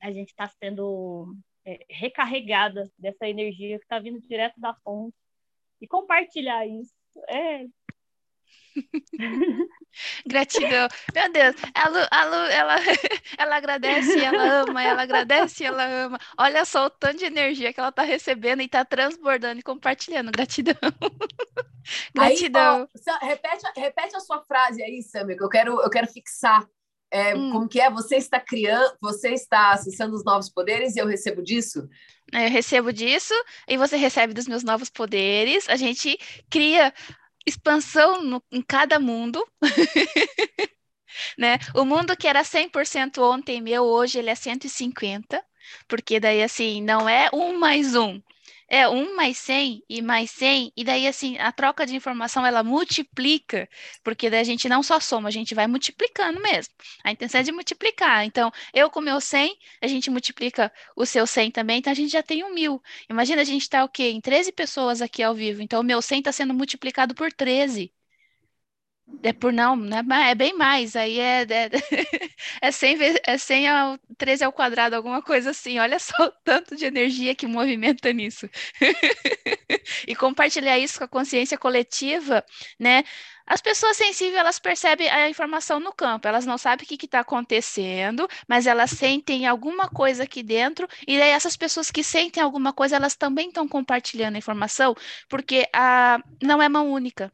a 0.00 0.10
gente 0.10 0.30
está 0.30 0.48
sendo 0.48 1.36
é, 1.62 1.84
recarregada 1.90 2.90
dessa 2.98 3.28
energia 3.28 3.78
que 3.78 3.84
está 3.84 3.98
vindo 3.98 4.18
direto 4.18 4.58
da 4.58 4.72
fonte. 4.76 5.14
E 5.80 5.86
compartilhar 5.86 6.66
isso 6.66 6.94
é 7.28 7.66
Gratidão. 10.26 10.88
Meu 11.14 11.32
Deus, 11.32 11.56
a 11.74 11.88
Lu, 11.88 11.98
a 12.10 12.24
Lu, 12.24 12.46
ela, 12.50 12.76
ela 13.38 13.56
agradece, 13.56 14.18
ela 14.18 14.62
ama, 14.62 14.82
ela 14.82 15.02
agradece, 15.02 15.64
ela 15.64 15.84
ama. 15.84 16.18
Olha 16.38 16.64
só 16.64 16.86
o 16.86 16.90
tanto 16.90 17.18
de 17.18 17.24
energia 17.24 17.72
que 17.72 17.80
ela 17.80 17.88
está 17.88 18.02
recebendo 18.02 18.62
e 18.62 18.66
está 18.66 18.84
transbordando 18.84 19.60
e 19.60 19.62
compartilhando. 19.62 20.30
Gratidão. 20.30 20.74
Gratidão. 22.14 22.88
Aí, 22.94 23.04
ó, 23.08 23.26
repete, 23.26 23.66
repete 23.76 24.16
a 24.16 24.20
sua 24.20 24.42
frase 24.44 24.82
aí, 24.82 25.02
Samir, 25.02 25.36
que 25.36 25.42
eu 25.42 25.48
quero, 25.48 25.80
eu 25.80 25.90
quero 25.90 26.06
fixar. 26.06 26.64
É, 27.10 27.34
hum. 27.34 27.50
Como 27.50 27.68
que 27.68 27.80
é? 27.80 27.90
Você 27.90 28.16
está 28.16 28.38
criando, 28.38 28.96
você 29.00 29.30
está 29.32 29.72
acessando 29.72 30.14
os 30.14 30.24
novos 30.24 30.48
poderes 30.48 30.94
e 30.94 31.00
eu 31.00 31.06
recebo 31.06 31.42
disso? 31.42 31.88
Eu 32.32 32.48
recebo 32.48 32.92
disso 32.92 33.34
e 33.66 33.76
você 33.76 33.96
recebe 33.96 34.32
dos 34.32 34.46
meus 34.46 34.62
novos 34.62 34.88
poderes. 34.88 35.68
A 35.68 35.76
gente 35.76 36.16
cria 36.48 36.94
expansão 37.46 38.22
no, 38.22 38.42
em 38.50 38.62
cada 38.62 39.00
mundo. 39.00 39.44
né? 41.36 41.58
O 41.74 41.84
mundo 41.84 42.16
que 42.16 42.28
era 42.28 42.42
100% 42.42 43.18
ontem 43.18 43.60
meu, 43.60 43.84
hoje 43.84 44.18
ele 44.18 44.30
é 44.30 44.34
150, 44.34 45.42
porque 45.88 46.20
daí 46.20 46.42
assim, 46.42 46.82
não 46.82 47.08
é 47.08 47.28
um 47.32 47.58
mais 47.58 47.94
um, 47.94 48.20
é 48.70 48.88
um 48.88 49.14
mais 49.16 49.36
100 49.38 49.84
e 49.88 50.00
mais 50.00 50.30
100, 50.30 50.72
e 50.76 50.84
daí 50.84 51.06
assim, 51.06 51.36
a 51.38 51.52
troca 51.52 51.84
de 51.84 51.96
informação 51.96 52.46
ela 52.46 52.62
multiplica, 52.62 53.68
porque 54.02 54.30
daí 54.30 54.40
a 54.40 54.44
gente 54.44 54.68
não 54.68 54.82
só 54.82 55.00
soma, 55.00 55.28
a 55.28 55.32
gente 55.32 55.54
vai 55.54 55.66
multiplicando 55.66 56.40
mesmo. 56.40 56.72
A 57.04 57.10
intenção 57.12 57.40
é 57.40 57.44
de 57.44 57.52
multiplicar. 57.52 58.24
Então, 58.24 58.50
eu 58.72 58.88
com 58.90 59.00
meu 59.00 59.20
100, 59.20 59.56
a 59.82 59.86
gente 59.86 60.10
multiplica 60.10 60.72
o 60.96 61.04
seu 61.04 61.26
100 61.26 61.50
também, 61.50 61.78
então 61.78 61.90
a 61.90 61.94
gente 61.96 62.12
já 62.12 62.22
tem 62.22 62.44
um 62.44 62.54
mil. 62.54 62.82
Imagina, 63.08 63.42
a 63.42 63.44
gente 63.44 63.62
está 63.62 63.84
o 63.84 63.88
quê? 63.88 64.10
Em 64.10 64.20
13 64.20 64.52
pessoas 64.52 65.02
aqui 65.02 65.22
ao 65.22 65.34
vivo, 65.34 65.62
então 65.62 65.80
o 65.80 65.84
meu 65.84 66.00
100 66.00 66.20
está 66.20 66.32
sendo 66.32 66.54
multiplicado 66.54 67.14
por 67.14 67.32
13. 67.32 67.92
É 69.22 69.32
por 69.32 69.52
não, 69.52 69.76
né? 69.76 70.02
É 70.30 70.34
bem 70.34 70.54
mais. 70.56 70.96
Aí 70.96 71.18
é, 71.18 71.42
é, 71.42 71.70
é 72.62 72.70
100, 72.72 72.96
vezes, 72.96 73.20
é 73.26 73.36
100 73.36 73.68
ao 73.68 73.98
13 74.16 74.44
ao 74.44 74.52
quadrado, 74.52 74.96
alguma 74.96 75.20
coisa 75.22 75.50
assim. 75.50 75.78
Olha 75.78 75.98
só 75.98 76.14
o 76.26 76.32
tanto 76.44 76.76
de 76.76 76.86
energia 76.86 77.34
que 77.34 77.46
movimenta 77.46 78.12
nisso. 78.12 78.48
e 80.06 80.14
compartilhar 80.14 80.78
isso 80.78 80.98
com 80.98 81.04
a 81.04 81.08
consciência 81.08 81.58
coletiva, 81.58 82.44
né? 82.78 83.04
As 83.46 83.60
pessoas 83.60 83.96
sensíveis, 83.96 84.36
elas 84.36 84.60
percebem 84.60 85.10
a 85.10 85.28
informação 85.28 85.80
no 85.80 85.92
campo, 85.92 86.28
elas 86.28 86.46
não 86.46 86.56
sabem 86.56 86.84
o 86.84 86.88
que 86.88 87.04
está 87.04 87.20
acontecendo, 87.20 88.28
mas 88.48 88.66
elas 88.66 88.90
sentem 88.90 89.44
alguma 89.46 89.88
coisa 89.88 90.22
aqui 90.22 90.40
dentro, 90.42 90.86
e 91.06 91.18
daí 91.18 91.30
essas 91.30 91.56
pessoas 91.56 91.90
que 91.90 92.04
sentem 92.04 92.40
alguma 92.40 92.72
coisa, 92.72 92.94
elas 92.94 93.16
também 93.16 93.48
estão 93.48 93.66
compartilhando 93.66 94.36
a 94.36 94.38
informação, 94.38 94.94
porque 95.28 95.68
a, 95.74 96.22
não 96.40 96.62
é 96.62 96.68
mão 96.68 96.92
única 96.92 97.32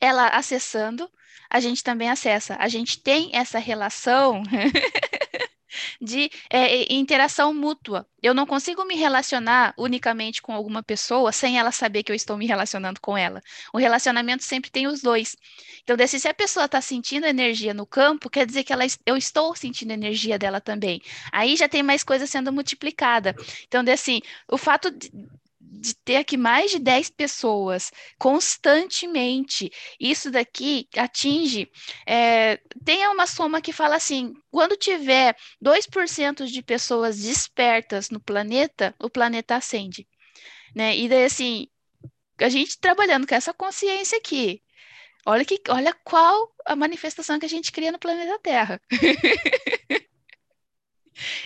ela 0.00 0.28
acessando, 0.28 1.10
a 1.48 1.60
gente 1.60 1.82
também 1.82 2.10
acessa. 2.10 2.56
A 2.58 2.68
gente 2.68 3.00
tem 3.00 3.30
essa 3.32 3.58
relação 3.58 4.42
de 6.00 6.30
é, 6.50 6.92
interação 6.92 7.52
mútua. 7.54 8.06
Eu 8.22 8.34
não 8.34 8.46
consigo 8.46 8.84
me 8.84 8.96
relacionar 8.96 9.74
unicamente 9.76 10.42
com 10.42 10.52
alguma 10.52 10.82
pessoa 10.82 11.32
sem 11.32 11.58
ela 11.58 11.70
saber 11.70 12.02
que 12.02 12.10
eu 12.10 12.16
estou 12.16 12.36
me 12.36 12.46
relacionando 12.46 13.00
com 13.00 13.16
ela. 13.16 13.42
O 13.72 13.78
relacionamento 13.78 14.42
sempre 14.42 14.70
tem 14.70 14.86
os 14.86 15.00
dois. 15.00 15.36
Então, 15.82 15.96
desse, 15.96 16.18
se 16.18 16.28
a 16.28 16.34
pessoa 16.34 16.66
está 16.66 16.80
sentindo 16.80 17.26
energia 17.26 17.72
no 17.72 17.86
campo, 17.86 18.30
quer 18.30 18.46
dizer 18.46 18.64
que 18.64 18.72
ela, 18.72 18.84
eu 19.04 19.16
estou 19.16 19.54
sentindo 19.54 19.92
energia 19.92 20.38
dela 20.38 20.60
também. 20.60 21.00
Aí 21.32 21.56
já 21.56 21.68
tem 21.68 21.82
mais 21.82 22.02
coisa 22.02 22.26
sendo 22.26 22.52
multiplicada. 22.52 23.34
Então, 23.66 23.84
assim, 23.92 24.20
o 24.48 24.58
fato 24.58 24.90
de, 24.90 25.10
de 25.68 25.94
ter 25.96 26.16
aqui 26.16 26.36
mais 26.36 26.70
de 26.70 26.78
10 26.78 27.10
pessoas 27.10 27.90
constantemente, 28.18 29.70
isso 30.00 30.30
daqui 30.30 30.88
atinge. 30.96 31.70
É, 32.06 32.60
tem 32.84 33.06
uma 33.08 33.26
soma 33.26 33.60
que 33.60 33.72
fala 33.72 33.96
assim: 33.96 34.32
quando 34.50 34.76
tiver 34.76 35.36
2% 35.62 36.46
de 36.46 36.62
pessoas 36.62 37.18
despertas 37.18 38.10
no 38.10 38.20
planeta, 38.20 38.94
o 39.00 39.10
planeta 39.10 39.56
acende. 39.56 40.06
Né? 40.74 40.96
E 40.96 41.08
daí, 41.08 41.24
assim, 41.24 41.68
a 42.38 42.48
gente 42.48 42.78
trabalhando 42.78 43.26
com 43.26 43.34
essa 43.34 43.52
consciência 43.52 44.18
aqui. 44.18 44.62
Olha, 45.24 45.44
que, 45.44 45.60
olha 45.68 45.92
qual 46.04 46.54
a 46.64 46.76
manifestação 46.76 47.38
que 47.38 47.46
a 47.46 47.48
gente 47.48 47.72
cria 47.72 47.90
no 47.90 47.98
planeta 47.98 48.38
Terra. 48.40 48.80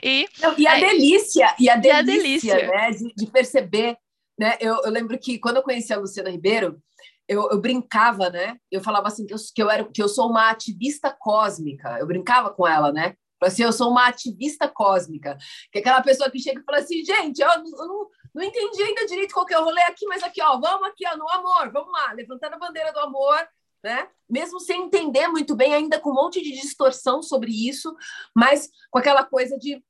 e, 0.02 0.28
Não, 0.38 0.58
e, 0.58 0.66
a 0.66 0.72
aí, 0.72 0.80
delícia, 0.80 1.56
e 1.58 1.70
a 1.70 1.76
delícia, 1.76 1.88
e 1.88 1.90
a 1.90 2.02
delícia. 2.02 2.66
Né, 2.68 2.90
de, 2.90 3.14
de 3.14 3.26
perceber 3.30 3.96
né? 4.40 4.56
Eu, 4.58 4.80
eu, 4.82 4.90
lembro 4.90 5.18
que 5.18 5.38
quando 5.38 5.56
eu 5.56 5.62
conheci 5.62 5.92
a 5.92 5.98
Luciana 5.98 6.30
Ribeiro, 6.30 6.82
eu, 7.28 7.50
eu 7.50 7.60
brincava, 7.60 8.30
né? 8.30 8.56
Eu 8.70 8.80
falava 8.80 9.08
assim 9.08 9.26
que 9.26 9.34
eu, 9.34 9.36
que 9.54 9.62
eu, 9.62 9.70
era, 9.70 9.84
que 9.84 10.02
eu 10.02 10.08
sou 10.08 10.30
uma 10.30 10.48
ativista 10.48 11.14
cósmica. 11.20 11.98
Eu 11.98 12.06
brincava 12.06 12.48
com 12.48 12.66
ela, 12.66 12.90
né? 12.90 13.14
Assim, 13.42 13.64
eu 13.64 13.72
sou 13.72 13.90
uma 13.90 14.06
ativista 14.06 14.66
cósmica, 14.66 15.36
que 15.70 15.78
é 15.78 15.80
aquela 15.80 16.02
pessoa 16.02 16.30
que 16.30 16.38
chega 16.38 16.60
e 16.60 16.64
fala 16.64 16.78
assim, 16.78 17.04
gente, 17.04 17.40
eu, 17.40 17.48
eu 17.48 17.86
não, 17.86 18.08
não 18.34 18.42
entendi 18.42 18.82
ainda 18.82 19.06
direito 19.06 19.32
qual 19.32 19.44
que 19.44 19.54
é 19.54 19.58
o 19.58 19.64
rolê 19.64 19.82
aqui, 19.82 20.06
mas 20.06 20.22
aqui, 20.22 20.42
ó, 20.42 20.58
vamos 20.58 20.88
aqui, 20.88 21.06
ó, 21.06 21.16
no 21.16 21.28
amor, 21.30 21.70
vamos 21.70 21.92
lá, 21.92 22.12
levantando 22.12 22.54
a 22.54 22.58
bandeira 22.58 22.92
do 22.92 23.00
amor, 23.00 23.46
né? 23.82 24.08
Mesmo 24.28 24.60
sem 24.60 24.84
entender 24.84 25.28
muito 25.28 25.54
bem, 25.54 25.74
ainda 25.74 25.98
com 25.98 26.10
um 26.10 26.14
monte 26.14 26.42
de 26.42 26.52
distorção 26.52 27.22
sobre 27.22 27.50
isso, 27.50 27.94
mas 28.34 28.68
com 28.90 28.98
aquela 28.98 29.24
coisa 29.24 29.58
de 29.58 29.82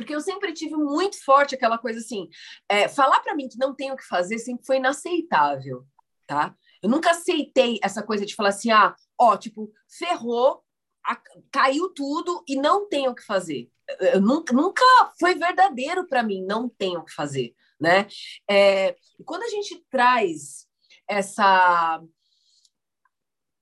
porque 0.00 0.14
eu 0.14 0.20
sempre 0.22 0.54
tive 0.54 0.74
muito 0.76 1.22
forte 1.22 1.54
aquela 1.54 1.76
coisa 1.76 2.00
assim, 2.00 2.26
é, 2.70 2.88
falar 2.88 3.20
para 3.20 3.34
mim 3.34 3.50
que 3.50 3.58
não 3.58 3.74
tenho 3.74 3.92
o 3.92 3.96
que 3.98 4.06
fazer 4.06 4.38
sempre 4.38 4.64
foi 4.64 4.78
inaceitável, 4.78 5.84
tá? 6.26 6.56
Eu 6.82 6.88
nunca 6.88 7.10
aceitei 7.10 7.78
essa 7.84 8.02
coisa 8.02 8.24
de 8.24 8.34
falar 8.34 8.48
assim, 8.48 8.70
ah, 8.70 8.96
ó, 9.20 9.36
tipo, 9.36 9.70
ferrou, 9.98 10.64
a, 11.04 11.20
caiu 11.52 11.90
tudo 11.90 12.42
e 12.48 12.56
não 12.56 12.88
tenho 12.88 13.10
o 13.10 13.14
que 13.14 13.22
fazer. 13.22 13.70
Eu 14.00 14.22
nunca, 14.22 14.54
nunca 14.54 14.82
foi 15.18 15.34
verdadeiro 15.34 16.08
para 16.08 16.22
mim, 16.22 16.46
não 16.46 16.66
tenho 16.66 17.00
o 17.00 17.04
que 17.04 17.12
fazer, 17.12 17.54
né? 17.78 18.06
É, 18.48 18.96
quando 19.26 19.42
a 19.42 19.48
gente 19.48 19.84
traz 19.90 20.66
essa 21.06 22.02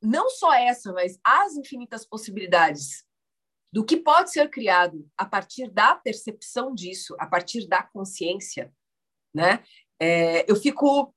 não 0.01 0.31
só 0.31 0.55
essa, 0.55 0.93
mas 0.93 1.19
as 1.25 1.57
infinitas 1.57 2.07
possibilidades 2.07 3.05
do 3.73 3.85
que 3.85 3.97
pode 3.97 4.33
ser 4.33 4.49
criado 4.51 5.09
a 5.17 5.25
partir 5.25 5.71
da 5.71 5.95
percepção 5.95 6.75
disso, 6.75 7.15
a 7.19 7.27
partir 7.27 7.67
da 7.67 7.83
consciência, 7.83 8.73
né? 9.35 9.63
É, 10.01 10.51
eu 10.51 10.57
fico 10.57 11.15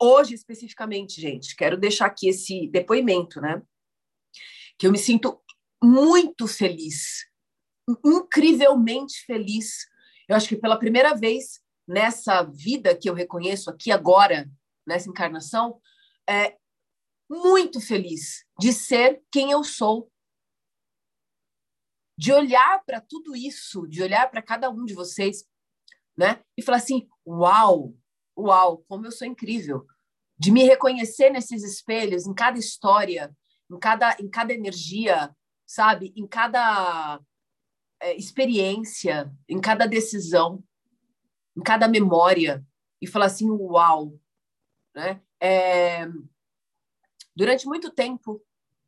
hoje 0.00 0.34
especificamente, 0.34 1.20
gente, 1.20 1.54
quero 1.54 1.76
deixar 1.76 2.06
aqui 2.06 2.28
esse 2.28 2.68
depoimento, 2.68 3.40
né? 3.40 3.62
Que 4.78 4.86
eu 4.86 4.92
me 4.92 4.98
sinto 4.98 5.40
muito 5.82 6.46
feliz, 6.46 7.24
incrivelmente 8.04 9.24
feliz. 9.26 9.86
Eu 10.28 10.36
acho 10.36 10.48
que 10.48 10.56
pela 10.56 10.78
primeira 10.78 11.14
vez 11.14 11.60
nessa 11.86 12.42
vida 12.42 12.96
que 12.96 13.08
eu 13.08 13.14
reconheço 13.14 13.68
aqui 13.70 13.90
agora, 13.90 14.50
nessa 14.86 15.08
encarnação, 15.08 15.80
é, 16.28 16.56
muito 17.28 17.80
feliz 17.80 18.44
de 18.58 18.72
ser 18.72 19.22
quem 19.32 19.50
eu 19.50 19.64
sou. 19.64 20.11
De 22.22 22.32
olhar 22.32 22.84
para 22.84 23.00
tudo 23.00 23.34
isso, 23.34 23.84
de 23.88 24.00
olhar 24.00 24.30
para 24.30 24.40
cada 24.40 24.70
um 24.70 24.84
de 24.84 24.94
vocês, 24.94 25.44
né? 26.16 26.40
E 26.56 26.62
falar 26.62 26.78
assim: 26.78 27.08
uau, 27.26 27.96
uau, 28.38 28.84
como 28.86 29.04
eu 29.04 29.10
sou 29.10 29.26
incrível. 29.26 29.84
De 30.38 30.52
me 30.52 30.62
reconhecer 30.62 31.30
nesses 31.30 31.64
espelhos, 31.64 32.24
em 32.24 32.32
cada 32.32 32.60
história, 32.60 33.36
em 33.68 33.76
cada, 33.76 34.16
em 34.20 34.30
cada 34.30 34.52
energia, 34.52 35.34
sabe? 35.66 36.12
Em 36.14 36.24
cada 36.24 37.20
é, 38.00 38.14
experiência, 38.14 39.28
em 39.48 39.60
cada 39.60 39.86
decisão, 39.86 40.62
em 41.56 41.60
cada 41.60 41.88
memória. 41.88 42.64
E 43.00 43.06
falar 43.08 43.26
assim: 43.26 43.50
uau, 43.50 44.16
né? 44.94 45.20
É, 45.40 46.06
Durante 47.34 47.66
muito 47.66 47.90
tempo, 47.90 48.40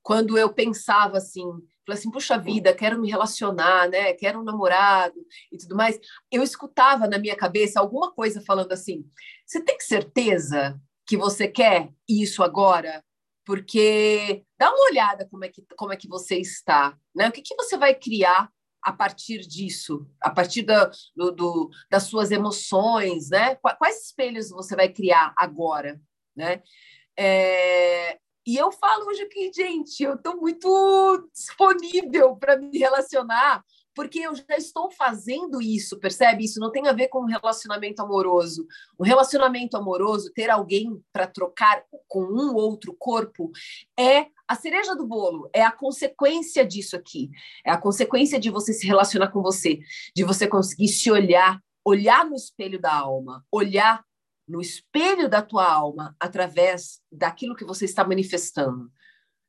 quando 0.05 0.39
eu 0.39 0.53
pensava 0.53 1.17
assim, 1.17 1.45
falei 1.87 1.99
assim, 1.99 2.11
puxa 2.11 2.39
vida, 2.39 2.75
quero 2.75 3.01
me 3.01 3.11
relacionar, 3.11 3.89
né? 3.89 4.13
Quero 4.15 4.41
um 4.41 4.45
namorado 4.45 5.15
e 5.53 5.59
tudo 5.59 5.77
mais, 5.77 5.99
eu 6.31 6.43
escutava 6.43 7.07
na 7.07 7.19
minha 7.19 7.37
cabeça 7.37 7.81
alguma 7.81 8.13
coisa 8.13 8.43
falando 8.43 8.73
assim: 8.73 9.05
você 9.47 9.63
tem 9.63 9.79
certeza 9.81 10.81
que 11.07 11.17
você 11.17 11.47
quer 11.47 11.91
isso 12.09 12.43
agora? 12.43 13.05
Porque 13.45 14.43
dá 14.59 14.71
uma 14.73 14.87
olhada 14.91 15.29
como 15.31 15.45
é 15.45 15.49
que, 15.49 15.63
como 15.77 15.93
é 15.93 15.97
que 15.97 16.09
você 16.09 16.37
está, 16.37 16.97
né? 17.15 17.29
O 17.29 17.33
que, 17.33 17.43
que 17.43 17.55
você 17.55 17.77
vai 17.77 17.95
criar 17.95 18.51
a 18.83 18.93
partir 18.93 19.41
disso, 19.41 20.07
a 20.21 20.31
partir 20.31 20.63
da, 20.63 20.91
do, 21.17 21.31
do, 21.31 21.71
das 21.91 22.05
suas 22.05 22.31
emoções, 22.31 23.31
né? 23.31 23.57
Quais 23.57 24.07
espelhos 24.07 24.51
você 24.51 24.77
vai 24.77 24.89
criar 24.89 25.35
agora, 25.37 26.01
né? 26.37 26.63
É, 27.17 28.19
e 28.47 28.57
eu 28.57 28.71
falo 28.71 29.07
hoje 29.07 29.23
aqui, 29.23 29.51
gente, 29.55 30.03
eu 30.03 30.15
estou 30.15 30.37
muito 30.37 31.29
disponível 31.33 32.37
para 32.37 32.59
me 32.59 32.79
relacionar, 32.79 33.65
porque 33.95 34.21
eu 34.21 34.35
já 34.35 34.57
estou 34.57 34.91
fazendo 34.91 35.63
isso, 35.63 35.99
percebe? 35.99 36.45
Isso 36.45 36.61
não 36.61 36.71
tem 36.71 36.87
a 36.89 36.93
ver 36.93 37.09
com 37.09 37.21
um 37.21 37.27
relacionamento 37.27 38.03
amoroso. 38.03 38.67
Um 38.99 39.05
relacionamento 39.05 39.77
amoroso, 39.77 40.33
ter 40.35 40.51
alguém 40.51 41.01
para 41.13 41.27
trocar 41.27 41.83
com 42.09 42.25
um 42.25 42.55
outro 42.55 42.95
corpo, 42.99 43.51
é 43.99 44.27
a 44.47 44.55
cereja 44.55 44.95
do 44.95 45.07
bolo, 45.07 45.49
é 45.55 45.63
a 45.63 45.73
consequência 45.73 46.67
disso 46.67 46.97
aqui. 46.97 47.31
É 47.65 47.71
a 47.71 47.79
consequência 47.79 48.39
de 48.39 48.51
você 48.51 48.73
se 48.73 48.87
relacionar 48.87 49.29
com 49.29 49.41
você, 49.41 49.79
de 50.15 50.25
você 50.25 50.47
conseguir 50.47 50.89
se 50.89 51.11
olhar, 51.11 51.59
olhar 51.85 52.27
no 52.27 52.35
espelho 52.35 52.81
da 52.81 52.93
alma, 52.93 53.45
olhar 53.51 54.05
no 54.47 54.61
espelho 54.61 55.29
da 55.29 55.43
tua 55.43 55.67
alma 55.71 56.15
através 56.21 57.01
daquilo 57.11 57.57
que 57.57 57.65
você 57.65 57.85
está 57.85 58.05
manifestando, 58.05 58.91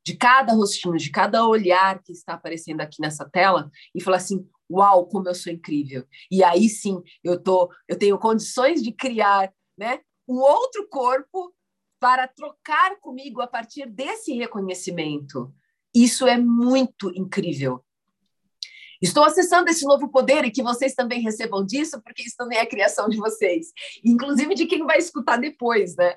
de 0.05 0.15
cada 0.15 0.53
rostinho, 0.53 0.97
de 0.97 1.09
cada 1.09 1.45
olhar 1.45 2.01
que 2.03 2.11
está 2.11 2.34
aparecendo 2.34 2.81
aqui 2.81 3.01
nessa 3.01 3.27
tela 3.30 3.69
e 3.93 4.01
falar 4.01 4.17
assim: 4.17 4.47
"Uau, 4.69 5.07
como 5.07 5.27
eu 5.27 5.35
sou 5.35 5.51
incrível". 5.51 6.05
E 6.31 6.43
aí 6.43 6.69
sim, 6.69 7.01
eu 7.23 7.41
tô, 7.41 7.72
eu 7.88 7.97
tenho 7.97 8.17
condições 8.19 8.81
de 8.81 8.91
criar, 8.91 9.51
né, 9.77 9.99
um 10.27 10.35
outro 10.35 10.88
corpo 10.89 11.53
para 11.99 12.27
trocar 12.27 12.99
comigo 12.99 13.41
a 13.41 13.47
partir 13.47 13.89
desse 13.89 14.34
reconhecimento. 14.34 15.53
Isso 15.93 16.27
é 16.27 16.38
muito 16.38 17.09
incrível. 17.15 17.84
Estou 19.01 19.23
acessando 19.23 19.69
esse 19.69 19.85
novo 19.85 20.09
poder 20.09 20.45
e 20.45 20.51
que 20.51 20.63
vocês 20.63 20.93
também 20.93 21.22
recebam 21.22 21.65
disso, 21.65 22.01
porque 22.01 22.23
isso 22.23 22.35
também 22.38 22.57
é 22.57 22.65
criação 22.65 23.07
de 23.07 23.17
vocês, 23.17 23.67
inclusive 24.03 24.55
de 24.55 24.65
quem 24.65 24.85
vai 24.85 24.97
escutar 24.97 25.38
depois, 25.38 25.95
né? 25.95 26.15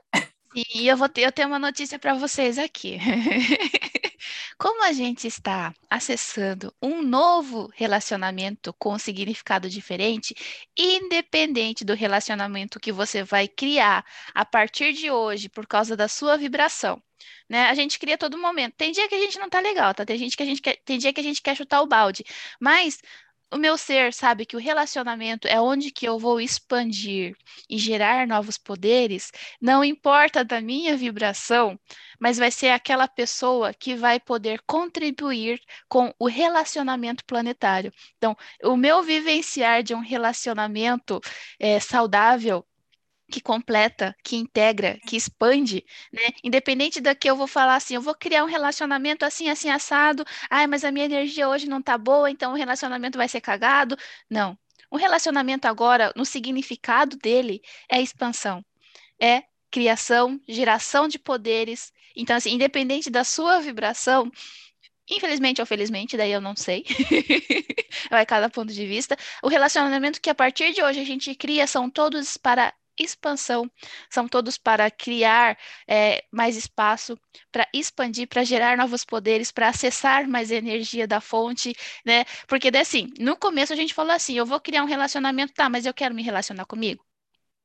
E 0.74 0.88
eu 0.88 0.96
vou 0.96 1.08
ter, 1.08 1.22
eu 1.22 1.32
tenho 1.32 1.48
uma 1.48 1.58
notícia 1.58 1.98
para 1.98 2.14
vocês 2.14 2.58
aqui. 2.58 2.98
Como 4.58 4.82
a 4.84 4.92
gente 4.92 5.26
está 5.26 5.72
acessando 5.88 6.74
um 6.82 7.02
novo 7.02 7.70
relacionamento 7.74 8.74
com 8.78 8.98
significado 8.98 9.70
diferente, 9.70 10.34
independente 10.76 11.84
do 11.84 11.94
relacionamento 11.94 12.80
que 12.80 12.90
você 12.92 13.22
vai 13.22 13.46
criar 13.46 14.04
a 14.34 14.44
partir 14.44 14.92
de 14.92 15.10
hoje 15.10 15.48
por 15.48 15.66
causa 15.66 15.96
da 15.96 16.08
sua 16.08 16.36
vibração, 16.36 17.00
né? 17.48 17.66
A 17.66 17.74
gente 17.74 17.98
cria 17.98 18.18
todo 18.18 18.36
momento. 18.38 18.74
Tem 18.76 18.92
dia 18.92 19.08
que 19.08 19.14
a 19.14 19.20
gente 19.20 19.38
não 19.38 19.48
tá 19.48 19.60
legal, 19.60 19.94
tá? 19.94 20.04
Tem 20.04 20.18
gente 20.18 20.36
que 20.36 20.42
a 20.42 20.46
gente 20.46 20.60
quer, 20.60 20.76
tem 20.84 20.98
dia 20.98 21.12
que 21.12 21.20
a 21.20 21.22
gente 21.22 21.40
quer 21.42 21.56
chutar 21.56 21.80
o 21.82 21.86
balde, 21.86 22.24
mas 22.60 23.00
o 23.50 23.56
meu 23.56 23.78
ser 23.78 24.12
sabe 24.12 24.44
que 24.44 24.56
o 24.56 24.60
relacionamento 24.60 25.48
é 25.48 25.60
onde 25.60 25.90
que 25.90 26.06
eu 26.06 26.18
vou 26.18 26.40
expandir 26.40 27.34
e 27.68 27.78
gerar 27.78 28.26
novos 28.26 28.58
poderes, 28.58 29.32
não 29.60 29.82
importa 29.82 30.44
da 30.44 30.60
minha 30.60 30.96
vibração, 30.96 31.78
mas 32.20 32.36
vai 32.36 32.50
ser 32.50 32.68
aquela 32.70 33.08
pessoa 33.08 33.72
que 33.72 33.96
vai 33.96 34.20
poder 34.20 34.60
contribuir 34.66 35.60
com 35.88 36.12
o 36.18 36.26
relacionamento 36.26 37.24
planetário. 37.24 37.92
Então, 38.16 38.36
o 38.62 38.76
meu 38.76 39.02
vivenciar 39.02 39.82
de 39.82 39.94
um 39.94 40.00
relacionamento 40.00 41.20
é, 41.58 41.80
saudável 41.80 42.64
que 43.30 43.40
completa, 43.40 44.16
que 44.24 44.36
integra, 44.36 44.98
que 45.06 45.16
expande, 45.16 45.84
né? 46.12 46.22
Independente 46.42 47.00
da 47.00 47.14
que 47.14 47.28
eu 47.28 47.36
vou 47.36 47.46
falar 47.46 47.76
assim, 47.76 47.94
eu 47.94 48.00
vou 48.00 48.14
criar 48.14 48.44
um 48.44 48.46
relacionamento 48.48 49.24
assim, 49.24 49.50
assim, 49.50 49.68
assado, 49.70 50.24
ai, 50.50 50.66
mas 50.66 50.84
a 50.84 50.90
minha 50.90 51.04
energia 51.04 51.48
hoje 51.48 51.68
não 51.68 51.82
tá 51.82 51.98
boa, 51.98 52.30
então 52.30 52.52
o 52.52 52.56
relacionamento 52.56 53.18
vai 53.18 53.28
ser 53.28 53.40
cagado. 53.40 53.96
Não. 54.30 54.58
Um 54.90 54.96
relacionamento 54.96 55.68
agora, 55.68 56.12
no 56.16 56.24
significado 56.24 57.16
dele, 57.16 57.60
é 57.90 58.00
expansão, 58.00 58.64
é 59.20 59.42
criação, 59.70 60.40
geração 60.48 61.06
de 61.08 61.18
poderes. 61.18 61.92
Então, 62.16 62.36
assim, 62.36 62.52
independente 62.52 63.10
da 63.10 63.24
sua 63.24 63.60
vibração, 63.60 64.30
Infelizmente 65.10 65.60
ou 65.60 65.66
felizmente, 65.66 66.16
daí 66.16 66.32
eu 66.32 66.40
não 66.40 66.54
sei. 66.54 66.84
Vai 68.10 68.26
cada 68.26 68.50
ponto 68.50 68.72
de 68.72 68.86
vista. 68.86 69.16
O 69.42 69.48
relacionamento 69.48 70.20
que 70.20 70.28
a 70.28 70.34
partir 70.34 70.72
de 70.74 70.82
hoje 70.82 71.00
a 71.00 71.04
gente 71.04 71.34
cria 71.34 71.66
são 71.66 71.88
todos 71.88 72.36
para 72.36 72.74
expansão, 72.98 73.70
são 74.10 74.28
todos 74.28 74.58
para 74.58 74.90
criar 74.90 75.58
é, 75.86 76.24
mais 76.32 76.56
espaço, 76.56 77.18
para 77.52 77.66
expandir, 77.74 78.28
para 78.28 78.44
gerar 78.44 78.76
novos 78.76 79.04
poderes, 79.04 79.50
para 79.52 79.68
acessar 79.68 80.28
mais 80.28 80.50
energia 80.50 81.06
da 81.06 81.20
fonte, 81.20 81.74
né? 82.04 82.24
Porque, 82.46 82.68
assim, 82.76 83.08
no 83.18 83.36
começo 83.36 83.72
a 83.72 83.76
gente 83.76 83.94
falou 83.94 84.12
assim: 84.12 84.34
eu 84.36 84.46
vou 84.46 84.60
criar 84.60 84.82
um 84.82 84.86
relacionamento, 84.86 85.52
tá, 85.54 85.68
mas 85.68 85.86
eu 85.86 85.94
quero 85.94 86.14
me 86.14 86.22
relacionar 86.22 86.64
comigo. 86.66 87.04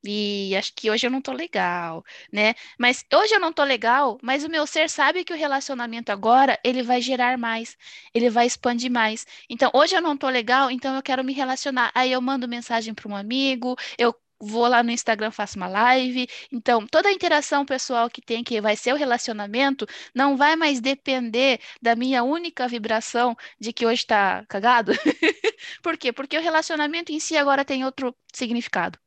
E 0.06 0.54
acho 0.56 0.74
que 0.74 0.90
hoje 0.90 1.06
eu 1.06 1.10
não 1.10 1.22
tô 1.22 1.32
legal, 1.32 2.04
né? 2.30 2.54
Mas 2.78 3.04
hoje 3.12 3.34
eu 3.34 3.40
não 3.40 3.50
tô 3.52 3.64
legal, 3.64 4.18
mas 4.22 4.44
o 4.44 4.50
meu 4.50 4.66
ser 4.66 4.90
sabe 4.90 5.24
que 5.24 5.32
o 5.32 5.36
relacionamento 5.36 6.12
agora, 6.12 6.58
ele 6.62 6.82
vai 6.82 7.00
gerar 7.00 7.38
mais, 7.38 7.74
ele 8.12 8.28
vai 8.28 8.46
expandir 8.46 8.90
mais. 8.90 9.26
Então, 9.48 9.70
hoje 9.74 9.94
eu 9.96 10.02
não 10.02 10.14
tô 10.16 10.28
legal, 10.28 10.70
então 10.70 10.94
eu 10.94 11.02
quero 11.02 11.24
me 11.24 11.32
relacionar. 11.32 11.90
Aí 11.94 12.12
eu 12.12 12.20
mando 12.20 12.46
mensagem 12.46 12.92
para 12.92 13.08
um 13.08 13.16
amigo, 13.16 13.76
eu 13.98 14.14
vou 14.44 14.66
lá 14.66 14.82
no 14.82 14.90
Instagram, 14.90 15.30
faço 15.30 15.56
uma 15.56 15.68
live. 15.68 16.26
Então, 16.52 16.86
toda 16.86 17.08
a 17.08 17.12
interação 17.12 17.64
pessoal 17.64 18.10
que 18.10 18.20
tem, 18.20 18.44
que 18.44 18.60
vai 18.60 18.76
ser 18.76 18.92
o 18.92 18.96
relacionamento, 18.96 19.86
não 20.14 20.36
vai 20.36 20.56
mais 20.56 20.80
depender 20.80 21.60
da 21.80 21.96
minha 21.96 22.22
única 22.22 22.68
vibração 22.68 23.36
de 23.58 23.72
que 23.72 23.86
hoje 23.86 24.02
está 24.02 24.44
cagado. 24.46 24.92
Por 25.82 25.96
quê? 25.96 26.12
Porque 26.12 26.38
o 26.38 26.42
relacionamento 26.42 27.12
em 27.12 27.20
si 27.20 27.36
agora 27.36 27.64
tem 27.64 27.84
outro 27.84 28.14
significado. 28.32 28.98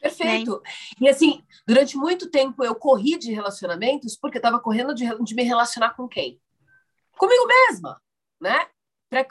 Perfeito. 0.00 0.52
Né? 0.52 0.70
E 1.02 1.08
assim, 1.08 1.44
durante 1.66 1.96
muito 1.96 2.30
tempo 2.30 2.64
eu 2.64 2.74
corri 2.74 3.18
de 3.18 3.32
relacionamentos 3.32 4.16
porque 4.16 4.38
estava 4.38 4.58
correndo 4.58 4.94
de, 4.94 5.06
de 5.22 5.34
me 5.34 5.42
relacionar 5.42 5.90
com 5.90 6.08
quem? 6.08 6.40
Comigo 7.16 7.46
mesma, 7.46 8.00
né? 8.40 8.66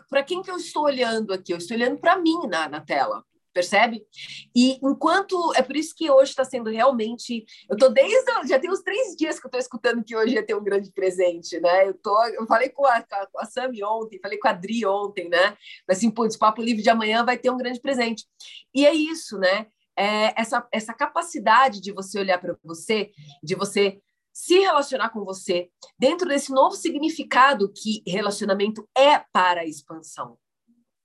Para 0.09 0.23
quem 0.23 0.41
que 0.41 0.51
eu 0.51 0.57
estou 0.57 0.83
olhando 0.83 1.33
aqui? 1.33 1.53
Eu 1.53 1.57
estou 1.57 1.75
olhando 1.75 1.97
para 1.97 2.17
mim 2.17 2.47
na, 2.47 2.67
na 2.67 2.81
tela, 2.81 3.25
percebe? 3.59 4.05
E 4.55 4.79
enquanto. 4.81 5.53
É 5.55 5.61
por 5.61 5.75
isso 5.75 5.93
que 5.95 6.09
hoje 6.09 6.31
está 6.31 6.45
sendo 6.45 6.69
realmente. 6.69 7.45
Eu 7.69 7.75
estou 7.75 7.91
desde. 7.91 8.47
Já 8.47 8.59
tem 8.59 8.71
uns 8.71 8.81
três 8.81 9.15
dias 9.15 9.39
que 9.39 9.45
eu 9.45 9.49
estou 9.49 9.59
escutando 9.59 10.03
que 10.03 10.15
hoje 10.15 10.35
ia 10.35 10.45
ter 10.45 10.55
um 10.55 10.63
grande 10.63 10.91
presente, 10.91 11.59
né? 11.59 11.89
Eu, 11.89 11.93
tô, 11.93 12.23
eu 12.27 12.45
falei 12.47 12.69
com 12.69 12.85
a, 12.85 13.01
com 13.01 13.39
a 13.39 13.45
Sami 13.45 13.83
ontem, 13.83 14.19
falei 14.21 14.37
com 14.37 14.47
a 14.47 14.51
Adri 14.51 14.85
ontem, 14.85 15.29
né? 15.29 15.57
Assim, 15.89 16.09
putz, 16.09 16.37
Papo 16.37 16.61
Livre 16.61 16.81
de 16.81 16.89
amanhã 16.89 17.25
vai 17.25 17.37
ter 17.37 17.49
um 17.49 17.57
grande 17.57 17.81
presente. 17.81 18.25
E 18.73 18.85
é 18.85 18.93
isso, 18.93 19.37
né? 19.37 19.67
É 19.97 20.39
essa, 20.39 20.65
essa 20.71 20.93
capacidade 20.93 21.81
de 21.81 21.91
você 21.91 22.19
olhar 22.19 22.39
para 22.39 22.55
você, 22.63 23.11
de 23.43 23.55
você 23.55 23.99
se 24.31 24.57
relacionar 24.59 25.09
com 25.09 25.25
você 25.25 25.69
dentro 25.97 26.27
desse 26.27 26.53
novo 26.53 26.75
significado 26.75 27.73
que 27.73 28.01
relacionamento 28.07 28.87
é 28.95 29.19
para 29.33 29.61
a 29.61 29.65
expansão. 29.65 30.37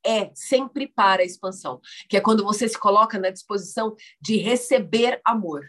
É 0.04 0.30
sempre 0.34 0.86
para 0.86 1.22
a 1.22 1.24
expansão, 1.24 1.80
que 2.08 2.16
é 2.16 2.20
quando 2.20 2.44
você 2.44 2.68
se 2.68 2.78
coloca 2.78 3.18
na 3.18 3.30
disposição 3.30 3.94
de 4.20 4.36
receber 4.36 5.20
amor. 5.24 5.64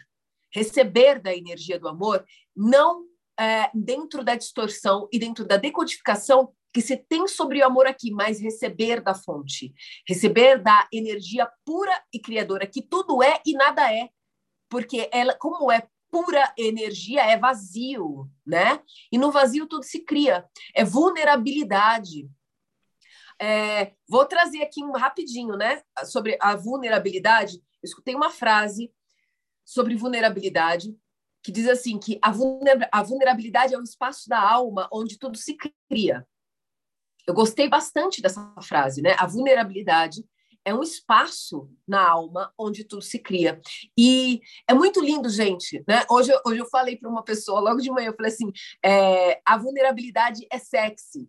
Receber 0.52 1.20
da 1.20 1.34
energia 1.34 1.78
do 1.78 1.88
amor, 1.88 2.24
não 2.54 3.04
é, 3.38 3.70
dentro 3.74 4.24
da 4.24 4.34
distorção 4.34 5.08
e 5.12 5.18
dentro 5.18 5.44
da 5.44 5.56
decodificação 5.56 6.52
que 6.72 6.82
se 6.82 6.96
tem 6.96 7.26
sobre 7.26 7.60
o 7.60 7.64
amor 7.64 7.86
aqui, 7.86 8.10
mas 8.10 8.38
receber 8.38 9.00
da 9.00 9.14
fonte, 9.14 9.72
receber 10.06 10.62
da 10.62 10.86
energia 10.92 11.50
pura 11.64 12.02
e 12.12 12.20
criadora, 12.20 12.66
que 12.66 12.82
tudo 12.82 13.22
é 13.22 13.40
e 13.46 13.54
nada 13.54 13.90
é. 13.90 14.10
Porque 14.68 15.08
ela, 15.10 15.34
como 15.34 15.72
é 15.72 15.88
pura 16.10 16.52
energia 16.58 17.22
é 17.22 17.38
vazio, 17.38 18.28
né? 18.46 18.80
E 19.10 19.18
no 19.18 19.30
vazio 19.30 19.66
tudo 19.66 19.84
se 19.84 20.04
cria. 20.04 20.44
É 20.74 20.84
vulnerabilidade. 20.84 22.28
É, 23.40 23.92
vou 24.08 24.24
trazer 24.24 24.62
aqui 24.62 24.82
um 24.82 24.92
rapidinho, 24.92 25.56
né? 25.56 25.82
Sobre 26.04 26.36
a 26.40 26.56
vulnerabilidade. 26.56 27.56
Eu 27.56 27.86
escutei 27.86 28.14
uma 28.14 28.30
frase 28.30 28.90
sobre 29.64 29.94
vulnerabilidade 29.96 30.96
que 31.42 31.52
diz 31.52 31.68
assim 31.68 31.96
que 31.96 32.18
a 32.20 33.02
vulnerabilidade 33.02 33.72
é 33.72 33.78
o 33.78 33.82
espaço 33.82 34.28
da 34.28 34.40
alma 34.40 34.88
onde 34.92 35.16
tudo 35.16 35.38
se 35.38 35.56
cria. 35.88 36.26
Eu 37.26 37.34
gostei 37.34 37.68
bastante 37.68 38.20
dessa 38.20 38.52
frase, 38.62 39.00
né? 39.00 39.14
A 39.18 39.26
vulnerabilidade 39.26 40.24
é 40.64 40.74
um 40.74 40.82
espaço 40.82 41.70
na 41.86 42.04
alma 42.04 42.52
onde 42.58 42.82
tudo 42.82 43.02
se 43.02 43.20
cria. 43.20 43.60
E 43.96 44.40
é 44.68 44.74
muito 44.74 45.00
lindo, 45.00 45.28
gente. 45.28 45.84
Né? 45.86 46.04
Hoje, 46.10 46.32
hoje 46.44 46.58
eu 46.58 46.66
falei 46.66 46.96
para 46.96 47.08
uma 47.08 47.22
pessoa, 47.22 47.60
logo 47.60 47.80
de 47.80 47.92
manhã, 47.92 48.08
eu 48.08 48.16
falei 48.16 48.32
assim: 48.32 48.50
é, 48.84 49.40
a 49.46 49.56
vulnerabilidade 49.56 50.44
é 50.50 50.58
sexy. 50.58 51.28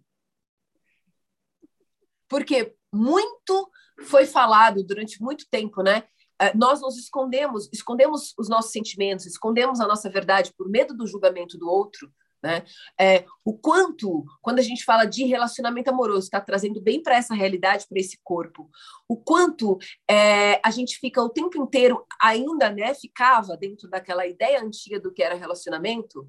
Porque 2.27 2.75
muito 2.93 3.69
foi 4.05 4.25
falado 4.25 4.83
durante 4.83 5.21
muito 5.21 5.45
tempo, 5.49 5.81
né? 5.81 6.03
É, 6.39 6.55
nós 6.55 6.81
nos 6.81 6.97
escondemos, 6.97 7.67
escondemos 7.73 8.33
os 8.37 8.47
nossos 8.47 8.71
sentimentos, 8.71 9.25
escondemos 9.25 9.79
a 9.79 9.87
nossa 9.87 10.09
verdade 10.09 10.53
por 10.55 10.69
medo 10.69 10.95
do 10.95 11.07
julgamento 11.07 11.57
do 11.57 11.67
outro, 11.67 12.11
né? 12.43 12.63
É, 12.99 13.25
o 13.43 13.57
quanto, 13.57 14.23
quando 14.41 14.59
a 14.59 14.61
gente 14.61 14.83
fala 14.83 15.05
de 15.05 15.25
relacionamento 15.25 15.89
amoroso, 15.89 16.25
está 16.25 16.39
trazendo 16.39 16.79
bem 16.79 17.01
para 17.01 17.15
essa 17.15 17.33
realidade, 17.33 17.87
para 17.89 17.99
esse 17.99 18.19
corpo, 18.23 18.69
o 19.07 19.17
quanto 19.17 19.77
é, 20.07 20.61
a 20.63 20.69
gente 20.69 20.99
fica 20.99 21.21
o 21.21 21.29
tempo 21.29 21.57
inteiro 21.61 22.05
ainda, 22.21 22.69
né, 22.69 22.93
ficava 22.93 23.57
dentro 23.57 23.89
daquela 23.89 24.27
ideia 24.27 24.61
antiga 24.61 24.99
do 24.99 25.11
que 25.11 25.23
era 25.23 25.35
relacionamento, 25.35 26.27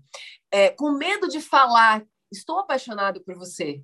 é, 0.51 0.71
com 0.71 0.93
medo 0.93 1.29
de 1.29 1.41
falar: 1.41 2.03
estou 2.33 2.59
apaixonado 2.59 3.23
por 3.23 3.35
você, 3.37 3.83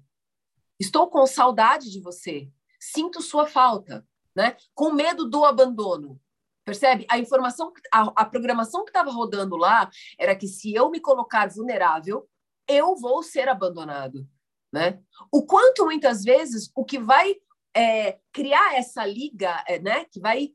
estou 0.79 1.09
com 1.09 1.27
saudade 1.27 1.91
de 1.91 2.01
você, 2.01 2.49
sinto 2.81 3.23
sua 3.23 3.47
falta, 3.47 4.07
né? 4.35 4.57
Com 4.75 4.93
medo 4.93 5.29
do 5.29 5.45
abandono. 5.45 6.21
Percebe? 6.65 7.07
A 7.11 7.19
informação, 7.19 7.73
a, 7.93 8.23
a 8.23 8.25
programação 8.25 8.85
que 8.85 8.91
estava 8.91 9.11
rodando 9.11 9.57
lá 9.57 9.91
era 10.19 10.35
que 10.35 10.49
se 10.49 10.73
eu 10.75 10.91
me 10.91 10.99
colocar 10.99 11.49
vulnerável, 11.49 12.27
eu 12.67 12.97
vou 12.97 13.23
ser 13.23 13.49
abandonado. 13.49 14.27
Né? 14.73 14.99
O 15.31 15.45
quanto 15.45 15.85
muitas 15.85 16.25
vezes 16.25 16.71
o 16.75 16.85
que 16.85 16.99
vai 16.99 17.37
é, 17.77 18.19
criar 18.33 18.75
essa 18.77 19.05
liga, 19.05 19.63
é, 19.69 19.79
né? 19.79 20.07
que 20.07 20.19
vai 20.19 20.51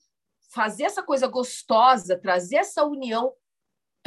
fazer 0.51 0.83
essa 0.83 1.03
coisa 1.03 1.27
gostosa, 1.27 2.19
trazer 2.19 2.57
essa 2.57 2.83
união 2.83 3.31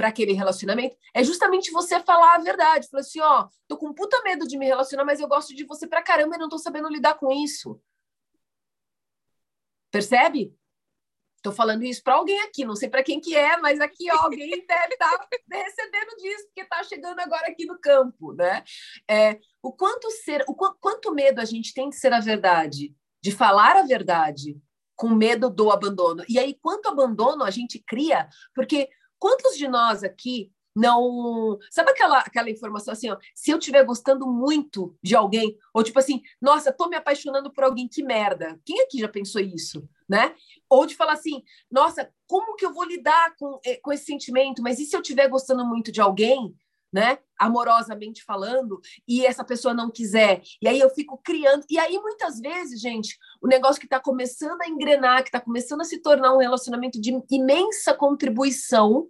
para 0.03 0.09
aquele 0.09 0.33
relacionamento, 0.33 0.97
é 1.15 1.23
justamente 1.23 1.71
você 1.71 2.01
falar 2.01 2.35
a 2.35 2.39
verdade. 2.39 2.89
Falar 2.89 3.03
assim, 3.03 3.21
ó, 3.21 3.47
tô 3.69 3.79
com 3.79 3.95
puta 3.95 4.21
medo 4.25 4.49
de 4.49 4.59
me 4.59 4.67
relacionar, 4.67 5.05
mas 5.05 5.21
eu 5.21 5.29
gosto 5.29 5.55
de 5.55 5.65
você 5.65 5.87
pra 5.87 6.03
caramba 6.03 6.35
e 6.35 6.39
não 6.39 6.49
tô 6.49 6.59
sabendo 6.59 6.89
lidar 6.89 7.15
com 7.15 7.31
isso. 7.31 7.81
Percebe? 9.93 10.53
Estou 11.37 11.53
falando 11.53 11.85
isso 11.85 12.03
para 12.03 12.15
alguém 12.15 12.41
aqui, 12.41 12.65
não 12.65 12.75
sei 12.75 12.89
para 12.89 13.05
quem 13.05 13.21
que 13.21 13.37
é, 13.37 13.57
mas 13.59 13.81
aqui 13.81 14.11
ó, 14.11 14.25
alguém 14.25 14.51
deve 14.67 14.95
estar 14.95 15.19
tá 15.19 15.29
recebendo 15.53 16.17
disso, 16.17 16.47
porque 16.47 16.63
está 16.63 16.83
chegando 16.83 17.21
agora 17.21 17.47
aqui 17.47 17.65
no 17.65 17.79
campo, 17.79 18.33
né? 18.33 18.65
É, 19.09 19.39
o 19.63 19.73
quanto 19.73 20.11
ser, 20.11 20.45
o 20.49 20.55
qu 20.55 20.75
quanto 20.81 21.15
medo 21.15 21.41
a 21.41 21.45
gente 21.45 21.73
tem 21.73 21.89
de 21.89 21.97
ser 21.97 22.13
a 22.13 22.19
verdade, 22.19 22.93
de 23.21 23.31
falar 23.31 23.77
a 23.77 23.83
verdade, 23.83 24.61
com 24.97 25.11
medo 25.11 25.49
do 25.49 25.71
abandono. 25.71 26.25
E 26.29 26.41
aí, 26.41 26.59
quanto 26.61 26.89
abandono 26.89 27.45
a 27.45 27.51
gente 27.51 27.79
cria? 27.79 28.29
Porque 28.53 28.89
quantos 29.23 29.57
de 29.57 29.69
nós 29.69 30.03
aqui 30.03 30.51
não. 30.75 31.57
Sabe 31.71 31.93
aquela, 31.93 32.19
aquela 32.19 32.51
informação 32.51 32.91
assim, 32.91 33.09
ó, 33.09 33.17
se 33.37 33.53
eu 33.53 33.59
estiver 33.59 33.85
gostando 33.85 34.27
muito 34.27 34.99
de 35.01 35.15
alguém, 35.15 35.57
ou 35.73 35.85
tipo 35.85 35.97
assim, 35.97 36.21
nossa, 36.41 36.73
tô 36.73 36.89
me 36.89 36.97
apaixonando 36.97 37.53
por 37.53 37.63
alguém, 37.63 37.87
que 37.87 38.03
merda. 38.03 38.61
Quem 38.65 38.81
aqui 38.81 38.99
já 38.99 39.07
pensou 39.07 39.41
isso? 39.41 39.89
Né? 40.09 40.35
Ou 40.69 40.87
de 40.87 40.97
falar 40.97 41.13
assim, 41.13 41.45
nossa, 41.71 42.11
como 42.27 42.57
que 42.57 42.67
eu 42.67 42.73
vou 42.73 42.85
lidar 42.85 43.37
com, 43.37 43.61
eh, 43.65 43.79
com 43.81 43.93
esse 43.93 44.07
sentimento? 44.07 44.61
Mas 44.61 44.81
e 44.81 44.87
se 44.87 44.97
eu 44.97 45.01
estiver 45.01 45.29
gostando 45.29 45.65
muito 45.65 45.93
de 45.93 46.01
alguém, 46.01 46.53
né? 46.93 47.19
Amorosamente 47.39 48.23
falando, 48.23 48.81
e 49.09 49.25
essa 49.25 49.45
pessoa 49.45 49.73
não 49.73 49.91
quiser. 49.91 50.43
E 50.61 50.69
aí 50.69 50.79
eu 50.79 50.91
fico 50.91 51.21
criando. 51.25 51.65
E 51.71 51.79
aí, 51.79 51.99
muitas 51.99 52.39
vezes, 52.39 52.81
gente, 52.81 53.17
o 53.41 53.49
negócio 53.49 53.81
que 53.81 53.87
está 53.87 53.99
começando 53.99 54.61
a 54.61 54.69
engrenar, 54.69 55.23
que 55.23 55.29
está 55.29 55.41
começando 55.41 55.81
a 55.81 55.85
se 55.85 56.03
tornar 56.03 56.35
um 56.35 56.39
relacionamento 56.39 57.01
de 57.01 57.13
imensa 57.31 57.95
contribuição 57.95 59.09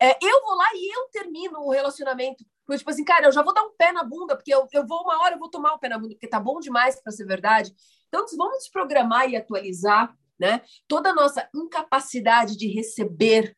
é, 0.00 0.18
eu 0.20 0.42
vou 0.42 0.56
lá 0.56 0.66
e 0.74 0.94
eu 0.94 1.08
termino 1.10 1.60
o 1.60 1.70
relacionamento. 1.70 2.44
Porque, 2.66 2.78
tipo 2.78 2.90
assim, 2.90 3.04
cara, 3.04 3.26
eu 3.26 3.32
já 3.32 3.42
vou 3.42 3.54
dar 3.54 3.62
um 3.62 3.74
pé 3.76 3.92
na 3.92 4.02
bunda, 4.02 4.36
porque 4.36 4.52
eu, 4.52 4.66
eu 4.72 4.86
vou 4.86 5.02
uma 5.02 5.22
hora, 5.22 5.34
eu 5.34 5.38
vou 5.38 5.48
tomar 5.48 5.72
o 5.72 5.76
um 5.76 5.78
pé 5.78 5.88
na 5.88 5.98
bunda, 5.98 6.14
porque 6.14 6.28
tá 6.28 6.40
bom 6.40 6.58
demais 6.60 7.00
para 7.00 7.12
ser 7.12 7.24
verdade. 7.24 7.72
Então, 8.08 8.24
vamos 8.36 8.58
desprogramar 8.58 9.28
e 9.30 9.36
atualizar 9.36 10.14
né? 10.38 10.62
toda 10.88 11.10
a 11.10 11.14
nossa 11.14 11.48
incapacidade 11.54 12.56
de 12.56 12.68
receber 12.68 13.56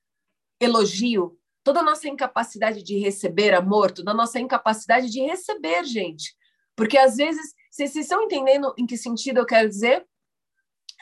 elogio, 0.60 1.38
toda 1.66 1.80
a 1.80 1.82
nossa 1.82 2.08
incapacidade 2.08 2.80
de 2.80 2.96
receber 2.96 3.52
amor, 3.52 3.90
toda 3.90 4.12
a 4.12 4.14
nossa 4.14 4.38
incapacidade 4.38 5.10
de 5.10 5.20
receber, 5.20 5.82
gente. 5.82 6.32
Porque, 6.76 6.96
às 6.96 7.16
vezes, 7.16 7.52
vocês 7.68 7.96
estão 7.96 8.22
entendendo 8.22 8.72
em 8.78 8.86
que 8.86 8.96
sentido 8.96 9.38
eu 9.38 9.44
quero 9.44 9.68
dizer? 9.68 10.06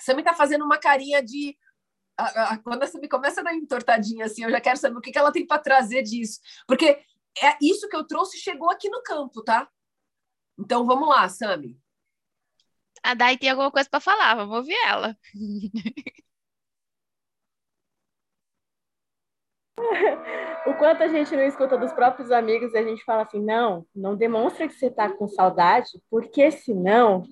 Você 0.01 0.15
me 0.15 0.23
está 0.23 0.33
fazendo 0.33 0.65
uma 0.65 0.79
carinha 0.79 1.23
de 1.23 1.55
a, 2.17 2.55
a, 2.55 2.59
quando 2.59 2.83
a 2.83 2.87
Sami 2.87 3.11
começa 3.11 3.43
a 3.43 3.45
dar 3.45 3.55
entortadinha 3.55 4.25
assim, 4.25 4.43
eu 4.43 4.51
já 4.51 4.59
quero 4.59 4.79
saber 4.79 4.97
o 4.97 5.03
que, 5.03 5.13
que 5.13 5.19
ela 5.19 5.31
tem 5.31 5.47
para 5.47 5.61
trazer 5.61 6.03
disso. 6.03 6.41
Porque 6.67 6.87
é 7.43 7.59
isso 7.61 7.87
que 7.87 7.97
eu 7.97 8.07
trouxe 8.07 8.39
chegou 8.39 8.71
aqui 8.71 8.89
no 8.89 9.03
campo, 9.03 9.45
tá? 9.45 9.69
Então 10.59 10.87
vamos 10.87 11.07
lá, 11.07 11.29
Sami. 11.29 11.79
A 13.03 13.13
Dai 13.13 13.37
tem 13.37 13.51
alguma 13.51 13.71
coisa 13.71 13.91
para 13.91 14.01
falar, 14.01 14.35
vamos 14.35 14.57
ouvir 14.57 14.79
ela. 14.87 15.15
o 20.67 20.75
quanto 20.75 21.03
a 21.03 21.09
gente 21.09 21.35
não 21.35 21.43
escuta 21.43 21.77
dos 21.77 21.93
próprios 21.93 22.31
amigos 22.31 22.73
e 22.73 22.79
a 22.79 22.83
gente 22.83 23.05
fala 23.05 23.23
assim, 23.23 23.41
não, 23.41 23.85
não 23.95 24.17
demonstra 24.17 24.69
que 24.69 24.75
você 24.75 24.87
está 24.87 25.11
com 25.11 25.29
saudade, 25.29 25.91
porque 26.11 26.51
senão 26.51 27.25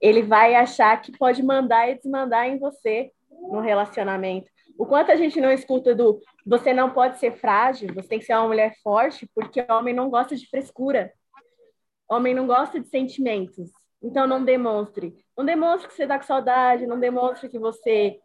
ele 0.00 0.22
vai 0.22 0.54
achar 0.54 1.00
que 1.00 1.16
pode 1.16 1.42
mandar 1.42 1.88
e 1.88 1.96
desmandar 1.96 2.46
em 2.46 2.58
você 2.58 3.10
no 3.30 3.60
relacionamento. 3.60 4.50
O 4.78 4.86
quanto 4.86 5.12
a 5.12 5.16
gente 5.16 5.40
não 5.40 5.52
escuta 5.52 5.94
do 5.94 6.20
você 6.46 6.72
não 6.72 6.90
pode 6.90 7.18
ser 7.18 7.32
frágil, 7.32 7.92
você 7.92 8.08
tem 8.08 8.18
que 8.18 8.24
ser 8.24 8.34
uma 8.34 8.48
mulher 8.48 8.74
forte, 8.82 9.28
porque 9.34 9.64
homem 9.70 9.94
não 9.94 10.08
gosta 10.08 10.34
de 10.34 10.48
frescura. 10.48 11.12
Homem 12.08 12.34
não 12.34 12.46
gosta 12.46 12.80
de 12.80 12.88
sentimentos. 12.88 13.70
Então 14.02 14.26
não 14.26 14.42
demonstre. 14.42 15.14
Não 15.36 15.44
demonstre 15.44 15.88
que 15.88 15.94
você 15.94 16.04
está 16.04 16.18
com 16.18 16.24
saudade, 16.24 16.86
não 16.86 16.98
demonstre 16.98 17.48
que 17.50 17.58
você 17.58 18.18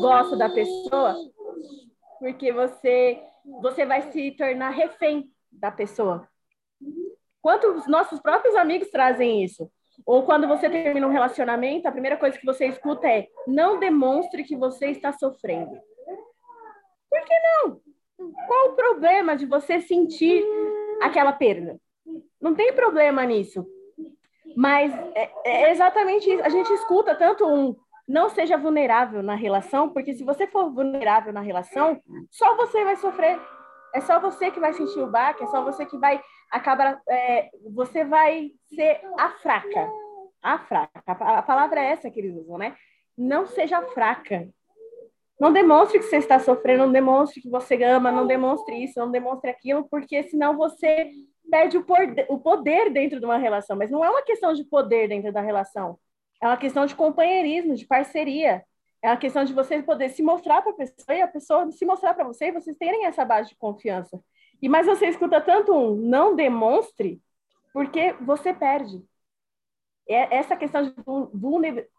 gosta 0.00 0.34
da 0.34 0.48
pessoa, 0.48 1.14
porque 2.22 2.52
você 2.52 3.20
você 3.60 3.84
vai 3.84 4.12
se 4.12 4.30
tornar 4.30 4.70
refém 4.70 5.28
da 5.50 5.72
pessoa. 5.72 6.28
Quantos 7.40 7.88
nossos 7.88 8.20
próprios 8.20 8.54
amigos 8.54 8.88
trazem 8.90 9.42
isso? 9.42 9.68
Ou 10.06 10.22
quando 10.22 10.46
você 10.46 10.70
termina 10.70 11.04
um 11.04 11.10
relacionamento, 11.10 11.88
a 11.88 11.92
primeira 11.92 12.16
coisa 12.16 12.38
que 12.38 12.46
você 12.46 12.66
escuta 12.66 13.08
é: 13.08 13.26
não 13.44 13.80
demonstre 13.80 14.44
que 14.44 14.54
você 14.54 14.86
está 14.86 15.12
sofrendo. 15.12 15.72
Por 17.10 17.20
que 17.24 17.34
não? 17.40 17.80
Qual 18.46 18.68
o 18.68 18.76
problema 18.76 19.36
de 19.36 19.44
você 19.44 19.80
sentir 19.80 20.44
aquela 21.02 21.32
perda? 21.32 21.76
Não 22.40 22.54
tem 22.54 22.72
problema 22.72 23.26
nisso. 23.26 23.66
Mas 24.56 24.94
é, 25.16 25.32
é 25.44 25.70
exatamente 25.72 26.30
isso. 26.30 26.44
A 26.44 26.48
gente 26.48 26.72
escuta 26.72 27.16
tanto 27.16 27.44
um 27.44 27.74
não 28.12 28.28
seja 28.28 28.58
vulnerável 28.58 29.22
na 29.22 29.34
relação, 29.34 29.88
porque 29.88 30.12
se 30.12 30.22
você 30.22 30.46
for 30.46 30.70
vulnerável 30.70 31.32
na 31.32 31.40
relação, 31.40 31.98
só 32.30 32.54
você 32.58 32.84
vai 32.84 32.94
sofrer. 32.96 33.40
É 33.94 34.02
só 34.02 34.20
você 34.20 34.50
que 34.50 34.60
vai 34.60 34.74
sentir 34.74 35.00
o 35.00 35.06
baque, 35.06 35.42
é 35.42 35.46
só 35.46 35.64
você 35.64 35.86
que 35.86 35.96
vai 35.96 36.20
acabar. 36.50 37.00
É, 37.08 37.48
você 37.74 38.04
vai 38.04 38.50
ser 38.74 39.00
a 39.18 39.30
fraca. 39.30 39.90
A 40.42 40.58
fraca. 40.58 41.02
A 41.06 41.40
palavra 41.40 41.80
é 41.80 41.86
essa 41.86 42.10
que 42.10 42.20
eles 42.20 42.36
usam, 42.36 42.58
né? 42.58 42.76
Não 43.16 43.46
seja 43.46 43.80
fraca. 43.80 44.46
Não 45.40 45.50
demonstre 45.50 45.98
que 45.98 46.04
você 46.04 46.18
está 46.18 46.38
sofrendo, 46.38 46.84
não 46.84 46.92
demonstre 46.92 47.40
que 47.40 47.48
você 47.48 47.82
ama, 47.82 48.12
não 48.12 48.26
demonstre 48.26 48.84
isso, 48.84 49.00
não 49.00 49.10
demonstre 49.10 49.48
aquilo, 49.48 49.88
porque 49.88 50.22
senão 50.24 50.54
você 50.54 51.10
perde 51.50 51.78
o 51.78 52.38
poder, 52.38 52.90
dentro 52.90 53.18
de 53.18 53.24
uma 53.24 53.38
relação. 53.38 53.74
Mas 53.74 53.90
não 53.90 54.04
é 54.04 54.10
uma 54.10 54.22
questão 54.22 54.52
de 54.52 54.64
poder 54.64 55.08
dentro 55.08 55.32
da 55.32 55.40
relação. 55.40 55.98
É 56.42 56.46
uma 56.46 56.56
questão 56.56 56.84
de 56.84 56.96
companheirismo, 56.96 57.76
de 57.76 57.86
parceria. 57.86 58.64
É 59.00 59.08
uma 59.08 59.16
questão 59.16 59.44
de 59.44 59.52
você 59.52 59.80
poder 59.80 60.08
se 60.08 60.22
mostrar 60.24 60.60
para 60.60 60.72
a 60.72 60.74
pessoa 60.74 61.16
e 61.16 61.22
a 61.22 61.28
pessoa 61.28 61.70
se 61.70 61.86
mostrar 61.86 62.14
para 62.14 62.24
você 62.24 62.46
e 62.46 62.52
vocês 62.52 62.76
terem 62.76 63.06
essa 63.06 63.24
base 63.24 63.50
de 63.50 63.56
confiança. 63.56 64.20
E 64.60 64.68
mas 64.68 64.86
você 64.86 65.06
escuta 65.06 65.40
tanto 65.40 65.72
um 65.72 65.94
não 65.94 66.34
demonstre, 66.34 67.22
porque 67.72 68.12
você 68.14 68.52
perde. 68.52 69.04
É 70.08 70.36
essa 70.36 70.56
questão 70.56 70.82
de 70.82 70.92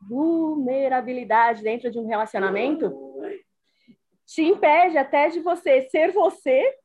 vulnerabilidade 0.01 1.63
dentro 1.63 1.89
de 1.89 1.97
um 1.97 2.05
relacionamento 2.05 2.93
te 4.25 4.43
impede 4.43 4.97
até 4.97 5.29
de 5.29 5.39
você 5.39 5.83
ser 5.83 6.11
você 6.11 6.77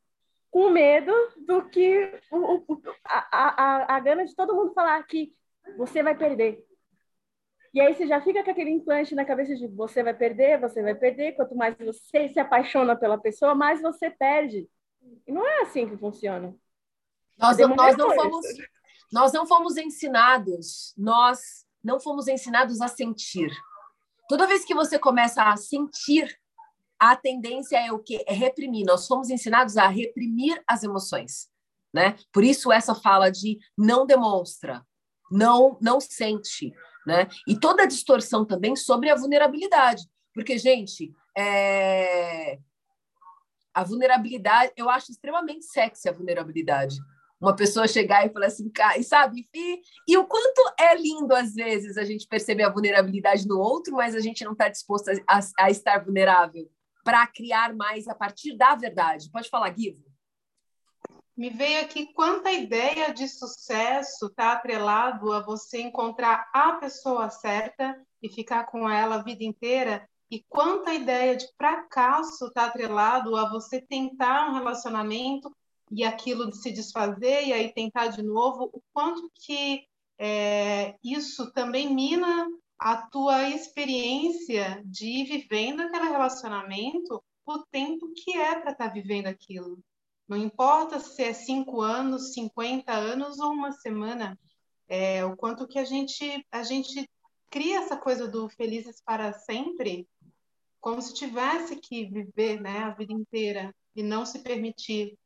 com 0.51 0.71
medo 0.71 1.13
do 1.45 1.69
que 1.69 2.21
o, 2.31 2.63
o, 2.69 2.83
a, 3.05 3.29
a, 3.33 3.97
a 3.97 4.01
gana 4.01 4.25
de 4.25 4.35
todo 4.35 4.55
mundo 4.55 4.73
falar 4.73 5.03
que 5.05 5.33
você 5.77 6.03
vai 6.03 6.17
perder. 6.17 6.68
E 7.79 7.81
aí 7.81 7.95
você 7.95 8.09
já 8.09 8.21
fica 8.21 8.43
com 8.43 8.51
aquele 8.51 8.71
implante 8.71 9.15
na 9.15 9.25
cabeça 9.25 9.55
de 9.55 9.69
você 9.69 10.03
vai 10.03 10.13
perder, 10.13 10.61
você 10.61 10.83
vai 10.83 10.97
perder. 10.97 11.37
Quanto 11.37 11.55
mais 11.55 11.77
você 11.79 12.29
se 12.29 12.41
apaixona 12.41 12.97
pela 12.97 13.17
pessoa, 13.17 13.55
mais 13.55 13.81
você 13.81 14.11
perde. 14.11 14.69
E 15.25 15.31
não 15.31 15.47
é 15.47 15.61
assim 15.61 15.89
que 15.89 15.97
funciona. 15.97 16.57
Nós, 17.39 17.57
não, 17.57 17.77
nós, 17.77 17.97
não 17.97 18.13
fomos, 18.13 18.47
nós 19.13 19.33
não 19.33 19.47
fomos 19.47 19.77
ensinados, 19.77 20.93
nós 20.99 21.39
não 21.81 22.01
fomos 22.01 22.27
ensinados 22.27 22.81
a 22.81 22.89
sentir. 22.89 23.49
Toda 24.29 24.49
vez 24.49 24.65
que 24.65 24.75
você 24.75 24.99
começa 24.99 25.45
a 25.45 25.57
sentir, 25.57 26.37
a 26.99 27.15
tendência 27.15 27.77
é 27.77 27.93
o 27.93 28.01
quê? 28.01 28.25
É 28.27 28.33
reprimir. 28.33 28.85
Nós 28.87 29.07
fomos 29.07 29.31
ensinados 29.31 29.77
a 29.77 29.87
reprimir 29.87 30.61
as 30.67 30.83
emoções, 30.83 31.49
né? 31.95 32.17
Por 32.33 32.43
isso 32.43 32.73
essa 32.73 32.93
fala 32.93 33.31
de 33.31 33.57
não 33.79 34.05
demonstra, 34.05 34.85
não 35.31 35.79
não 35.81 36.01
sente, 36.01 36.75
né? 37.09 37.27
E 37.47 37.59
toda 37.59 37.85
a 37.85 37.87
distorção 37.87 38.45
também 38.45 38.77
sobre 38.77 39.09
a 39.09 39.17
vulnerabilidade, 39.17 40.03
porque 40.35 40.59
gente, 40.59 41.11
é... 41.37 42.59
a 43.73 43.83
vulnerabilidade, 43.83 44.73
eu 44.77 44.91
acho 44.91 45.11
extremamente 45.11 45.65
sexy 45.65 46.07
a 46.07 46.13
vulnerabilidade. 46.13 46.97
Uma 47.41 47.57
pessoa 47.57 47.89
chegar 47.89 48.27
e 48.27 48.31
falar 48.31 48.47
assim, 48.47 48.71
e 48.99 49.03
sabe? 49.03 49.49
E, 49.55 49.81
e 50.07 50.17
o 50.19 50.27
quanto 50.27 50.61
é 50.79 50.95
lindo, 50.97 51.33
às 51.35 51.55
vezes, 51.55 51.97
a 51.97 52.05
gente 52.05 52.27
perceber 52.27 52.65
a 52.65 52.71
vulnerabilidade 52.71 53.47
no 53.47 53.59
outro, 53.59 53.95
mas 53.95 54.15
a 54.15 54.21
gente 54.21 54.45
não 54.45 54.53
está 54.53 54.69
disposto 54.69 55.09
a, 55.09 55.39
a, 55.39 55.41
a 55.61 55.71
estar 55.71 56.05
vulnerável 56.05 56.69
para 57.05 57.27
criar 57.29 57.75
mais 57.75 58.07
a 58.07 58.15
partir 58.15 58.57
da 58.57 58.75
verdade. 58.75 59.31
Pode 59.31 59.49
falar, 59.49 59.71
Guivo. 59.71 60.08
Me 61.39 61.51
veio 61.51 61.83
aqui 61.83 62.13
quanta 62.15 62.51
ideia 62.51 63.15
de 63.15 63.29
sucesso 63.29 64.27
está 64.27 64.55
atrelado 64.55 65.33
a 65.33 65.41
você 65.41 65.81
encontrar 65.81 66.51
a 66.53 66.73
pessoa 66.73 67.31
certa 67.31 67.97
e 68.21 68.29
ficar 68.29 68.65
com 68.65 68.91
ela 68.91 69.15
a 69.15 69.23
vida 69.23 69.45
inteira, 69.45 70.05
e 70.29 70.45
quanta 70.49 70.93
ideia 70.93 71.37
de 71.37 71.47
fracasso 71.57 72.47
está 72.47 72.65
atrelado 72.65 73.37
a 73.37 73.49
você 73.49 73.81
tentar 73.81 74.51
um 74.51 74.55
relacionamento 74.55 75.49
e 75.93 76.03
aquilo 76.03 76.51
de 76.51 76.61
se 76.61 76.73
desfazer 76.73 77.47
e 77.47 77.53
aí 77.53 77.73
tentar 77.73 78.09
de 78.09 78.21
novo, 78.21 78.69
o 78.73 78.83
quanto 78.93 79.31
que 79.33 79.85
é, 80.19 80.97
isso 81.05 81.53
também 81.53 81.95
mina 81.95 82.49
a 82.77 82.97
tua 82.97 83.49
experiência 83.49 84.83
de 84.85 85.07
ir 85.07 85.25
vivendo 85.27 85.83
aquele 85.83 86.09
relacionamento 86.09 87.23
o 87.47 87.65
tempo 87.71 88.13
que 88.13 88.37
é 88.37 88.59
para 88.59 88.73
estar 88.73 88.89
tá 88.89 88.93
vivendo 88.93 89.29
aquilo. 89.29 89.79
Não 90.29 90.37
importa 90.37 91.01
se 91.01 91.23
é 91.23 91.33
cinco 91.33 91.81
anos, 91.81 92.35
50 92.35 92.93
anos 92.93 93.39
ou 93.39 93.51
uma 93.51 93.73
semana, 93.73 94.39
é, 94.87 95.25
o 95.25 95.35
quanto 95.35 95.67
que 95.67 95.79
a 95.79 95.85
gente, 95.85 96.47
a 96.53 96.63
gente 96.63 97.09
cria 97.51 97.79
essa 97.79 97.97
coisa 97.97 98.29
do 98.29 98.49
felizes 98.51 99.01
para 99.03 99.33
sempre, 99.33 100.07
como 100.81 101.01
se 101.01 101.15
tivesse 101.15 101.77
que 101.77 102.07
viver 102.07 102.61
né, 102.61 102.81
a 102.81 102.91
vida 102.91 103.13
inteira 103.13 103.75
e 103.97 104.03
não 104.03 104.27
se 104.27 104.41
permitir 104.41 105.17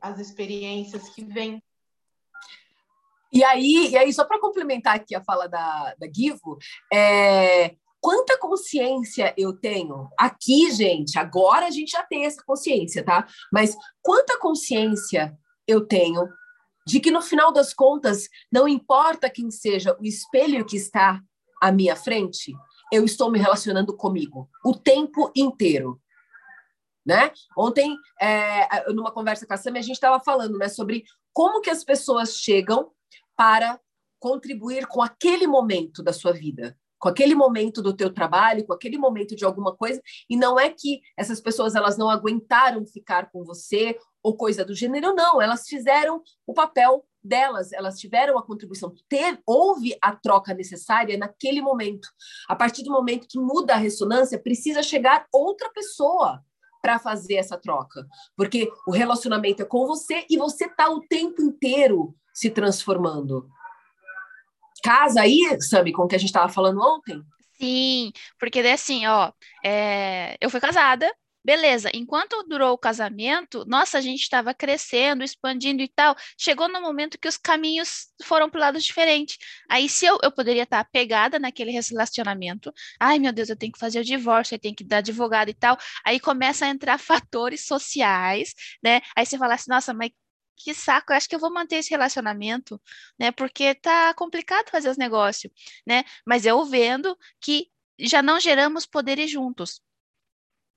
as 0.00 0.20
experiências 0.20 1.08
que 1.08 1.24
vêm. 1.24 1.62
E 3.32 3.42
aí, 3.42 3.90
e 3.90 3.96
aí 3.96 4.12
só 4.12 4.24
para 4.24 4.40
complementar 4.40 4.94
aqui 4.94 5.14
a 5.14 5.24
fala 5.24 5.48
da, 5.48 5.94
da 5.94 6.06
Givo, 6.06 6.58
é, 6.92 7.76
quanta 8.02 8.36
consciência 8.36 9.32
eu 9.38 9.52
tenho 9.52 10.10
aqui, 10.18 10.72
gente, 10.72 11.16
agora 11.16 11.66
a 11.66 11.70
gente 11.70 11.92
já 11.92 12.02
tem 12.02 12.26
essa 12.26 12.42
consciência, 12.44 13.04
tá? 13.04 13.24
Mas 13.52 13.76
quanta 14.02 14.36
consciência 14.40 15.38
eu 15.68 15.86
tenho 15.86 16.28
de 16.84 16.98
que 16.98 17.12
no 17.12 17.22
final 17.22 17.52
das 17.52 17.72
contas, 17.72 18.28
não 18.50 18.66
importa 18.66 19.30
quem 19.30 19.52
seja 19.52 19.96
o 20.00 20.04
espelho 20.04 20.66
que 20.66 20.76
está 20.76 21.22
à 21.62 21.70
minha 21.70 21.94
frente, 21.94 22.52
eu 22.92 23.04
estou 23.04 23.30
me 23.30 23.38
relacionando 23.38 23.96
comigo 23.96 24.50
o 24.64 24.74
tempo 24.74 25.30
inteiro. 25.36 26.02
Né? 27.06 27.32
Ontem, 27.56 27.96
é, 28.20 28.90
numa 28.92 29.12
conversa 29.12 29.46
com 29.46 29.54
a 29.54 29.56
Samia, 29.56 29.80
a 29.80 29.84
gente 29.84 29.94
estava 29.94 30.18
falando 30.18 30.58
né, 30.58 30.68
sobre 30.68 31.04
como 31.32 31.60
que 31.60 31.70
as 31.70 31.84
pessoas 31.84 32.36
chegam 32.36 32.90
para 33.36 33.80
contribuir 34.18 34.86
com 34.86 35.00
aquele 35.00 35.46
momento 35.46 36.02
da 36.02 36.12
sua 36.12 36.32
vida, 36.32 36.76
com 37.02 37.08
aquele 37.08 37.34
momento 37.34 37.82
do 37.82 37.92
teu 37.92 38.14
trabalho, 38.14 38.64
com 38.64 38.72
aquele 38.72 38.96
momento 38.96 39.34
de 39.34 39.44
alguma 39.44 39.74
coisa, 39.74 40.00
e 40.30 40.36
não 40.36 40.58
é 40.58 40.70
que 40.70 41.00
essas 41.18 41.40
pessoas 41.40 41.74
elas 41.74 41.98
não 41.98 42.08
aguentaram 42.08 42.86
ficar 42.86 43.28
com 43.32 43.42
você 43.42 43.98
ou 44.22 44.36
coisa 44.36 44.64
do 44.64 44.72
gênero, 44.72 45.12
não, 45.12 45.42
elas 45.42 45.66
fizeram 45.66 46.22
o 46.46 46.54
papel 46.54 47.04
delas, 47.20 47.72
elas 47.72 47.98
tiveram 47.98 48.38
a 48.38 48.46
contribuição, 48.46 48.94
houve 49.44 49.98
a 50.00 50.14
troca 50.14 50.54
necessária 50.54 51.18
naquele 51.18 51.60
momento. 51.60 52.06
A 52.48 52.54
partir 52.54 52.84
do 52.84 52.92
momento 52.92 53.26
que 53.28 53.38
muda 53.38 53.74
a 53.74 53.78
ressonância, 53.78 54.40
precisa 54.40 54.80
chegar 54.80 55.26
outra 55.32 55.68
pessoa 55.70 56.40
para 56.80 57.00
fazer 57.00 57.34
essa 57.34 57.58
troca, 57.58 58.06
porque 58.36 58.70
o 58.86 58.92
relacionamento 58.92 59.60
é 59.60 59.64
com 59.64 59.86
você 59.88 60.24
e 60.30 60.36
você 60.36 60.68
tá 60.68 60.88
o 60.88 61.00
tempo 61.00 61.42
inteiro 61.42 62.14
se 62.32 62.48
transformando. 62.48 63.48
Casa 64.82 65.22
aí, 65.22 65.56
Sami, 65.60 65.92
com 65.92 66.02
o 66.02 66.08
que 66.08 66.16
a 66.16 66.18
gente 66.18 66.28
estava 66.28 66.52
falando 66.52 66.80
ontem? 66.80 67.22
Sim, 67.60 68.12
porque 68.38 68.58
assim, 68.60 69.06
ó, 69.06 69.32
é, 69.64 70.36
eu 70.40 70.50
fui 70.50 70.58
casada, 70.58 71.08
beleza. 71.44 71.90
Enquanto 71.94 72.42
durou 72.44 72.72
o 72.72 72.78
casamento, 72.78 73.64
nossa, 73.66 73.98
a 73.98 74.00
gente 74.00 74.20
estava 74.22 74.54
crescendo, 74.54 75.22
expandindo 75.24 75.82
e 75.82 75.88
tal. 75.88 76.16
Chegou 76.38 76.68
no 76.68 76.80
momento 76.80 77.18
que 77.18 77.28
os 77.28 77.36
caminhos 77.36 78.08
foram 78.24 78.48
para 78.50 78.60
lados 78.60 78.84
diferentes. 78.84 79.38
Aí, 79.68 79.88
se 79.88 80.06
eu, 80.06 80.18
eu 80.22 80.32
poderia 80.32 80.62
estar 80.64 80.84
pegada 80.90 81.38
naquele 81.38 81.70
relacionamento, 81.70 82.72
ai 83.00 83.18
meu 83.18 83.32
Deus, 83.32 83.48
eu 83.48 83.56
tenho 83.56 83.72
que 83.72 83.78
fazer 83.78 84.00
o 84.00 84.04
divórcio, 84.04 84.54
eu 84.54 84.58
tenho 84.58 84.74
que 84.74 84.84
dar 84.84 84.98
advogado 84.98 85.48
e 85.48 85.54
tal. 85.54 85.76
Aí 86.04 86.20
começa 86.20 86.66
a 86.66 86.68
entrar 86.68 86.98
fatores 87.00 87.64
sociais, 87.66 88.54
né? 88.82 89.00
Aí 89.16 89.26
você 89.26 89.38
fala 89.38 89.54
assim, 89.54 89.70
nossa, 89.70 89.92
mas 89.94 90.10
que 90.56 90.74
saco, 90.74 91.12
acho 91.12 91.28
que 91.28 91.34
eu 91.34 91.40
vou 91.40 91.52
manter 91.52 91.76
esse 91.76 91.90
relacionamento, 91.90 92.80
né? 93.18 93.30
Porque 93.32 93.74
tá 93.74 94.14
complicado 94.14 94.70
fazer 94.70 94.88
os 94.90 94.96
negócios, 94.96 95.52
né? 95.86 96.04
Mas 96.26 96.46
eu 96.46 96.64
vendo 96.64 97.16
que 97.40 97.68
já 97.98 98.22
não 98.22 98.40
geramos 98.40 98.86
poderes 98.86 99.30
juntos. 99.30 99.80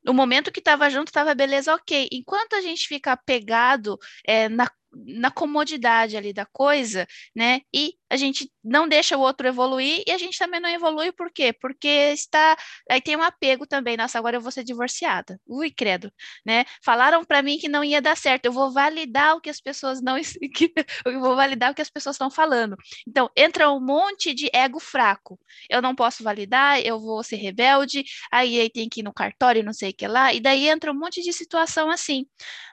No 0.04 0.14
momento 0.14 0.52
que 0.52 0.60
estava 0.60 0.90
junto, 0.90 1.08
estava 1.08 1.34
beleza, 1.34 1.74
ok. 1.74 2.08
Enquanto 2.12 2.54
a 2.54 2.62
gente 2.62 2.88
fica 2.88 3.12
apegado 3.14 3.98
é, 4.26 4.48
na, 4.50 4.70
na 5.06 5.30
comodidade 5.32 6.16
ali 6.18 6.32
da 6.34 6.46
coisa, 6.46 7.06
né? 7.36 7.62
E 7.74 7.94
a 8.10 8.16
gente 8.18 8.52
não 8.64 8.88
deixa 8.88 9.18
o 9.18 9.22
outro 9.22 9.48
evoluir 9.48 10.04
e 10.08 10.12
a 10.12 10.18
gente 10.18 10.38
também 10.38 10.60
não 10.60 10.70
evolui 10.70 11.12
por 11.12 11.32
quê? 11.32 11.52
Porque 11.54 11.88
está 11.88 12.56
aí 12.90 13.02
tem 13.02 13.16
um 13.16 13.22
apego 13.22 13.66
também, 13.68 13.98
nossa, 13.98 14.18
agora 14.18 14.38
eu 14.38 14.42
vou 14.42 14.52
ser 14.52 14.64
divorciada. 14.64 15.40
Ui, 15.46 15.70
credo, 15.72 16.12
né? 16.46 16.66
Falaram 16.84 17.24
para 17.26 17.42
mim 17.42 17.58
que 17.58 17.68
não 17.68 17.84
ia 17.84 18.02
dar 18.02 18.16
certo. 18.18 18.46
Eu 18.46 18.52
vou 18.52 18.72
validar 18.72 19.36
o 19.36 19.42
que 19.42 19.50
as 19.50 19.60
pessoas 19.60 20.02
não 20.02 20.16
que, 20.56 20.74
eu 21.06 21.20
vou 21.20 21.36
validar 21.36 21.72
o 21.72 21.76
que 21.76 21.82
as 21.82 21.90
pessoas 21.90 22.16
estão 22.16 22.30
falando. 22.30 22.76
Então, 23.08 23.30
entra 23.36 23.72
um 23.72 23.80
monte 23.80 24.34
de 24.34 24.50
ego 24.54 24.80
fraco. 24.80 25.40
Eu 25.70 25.82
não 25.82 25.96
posso 25.96 26.24
validar, 26.24 26.80
eu 26.86 27.00
vou 27.00 27.24
ser 27.24 27.38
rebelde, 27.38 28.04
aí, 28.32 28.60
aí 28.60 28.70
tem 28.70 28.90
que 28.90 29.02
ir 29.02 29.04
no 29.04 29.14
cartório, 29.14 29.64
não 29.64 29.74
sei 29.74 29.92
o 29.92 29.94
que 29.96 30.08
lá, 30.08 30.34
e 30.34 30.40
daí 30.40 30.68
entra 30.68 30.92
um 30.92 30.96
monte 31.00 31.22
de 31.22 31.34
situação 31.34 31.90
assim. 31.90 32.26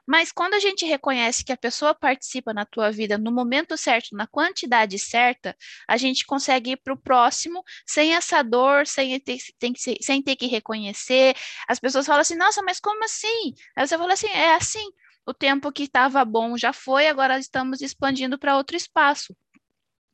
Mas 0.07 0.33
quando 0.33 0.55
a 0.55 0.61
gente 0.61 0.85
reconhece 0.85 1.45
que 1.45 1.53
a 1.53 1.57
pessoa 1.57 1.95
participa 1.95 2.53
na 2.53 2.67
tua 2.67 2.91
vida 2.91 3.17
no 3.17 3.31
momento 3.31 3.77
certo, 3.77 4.17
na 4.17 4.27
quantidade 4.27 4.99
certa, 4.99 5.57
a 5.89 5.97
gente 5.97 6.27
consegue 6.27 6.73
ir 6.73 6.77
para 6.77 6.93
o 6.93 7.01
próximo 7.01 7.63
sem 7.87 8.15
essa 8.15 8.43
dor, 8.43 8.87
sem 8.87 9.19
ter, 9.21 9.39
tem 9.59 9.73
que, 9.73 9.81
sem 10.03 10.23
ter 10.23 10.37
que 10.37 10.47
reconhecer. 10.47 11.37
As 11.69 11.79
pessoas 11.79 12.07
falam 12.07 12.21
assim, 12.21 12.37
nossa, 12.37 12.63
mas 12.63 12.81
como 12.81 13.05
assim? 13.05 13.55
Aí 13.77 13.87
você 13.87 13.97
fala 13.97 14.13
assim, 14.13 14.29
é 14.29 14.55
assim, 14.55 14.91
o 15.25 15.33
tempo 15.33 15.73
que 15.73 15.85
estava 15.85 16.25
bom 16.25 16.57
já 16.57 16.73
foi, 16.73 17.07
agora 17.07 17.39
estamos 17.39 17.81
expandindo 17.81 18.39
para 18.39 18.57
outro 18.57 18.77
espaço. 18.77 19.37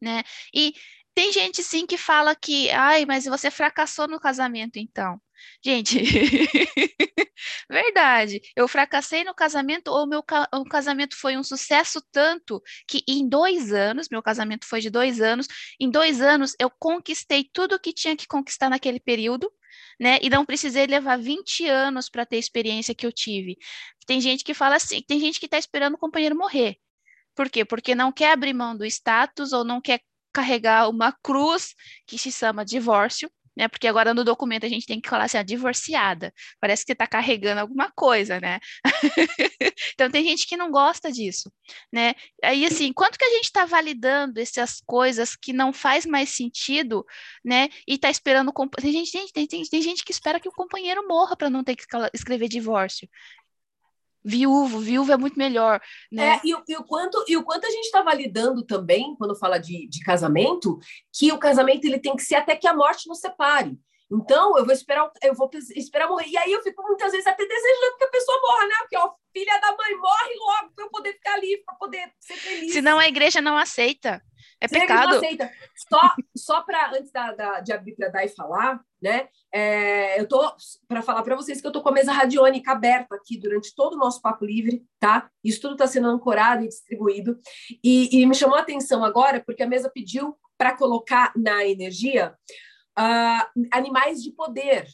Né? 0.01 0.23
E 0.55 0.75
tem 1.15 1.33
gente 1.33 1.63
sim 1.63 1.87
que 1.87 1.97
fala 1.97 2.35
que, 2.37 2.71
ai, 2.71 3.05
mas 3.07 3.25
você 3.25 3.51
fracassou 3.51 4.07
no 4.07 4.21
casamento, 4.21 4.79
então. 4.79 5.21
Gente, 5.65 5.99
verdade. 7.71 8.41
Eu 8.57 8.69
fracassei 8.69 9.25
no 9.25 9.35
casamento, 9.35 9.89
ou 9.89 10.07
meu 10.07 10.23
ca 10.23 10.49
o 10.55 10.65
casamento 10.65 11.17
foi 11.17 11.37
um 11.37 11.43
sucesso 11.43 12.01
tanto 12.13 12.63
que 12.87 13.03
em 13.09 13.29
dois 13.29 13.73
anos, 13.73 14.09
meu 14.11 14.23
casamento 14.23 14.67
foi 14.67 14.81
de 14.81 14.91
dois 14.91 15.21
anos, 15.21 15.47
em 15.81 15.91
dois 15.91 16.21
anos 16.21 16.55
eu 16.61 16.71
conquistei 16.79 17.49
tudo 17.53 17.79
que 17.81 17.93
tinha 17.93 18.17
que 18.17 18.27
conquistar 18.27 18.69
naquele 18.71 19.01
período, 19.01 19.51
né? 20.01 20.19
E 20.23 20.31
não 20.31 20.45
precisei 20.45 20.87
levar 20.87 21.19
20 21.19 21.67
anos 21.69 22.09
para 22.09 22.25
ter 22.27 22.37
a 22.37 22.41
experiência 22.41 22.95
que 22.95 23.07
eu 23.07 23.13
tive. 23.13 23.57
Tem 24.07 24.21
gente 24.21 24.45
que 24.45 24.55
fala 24.55 24.77
assim, 24.77 25.03
tem 25.03 25.21
gente 25.21 25.39
que 25.41 25.47
está 25.47 25.59
esperando 25.59 25.95
o 25.95 25.99
companheiro 25.99 26.37
morrer. 26.37 26.77
Por 27.35 27.49
quê? 27.51 27.65
Porque 27.65 27.95
não 27.95 28.13
quer 28.13 28.33
abrir 28.33 28.53
mão 28.55 28.77
do 28.77 28.85
status 28.85 29.53
ou 29.53 29.65
não 29.65 29.81
quer 29.81 30.01
carregar 30.33 30.89
uma 30.89 31.13
cruz 31.23 31.75
que 32.07 32.19
se 32.19 32.31
chama 32.33 32.65
divórcio, 32.65 33.31
né? 33.59 33.67
Porque 33.67 33.89
agora 33.89 34.15
no 34.15 34.23
documento 34.23 34.65
a 34.65 34.69
gente 34.69 34.87
tem 34.87 35.01
que 35.01 35.09
falar 35.09 35.25
assim, 35.25 35.37
a 35.37 35.43
divorciada. 35.43 36.33
Parece 36.61 36.87
que 36.87 36.93
está 36.93 37.09
carregando 37.09 37.61
alguma 37.61 37.91
coisa, 37.91 38.39
né? 38.39 38.61
então 39.95 40.09
tem 40.09 40.25
gente 40.25 40.47
que 40.47 40.57
não 40.57 40.71
gosta 40.71 41.11
disso, 41.11 41.53
né? 41.93 42.15
Aí 42.43 42.65
assim, 42.65 42.93
quanto 42.93 43.19
que 43.19 43.25
a 43.25 43.31
gente 43.31 43.47
está 43.47 43.67
validando 43.67 44.39
essas 44.39 44.81
coisas 44.87 45.35
que 45.35 45.53
não 45.53 45.73
faz 45.73 46.07
mais 46.07 46.31
sentido, 46.31 47.05
né? 47.45 47.69
E 47.87 47.95
está 47.95 48.09
esperando 48.09 48.53
tem 48.81 48.93
gente, 48.93 49.33
tem, 49.33 49.47
tem, 49.47 49.63
tem 49.65 49.83
gente 49.83 50.05
que 50.05 50.13
espera 50.13 50.39
que 50.39 50.49
o 50.49 50.53
companheiro 50.53 51.07
morra 51.09 51.37
para 51.37 51.51
não 51.51 51.65
ter 51.65 51.75
que 51.75 51.85
escrever 52.15 52.49
divórcio 52.49 53.09
viúvo, 54.25 54.81
viúvo 54.81 55.13
é 55.13 55.17
muito 55.17 55.39
melhor, 55.39 55.81
né? 56.11 56.35
É, 56.35 56.41
e, 56.45 56.55
e, 56.69 56.77
o 56.77 56.85
quanto, 56.85 57.25
e 57.29 57.37
o 57.37 57.43
quanto 57.43 57.67
a 57.67 57.71
gente 57.71 57.85
está 57.85 58.03
validando 58.03 58.65
também, 58.65 59.15
quando 59.17 59.39
fala 59.39 59.59
de, 59.59 59.89
de 59.89 60.01
casamento, 60.01 60.79
que 61.13 61.33
o 61.33 61.39
casamento 61.39 61.85
ele 61.85 61.99
tem 61.99 62.15
que 62.17 62.23
ser 62.23 62.37
até 62.37 62.57
que 62.57 62.67
a 62.67 62.75
morte 62.75 63.09
nos 63.09 63.21
separe. 63.21 63.79
Então, 64.11 64.57
eu 64.57 64.65
vou 64.65 64.73
esperar, 64.73 65.11
eu 65.23 65.35
vou 65.35 65.51
esperar 65.77 66.09
morrer. 66.09 66.29
E 66.29 66.39
aí 66.39 66.53
eu 66.53 66.63
fico 66.63 66.83
muitas 66.83 67.13
vezes 67.13 67.27
até 67.27 67.45
desejando 67.47 67.99
que 67.99 68.05
a 68.05 68.09
pessoa 68.09 68.41
morra, 68.41 68.67
né? 68.67 68.75
Porque, 68.81 68.97
ó, 68.97 69.13
filha 69.33 69.61
da 69.61 69.77
mãe 69.77 69.97
morre 69.97 70.35
logo 70.37 70.75
para 70.75 70.85
eu 70.85 70.91
poder 70.91 71.13
ficar 71.13 71.37
livre, 71.39 71.65
para 71.65 71.75
poder 71.75 72.13
ser 72.19 72.37
feliz. 72.37 72.73
Senão 72.73 72.99
a 72.99 73.07
igreja 73.07 73.41
não 73.41 73.57
aceita. 73.57 74.23
É 74.61 74.67
pecado. 74.67 75.11
Não 75.11 75.17
aceita. 75.19 75.51
Só, 75.89 76.15
só 76.37 76.63
para, 76.63 76.91
antes 76.91 77.13
da, 77.13 77.33
da, 77.33 77.61
de 77.61 77.73
abrir 77.73 77.95
para 77.95 78.09
dar 78.09 78.25
e 78.25 78.29
falar, 78.29 78.81
né? 79.01 79.29
É, 79.53 80.21
eu 80.21 80.27
tô 80.27 80.53
para 80.89 81.01
falar 81.01 81.23
para 81.23 81.37
vocês 81.37 81.61
que 81.61 81.67
eu 81.67 81.73
tô 81.73 81.83
com 81.83 81.91
a 81.91 81.93
mesa 81.93 82.13
radiônica 82.13 82.73
aberta 82.73 83.15
aqui 83.15 83.39
durante 83.39 83.75
todo 83.75 83.95
o 83.95 83.99
nosso 83.99 84.21
papo 84.21 84.45
livre, 84.45 84.85
tá? 84.99 85.31
Isso 85.45 85.61
tudo 85.61 85.75
está 85.75 85.87
sendo 85.87 86.09
ancorado 86.09 86.65
e 86.65 86.69
distribuído. 86.69 87.39
E, 87.85 88.21
e, 88.21 88.27
me 88.27 88.35
chamou 88.35 88.57
a 88.57 88.61
atenção 88.61 89.05
agora 89.05 89.43
porque 89.45 89.63
a 89.63 89.69
mesa 89.69 89.91
pediu 89.93 90.37
para 90.57 90.77
colocar 90.77 91.33
na 91.37 91.65
energia 91.65 92.35
uh, 92.99 93.69
animais 93.73 94.23
de 94.23 94.33
poder, 94.33 94.87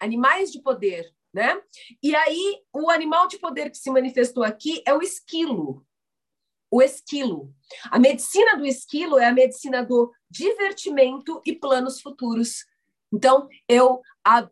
animais 0.00 0.50
de 0.50 0.60
poder, 0.60 1.12
né? 1.32 1.60
E 2.02 2.14
aí 2.14 2.62
o 2.72 2.90
animal 2.90 3.28
de 3.28 3.38
poder 3.38 3.70
que 3.70 3.78
se 3.78 3.90
manifestou 3.90 4.42
aqui 4.42 4.82
é 4.86 4.92
o 4.92 5.02
esquilo 5.02 5.86
o 6.70 6.82
esquilo. 6.82 7.54
A 7.90 7.98
medicina 7.98 8.56
do 8.56 8.66
esquilo 8.66 9.18
é 9.18 9.26
a 9.26 9.32
medicina 9.32 9.84
do 9.84 10.12
divertimento 10.30 11.40
e 11.46 11.54
planos 11.54 12.00
futuros. 12.00 12.64
Então, 13.12 13.48
eu 13.68 14.02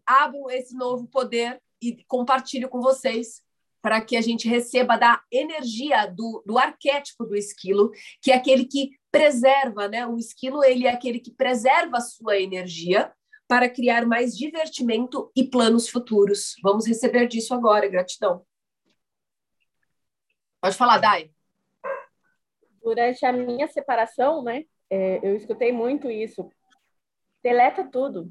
abro 0.07 0.51
esse 0.51 0.75
novo 0.75 1.07
poder 1.09 1.61
e 1.83 2.03
compartilho 2.05 2.69
com 2.69 2.81
vocês 2.81 3.43
para 3.85 4.01
que 4.01 4.17
a 4.17 4.23
gente 4.23 4.49
receba 4.49 4.97
da 4.97 5.21
energia 5.31 6.07
do, 6.07 6.43
do 6.47 6.57
arquétipo 6.57 7.27
do 7.27 7.37
esquilo, 7.37 7.91
que 8.23 8.33
é 8.33 8.35
aquele 8.35 8.65
que 8.65 8.93
preserva, 9.11 9.89
né? 9.89 10.07
O 10.07 10.17
esquilo 10.17 10.65
ele 10.65 10.87
é 10.87 10.91
aquele 10.91 11.21
que 11.21 11.31
preserva 11.31 11.99
a 11.99 12.01
sua 12.01 12.39
energia 12.39 13.13
para 13.47 13.69
criar 13.69 14.07
mais 14.07 14.35
divertimento 14.35 15.31
e 15.37 15.45
planos 15.45 15.87
futuros. 15.87 16.55
Vamos 16.63 16.87
receber 16.87 17.29
disso 17.29 17.53
agora, 17.53 17.87
gratidão. 17.87 18.43
Pode 20.63 20.79
falar, 20.79 20.97
Dai 20.97 21.31
durante 22.83 23.25
a 23.25 23.33
minha 23.33 23.67
separação, 23.67 24.43
né, 24.43 24.65
é, 24.91 25.27
eu 25.27 25.35
escutei 25.35 25.73
muito 25.73 26.11
isso. 26.11 26.47
Deleta 27.43 27.83
tudo, 27.91 28.31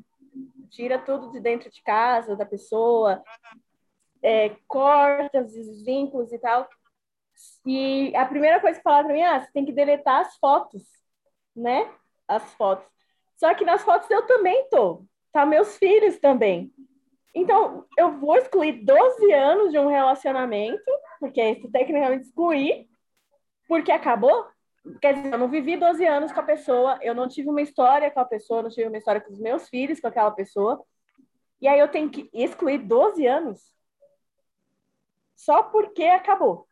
tira 0.69 0.99
tudo 0.99 1.31
de 1.31 1.39
dentro 1.39 1.69
de 1.71 1.81
casa 1.81 2.35
da 2.35 2.45
pessoa, 2.45 3.23
é, 4.23 4.55
corta 4.67 5.41
os 5.41 5.83
vínculos 5.83 6.31
e 6.31 6.39
tal. 6.39 6.67
E 7.65 8.15
a 8.15 8.25
primeira 8.25 8.59
coisa 8.59 8.77
que 8.77 8.83
falaram 8.83 9.07
para 9.07 9.13
mim, 9.13 9.21
ah, 9.21 9.41
você 9.41 9.51
tem 9.51 9.65
que 9.65 9.71
deletar 9.73 10.21
as 10.21 10.37
fotos, 10.37 10.83
né? 11.55 11.91
As 12.27 12.53
fotos. 12.53 12.87
Só 13.35 13.53
que 13.53 13.65
nas 13.65 13.83
fotos 13.83 14.09
eu 14.09 14.25
também 14.25 14.69
tô, 14.69 15.03
tá 15.31 15.45
meus 15.45 15.77
filhos 15.77 16.17
também. 16.19 16.71
Então, 17.35 17.85
eu 17.97 18.19
vou 18.19 18.37
excluir 18.37 18.85
12 18.85 19.33
anos 19.33 19.71
de 19.71 19.79
um 19.79 19.87
relacionamento, 19.87 20.83
porque 21.19 21.41
isso 21.41 21.69
tecnicamente 21.71 22.27
excluir, 22.27 22.87
porque 23.67 23.91
acabou. 23.91 24.47
Quer 25.01 25.15
dizer, 25.15 25.33
eu 25.33 25.37
não 25.37 25.49
vivi 25.49 25.75
12 25.75 26.05
anos 26.05 26.31
com 26.31 26.39
a 26.39 26.43
pessoa, 26.43 26.99
eu 27.01 27.15
não 27.15 27.27
tive 27.27 27.49
uma 27.49 27.61
história 27.61 28.11
com 28.11 28.19
a 28.19 28.25
pessoa, 28.25 28.61
não 28.61 28.69
tive 28.69 28.87
uma 28.87 28.97
história 28.97 29.19
com 29.19 29.31
os 29.31 29.39
meus 29.39 29.67
filhos 29.67 29.99
com 29.99 30.07
aquela 30.07 30.31
pessoa. 30.31 30.83
E 31.59 31.67
aí 31.67 31.79
eu 31.79 31.87
tenho 31.87 32.09
que 32.09 32.29
excluir 32.33 32.77
12 32.77 33.25
anos 33.25 33.73
só 35.35 35.63
porque 35.63 36.03
acabou. 36.03 36.67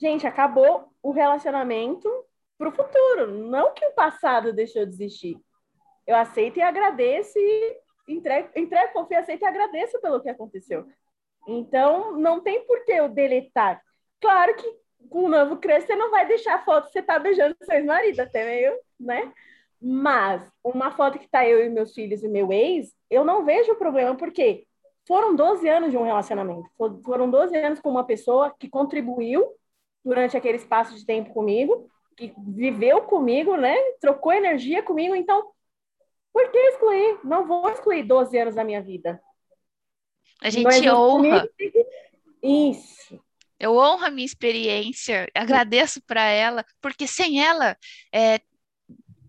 Gente, 0.00 0.26
acabou 0.26 0.92
o 1.02 1.10
relacionamento 1.10 2.08
para 2.58 2.68
o 2.68 2.72
futuro, 2.72 3.26
não 3.26 3.72
que 3.72 3.84
o 3.86 3.94
passado 3.94 4.52
deixou 4.52 4.84
de 4.84 4.92
existir. 4.92 5.36
Eu 6.06 6.16
aceito 6.16 6.58
e 6.58 6.62
agradeço 6.62 7.38
e 7.38 7.76
entrego, 8.08 8.50
entrego 8.54 8.92
confio, 8.92 9.18
aceito 9.18 9.42
e 9.42 9.46
agradeço 9.46 10.00
pelo 10.00 10.20
que 10.20 10.28
aconteceu. 10.28 10.86
Então, 11.46 12.12
não 12.12 12.40
tem 12.40 12.64
por 12.66 12.84
que 12.84 12.92
eu 12.92 13.08
deletar. 13.08 13.80
Claro 14.20 14.54
que 14.56 14.86
com 15.08 15.24
o 15.24 15.28
novo 15.28 15.56
crescer, 15.58 15.88
você 15.88 15.96
não 15.96 16.10
vai 16.10 16.26
deixar 16.26 16.54
a 16.56 16.64
foto 16.64 16.86
que 16.86 16.92
você 16.92 17.02
tá 17.02 17.18
beijando 17.18 17.56
seu 17.62 17.76
ex-marido, 17.76 18.20
até 18.20 18.44
meio, 18.44 18.76
né? 18.98 19.32
Mas 19.80 20.50
uma 20.64 20.90
foto 20.90 21.18
que 21.18 21.28
tá 21.28 21.46
eu 21.46 21.64
e 21.64 21.68
meus 21.68 21.92
filhos 21.92 22.22
e 22.22 22.28
meu 22.28 22.52
ex, 22.52 22.92
eu 23.10 23.24
não 23.24 23.44
vejo 23.44 23.76
problema, 23.76 24.16
porque 24.16 24.66
foram 25.06 25.34
12 25.34 25.68
anos 25.68 25.90
de 25.90 25.96
um 25.96 26.02
relacionamento. 26.02 26.68
Foram 27.04 27.30
12 27.30 27.56
anos 27.56 27.80
com 27.80 27.90
uma 27.90 28.04
pessoa 28.04 28.54
que 28.58 28.68
contribuiu 28.68 29.46
durante 30.04 30.36
aquele 30.36 30.56
espaço 30.56 30.94
de 30.94 31.04
tempo 31.06 31.32
comigo, 31.32 31.88
que 32.16 32.32
viveu 32.38 33.02
comigo, 33.02 33.56
né? 33.56 33.76
Trocou 34.00 34.32
energia 34.32 34.82
comigo. 34.82 35.14
Então, 35.14 35.50
por 36.32 36.50
que 36.50 36.58
excluir? 36.58 37.18
Não 37.24 37.46
vou 37.46 37.68
excluir 37.70 38.02
12 38.02 38.36
anos 38.38 38.54
da 38.54 38.64
minha 38.64 38.82
vida. 38.82 39.20
A 40.42 40.50
gente 40.50 40.88
honra. 40.90 41.48
Comigo, 41.48 41.88
isso. 42.42 43.20
Eu 43.58 43.76
honro 43.76 44.04
a 44.04 44.10
minha 44.10 44.26
experiência, 44.26 45.26
agradeço 45.34 46.02
para 46.02 46.28
ela, 46.28 46.64
porque 46.80 47.06
sem 47.06 47.42
ela, 47.42 47.74
é, 48.12 48.38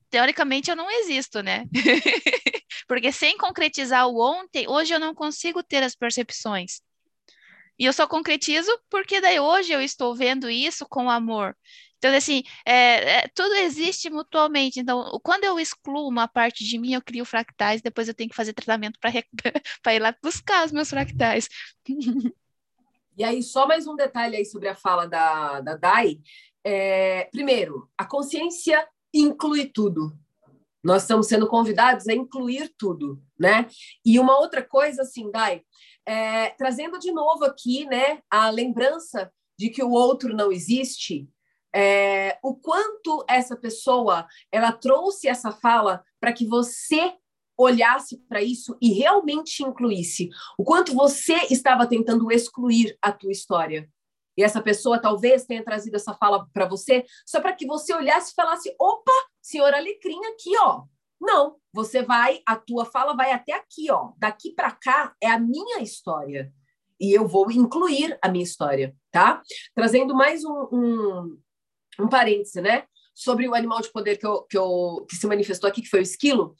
teoricamente, 0.10 0.70
eu 0.70 0.76
não 0.76 0.92
existo, 0.92 1.42
né? 1.42 1.66
porque 2.88 3.12
sem 3.12 3.38
concretizar 3.38 4.08
o 4.08 4.20
ontem, 4.20 4.68
hoje 4.68 4.94
eu 4.94 5.00
não 5.00 5.14
consigo 5.14 5.62
ter 5.64 5.84
as 5.84 5.96
percepções. 5.96 6.82
E 7.80 7.86
eu 7.86 7.94
só 7.94 8.08
concretizo 8.08 8.72
porque 8.90 9.22
daí 9.22 9.40
hoje 9.40 9.72
eu 9.72 9.82
estou 9.82 10.16
vendo 10.16 10.50
isso 10.50 10.86
com 10.90 11.10
amor. 11.10 11.56
Então, 11.98 12.14
assim, 12.16 12.44
é, 12.66 13.24
é, 13.24 13.28
tudo 13.34 13.54
existe 13.56 14.10
mutuamente. 14.10 14.80
Então, 14.80 15.20
quando 15.24 15.44
eu 15.44 15.60
excluo 15.60 16.08
uma 16.08 16.28
parte 16.28 16.64
de 16.64 16.78
mim, 16.78 16.94
eu 16.94 17.02
crio 17.02 17.26
fractais, 17.26 17.82
depois 17.82 18.08
eu 18.08 18.14
tenho 18.14 18.30
que 18.30 18.36
fazer 18.36 18.54
tratamento 18.54 19.00
para 19.00 19.12
ir 19.96 20.00
lá 20.00 20.16
buscar 20.24 20.66
os 20.66 20.72
meus 20.72 20.90
fractais. 20.90 21.48
E 23.20 23.24
aí, 23.24 23.42
só 23.42 23.68
mais 23.68 23.88
um 23.88 23.96
detalhe 23.96 24.36
aí 24.36 24.46
sobre 24.46 24.68
a 24.68 24.76
fala 24.76 25.08
da, 25.08 25.60
da 25.60 25.76
Dai. 25.76 26.20
é, 26.64 27.28
primeiro, 27.32 27.90
a 27.98 28.06
consciência 28.06 28.88
inclui 29.12 29.66
tudo. 29.66 30.16
Nós 30.88 31.02
estamos 31.02 31.28
sendo 31.28 31.48
convidados 31.48 32.08
a 32.08 32.14
incluir 32.14 32.74
tudo, 32.78 33.22
né? 33.38 33.68
E 34.06 34.18
uma 34.18 34.40
outra 34.40 34.64
coisa, 34.64 35.02
assim, 35.02 35.30
Dai, 35.30 35.62
é, 36.06 36.52
trazendo 36.52 36.98
de 36.98 37.12
novo 37.12 37.44
aqui, 37.44 37.86
né, 37.88 38.22
a 38.30 38.50
lembrança 38.50 39.30
de 39.60 39.70
que 39.70 39.84
o 39.84 39.92
outro 39.92 40.34
não 40.34 40.50
existe, 40.50 41.28
é, 41.76 42.40
o 42.42 42.56
quanto 42.56 43.26
essa 43.28 43.58
pessoa 43.58 44.26
ela 44.50 44.72
trouxe 44.72 45.28
essa 45.28 45.52
fala 45.52 46.02
para 46.22 46.32
que 46.32 46.46
você 46.46 47.14
olhasse 47.58 48.20
para 48.30 48.42
isso 48.42 48.78
e 48.82 48.94
realmente 48.94 49.64
incluísse 49.64 50.30
o 50.58 50.64
quanto 50.64 50.94
você 50.94 51.36
estava 51.50 51.86
tentando 51.86 52.32
excluir 52.32 52.98
a 53.02 53.12
tua 53.12 53.34
história. 53.34 53.90
E 54.38 54.44
essa 54.44 54.62
pessoa 54.62 55.02
talvez 55.02 55.46
tenha 55.46 55.66
trazido 55.66 55.96
essa 55.98 56.14
fala 56.14 56.48
para 56.54 56.66
você 56.66 57.04
só 57.26 57.42
para 57.42 57.52
que 57.52 57.66
você 57.66 57.94
olhasse 57.94 58.32
e 58.32 58.36
falasse: 58.36 58.74
opa, 58.80 59.12
senhora 59.48 59.78
Alecrim 59.78 60.20
aqui, 60.26 60.58
ó. 60.58 60.84
Não, 61.20 61.56
você 61.74 62.04
vai, 62.04 62.42
a 62.46 62.56
tua 62.58 62.86
fala 62.86 63.16
vai 63.16 63.32
até 63.32 63.54
aqui, 63.54 63.90
ó. 63.90 64.12
Daqui 64.18 64.52
para 64.52 64.72
cá 64.72 65.16
é 65.22 65.28
a 65.28 65.40
minha 65.40 65.82
história. 65.82 66.54
E 67.00 67.18
eu 67.18 67.28
vou 67.28 67.50
incluir 67.50 68.18
a 68.22 68.28
minha 68.28 68.44
história, 68.44 68.94
tá? 69.10 69.42
Trazendo 69.74 70.14
mais 70.14 70.44
um, 70.44 70.68
um, 70.72 71.40
um 72.02 72.10
parêntese, 72.10 72.62
né? 72.62 72.84
Sobre 73.16 73.48
o 73.48 73.56
animal 73.56 73.82
de 73.82 73.92
poder 73.92 74.18
que, 74.18 74.28
eu, 74.28 74.44
que, 74.44 74.58
eu, 74.58 75.06
que 75.10 75.16
se 75.16 75.26
manifestou 75.26 75.70
aqui, 75.70 75.82
que 75.82 75.90
foi 75.90 76.02
o 76.02 76.04
esquilo. 76.04 76.56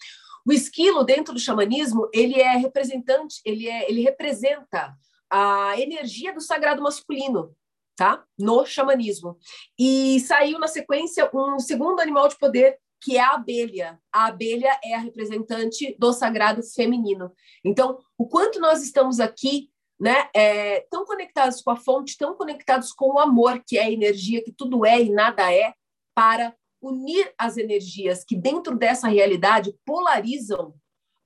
O 0.48 0.54
esquilo, 0.54 1.04
dentro 1.04 1.34
do 1.34 1.40
xamanismo, 1.40 2.10
ele 2.14 2.40
é 2.40 2.56
representante, 2.56 3.42
ele, 3.44 3.68
é, 3.68 3.90
ele 3.90 4.02
representa 4.02 4.96
a 5.30 5.80
energia 5.80 6.34
do 6.34 6.40
sagrado 6.40 6.82
masculino, 6.82 7.54
tá? 7.98 8.24
No 8.38 8.66
xamanismo. 8.66 9.38
E 9.78 10.20
saiu 10.22 10.60
na 10.60 10.68
sequência 10.68 11.30
um 11.34 11.60
segundo 11.60 12.00
animal 12.00 12.30
de 12.30 12.38
poder, 12.38 12.78
que 13.02 13.18
é 13.18 13.22
a 13.22 13.32
abelha. 13.32 14.00
A 14.14 14.28
abelha 14.28 14.80
é 14.84 14.94
a 14.94 15.00
representante 15.00 15.96
do 16.00 16.14
sagrado 16.14 16.62
feminino. 16.64 17.34
Então, 17.66 17.98
o 18.18 18.28
quanto 18.28 18.60
nós 18.60 18.84
estamos 18.84 19.20
aqui, 19.20 19.70
né, 20.00 20.30
é, 20.34 20.82
tão 20.92 21.06
conectados 21.06 21.60
com 21.62 21.72
a 21.72 21.76
fonte, 21.76 22.18
tão 22.18 22.36
conectados 22.36 22.94
com 22.94 23.16
o 23.16 23.20
amor, 23.20 23.64
que 23.66 23.80
é 23.80 23.86
a 23.86 23.92
energia 23.92 24.44
que 24.44 24.52
tudo 24.52 24.86
é 24.86 25.02
e 25.02 25.10
nada 25.10 25.52
é, 25.52 25.74
para 26.14 26.56
unir 26.80 27.34
as 27.36 27.58
energias 27.58 28.24
que 28.24 28.36
dentro 28.36 28.78
dessa 28.78 29.08
realidade 29.08 29.76
polarizam 29.84 30.76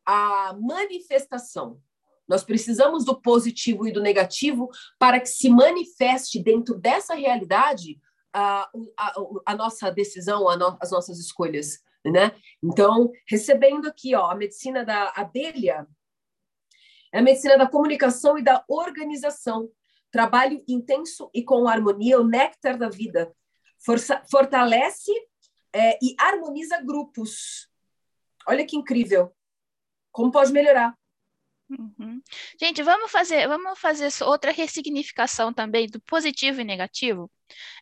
a 0.05 0.55
manifestação. 0.59 1.81
Nós 2.31 2.45
precisamos 2.45 3.03
do 3.03 3.19
positivo 3.19 3.85
e 3.85 3.91
do 3.91 4.01
negativo 4.01 4.69
para 4.97 5.19
que 5.19 5.27
se 5.27 5.49
manifeste 5.49 6.41
dentro 6.41 6.79
dessa 6.79 7.13
realidade 7.13 7.99
a, 8.31 8.69
a, 8.97 9.13
a 9.47 9.53
nossa 9.53 9.91
decisão, 9.91 10.47
a 10.47 10.55
no, 10.55 10.77
as 10.79 10.91
nossas 10.91 11.19
escolhas, 11.19 11.83
né? 12.05 12.31
Então, 12.63 13.11
recebendo 13.27 13.85
aqui, 13.89 14.15
ó, 14.15 14.31
a 14.31 14.35
medicina 14.35 14.85
da 14.85 15.11
abelha, 15.13 15.85
é 17.13 17.19
a 17.19 17.21
medicina 17.21 17.57
da 17.57 17.67
comunicação 17.67 18.37
e 18.37 18.41
da 18.41 18.63
organização, 18.65 19.69
trabalho 20.09 20.63
intenso 20.69 21.29
e 21.33 21.43
com 21.43 21.67
harmonia, 21.67 22.17
o 22.17 22.25
néctar 22.25 22.77
da 22.77 22.87
vida, 22.87 23.35
Força, 23.77 24.23
fortalece 24.31 25.11
é, 25.73 25.97
e 26.01 26.15
harmoniza 26.17 26.81
grupos. 26.81 27.69
Olha 28.47 28.65
que 28.65 28.77
incrível. 28.77 29.35
Como 30.13 30.31
pode 30.31 30.53
melhorar? 30.53 30.95
Uhum. 31.79 32.21
Gente, 32.59 32.83
vamos 32.83 33.09
fazer, 33.09 33.47
vamos 33.47 33.79
fazer 33.79 34.09
outra 34.23 34.51
ressignificação 34.51 35.53
também 35.53 35.87
do 35.87 36.01
positivo 36.01 36.59
e 36.59 36.65
negativo. 36.65 37.31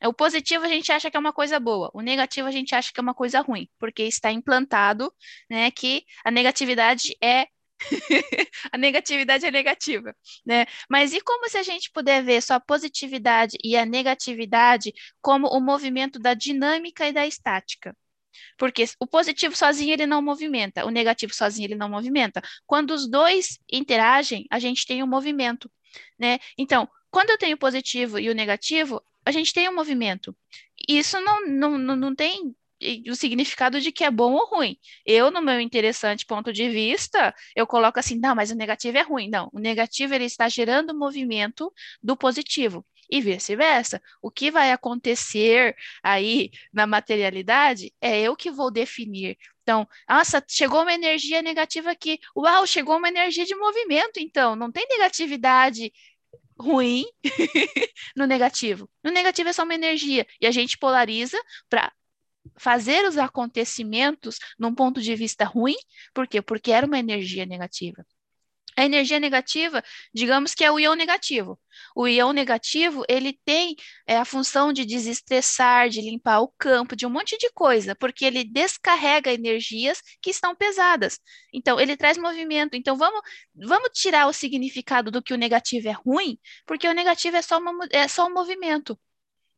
É, 0.01 0.07
o 0.07 0.13
positivo 0.13 0.65
a 0.65 0.67
gente 0.67 0.91
acha 0.91 1.09
que 1.09 1.17
é 1.17 1.19
uma 1.19 1.33
coisa 1.33 1.59
boa, 1.59 1.89
o 1.93 2.01
negativo 2.01 2.47
a 2.47 2.51
gente 2.51 2.75
acha 2.75 2.91
que 2.93 2.99
é 2.99 3.03
uma 3.03 3.15
coisa 3.15 3.41
ruim, 3.41 3.67
porque 3.79 4.03
está 4.03 4.31
implantado, 4.31 5.11
né, 5.49 5.71
que 5.71 6.03
a 6.23 6.31
negatividade 6.31 7.15
é 7.21 7.47
a 8.71 8.77
negatividade 8.77 9.45
é 9.45 9.51
negativa, 9.51 10.13
né? 10.45 10.65
Mas 10.89 11.13
e 11.13 11.21
como 11.21 11.49
se 11.49 11.57
a 11.57 11.63
gente 11.63 11.89
puder 11.91 12.23
ver 12.23 12.41
só 12.41 12.55
a 12.55 12.59
positividade 12.59 13.57
e 13.63 13.77
a 13.77 13.85
negatividade 13.85 14.93
como 15.21 15.47
o 15.47 15.61
movimento 15.61 16.19
da 16.19 16.33
dinâmica 16.33 17.07
e 17.07 17.13
da 17.13 17.25
estática? 17.25 17.95
Porque 18.57 18.85
o 18.99 19.07
positivo 19.07 19.55
sozinho 19.55 19.93
ele 19.93 20.05
não 20.05 20.21
movimenta, 20.21 20.85
o 20.85 20.89
negativo 20.89 21.33
sozinho 21.33 21.67
ele 21.67 21.75
não 21.75 21.89
movimenta. 21.89 22.41
Quando 22.65 22.91
os 22.91 23.09
dois 23.09 23.59
interagem, 23.71 24.45
a 24.51 24.59
gente 24.59 24.85
tem 24.85 25.03
um 25.03 25.07
movimento, 25.07 25.71
né? 26.17 26.39
Então, 26.57 26.87
quando 27.11 27.29
eu 27.31 27.37
tenho 27.37 27.55
o 27.55 27.59
positivo 27.59 28.19
e 28.19 28.29
o 28.29 28.35
negativo, 28.35 29.01
a 29.25 29.31
gente 29.31 29.53
tem 29.53 29.67
um 29.69 29.75
movimento. 29.75 30.35
Isso 30.87 31.19
não, 31.21 31.45
não, 31.47 31.77
não, 31.77 31.95
não 31.95 32.15
tem 32.15 32.55
o 33.09 33.15
significado 33.15 33.81
de 33.81 33.91
que 33.91 34.03
é 34.03 34.11
bom 34.11 34.33
ou 34.33 34.47
ruim. 34.47 34.77
Eu, 35.05 35.29
no 35.31 35.41
meu 35.41 35.59
interessante 35.59 36.25
ponto 36.25 36.53
de 36.53 36.69
vista, 36.69 37.33
eu 37.55 37.67
coloco 37.67 37.99
assim, 37.99 38.17
não, 38.17 38.33
mas 38.35 38.51
o 38.51 38.55
negativo 38.55 38.97
é 38.97 39.01
ruim. 39.01 39.29
Não, 39.29 39.49
o 39.51 39.59
negativo 39.59 40.13
ele 40.13 40.25
está 40.25 40.47
gerando 40.47 40.97
movimento 40.97 41.71
do 42.01 42.15
positivo 42.15 42.85
e 43.09 43.21
vice-versa. 43.21 44.01
O 44.21 44.29
que 44.29 44.51
vai 44.51 44.71
acontecer 44.71 45.75
aí 46.03 46.51
na 46.71 46.85
materialidade 46.85 47.93
é 48.01 48.21
eu 48.21 48.35
que 48.35 48.51
vou 48.51 48.71
definir. 48.71 49.37
Então, 49.63 49.87
nossa, 50.07 50.43
chegou 50.47 50.81
uma 50.81 50.93
energia 50.93 51.41
negativa 51.41 51.91
aqui. 51.91 52.19
Uau, 52.35 52.65
chegou 52.65 52.97
uma 52.97 53.07
energia 53.07 53.45
de 53.45 53.55
movimento, 53.55 54.19
então, 54.19 54.55
não 54.55 54.71
tem 54.71 54.85
negatividade 54.87 55.91
ruim 56.59 57.05
no 58.15 58.25
negativo. 58.25 58.89
No 59.03 59.11
negativo 59.11 59.49
é 59.49 59.53
só 59.53 59.63
uma 59.63 59.75
energia 59.75 60.25
e 60.41 60.47
a 60.47 60.51
gente 60.51 60.77
polariza 60.77 61.37
para 61.69 61.91
fazer 62.57 63.05
os 63.05 63.17
acontecimentos 63.17 64.37
num 64.57 64.73
ponto 64.73 65.01
de 65.01 65.15
vista 65.15 65.45
ruim, 65.45 65.75
por 66.13 66.27
quê? 66.27 66.41
Porque 66.41 66.71
era 66.71 66.85
uma 66.85 66.99
energia 66.99 67.45
negativa. 67.45 68.05
A 68.79 68.85
energia 68.85 69.19
negativa, 69.19 69.83
digamos 70.13 70.55
que 70.55 70.63
é 70.63 70.71
o 70.71 70.79
íon 70.79 70.95
negativo. 70.95 71.59
O 71.93 72.07
íon 72.07 72.31
negativo, 72.31 73.03
ele 73.09 73.37
tem 73.43 73.75
é, 74.07 74.15
a 74.15 74.23
função 74.23 74.71
de 74.71 74.85
desestressar, 74.85 75.89
de 75.89 75.99
limpar 75.99 76.39
o 76.39 76.47
campo, 76.57 76.95
de 76.95 77.05
um 77.05 77.09
monte 77.09 77.37
de 77.37 77.51
coisa, 77.51 77.93
porque 77.93 78.23
ele 78.23 78.45
descarrega 78.45 79.33
energias 79.33 80.01
que 80.21 80.29
estão 80.29 80.55
pesadas. 80.55 81.19
Então, 81.53 81.77
ele 81.77 81.97
traz 81.97 82.17
movimento. 82.17 82.75
Então, 82.75 82.95
vamos, 82.95 83.19
vamos 83.53 83.89
tirar 83.93 84.27
o 84.27 84.33
significado 84.33 85.11
do 85.11 85.21
que 85.21 85.33
o 85.33 85.37
negativo 85.37 85.89
é 85.89 85.91
ruim, 85.91 86.39
porque 86.65 86.87
o 86.87 86.93
negativo 86.93 87.35
é 87.35 87.41
só, 87.41 87.59
uma, 87.59 87.85
é 87.91 88.07
só 88.07 88.27
um 88.27 88.33
movimento. 88.33 88.97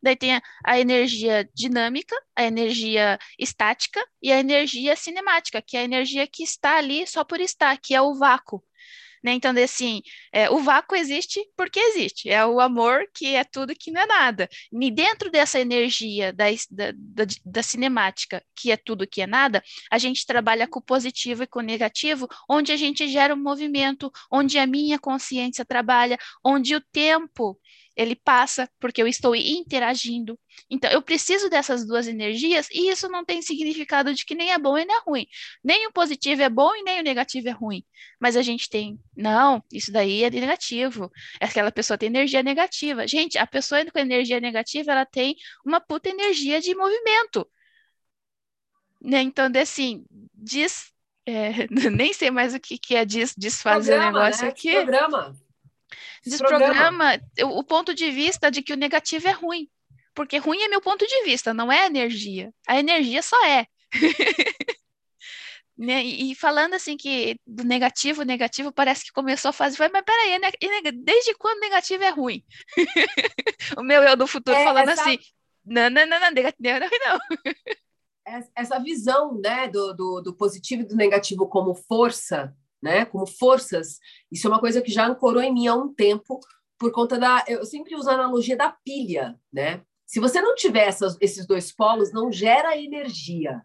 Daí 0.02 0.16
tem 0.16 0.36
a, 0.36 0.42
a, 0.66 0.80
energia 0.80 1.48
dinâmica, 1.54 2.16
a 2.36 2.44
energia 2.44 3.20
estática 3.38 4.04
e 4.20 4.32
a 4.32 4.40
energia 4.40 4.96
cinemática, 4.96 5.62
que 5.62 5.78
é 5.78 5.82
a 5.82 5.84
energia 5.84 6.26
que 6.26 6.42
está 6.42 6.78
ali 6.78 7.06
só 7.06 7.24
por 7.24 7.40
estar, 7.40 7.78
que 7.78 7.94
é 7.94 8.02
o 8.02 8.16
vácuo. 8.16 8.64
Né? 9.24 9.34
Então, 9.34 9.52
assim, 9.64 10.02
é, 10.32 10.50
o 10.50 10.60
vácuo 10.60 10.96
existe 10.96 11.40
porque 11.56 11.80
existe. 11.80 12.30
É 12.30 12.46
o 12.46 12.60
amor 12.60 13.06
que 13.14 13.36
é 13.36 13.44
tudo 13.44 13.76
que 13.76 13.92
não 13.92 14.02
é 14.02 14.06
nada. 14.06 14.50
E 14.72 14.92
dentro 14.92 15.30
dessa 15.30 15.60
energia 15.60 16.34
da, 16.34 16.46
da, 16.70 16.92
da, 16.96 17.26
da 17.46 17.64
cinemática, 17.64 18.44
que 18.56 18.72
é 18.72 18.78
tudo 18.78 19.08
que 19.08 19.22
é 19.22 19.28
nada, 19.28 19.64
a 19.92 19.98
gente 19.98 20.26
trabalha 20.26 20.68
com 20.68 20.80
o 20.80 20.84
positivo 20.84 21.44
e 21.44 21.48
com 21.48 21.60
o 21.60 21.64
negativo, 21.64 22.28
onde 22.50 22.72
a 22.72 22.78
gente 22.78 23.08
gera 23.08 23.34
um 23.34 23.42
movimento, 23.42 24.12
onde 24.32 24.58
a 24.58 24.66
minha 24.66 24.98
consciência 24.98 25.64
trabalha, 25.64 26.18
onde 26.44 26.76
o 26.76 26.82
tempo 26.92 27.60
ele 28.02 28.16
passa 28.16 28.70
porque 28.80 29.02
eu 29.02 29.08
estou 29.08 29.36
interagindo. 29.36 30.40
Então, 30.70 30.90
eu 30.92 31.02
preciso 31.02 31.50
dessas 31.50 31.86
duas 31.86 32.08
energias 32.08 32.68
e 32.72 32.90
isso 32.90 33.08
não 33.10 33.24
tem 33.24 33.42
significado 33.42 34.14
de 34.14 34.26
que 34.26 34.36
nem 34.36 34.52
é 34.52 34.58
bom 34.58 34.78
e 34.78 34.86
nem 34.86 34.96
é 34.96 35.00
ruim. 35.06 35.28
Nem 35.64 35.88
o 35.88 35.92
positivo 35.92 36.42
é 36.42 36.50
bom 36.50 36.76
e 36.76 36.84
nem 36.84 37.00
o 37.00 37.04
negativo 37.04 37.48
é 37.50 37.52
ruim. 37.52 37.84
Mas 38.20 38.36
a 38.36 38.42
gente 38.42 38.70
tem, 38.70 39.00
não, 39.16 39.64
isso 39.72 39.92
daí 39.92 40.24
é 40.24 40.30
negativo. 40.30 41.12
Aquela 41.40 41.72
pessoa 41.72 41.98
tem 41.98 42.08
energia 42.08 42.44
negativa. 42.44 43.08
Gente, 43.08 43.38
a 43.38 43.48
pessoa 43.48 43.86
com 43.86 44.00
energia 44.00 44.40
negativa, 44.40 44.92
ela 44.92 45.06
tem 45.06 45.36
uma 45.66 45.80
puta 45.80 46.10
energia 46.10 46.60
de 46.60 46.76
movimento. 46.76 47.48
Né? 49.02 49.22
Então, 49.22 49.50
assim, 49.60 50.06
diz, 50.34 50.92
é, 51.26 51.68
nem 51.92 52.14
sei 52.14 52.32
mais 52.32 52.54
o 52.54 52.60
que, 52.60 52.78
que 52.78 52.96
é 52.96 53.06
diz, 53.06 53.34
desfazer 53.38 54.00
o 54.00 54.04
negócio 54.04 54.44
né? 54.44 54.50
aqui. 54.50 54.72
Programa. 54.72 55.36
Desprograma 56.26 57.20
o, 57.42 57.60
o 57.60 57.64
ponto 57.64 57.94
de 57.94 58.12
vista 58.12 58.50
de 58.50 58.62
que 58.62 58.74
o 58.74 58.78
negativo 58.78 59.28
é 59.28 59.32
ruim. 59.32 59.70
Porque 60.14 60.38
ruim 60.38 60.62
é 60.62 60.68
meu 60.68 60.82
ponto 60.82 61.06
de 61.06 61.24
vista, 61.24 61.54
não 61.54 61.72
é 61.72 61.86
energia. 61.86 62.54
A 62.68 62.80
energia 62.80 63.22
só 63.22 63.46
é. 63.46 63.66
né? 65.78 66.04
E, 66.04 66.36
falando 66.36 66.74
assim 66.74 66.98
que 66.98 67.40
do 67.46 67.64
negativo, 67.64 68.24
negativo 68.24 68.72
parece 68.72 69.06
que 69.06 69.12
começou 69.12 69.50
a 69.50 69.54
fazer, 69.54 69.90
mas 69.92 70.04
peraí, 70.04 70.40
desde 70.94 71.34
quando 71.36 71.60
negativo 71.60 72.04
é 72.04 72.10
ruim? 72.10 72.44
o 73.78 73.84
meu 73.84 74.04
eu 74.04 74.16
do 74.16 74.28
futuro 74.28 74.58
é, 74.58 74.64
falando 74.64 74.90
essa... 74.90 75.02
assim, 75.02 75.18
não, 75.66 75.90
não, 75.90 76.06
não, 76.06 76.20
não, 76.20 76.32
negativo 76.32 76.62
não 76.62 76.70
é 76.70 76.80
ruim 76.80 77.00
não. 77.06 77.20
Essa 78.56 78.80
visão 78.80 79.34
né, 79.40 79.68
do, 79.68 79.94
do, 79.94 80.22
do 80.22 80.34
positivo 80.34 80.84
e 80.84 80.86
do 80.86 80.96
negativo 80.96 81.48
como 81.48 81.74
força, 81.74 82.56
né, 82.82 83.06
como 83.06 83.28
forças, 83.28 84.00
isso 84.32 84.48
é 84.48 84.50
uma 84.50 84.60
coisa 84.60 84.82
que 84.82 84.92
já 84.92 85.06
ancorou 85.06 85.42
em 85.42 85.54
mim 85.54 85.68
há 85.68 85.76
um 85.76 85.94
tempo, 85.94 86.40
por 86.82 86.92
conta 86.92 87.20
da. 87.20 87.46
Eu 87.48 87.64
sempre 87.64 87.96
uso 87.96 88.10
a 88.10 88.16
analogia 88.16 88.58
da 88.58 88.72
pilha, 88.84 89.40
né? 89.54 89.84
Se 90.08 90.20
você 90.20 90.42
não 90.42 90.56
tiver 90.56 90.88
essas, 90.88 91.16
esses 91.22 91.46
dois 91.46 91.72
polos, 91.72 92.12
não 92.12 92.32
gera 92.32 92.76
energia. 92.76 93.62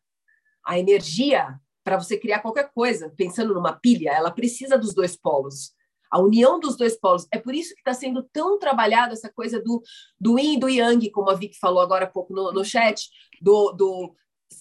A 0.65 0.79
energia, 0.79 1.59
para 1.83 1.99
você 1.99 2.19
criar 2.19 2.41
qualquer 2.41 2.71
coisa, 2.73 3.13
pensando 3.17 3.55
numa 3.55 3.73
pilha, 3.73 4.11
ela 4.11 4.31
precisa 4.31 4.77
dos 4.77 4.95
dois 4.95 5.17
polos. 5.17 5.73
A 6.11 6.21
união 6.21 6.61
dos 6.61 6.77
dois 6.77 6.97
polos. 6.97 7.27
É 7.33 7.39
por 7.39 7.55
isso 7.55 7.75
que 7.75 7.81
está 7.81 7.95
sendo 7.95 8.23
tão 8.33 8.59
trabalhada 8.59 9.15
essa 9.15 9.33
coisa 9.33 9.61
do, 9.61 9.83
do 10.21 10.39
yin 10.39 10.57
e 10.57 10.61
do 10.61 10.69
yang, 10.69 11.11
como 11.11 11.31
a 11.31 11.35
Vicky 11.35 11.59
falou 11.59 11.81
agora 11.81 12.05
há 12.05 12.09
pouco 12.09 12.35
no, 12.35 12.53
no 12.53 12.65
chat, 12.65 13.09
do, 13.41 13.73
do 13.73 14.15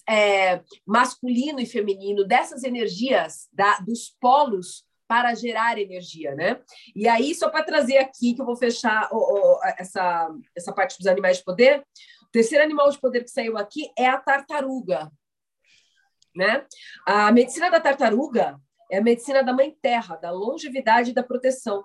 é, 0.08 0.60
masculino 0.86 1.60
e 1.60 1.66
feminino, 1.66 2.24
dessas 2.24 2.64
energias, 2.64 3.48
da, 3.52 3.78
dos 3.80 4.14
polos 4.20 4.84
para 5.08 5.34
gerar 5.34 5.78
energia, 5.78 6.34
né? 6.34 6.60
E 6.94 7.06
aí, 7.06 7.34
só 7.34 7.48
para 7.48 7.64
trazer 7.64 7.98
aqui, 7.98 8.34
que 8.34 8.40
eu 8.40 8.46
vou 8.46 8.56
fechar 8.56 9.08
essa, 9.78 10.28
essa 10.54 10.72
parte 10.72 10.98
dos 10.98 11.06
animais 11.06 11.38
de 11.38 11.44
poder, 11.44 11.84
o 12.22 12.30
terceiro 12.32 12.64
animal 12.64 12.90
de 12.90 13.00
poder 13.00 13.22
que 13.22 13.30
saiu 13.30 13.56
aqui 13.56 13.90
é 13.96 14.06
a 14.06 14.18
tartaruga, 14.18 15.10
né? 16.34 16.66
A 17.06 17.30
medicina 17.30 17.70
da 17.70 17.80
tartaruga 17.80 18.60
é 18.90 18.98
a 18.98 19.02
medicina 19.02 19.42
da 19.42 19.52
mãe 19.52 19.76
terra, 19.80 20.16
da 20.16 20.30
longevidade 20.30 21.10
e 21.10 21.14
da 21.14 21.22
proteção. 21.22 21.82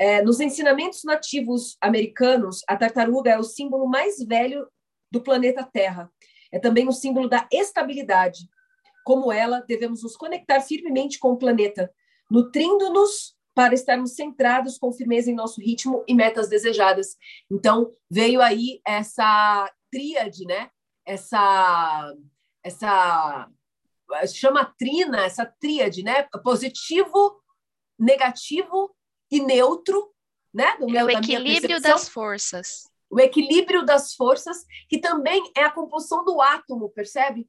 É, 0.00 0.22
nos 0.22 0.38
ensinamentos 0.38 1.02
nativos 1.04 1.76
americanos, 1.80 2.62
a 2.68 2.76
tartaruga 2.76 3.32
é 3.32 3.38
o 3.38 3.42
símbolo 3.42 3.88
mais 3.88 4.18
velho 4.24 4.68
do 5.10 5.20
planeta 5.20 5.68
Terra. 5.72 6.10
É 6.52 6.58
também 6.58 6.88
o 6.88 6.92
símbolo 6.92 7.28
da 7.28 7.46
estabilidade. 7.52 8.48
Como 9.04 9.32
ela, 9.32 9.60
devemos 9.60 10.02
nos 10.02 10.16
conectar 10.16 10.60
firmemente 10.60 11.18
com 11.18 11.32
o 11.32 11.38
planeta, 11.38 11.92
nutrindo-nos 12.30 13.36
para 13.54 13.74
estarmos 13.74 14.14
centrados 14.14 14.78
com 14.78 14.92
firmeza 14.92 15.30
em 15.30 15.34
nosso 15.34 15.60
ritmo 15.60 16.04
e 16.06 16.14
metas 16.14 16.48
desejadas. 16.48 17.16
Então, 17.50 17.92
veio 18.08 18.40
aí 18.40 18.80
essa 18.86 19.68
tríade, 19.90 20.44
né? 20.44 20.70
Essa 21.04 22.14
essa 22.62 23.48
chama 24.32 24.64
trina, 24.78 25.24
essa 25.24 25.44
tríade, 25.44 26.02
né? 26.02 26.22
Positivo, 26.42 27.42
negativo 27.98 28.94
e 29.30 29.40
neutro, 29.40 30.12
né? 30.52 30.76
Do 30.78 30.86
meu, 30.86 31.06
o 31.06 31.10
equilíbrio 31.10 31.80
das 31.80 32.08
forças. 32.08 32.90
O 33.10 33.20
equilíbrio 33.20 33.84
das 33.84 34.14
forças, 34.14 34.64
que 34.88 34.98
também 34.98 35.42
é 35.56 35.64
a 35.64 35.70
composição 35.70 36.24
do 36.24 36.40
átomo, 36.40 36.90
percebe? 36.90 37.48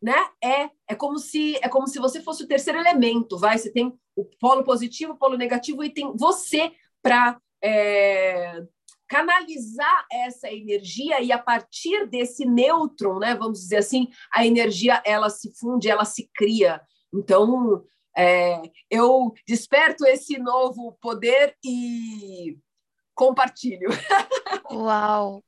Né? 0.00 0.16
É, 0.42 0.70
é 0.88 0.94
como 0.94 1.18
se 1.18 1.56
é 1.56 1.68
como 1.68 1.88
se 1.88 1.98
você 1.98 2.22
fosse 2.22 2.44
o 2.44 2.46
terceiro 2.46 2.78
elemento, 2.78 3.36
vai? 3.36 3.58
Você 3.58 3.72
tem 3.72 3.92
o 4.14 4.24
polo 4.24 4.62
positivo, 4.62 5.12
o 5.12 5.16
polo 5.16 5.36
negativo 5.36 5.82
e 5.82 5.90
tem 5.90 6.16
você 6.16 6.72
para 7.02 7.40
é, 7.62 8.62
canalizar 9.08 10.06
essa 10.12 10.52
energia 10.52 11.20
e 11.20 11.32
a 11.32 11.38
partir 11.38 12.06
desse 12.06 12.44
nêutron, 12.44 13.18
né, 13.18 13.34
vamos 13.34 13.60
dizer 13.60 13.78
assim, 13.78 14.08
a 14.32 14.46
energia 14.46 15.02
ela 15.04 15.30
se 15.30 15.52
funde, 15.58 15.88
ela 15.88 16.04
se 16.04 16.30
cria. 16.34 16.80
Então, 17.12 17.82
é, 18.16 18.60
eu 18.90 19.32
desperto 19.46 20.04
esse 20.06 20.38
novo 20.38 20.96
poder 21.00 21.56
e 21.64 22.58
compartilho. 23.18 23.88
Uau! 24.70 25.44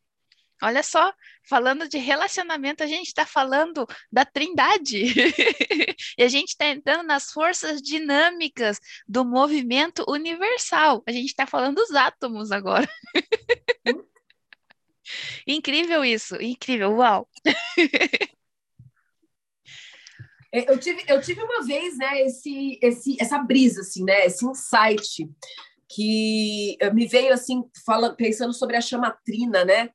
Olha 0.62 0.82
só, 0.82 1.14
falando 1.48 1.88
de 1.88 1.96
relacionamento, 1.96 2.82
a 2.82 2.86
gente 2.86 3.06
está 3.06 3.24
falando 3.24 3.86
da 4.12 4.26
trindade. 4.26 5.04
e 6.18 6.22
a 6.22 6.28
gente 6.28 6.48
está 6.48 6.66
entrando 6.66 7.06
nas 7.06 7.30
forças 7.30 7.80
dinâmicas 7.80 8.78
do 9.08 9.24
movimento 9.24 10.04
universal. 10.06 11.02
A 11.06 11.12
gente 11.12 11.28
está 11.28 11.46
falando 11.46 11.76
dos 11.76 11.92
átomos 11.92 12.52
agora. 12.52 12.86
incrível 15.46 16.04
isso, 16.04 16.36
incrível, 16.42 16.92
uau! 16.96 17.26
eu 20.52 20.78
tive, 20.78 21.04
eu 21.08 21.22
tive 21.22 21.42
uma 21.42 21.64
vez, 21.64 21.96
né, 21.96 22.20
esse, 22.22 22.78
esse, 22.82 23.16
essa 23.18 23.38
brisa, 23.38 23.80
assim, 23.80 24.04
né, 24.04 24.26
esse 24.26 24.44
insight 24.44 25.26
que 25.94 26.78
me 26.92 27.06
veio 27.06 27.32
assim, 27.32 27.64
fala, 27.84 28.14
pensando 28.14 28.52
sobre 28.52 28.76
a 28.76 28.80
chamatrina, 28.80 29.64
né? 29.64 29.90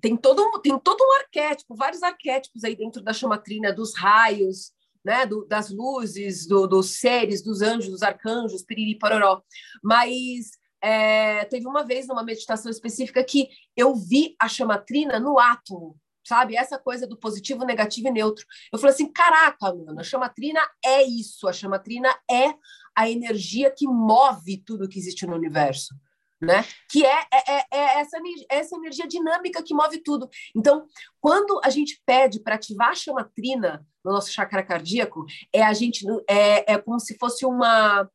tem 0.00 0.16
todo, 0.16 0.60
tem 0.60 0.78
todo 0.78 1.00
um 1.00 1.12
arquétipo, 1.20 1.74
vários 1.74 2.02
arquétipos 2.02 2.64
aí 2.64 2.74
dentro 2.74 3.02
da 3.02 3.12
chamatrina, 3.12 3.72
dos 3.72 3.96
raios, 3.96 4.72
né, 5.04 5.26
do, 5.26 5.44
das 5.46 5.70
luzes, 5.70 6.46
do, 6.46 6.66
dos 6.66 6.98
seres, 6.98 7.42
dos 7.42 7.60
anjos, 7.60 7.90
dos 7.90 8.02
arcanjos, 8.02 8.62
piriri, 8.62 8.98
pororó. 8.98 9.42
Mas 9.82 10.52
é, 10.82 11.44
teve 11.46 11.66
uma 11.66 11.84
vez 11.84 12.06
numa 12.06 12.24
meditação 12.24 12.70
específica 12.70 13.22
que 13.24 13.48
eu 13.76 13.94
vi 13.94 14.34
a 14.40 14.48
chamatrina 14.48 15.18
no 15.18 15.38
átomo, 15.38 15.96
sabe? 16.24 16.56
Essa 16.56 16.78
coisa 16.78 17.06
do 17.06 17.18
positivo, 17.18 17.64
negativo 17.64 18.08
e 18.08 18.12
neutro. 18.12 18.44
Eu 18.72 18.78
falei 18.78 18.94
assim, 18.94 19.10
caraca, 19.12 19.74
mano, 19.74 20.00
a 20.00 20.04
chamatrina 20.04 20.60
é 20.84 21.02
isso, 21.02 21.48
a 21.48 21.52
chamatrina 21.52 22.08
é 22.30 22.54
a 22.96 23.08
energia 23.10 23.70
que 23.70 23.86
move 23.86 24.62
tudo 24.64 24.88
que 24.88 24.98
existe 24.98 25.26
no 25.26 25.34
universo 25.34 25.94
né? 26.42 26.64
Que 26.90 27.06
é, 27.06 27.20
é, 27.32 27.52
é, 27.52 27.66
é 27.70 28.00
essa, 28.00 28.18
essa 28.50 28.76
energia 28.76 29.06
dinâmica 29.06 29.62
que 29.62 29.72
move 29.72 29.98
tudo. 30.02 30.28
Então, 30.56 30.84
quando 31.20 31.60
a 31.62 31.70
gente 31.70 32.02
pede 32.04 32.40
para 32.40 32.56
ativar 32.56 32.88
a 32.88 32.94
chamatrina 32.96 33.86
no 34.04 34.12
nosso 34.12 34.32
chakra 34.32 34.64
cardíaco, 34.64 35.24
é 35.52 35.62
a 35.62 35.72
gente 35.72 36.04
é, 36.28 36.72
é 36.72 36.78
como 36.78 36.98
se 36.98 37.16
fosse 37.16 37.46
uma 37.46 38.10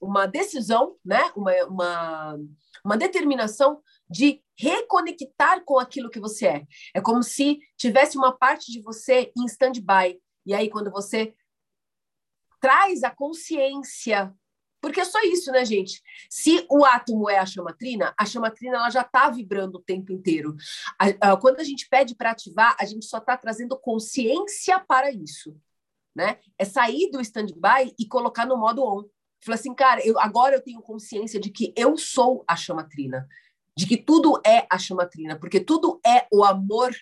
uma 0.00 0.26
decisão, 0.26 0.96
né? 1.04 1.20
Uma, 1.36 1.52
uma, 1.66 2.38
uma 2.84 2.96
determinação 2.96 3.80
de 4.08 4.40
reconectar 4.58 5.64
com 5.64 5.78
aquilo 5.78 6.10
que 6.10 6.20
você 6.20 6.46
é. 6.46 6.66
É 6.94 7.00
como 7.00 7.22
se 7.22 7.58
tivesse 7.76 8.16
uma 8.16 8.36
parte 8.36 8.70
de 8.70 8.80
você 8.82 9.32
em 9.36 9.44
stand-by. 9.46 10.20
E 10.44 10.54
aí, 10.54 10.68
quando 10.68 10.90
você 10.90 11.34
traz 12.62 13.02
a 13.02 13.10
consciência 13.10 14.34
porque 14.82 15.00
é 15.00 15.04
só 15.04 15.20
isso, 15.22 15.52
né, 15.52 15.64
gente? 15.64 16.02
Se 16.28 16.66
o 16.68 16.84
átomo 16.84 17.30
é 17.30 17.38
a 17.38 17.46
chamatrina, 17.46 18.12
a 18.18 18.26
chamatrina 18.26 18.78
ela 18.78 18.90
já 18.90 19.02
está 19.02 19.30
vibrando 19.30 19.78
o 19.78 19.82
tempo 19.82 20.12
inteiro. 20.12 20.56
A, 20.98 21.30
a, 21.30 21.36
quando 21.36 21.60
a 21.60 21.64
gente 21.64 21.88
pede 21.88 22.16
para 22.16 22.32
ativar, 22.32 22.76
a 22.80 22.84
gente 22.84 23.06
só 23.06 23.18
está 23.18 23.36
trazendo 23.36 23.78
consciência 23.78 24.80
para 24.80 25.12
isso. 25.12 25.56
Né? 26.12 26.40
É 26.58 26.64
sair 26.64 27.12
do 27.12 27.20
stand-by 27.20 27.94
e 27.96 28.08
colocar 28.08 28.44
no 28.44 28.56
modo 28.56 28.82
on. 28.82 29.04
Falar 29.44 29.54
assim, 29.54 29.72
cara, 29.72 30.04
eu, 30.04 30.18
agora 30.18 30.56
eu 30.56 30.60
tenho 30.60 30.82
consciência 30.82 31.38
de 31.38 31.50
que 31.50 31.72
eu 31.76 31.96
sou 31.96 32.44
a 32.48 32.56
chamatrina, 32.56 33.28
de 33.76 33.86
que 33.86 33.96
tudo 33.96 34.40
é 34.44 34.66
a 34.68 34.78
chamatrina, 34.78 35.38
porque 35.38 35.60
tudo 35.60 36.00
é 36.04 36.26
o 36.32 36.42
amor 36.42 36.92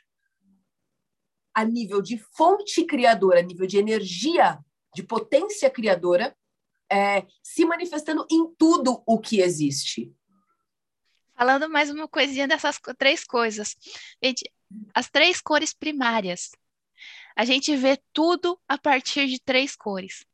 a 1.54 1.64
nível 1.64 2.02
de 2.02 2.18
fonte 2.18 2.84
criadora, 2.84 3.40
a 3.40 3.42
nível 3.42 3.66
de 3.66 3.78
energia, 3.78 4.62
de 4.94 5.02
potência 5.02 5.70
criadora, 5.70 6.36
é, 6.90 7.26
se 7.42 7.64
manifestando 7.64 8.26
em 8.30 8.52
tudo 8.54 9.02
o 9.06 9.18
que 9.18 9.40
existe. 9.40 10.12
Falando 11.36 11.70
mais 11.70 11.90
uma 11.90 12.08
coisinha 12.08 12.46
dessas 12.46 12.78
três 12.98 13.24
coisas. 13.24 13.76
Gente, 14.22 14.50
as 14.94 15.08
três 15.08 15.40
cores 15.40 15.72
primárias. 15.72 16.50
A 17.36 17.44
gente 17.44 17.74
vê 17.76 17.98
tudo 18.12 18.60
a 18.68 18.76
partir 18.76 19.26
de 19.26 19.40
três 19.40 19.74
cores. 19.74 20.24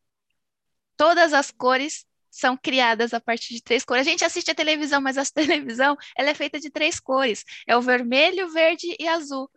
Todas 0.97 1.33
as 1.33 1.51
cores 1.51 2.07
são 2.31 2.57
criadas 2.57 3.15
a 3.15 3.21
partir 3.21 3.55
de 3.55 3.63
três 3.63 3.85
cores. 3.85 4.07
A 4.07 4.11
gente 4.11 4.25
assiste 4.25 4.51
a 4.51 4.55
televisão, 4.55 5.01
mas 5.01 5.17
a 5.17 5.25
televisão 5.33 5.97
ela 6.17 6.31
é 6.31 6.35
feita 6.35 6.59
de 6.59 6.71
três 6.71 6.99
cores. 6.99 7.45
É 7.67 7.77
o 7.77 7.83
vermelho, 7.83 8.51
verde 8.51 8.97
e 8.99 9.07
azul. 9.07 9.51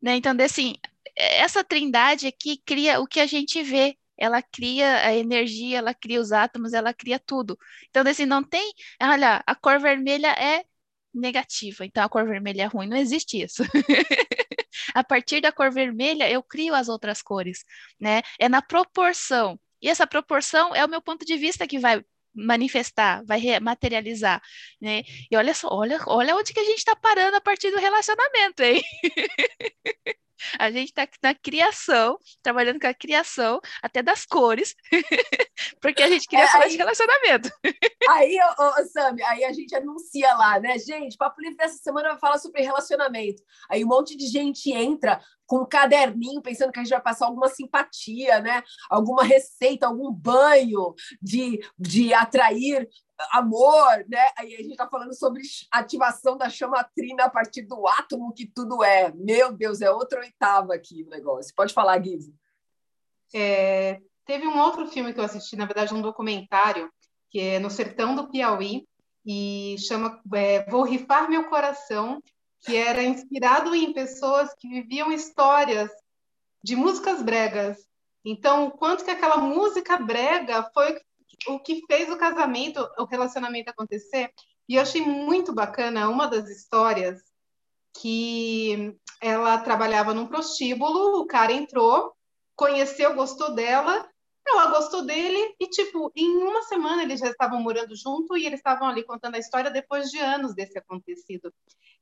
Né? 0.00 0.16
Então, 0.16 0.32
assim, 0.44 0.76
essa 1.16 1.64
trindade 1.64 2.26
aqui 2.26 2.60
cria 2.64 3.00
o 3.00 3.06
que 3.06 3.20
a 3.20 3.26
gente 3.26 3.62
vê 3.62 3.96
ela 4.16 4.42
cria 4.42 5.06
a 5.06 5.14
energia, 5.14 5.78
ela 5.78 5.94
cria 5.94 6.20
os 6.20 6.32
átomos, 6.32 6.72
ela 6.72 6.94
cria 6.94 7.18
tudo. 7.18 7.58
Então, 7.90 8.02
assim, 8.08 8.26
não 8.26 8.42
tem, 8.42 8.72
olha, 9.02 9.42
a 9.46 9.54
cor 9.54 9.80
vermelha 9.80 10.28
é 10.28 10.64
negativa, 11.12 11.84
então 11.84 12.04
a 12.04 12.08
cor 12.08 12.26
vermelha 12.26 12.62
é 12.62 12.66
ruim, 12.66 12.88
não 12.88 12.96
existe 12.96 13.40
isso. 13.42 13.62
a 14.94 15.04
partir 15.04 15.40
da 15.40 15.52
cor 15.52 15.70
vermelha, 15.72 16.30
eu 16.30 16.42
crio 16.42 16.74
as 16.74 16.88
outras 16.88 17.22
cores, 17.22 17.64
né? 18.00 18.22
É 18.38 18.48
na 18.48 18.62
proporção. 18.62 19.58
E 19.80 19.88
essa 19.88 20.06
proporção 20.06 20.74
é 20.74 20.84
o 20.84 20.88
meu 20.88 21.02
ponto 21.02 21.24
de 21.24 21.36
vista 21.36 21.66
que 21.66 21.78
vai 21.78 22.04
manifestar, 22.34 23.22
vai 23.24 23.40
materializar, 23.60 24.42
né? 24.80 25.02
E 25.30 25.36
olha 25.36 25.54
só, 25.54 25.68
olha, 25.70 26.00
olha 26.06 26.34
onde 26.36 26.52
que 26.52 26.60
a 26.60 26.64
gente 26.64 26.78
está 26.78 26.96
parando 26.96 27.36
a 27.36 27.40
partir 27.40 27.70
do 27.70 27.78
relacionamento, 27.78 28.62
hein? 28.62 28.82
A 30.58 30.70
gente 30.70 30.88
está 30.88 31.08
na 31.22 31.34
criação, 31.34 32.18
trabalhando 32.42 32.80
com 32.80 32.86
a 32.86 32.94
criação, 32.94 33.60
até 33.82 34.02
das 34.02 34.24
cores, 34.24 34.74
porque 35.80 36.02
a 36.02 36.08
gente 36.08 36.26
queria 36.26 36.44
é, 36.44 36.48
falar 36.48 36.64
aí, 36.64 36.70
de 36.70 36.76
relacionamento. 36.76 37.50
Aí, 38.10 38.36
ô, 38.58 38.62
ô, 38.62 38.86
Sami, 38.86 39.22
aí 39.22 39.44
a 39.44 39.52
gente 39.52 39.74
anuncia 39.74 40.34
lá, 40.34 40.60
né? 40.60 40.78
Gente, 40.78 41.16
Papo 41.16 41.40
Livre 41.40 41.56
dessa 41.56 41.78
semana 41.78 42.10
vai 42.10 42.18
falar 42.18 42.38
sobre 42.38 42.60
relacionamento. 42.60 43.42
Aí 43.70 43.82
um 43.82 43.88
monte 43.88 44.14
de 44.14 44.26
gente 44.26 44.70
entra 44.70 45.20
com 45.46 45.62
um 45.62 45.66
caderninho, 45.66 46.42
pensando 46.42 46.70
que 46.70 46.78
a 46.78 46.82
gente 46.82 46.92
vai 46.92 47.00
passar 47.00 47.26
alguma 47.26 47.48
simpatia, 47.48 48.40
né? 48.40 48.62
Alguma 48.90 49.24
receita, 49.24 49.86
algum 49.86 50.12
banho 50.12 50.94
de, 51.20 51.60
de 51.78 52.12
atrair 52.12 52.88
amor, 53.32 54.04
né? 54.08 54.26
Aí 54.38 54.54
a 54.54 54.58
gente 54.58 54.72
está 54.72 54.88
falando 54.88 55.14
sobre 55.14 55.42
ativação 55.70 56.36
da 56.36 56.48
chamatrina 56.48 57.24
a 57.24 57.30
partir 57.30 57.62
do 57.62 57.86
átomo 57.86 58.32
que 58.32 58.46
tudo 58.46 58.82
é. 58.82 59.12
Meu 59.12 59.52
Deus, 59.52 59.80
é 59.80 59.90
outra 59.90 60.20
oitava 60.20 60.74
aqui 60.74 61.02
o 61.02 61.10
negócio. 61.10 61.54
Pode 61.54 61.72
falar, 61.72 61.98
Guiz. 61.98 62.30
É, 63.34 64.00
teve 64.24 64.46
um 64.46 64.58
outro 64.58 64.86
filme 64.86 65.12
que 65.12 65.20
eu 65.20 65.24
assisti, 65.24 65.56
na 65.56 65.66
verdade, 65.66 65.94
um 65.94 66.02
documentário, 66.02 66.90
que 67.30 67.40
é 67.40 67.58
No 67.58 67.70
Sertão 67.70 68.14
do 68.14 68.30
Piauí, 68.30 68.86
e 69.26 69.76
chama 69.78 70.20
é, 70.34 70.68
Vou 70.70 70.82
Rifar 70.82 71.28
Meu 71.28 71.44
Coração, 71.48 72.22
que 72.60 72.76
era 72.76 73.02
inspirado 73.02 73.74
em 73.74 73.92
pessoas 73.92 74.54
que 74.54 74.68
viviam 74.68 75.12
histórias 75.12 75.90
de 76.62 76.76
músicas 76.76 77.22
bregas. 77.22 77.78
Então, 78.24 78.66
o 78.66 78.70
quanto 78.70 79.04
que 79.04 79.10
aquela 79.10 79.36
música 79.36 79.98
brega 79.98 80.70
foi 80.72 80.98
o 81.48 81.58
que 81.60 81.82
fez 81.86 82.10
o 82.10 82.16
casamento, 82.16 82.86
o 82.98 83.04
relacionamento 83.04 83.70
acontecer. 83.70 84.30
E 84.68 84.76
eu 84.76 84.82
achei 84.82 85.02
muito 85.02 85.52
bacana 85.52 86.08
uma 86.08 86.26
das 86.26 86.48
histórias 86.48 87.20
que 88.00 88.96
ela 89.20 89.58
trabalhava 89.58 90.12
num 90.12 90.26
prostíbulo, 90.26 91.20
o 91.20 91.26
cara 91.26 91.52
entrou, 91.52 92.12
conheceu, 92.56 93.14
gostou 93.14 93.54
dela, 93.54 94.08
ela 94.46 94.66
gostou 94.66 95.04
dele 95.04 95.54
e, 95.58 95.66
tipo, 95.68 96.12
em 96.14 96.36
uma 96.36 96.62
semana 96.62 97.02
eles 97.02 97.20
já 97.20 97.30
estavam 97.30 97.60
morando 97.60 97.96
junto 97.96 98.36
e 98.36 98.46
eles 98.46 98.60
estavam 98.60 98.88
ali 98.88 99.02
contando 99.02 99.36
a 99.36 99.38
história 99.38 99.70
depois 99.70 100.10
de 100.10 100.18
anos 100.18 100.54
desse 100.54 100.78
acontecido. 100.78 101.52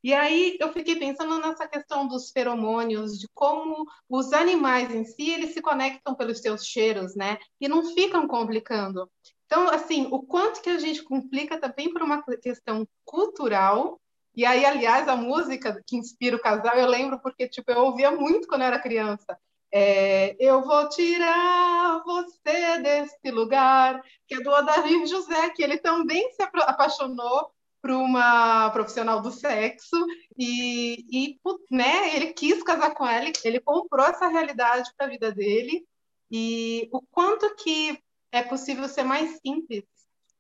E 0.03 0.13
aí 0.13 0.57
eu 0.61 0.73
fiquei 0.73 0.97
pensando 0.97 1.39
nessa 1.39 1.69
questão 1.69 2.09
dos 2.09 2.31
feromônios, 2.31 3.19
de 3.19 3.29
como 3.33 3.87
os 4.09 4.33
animais 4.33 4.93
em 4.93 5.05
si, 5.05 5.31
eles 5.31 5.55
se 5.55 5.63
conectam 5.63 6.15
pelos 6.15 6.41
seus 6.41 6.67
cheiros, 6.67 7.15
né? 7.15 7.39
E 7.61 7.69
não 7.69 7.85
ficam 7.95 8.27
complicando. 8.27 9.09
Então, 9.47 9.69
assim, 9.69 10.09
o 10.11 10.21
quanto 10.21 10.61
que 10.61 10.71
a 10.71 10.79
gente 10.79 11.05
complica 11.05 11.61
também 11.61 11.93
por 11.93 12.03
uma 12.03 12.23
questão 12.43 12.89
cultural. 13.05 14.01
E 14.35 14.47
aí, 14.47 14.65
aliás, 14.65 15.07
a 15.07 15.15
música 15.15 15.81
que 15.87 15.95
inspira 15.95 16.37
o 16.37 16.41
casal, 16.41 16.75
eu 16.77 16.89
lembro 16.89 17.21
porque, 17.21 17.47
tipo, 17.47 17.71
eu 17.71 17.85
ouvia 17.85 18.11
muito 18.11 18.49
quando 18.49 18.63
eu 18.63 18.69
era 18.69 18.79
criança. 18.81 19.39
É, 19.75 20.37
eu 20.39 20.63
vou 20.63 20.89
tirar 20.91 22.03
você 22.05 22.79
desse 22.83 23.31
lugar, 23.31 24.03
que 24.29 24.35
é 24.35 24.41
do 24.41 24.51
Odair 24.51 25.07
José, 25.07 25.49
que 25.51 25.63
ele 25.63 25.79
também 25.79 26.31
se 26.33 26.43
apaixonou 26.43 27.51
por 27.81 27.91
uma 27.91 28.71
profissional 28.71 29.21
do 29.23 29.33
sexo 29.33 29.97
e, 30.39 31.05
e 31.11 31.41
né, 31.71 32.15
ele 32.15 32.33
quis 32.35 32.63
casar 32.63 32.95
com 32.95 33.07
ela, 33.07 33.33
ele 33.45 33.61
comprou 33.61 34.07
essa 34.07 34.29
realidade 34.29 34.91
para 34.97 35.07
a 35.07 35.11
vida 35.11 35.33
dele. 35.33 35.85
E 36.31 36.89
o 36.93 37.03
quanto 37.03 37.55
que 37.57 37.99
é 38.31 38.43
possível 38.43 38.89
ser 38.89 39.03
mais 39.03 39.41
simples 39.41 39.85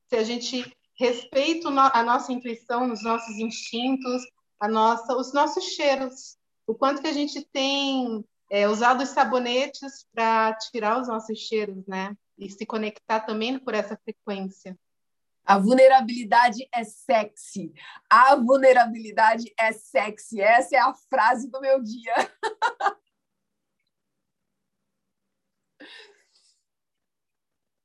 se 0.08 0.16
a 0.16 0.24
gente 0.24 0.70
respeita 0.94 1.68
a 1.68 2.02
nossa 2.02 2.32
intuição, 2.32 2.92
os 2.92 3.02
nossos 3.02 3.36
instintos, 3.38 4.22
a 4.60 4.68
nossa, 4.68 5.16
os 5.16 5.32
nossos 5.32 5.64
cheiros, 5.64 6.36
o 6.66 6.74
quanto 6.74 7.00
que 7.00 7.08
a 7.08 7.12
gente 7.12 7.44
tem 7.52 8.24
é, 8.52 8.68
usar 8.68 9.00
os 9.00 9.08
sabonetes 9.08 10.06
para 10.12 10.52
tirar 10.56 11.00
os 11.00 11.08
nossos 11.08 11.38
cheiros, 11.38 11.86
né? 11.86 12.14
E 12.36 12.50
se 12.50 12.66
conectar 12.66 13.20
também 13.20 13.58
por 13.58 13.72
essa 13.72 13.96
frequência. 13.96 14.78
A 15.42 15.56
vulnerabilidade 15.58 16.68
é 16.70 16.84
sexy. 16.84 17.72
A 18.10 18.36
vulnerabilidade 18.36 19.50
é 19.58 19.72
sexy. 19.72 20.42
Essa 20.42 20.76
é 20.76 20.78
a 20.78 20.92
frase 21.08 21.50
do 21.50 21.62
meu 21.62 21.82
dia. 21.82 22.12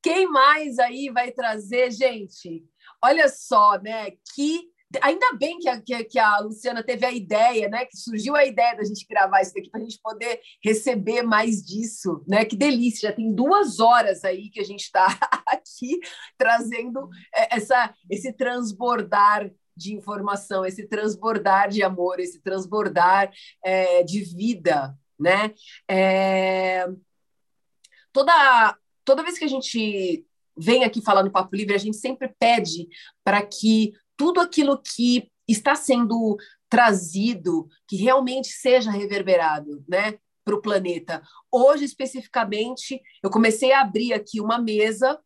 Quem 0.04 0.28
mais 0.28 0.80
aí 0.80 1.10
vai 1.10 1.32
trazer, 1.32 1.92
gente? 1.92 2.68
Olha 3.02 3.30
só, 3.30 3.80
né? 3.80 4.12
Que 4.36 4.70
Ainda 5.02 5.34
bem 5.34 5.60
que 5.60 5.68
a, 5.68 5.82
que, 5.82 6.04
que 6.06 6.20
a 6.20 6.40
Luciana 6.40 6.82
teve 6.82 7.06
a 7.06 7.12
ideia, 7.12 7.68
né? 7.68 7.86
Que 7.86 7.98
surgiu 7.98 8.36
a 8.36 8.46
ideia 8.46 8.76
da 8.76 8.84
gente 8.86 9.06
gravar 9.06 9.42
isso 9.42 9.54
daqui 9.54 9.70
para 9.70 9.82
a 9.82 9.84
gente 9.84 10.00
poder 10.02 10.40
receber 10.64 11.24
mais 11.24 11.62
disso, 11.62 12.24
né? 12.28 12.46
Que 12.46 12.56
delícia! 12.56 13.10
Já 13.10 13.16
tem 13.16 13.34
duas 13.34 13.80
horas 13.80 14.24
aí 14.24 14.50
que 14.50 14.62
a 14.62 14.64
gente 14.64 14.84
está 14.84 15.08
aqui 15.46 16.00
trazendo 16.38 17.10
é, 17.36 17.58
essa, 17.58 17.94
esse 18.10 18.32
transbordar 18.32 19.52
de 19.76 19.94
informação, 19.94 20.66
esse 20.66 20.88
transbordar 20.88 21.70
de 21.70 21.84
amor, 21.84 22.20
esse 22.20 22.42
transbordar 22.42 23.32
é, 23.64 24.04
de 24.04 24.22
vida, 24.22 24.98
né? 25.20 25.54
É... 25.88 26.88
Toda 28.14 28.78
toda 29.04 29.24
vez 29.24 29.38
que 29.38 29.46
a 29.46 29.50
gente 29.50 30.26
vem 30.58 30.84
aqui 30.84 31.02
falar 31.02 31.24
no 31.24 31.32
Papo 31.32 31.56
Livre, 31.56 31.76
a 31.76 31.80
gente 31.80 31.98
sempre 31.98 32.34
pede 32.40 32.88
para 33.24 33.42
que 33.42 33.94
tudo 34.18 34.42
aquilo 34.42 34.82
que 34.82 35.32
está 35.48 35.76
sendo 35.76 36.38
trazido, 36.68 37.70
que 37.88 37.96
realmente 37.96 38.50
seja 38.50 38.92
reverberado, 38.92 39.84
né? 39.88 40.20
Para 40.44 40.56
o 40.56 40.62
planeta. 40.62 41.22
Hoje, 41.52 41.86
especificamente, 41.86 43.02
eu 43.24 43.30
comecei 43.30 43.72
a 43.72 43.82
abrir 43.82 44.14
aqui 44.14 44.42
uma 44.42 44.58
mesa 44.58 45.20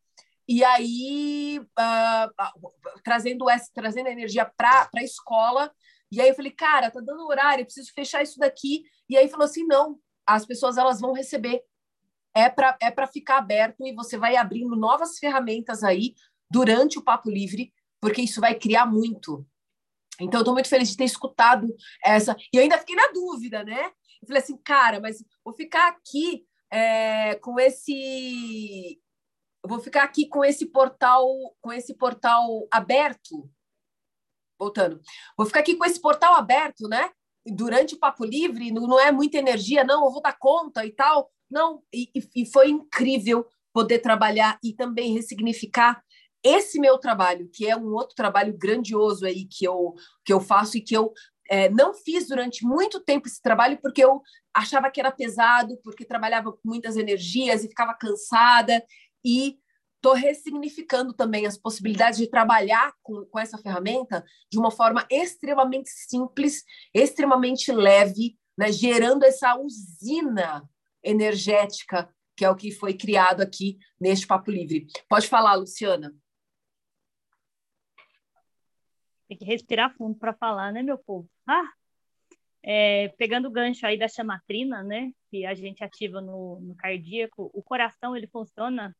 e 0.48 0.64
aí 0.64 1.60
uh, 1.60 2.72
trazendo 3.04 3.50
essa, 3.50 3.70
trazendo 3.74 4.10
energia 4.10 4.46
para 4.46 4.90
a 4.96 5.04
escola. 5.04 5.72
E 6.12 6.20
aí 6.20 6.30
eu 6.30 6.36
falei, 6.36 6.52
cara, 6.52 6.92
tá 6.92 7.00
dando 7.00 7.26
horário, 7.26 7.62
eu 7.62 7.66
preciso 7.66 7.92
fechar 7.94 8.22
isso 8.22 8.38
daqui. 8.38 8.84
E 9.08 9.16
aí 9.16 9.30
falou 9.30 9.46
assim, 9.46 9.66
não, 9.66 9.98
as 10.26 10.46
pessoas 10.46 10.78
elas 10.78 11.00
vão 11.00 11.14
receber. 11.14 11.62
É 12.36 12.50
para 12.50 12.78
é 12.82 12.90
para 12.90 13.08
ficar 13.08 13.38
aberto 13.38 13.86
e 13.86 13.94
você 13.94 14.18
vai 14.18 14.38
abrindo 14.38 14.76
novas 14.76 15.20
ferramentas 15.20 15.84
aí 15.84 16.16
durante 16.50 16.98
o 16.98 17.04
Papo 17.04 17.30
Livre 17.30 17.74
porque 18.02 18.22
isso 18.22 18.41
vai 18.41 18.56
criar 18.56 18.86
muito. 18.86 19.45
Então, 20.19 20.40
eu 20.40 20.41
estou 20.41 20.53
muito 20.53 20.68
feliz 20.68 20.90
de 20.90 20.98
ter 20.98 21.06
escutado 21.06 21.73
essa. 22.03 22.36
E 22.52 22.57
eu 22.57 22.64
ainda 22.64 22.78
fiquei 22.78 22.95
na 22.95 23.07
dúvida, 23.07 23.64
né? 23.64 23.86
Eu 24.22 24.28
falei 24.28 24.41
assim, 24.41 24.57
cara, 24.57 24.99
mas 24.99 25.23
vou 25.44 25.53
ficar 25.53 25.88
aqui 25.90 26.45
é, 26.72 27.36
com 27.36 27.60
esse. 27.60 28.99
Vou 29.64 29.80
ficar 29.80 30.03
aqui 30.03 30.28
com 30.28 30.44
esse 30.44 30.65
portal, 30.65 31.28
com 31.61 31.72
esse 31.72 31.95
portal 31.95 32.68
aberto. 32.72 33.49
Voltando. 34.60 34.99
Vou 35.38 35.45
ficar 35.45 35.60
aqui 35.60 35.76
com 35.76 35.86
esse 35.86 35.99
portal 35.99 36.36
aberto, 36.36 36.88
né? 36.88 37.11
Durante 37.45 37.95
o 37.95 37.99
papo 37.99 38.23
livre, 38.23 38.72
não, 38.72 38.84
não 38.84 38.99
é 38.99 39.11
muita 39.11 39.38
energia, 39.38 39.84
não, 39.84 40.06
eu 40.06 40.11
vou 40.11 40.22
dar 40.22 40.38
conta 40.38 40.86
e 40.86 40.91
tal. 40.91 41.32
Não, 41.49 41.84
e, 41.91 42.11
e 42.36 42.45
foi 42.45 42.69
incrível 42.69 43.48
poder 43.73 43.99
trabalhar 43.99 44.60
e 44.64 44.73
também 44.73 45.14
ressignificar 45.14 46.03
esse 46.44 46.80
meu 46.80 46.98
trabalho, 46.98 47.50
que 47.52 47.68
é 47.68 47.76
um 47.76 47.94
outro 47.94 48.16
trabalho 48.16 48.58
grandioso 48.58 49.26
aí 49.26 49.46
que 49.46 49.66
eu, 49.66 49.94
que 50.26 50.34
eu 50.34 50.40
faço 50.40 50.78
e 50.78 50.82
que 50.82 50.96
eu 50.96 51.14
é, 51.50 51.70
não 51.70 51.94
fiz 51.94 52.28
durante 52.28 52.66
muito 52.66 53.00
tempo 53.00 53.28
esse 53.28 53.42
trabalho 53.42 53.78
porque 53.82 54.04
eu 54.04 54.22
achava 54.54 54.90
que 54.90 55.00
era 55.00 55.12
pesado, 55.12 55.78
porque 55.84 56.06
trabalhava 56.06 56.52
com 56.52 56.60
muitas 56.64 56.98
energias 56.98 57.64
e 57.64 57.68
ficava 57.68 57.94
cansada 57.94 58.84
e 59.24 59.58
estou 59.98 60.14
ressignificando 60.14 61.14
também 61.14 61.46
as 61.46 61.58
possibilidades 61.58 62.18
de 62.18 62.28
trabalhar 62.28 62.94
com, 63.04 63.24
com 63.26 63.38
essa 63.38 63.58
ferramenta 63.58 64.26
de 64.52 64.58
uma 64.58 64.72
forma 64.72 65.06
extremamente 65.12 65.90
simples, 65.90 66.64
extremamente 66.94 67.72
leve, 67.72 68.36
né, 68.58 68.72
gerando 68.72 69.24
essa 69.24 69.56
usina 69.60 70.68
energética 71.04 72.10
que 72.36 72.46
é 72.46 72.50
o 72.50 72.56
que 72.56 72.72
foi 72.72 72.96
criado 72.96 73.42
aqui 73.42 73.78
neste 74.00 74.26
Papo 74.26 74.50
Livre. 74.50 74.88
Pode 75.08 75.28
falar, 75.28 75.54
Luciana. 75.54 76.12
Tem 79.32 79.38
que 79.38 79.45
respirar 79.45 79.95
fundo 79.95 80.20
para 80.20 80.34
falar, 80.34 80.74
né, 80.74 80.84
meu 80.84 80.98
povo? 80.98 81.26
Ah! 81.48 81.72
É, 82.62 83.08
pegando 83.18 83.48
o 83.48 83.52
gancho 83.52 83.88
aí 83.88 83.98
da 83.98 84.10
chamatrina, 84.10 84.84
né, 84.84 85.10
que 85.30 85.45
a 85.45 85.53
gente 85.53 85.82
ativa 85.82 86.20
no, 86.20 86.60
no 86.60 86.76
cardíaco, 86.76 87.49
o 87.53 87.64
coração 87.64 88.14
ele 88.14 88.28
funciona 88.28 88.94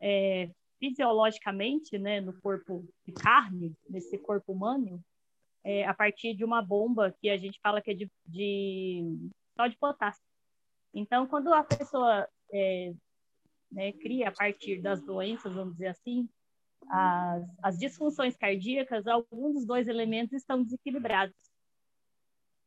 é, 0.00 0.48
fisiologicamente, 0.78 1.98
né, 1.98 2.22
no 2.22 2.32
corpo 2.40 2.88
de 3.06 3.12
carne, 3.12 3.76
nesse 3.86 4.16
corpo 4.16 4.50
humano, 4.50 4.98
é, 5.62 5.84
a 5.84 5.92
partir 5.92 6.34
de 6.34 6.42
uma 6.42 6.62
bomba 6.62 7.14
que 7.20 7.28
a 7.28 7.36
gente 7.36 7.60
fala 7.60 7.82
que 7.82 7.90
é 7.90 7.94
de, 7.94 8.10
de 8.24 9.04
só 9.54 9.66
de 9.66 9.76
potássio. 9.76 10.24
Então, 10.94 11.26
quando 11.26 11.52
a 11.52 11.62
pessoa 11.62 12.26
é, 12.50 12.94
né, 13.70 13.92
cria 13.92 14.30
a 14.30 14.32
partir 14.32 14.80
das 14.80 15.02
doenças, 15.02 15.52
vamos 15.52 15.74
dizer 15.74 15.88
assim, 15.88 16.26
as, 16.88 17.44
as 17.62 17.78
disfunções 17.78 18.36
cardíacas, 18.36 19.06
alguns 19.06 19.54
dos 19.54 19.66
dois 19.66 19.88
elementos 19.88 20.32
estão 20.32 20.62
desequilibrados. 20.62 21.36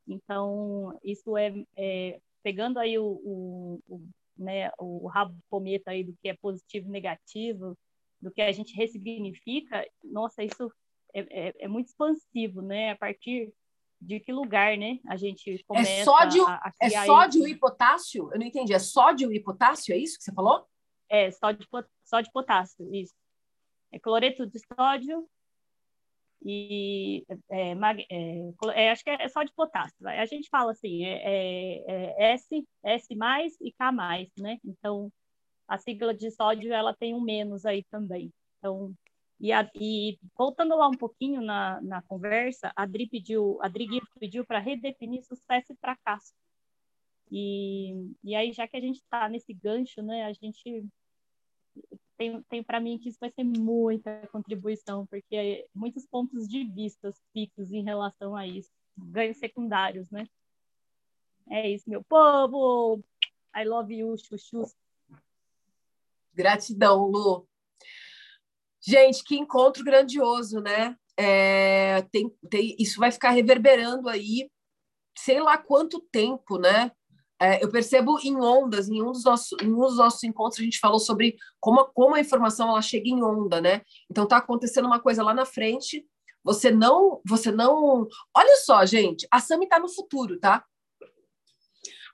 Então, 0.08 0.98
isso 1.04 1.38
é, 1.38 1.54
é 1.78 2.20
pegando 2.44 2.80
aí 2.80 2.98
o, 2.98 3.06
o, 3.06 3.84
o, 3.88 4.08
né, 4.38 4.72
o 4.80 5.08
rabo 5.08 5.34
do 5.34 5.44
cometa 5.50 5.92
aí 5.92 6.04
do 6.04 6.16
que 6.22 6.30
é 6.30 6.36
positivo 6.36 6.88
e 6.88 6.92
negativo, 6.92 7.78
do 8.22 8.32
que 8.32 8.42
a 8.42 8.52
gente 8.52 8.76
ressignifica, 8.76 9.86
nossa, 10.04 10.44
isso 10.44 10.72
é, 11.14 11.48
é, 11.48 11.54
é 11.60 11.68
muito 11.68 11.88
expansivo, 11.88 12.62
né? 12.62 12.92
A 12.92 12.98
partir 12.98 13.54
de 14.02 14.20
que 14.20 14.32
lugar, 14.32 14.78
né? 14.78 15.00
A 15.08 15.16
gente 15.16 15.50
é 15.50 15.64
começa 15.66 15.90
é 15.90 16.04
sódio, 16.04 16.46
a, 16.46 16.56
a 16.56 16.74
É 16.82 16.90
sódio 17.06 17.40
isso. 17.42 17.48
e 17.50 17.56
potássio? 17.56 18.30
Eu 18.34 18.40
não 18.40 18.46
entendi. 18.46 18.74
É 18.74 18.80
sódio 18.80 19.32
e 19.32 19.40
potássio? 19.40 19.94
É 19.94 19.98
isso 19.98 20.18
que 20.18 20.24
você 20.24 20.34
falou? 20.34 20.66
É, 21.08 21.32
sódio, 21.32 21.66
sódio 22.04 22.30
e 22.30 22.34
potássio, 22.34 22.94
isso 22.94 23.14
é 23.92 24.00
cloreto 24.00 24.46
de 24.46 24.60
sódio 24.60 25.28
e 26.44 27.26
é, 27.50 27.72
é, 27.72 28.54
é, 28.76 28.92
acho 28.92 29.04
que 29.04 29.10
é 29.10 29.28
só 29.28 29.44
de 29.44 29.54
potássio. 29.54 30.08
A 30.08 30.26
gente 30.26 30.50
fala 30.50 30.72
assim, 30.72 31.04
é, 31.04 31.22
é, 31.24 32.14
é, 32.22 32.34
S, 32.34 32.68
S 32.84 33.16
mais 33.16 33.60
e 33.60 33.72
K 33.74 33.92
mais, 33.92 34.30
né? 34.38 34.58
Então, 34.64 35.12
a 35.68 35.78
sigla 35.78 36.14
de 36.14 36.32
sódio 36.32 36.74
ela 36.74 36.96
tem 36.96 37.14
um 37.14 37.22
menos 37.22 37.66
aí 37.66 37.84
também. 37.92 38.32
Então, 38.58 38.94
e, 39.40 39.52
a, 39.52 39.70
e 39.76 40.18
voltando 40.38 40.76
lá 40.76 40.88
um 40.88 40.98
pouquinho 40.98 41.42
na, 41.42 41.82
na 41.82 42.02
conversa, 42.04 42.72
a 42.76 42.84
Adri 42.84 43.08
pediu, 43.08 43.60
a 43.62 43.66
Adri 43.66 43.88
pediu 44.20 44.46
para 44.46 44.60
redefinir 44.60 45.24
sucesso 45.24 45.74
e 45.74 45.78
fracasso. 45.78 46.34
E, 47.32 47.94
e 48.24 48.36
aí, 48.36 48.52
já 48.54 48.68
que 48.68 48.78
a 48.78 48.82
gente 48.82 48.98
está 48.98 49.30
nesse 49.30 49.54
gancho, 49.54 50.02
né, 50.02 50.26
a 50.26 50.34
gente 50.34 50.86
tem, 52.20 52.44
tem 52.44 52.62
para 52.62 52.82
mim 52.82 53.00
que 53.00 53.08
isso 53.08 53.18
vai 53.20 53.32
ser 53.32 53.46
muita 53.46 54.28
contribuição, 54.28 55.08
porque 55.08 55.36
é 55.36 55.66
muitos 55.74 56.06
pontos 56.06 56.50
de 56.50 56.66
vista 56.66 57.14
fixos 57.32 57.72
em 57.72 57.82
relação 57.82 58.36
a 58.36 58.46
isso, 58.46 58.70
ganhos 58.98 59.38
secundários, 59.38 60.12
né? 60.12 60.28
É 61.50 61.70
isso, 61.70 61.90
meu 61.90 62.04
povo! 62.04 63.02
I 63.56 63.64
love 63.64 63.96
you, 63.96 64.16
chuchu. 64.18 64.70
Gratidão, 66.34 67.06
Lu. 67.06 67.48
Gente, 68.82 69.24
que 69.24 69.38
encontro 69.38 69.84
grandioso, 69.84 70.60
né? 70.60 70.98
É, 71.18 72.02
tem, 72.12 72.30
tem, 72.50 72.76
isso 72.78 73.00
vai 73.00 73.12
ficar 73.12 73.32
reverberando 73.32 74.10
aí, 74.10 74.52
sei 75.18 75.40
lá 75.40 75.58
quanto 75.58 76.02
tempo, 76.12 76.58
né? 76.58 76.92
É, 77.42 77.64
eu 77.64 77.70
percebo 77.70 78.20
em 78.20 78.36
ondas, 78.36 78.90
em 78.90 79.02
um, 79.02 79.12
dos 79.12 79.24
nossos, 79.24 79.58
em 79.62 79.72
um 79.72 79.80
dos 79.80 79.98
nossos 79.98 80.24
encontros, 80.24 80.60
a 80.60 80.64
gente 80.64 80.80
falou 80.80 81.00
sobre 81.00 81.38
como, 81.60 81.86
como 81.86 82.16
a 82.16 82.20
informação 82.20 82.70
ela 82.70 82.82
chega 82.82 83.08
em 83.08 83.24
onda, 83.24 83.62
né? 83.62 83.82
Então 84.10 84.28
tá 84.28 84.38
acontecendo 84.38 84.86
uma 84.86 85.00
coisa 85.00 85.24
lá 85.24 85.34
na 85.34 85.46
frente, 85.46 86.06
você 86.44 86.70
não, 86.70 87.22
você 87.26 87.52
não. 87.52 88.08
Olha 88.36 88.56
só, 88.58 88.86
gente, 88.86 89.28
a 89.32 89.40
Sami 89.40 89.68
tá 89.68 89.80
no 89.80 89.88
futuro, 89.88 90.40
tá? 90.40 90.66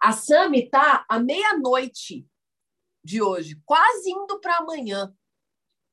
A 0.01 0.11
Sami 0.11 0.69
tá 0.69 1.05
à 1.09 1.19
meia-noite 1.19 2.27
de 3.03 3.21
hoje, 3.21 3.59
quase 3.65 4.11
indo 4.11 4.39
para 4.39 4.57
amanhã. 4.57 5.11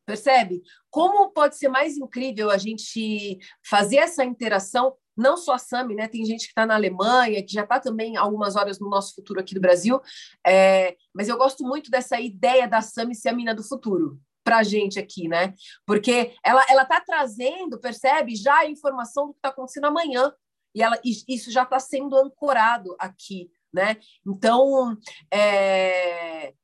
Percebe? 0.05 0.63
Como 0.91 1.31
pode 1.31 1.57
ser 1.57 1.69
mais 1.69 1.97
incrível 1.97 2.51
a 2.51 2.59
gente 2.59 3.39
fazer 3.65 3.97
essa 3.97 4.25
interação 4.25 4.97
não 5.17 5.37
só 5.37 5.55
a 5.55 5.59
Sami, 5.59 5.95
né? 5.95 6.09
Tem 6.09 6.25
gente 6.25 6.45
que 6.45 6.51
está 6.51 6.67
na 6.67 6.75
Alemanha, 6.75 7.45
que 7.45 7.53
já 7.53 7.63
está 7.63 7.79
também 7.79 8.17
algumas 8.17 8.57
horas 8.57 8.79
no 8.79 8.89
nosso 8.89 9.15
futuro 9.15 9.41
aqui 9.41 9.55
do 9.55 9.61
Brasil. 9.61 10.01
É, 10.47 10.97
mas 11.15 11.29
eu 11.29 11.37
gosto 11.37 11.65
muito 11.65 11.91
dessa 11.91 12.21
ideia 12.21 12.67
da 12.67 12.81
Sami 12.81 13.15
ser 13.15 13.31
a 13.31 13.33
mina 13.33 13.55
do 13.55 13.63
futuro 13.63 14.19
para 14.45 14.59
a 14.59 14.63
gente 14.63 14.99
aqui, 14.99 15.29
né? 15.29 15.55
Porque 15.87 16.35
ela 16.45 16.65
ela 16.69 16.83
está 16.83 17.01
trazendo, 17.01 17.79
percebe, 17.79 18.35
já 18.35 18.59
a 18.59 18.71
informação 18.71 19.29
do 19.29 19.33
que 19.33 19.39
está 19.39 19.49
acontecendo 19.51 19.87
amanhã 19.87 20.33
e 20.75 20.83
ela 20.83 20.99
isso 21.05 21.51
já 21.51 21.63
está 21.63 21.79
sendo 21.79 22.17
ancorado 22.17 22.97
aqui, 22.99 23.51
né? 23.73 23.97
Então 24.27 24.97
é, 25.33 26.55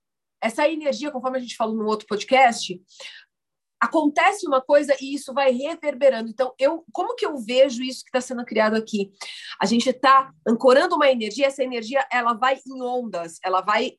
essa 0.41 0.69
energia, 0.69 1.11
conforme 1.11 1.39
a 1.39 1.41
gente 1.41 1.57
falou 1.57 1.77
no 1.77 1.87
outro 1.87 2.07
podcast, 2.07 2.81
acontece 3.81 4.47
uma 4.47 4.61
coisa 4.61 4.95
e 5.01 5.15
isso 5.15 5.33
vai 5.33 5.53
reverberando. 5.53 6.29
Então, 6.29 6.53
eu, 6.59 6.85
como 6.93 7.15
que 7.15 7.25
eu 7.25 7.37
vejo 7.39 7.83
isso 7.83 8.03
que 8.03 8.09
está 8.09 8.21
sendo 8.21 8.45
criado 8.45 8.75
aqui? 8.75 9.13
A 9.61 9.67
gente 9.67 9.89
está 9.89 10.33
ancorando 10.47 10.97
uma 10.97 11.11
energia, 11.11 11.47
essa 11.47 11.63
energia 11.63 12.07
ela 12.11 12.35
vai 12.35 12.59
em 12.67 12.83
ondas, 12.83 13.39
ela 13.45 13.61
vai. 13.61 13.93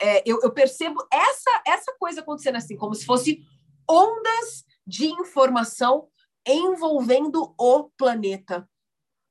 É, 0.00 0.22
eu, 0.28 0.40
eu 0.42 0.52
percebo 0.52 1.06
essa 1.12 1.62
essa 1.66 1.94
coisa 1.98 2.20
acontecendo 2.20 2.56
assim, 2.56 2.76
como 2.76 2.94
se 2.94 3.04
fosse 3.04 3.40
ondas 3.88 4.64
de 4.86 5.06
informação 5.06 6.08
envolvendo 6.46 7.54
o 7.56 7.90
planeta, 7.96 8.68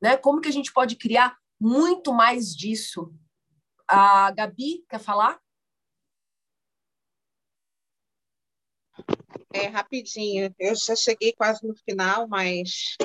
né? 0.02 0.16
Como 0.16 0.40
que 0.40 0.48
a 0.48 0.54
gente 0.54 0.72
pode 0.72 0.96
criar 0.96 1.38
muito 1.60 2.14
mais 2.14 2.56
disso? 2.56 3.14
A 3.88 4.32
Gabi 4.32 4.86
quer 4.90 5.00
falar? 5.00 5.38
É 9.54 9.68
rapidinho, 9.68 10.54
eu 10.60 10.76
já 10.76 10.96
cheguei 10.96 11.34
quase 11.34 11.66
no 11.68 11.76
final, 11.76 12.28
mas 12.28 12.96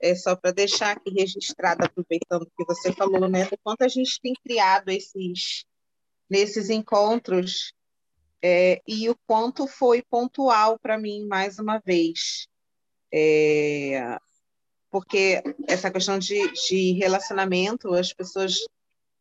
é 0.00 0.14
só 0.14 0.36
para 0.36 0.50
deixar 0.50 0.96
aqui 0.96 1.10
registrado, 1.10 1.84
aproveitando 1.84 2.42
o 2.42 2.46
que 2.46 2.64
você 2.64 2.92
falou, 2.92 3.28
né, 3.28 3.44
do 3.46 3.56
quanto 3.62 3.82
a 3.82 3.88
gente 3.88 4.20
tem 4.20 4.34
criado 4.34 4.88
esses 4.90 5.64
nesses 6.28 6.68
encontros 6.68 7.72
é, 8.42 8.82
e 8.86 9.08
o 9.08 9.16
quanto 9.26 9.66
foi 9.66 10.02
pontual 10.02 10.78
para 10.78 10.98
mim 10.98 11.26
mais 11.26 11.58
uma 11.58 11.78
vez, 11.78 12.46
é, 13.12 14.18
porque 14.90 15.42
essa 15.66 15.90
questão 15.90 16.18
de, 16.18 16.52
de 16.52 16.92
relacionamento 16.92 17.94
as 17.94 18.12
pessoas 18.12 18.56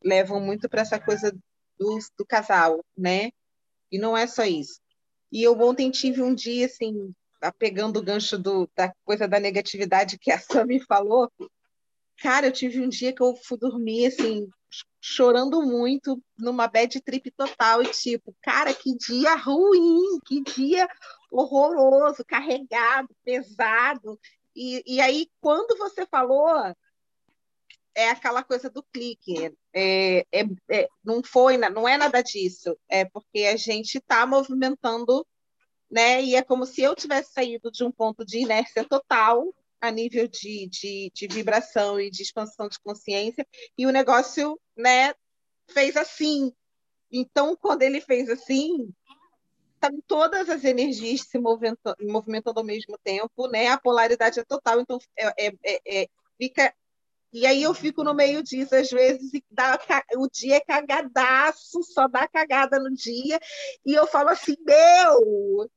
levam 0.03 0.39
muito 0.39 0.69
para 0.69 0.81
essa 0.81 0.99
coisa 0.99 1.31
do, 1.79 1.99
do 2.17 2.25
casal, 2.25 2.83
né? 2.95 3.31
E 3.91 3.97
não 3.97 4.15
é 4.15 4.27
só 4.27 4.43
isso. 4.43 4.79
E 5.31 5.43
eu 5.43 5.59
ontem 5.59 5.91
tive 5.91 6.21
um 6.21 6.33
dia, 6.33 6.65
assim, 6.65 7.13
pegando 7.57 7.99
o 7.99 8.03
gancho 8.03 8.37
do, 8.37 8.69
da 8.75 8.93
coisa 9.03 9.27
da 9.27 9.39
negatividade 9.39 10.17
que 10.17 10.31
a 10.31 10.39
Sami 10.67 10.79
falou. 10.79 11.31
Cara, 12.21 12.47
eu 12.47 12.51
tive 12.51 12.81
um 12.81 12.89
dia 12.89 13.13
que 13.13 13.21
eu 13.21 13.35
fui 13.35 13.57
dormir, 13.57 14.07
assim, 14.07 14.49
chorando 14.99 15.61
muito, 15.61 16.21
numa 16.37 16.67
bad 16.67 16.99
trip 17.01 17.29
total, 17.31 17.83
e 17.83 17.91
tipo, 17.91 18.35
cara, 18.41 18.73
que 18.73 18.95
dia 18.97 19.35
ruim, 19.35 20.19
que 20.25 20.41
dia 20.41 20.87
horroroso, 21.31 22.25
carregado, 22.25 23.09
pesado. 23.23 24.19
E, 24.55 24.81
e 24.87 24.99
aí, 24.99 25.27
quando 25.39 25.77
você 25.77 26.05
falou, 26.07 26.49
é 27.97 28.11
aquela 28.11 28.43
coisa 28.43 28.69
do 28.69 28.83
clique. 28.93 29.51
É, 29.73 30.19
é, 30.31 30.43
é, 30.69 30.87
não 31.03 31.23
foi, 31.23 31.57
não 31.57 31.87
é 31.87 31.97
nada 31.97 32.21
disso. 32.21 32.77
É 32.87 33.03
porque 33.05 33.39
a 33.39 33.57
gente 33.57 33.97
está 33.97 34.23
movimentando, 34.27 35.25
né? 35.89 36.21
E 36.21 36.35
é 36.35 36.43
como 36.43 36.63
se 36.67 36.83
eu 36.83 36.95
tivesse 36.95 37.33
saído 37.33 37.71
de 37.71 37.83
um 37.83 37.91
ponto 37.91 38.23
de 38.23 38.37
inércia 38.37 38.85
total 38.87 39.51
a 39.81 39.89
nível 39.89 40.27
de, 40.27 40.67
de, 40.67 41.11
de 41.13 41.27
vibração 41.27 41.99
e 41.99 42.11
de 42.11 42.21
expansão 42.21 42.67
de 42.67 42.79
consciência, 42.79 43.45
e 43.77 43.85
o 43.85 43.91
negócio, 43.91 44.59
né, 44.75 45.13
fez 45.69 45.95
assim. 45.95 46.51
Então, 47.11 47.55
quando 47.55 47.83
ele 47.83 48.01
fez 48.01 48.27
assim, 48.29 48.89
estão 49.73 50.01
todas 50.07 50.49
as 50.49 50.63
energias 50.63 51.21
se 51.21 51.39
movimentando, 51.39 51.97
movimentando 52.01 52.59
ao 52.59 52.65
mesmo 52.65 52.97
tempo, 53.03 53.47
né? 53.47 53.67
A 53.67 53.77
polaridade 53.79 54.39
é 54.39 54.43
total, 54.43 54.81
então 54.81 54.99
é, 55.17 55.47
é, 55.47 55.79
é, 55.87 56.07
fica 56.37 56.73
e 57.31 57.45
aí 57.45 57.63
eu 57.63 57.73
fico 57.73 58.03
no 58.03 58.13
meio 58.13 58.41
disso, 58.41 58.75
às 58.75 58.89
vezes, 58.89 59.33
e 59.33 59.43
dá, 59.51 59.79
o 60.15 60.27
dia 60.29 60.57
é 60.57 60.61
cagadaço, 60.61 61.83
só 61.83 62.07
dá 62.07 62.27
cagada 62.27 62.79
no 62.79 62.93
dia, 62.93 63.39
e 63.85 63.93
eu 63.93 64.07
falo 64.07 64.29
assim, 64.29 64.55
meu, 64.65 65.69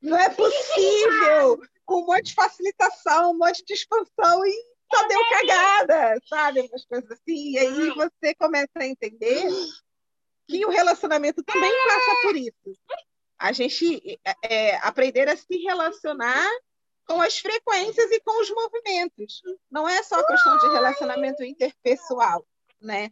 não 0.00 0.16
é 0.16 0.30
possível, 0.30 1.60
com 1.84 2.02
um 2.02 2.06
monte 2.06 2.26
de 2.26 2.34
facilitação, 2.34 3.32
um 3.32 3.38
monte 3.38 3.64
de 3.64 3.74
expansão, 3.74 4.44
e 4.46 4.72
só 4.92 5.06
deu 5.06 5.20
cagada, 5.30 6.20
sabe? 6.28 6.60
Umas 6.60 6.84
coisas 6.86 7.10
assim, 7.10 7.52
e 7.52 7.58
aí 7.58 7.90
você 7.90 8.34
começa 8.34 8.72
a 8.76 8.86
entender 8.86 9.48
que 10.48 10.64
o 10.66 10.70
relacionamento 10.70 11.42
também 11.42 11.72
passa 11.86 12.22
por 12.22 12.36
isso. 12.36 12.78
A 13.38 13.52
gente 13.52 14.20
é, 14.24 14.34
é 14.42 14.76
aprender 14.76 15.28
a 15.28 15.36
se 15.36 15.56
relacionar 15.58 16.50
com 17.12 17.20
as 17.20 17.38
frequências 17.38 18.10
e 18.10 18.20
com 18.20 18.40
os 18.40 18.50
movimentos. 18.50 19.42
Não 19.70 19.86
é 19.86 20.02
só 20.02 20.26
questão 20.26 20.56
de 20.56 20.68
relacionamento 20.68 21.44
interpessoal, 21.44 22.46
né? 22.80 23.10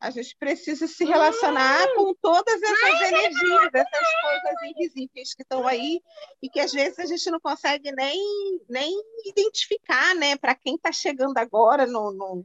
A 0.00 0.10
gente 0.10 0.36
precisa 0.36 0.88
se 0.88 1.04
relacionar 1.04 1.94
com 1.94 2.12
todas 2.20 2.60
essas 2.60 3.00
energias, 3.02 3.70
essas 3.72 4.20
coisas 4.20 4.62
invisíveis 4.64 5.32
que 5.32 5.42
estão 5.42 5.66
aí 5.66 6.02
e 6.42 6.50
que 6.50 6.58
às 6.58 6.72
vezes 6.72 6.98
a 6.98 7.06
gente 7.06 7.30
não 7.30 7.40
consegue 7.40 7.92
nem, 7.92 8.60
nem 8.68 8.92
identificar, 9.24 10.14
né? 10.16 10.36
Para 10.36 10.56
quem 10.56 10.74
está 10.74 10.90
chegando 10.90 11.38
agora 11.38 11.86
no, 11.86 12.12
no, 12.12 12.44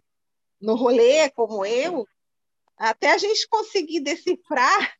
no 0.62 0.76
rolê, 0.76 1.30
como 1.32 1.66
eu, 1.66 2.08
até 2.78 3.12
a 3.12 3.18
gente 3.18 3.48
conseguir 3.50 4.02
decifrar 4.02 4.96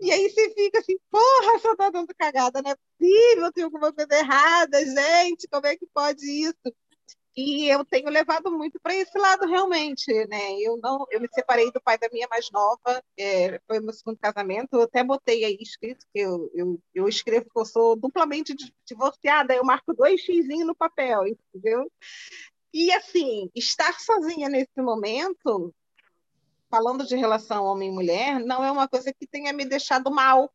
e 0.00 0.10
aí 0.10 0.30
você 0.30 0.50
fica 0.54 0.78
assim, 0.78 0.96
porra, 1.10 1.58
só 1.60 1.76
tá 1.76 1.90
dando 1.90 2.14
cagada, 2.16 2.62
não 2.62 2.70
é 2.70 2.76
possível, 2.76 3.52
tem 3.52 3.64
alguma 3.64 3.92
coisa 3.92 4.14
errada, 4.14 4.84
gente, 4.84 5.48
como 5.48 5.66
é 5.66 5.76
que 5.76 5.86
pode 5.92 6.24
isso? 6.24 6.74
E 7.34 7.66
eu 7.68 7.82
tenho 7.84 8.10
levado 8.10 8.50
muito 8.50 8.78
para 8.80 8.94
esse 8.94 9.16
lado 9.18 9.46
realmente, 9.46 10.12
né? 10.26 10.60
Eu 10.60 10.76
não, 10.82 11.06
eu 11.10 11.18
me 11.18 11.28
separei 11.32 11.70
do 11.72 11.80
pai 11.80 11.96
da 11.96 12.08
minha 12.12 12.28
mais 12.28 12.50
nova, 12.50 13.02
é, 13.18 13.58
foi 13.66 13.80
meu 13.80 13.92
segundo 13.94 14.18
casamento. 14.18 14.68
Eu 14.74 14.82
até 14.82 15.02
botei 15.02 15.42
aí 15.44 15.56
escrito 15.58 16.04
que 16.12 16.20
eu, 16.20 16.50
eu, 16.54 16.78
eu 16.94 17.08
escrevo 17.08 17.46
que 17.46 17.58
eu 17.58 17.64
sou 17.64 17.96
duplamente 17.96 18.54
divorciada. 18.86 19.54
Eu 19.54 19.64
marco 19.64 19.94
dois 19.94 20.20
xizinhos 20.20 20.66
no 20.66 20.74
papel, 20.74 21.26
entendeu? 21.26 21.90
E 22.72 22.92
assim, 22.92 23.50
estar 23.54 23.98
sozinha 23.98 24.48
nesse 24.50 24.80
momento 24.80 25.74
falando 26.72 27.06
de 27.06 27.14
relação 27.14 27.66
homem-mulher, 27.66 28.40
não 28.40 28.64
é 28.64 28.72
uma 28.72 28.88
coisa 28.88 29.12
que 29.12 29.26
tenha 29.26 29.52
me 29.52 29.64
deixado 29.64 30.10
mal, 30.10 30.50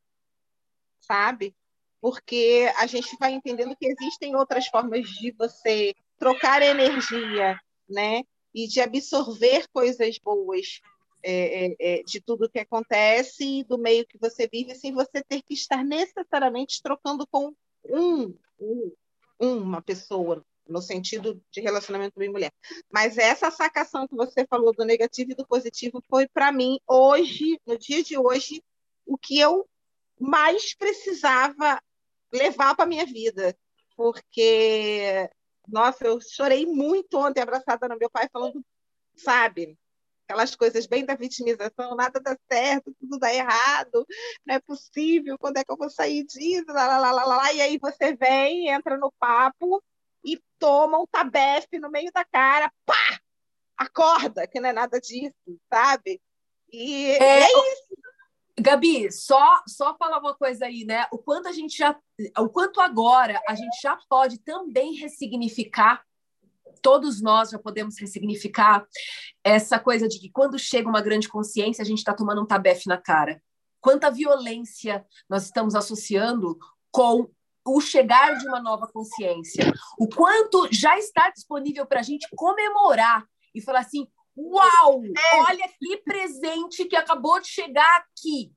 sabe? 0.99 1.56
porque 2.02 2.72
a 2.77 2.85
gente 2.85 3.18
vai 3.19 3.34
entendendo 3.34 3.76
que 3.76 3.88
existem 3.88 4.35
outras 4.35 4.68
formas 4.68 5.07
de 5.10 5.31
você 5.31 5.94
trocar 6.18 6.61
energia, 6.61 7.60
né? 7.89 8.23
E 8.53 8.68
de 8.68 8.80
absorver 8.80 9.68
coisas 9.73 10.18
boas 10.19 10.80
é, 11.23 11.65
é, 11.65 11.76
é, 11.80 12.03
de 12.03 12.22
tudo 12.22 12.49
que 12.49 12.60
acontece, 12.60 13.64
do 13.65 13.77
meio 13.77 14.06
que 14.06 14.18
você 14.18 14.48
vive, 14.48 14.73
sem 14.76 14.94
você 14.94 15.23
ter 15.23 15.41
que 15.41 15.53
estar 15.53 15.84
necessariamente 15.84 16.81
trocando 16.81 17.27
com 17.27 17.53
um, 17.89 18.34
um 18.60 18.91
uma 19.39 19.81
pessoa, 19.81 20.44
no 20.69 20.81
sentido 20.81 21.41
de 21.52 21.61
relacionamento 21.61 22.18
homem 22.18 22.30
mulher. 22.30 22.52
Mas 22.91 23.18
essa 23.18 23.49
sacação 23.52 24.07
que 24.07 24.15
você 24.15 24.45
falou 24.48 24.73
do 24.73 24.85
negativo 24.85 25.31
e 25.31 25.35
do 25.35 25.48
positivo 25.48 26.02
foi, 26.10 26.27
para 26.27 26.52
mim, 26.52 26.80
hoje, 26.88 27.60
no 27.65 27.77
dia 27.77 28.03
de 28.03 28.18
hoje, 28.18 28.64
o 29.06 29.18
que 29.18 29.39
eu 29.39 29.68
mais 30.19 30.73
precisava 30.76 31.81
levar 32.31 32.76
para 32.76 32.85
minha 32.85 33.06
vida. 33.06 33.57
Porque, 33.95 35.30
nossa, 35.68 36.06
eu 36.06 36.19
chorei 36.22 36.65
muito 36.65 37.18
ontem 37.18 37.41
abraçada 37.41 37.88
no 37.88 37.98
meu 37.98 38.10
pai, 38.10 38.27
falando, 38.31 38.64
sabe, 39.15 39.77
aquelas 40.27 40.56
coisas 40.56 40.85
bem 40.85 41.06
da 41.06 41.15
vitimização, 41.15 41.95
nada 41.95 42.19
dá 42.19 42.38
certo, 42.52 42.94
tudo 42.99 43.18
dá 43.18 43.34
errado, 43.34 44.06
não 44.45 44.56
é 44.56 44.60
possível, 44.60 45.38
quando 45.39 45.57
é 45.57 45.64
que 45.64 45.72
eu 45.72 45.77
vou 45.77 45.89
sair 45.89 46.26
disso, 46.26 46.65
lá, 46.68 46.85
lá, 46.85 46.98
lá, 46.99 47.11
lá, 47.11 47.38
lá. 47.38 47.53
e 47.53 47.61
aí 47.61 47.77
você 47.77 48.14
vem, 48.14 48.68
entra 48.69 48.98
no 48.98 49.11
papo 49.19 49.81
e 50.27 50.41
toma 50.59 50.99
um 50.99 51.07
tabefe 51.07 51.79
no 51.79 51.89
meio 51.89 52.11
da 52.13 52.25
cara, 52.25 52.71
pá! 52.85 53.19
Acorda, 53.77 54.47
que 54.47 54.59
não 54.59 54.69
é 54.69 54.73
nada 54.73 54.99
disso, 54.99 55.33
sabe? 55.71 56.19
E 56.71 57.11
é, 57.11 57.43
é 57.43 57.45
isso. 57.45 57.97
Gabi, 58.59 59.11
só 59.11 59.61
só 59.67 59.95
falar 59.97 60.19
uma 60.19 60.35
coisa 60.35 60.65
aí, 60.65 60.83
né? 60.83 61.05
O 61.11 61.19
quanto 61.19 61.47
a 61.47 61.51
gente 61.51 61.77
já, 61.77 61.95
o 62.39 62.49
quanto 62.49 62.81
agora 62.81 63.39
a 63.47 63.53
gente 63.53 63.79
já 63.81 63.97
pode 64.09 64.39
também 64.39 64.95
ressignificar 64.95 66.03
todos 66.81 67.21
nós 67.21 67.49
já 67.49 67.59
podemos 67.59 67.99
ressignificar 67.99 68.87
essa 69.43 69.79
coisa 69.79 70.07
de 70.07 70.19
que 70.19 70.29
quando 70.29 70.59
chega 70.59 70.87
uma 70.87 71.01
grande 71.01 71.27
consciência, 71.27 71.81
a 71.81 71.85
gente 71.85 71.99
está 71.99 72.13
tomando 72.13 72.41
um 72.41 72.45
tabefe 72.45 72.87
na 72.87 72.97
cara. 72.97 73.41
Quanta 73.81 74.11
violência 74.11 75.05
nós 75.29 75.43
estamos 75.43 75.75
associando 75.75 76.57
com 76.91 77.29
o 77.68 77.81
chegar 77.81 78.38
de 78.38 78.48
uma 78.48 78.61
nova 78.61 78.88
consciência. 78.88 79.72
O 79.99 80.07
quanto 80.07 80.68
já 80.72 80.98
está 80.98 81.30
disponível 81.30 81.85
para 81.85 81.99
a 81.99 82.03
gente 82.03 82.27
comemorar 82.35 83.26
e 83.53 83.61
falar 83.61 83.80
assim: 83.80 84.07
uau, 84.35 85.02
olha 85.48 85.69
que 85.80 85.98
presente 85.98 86.85
que 86.85 86.95
acabou 86.95 87.39
de 87.39 87.48
chegar 87.48 87.98
aqui 87.98 88.52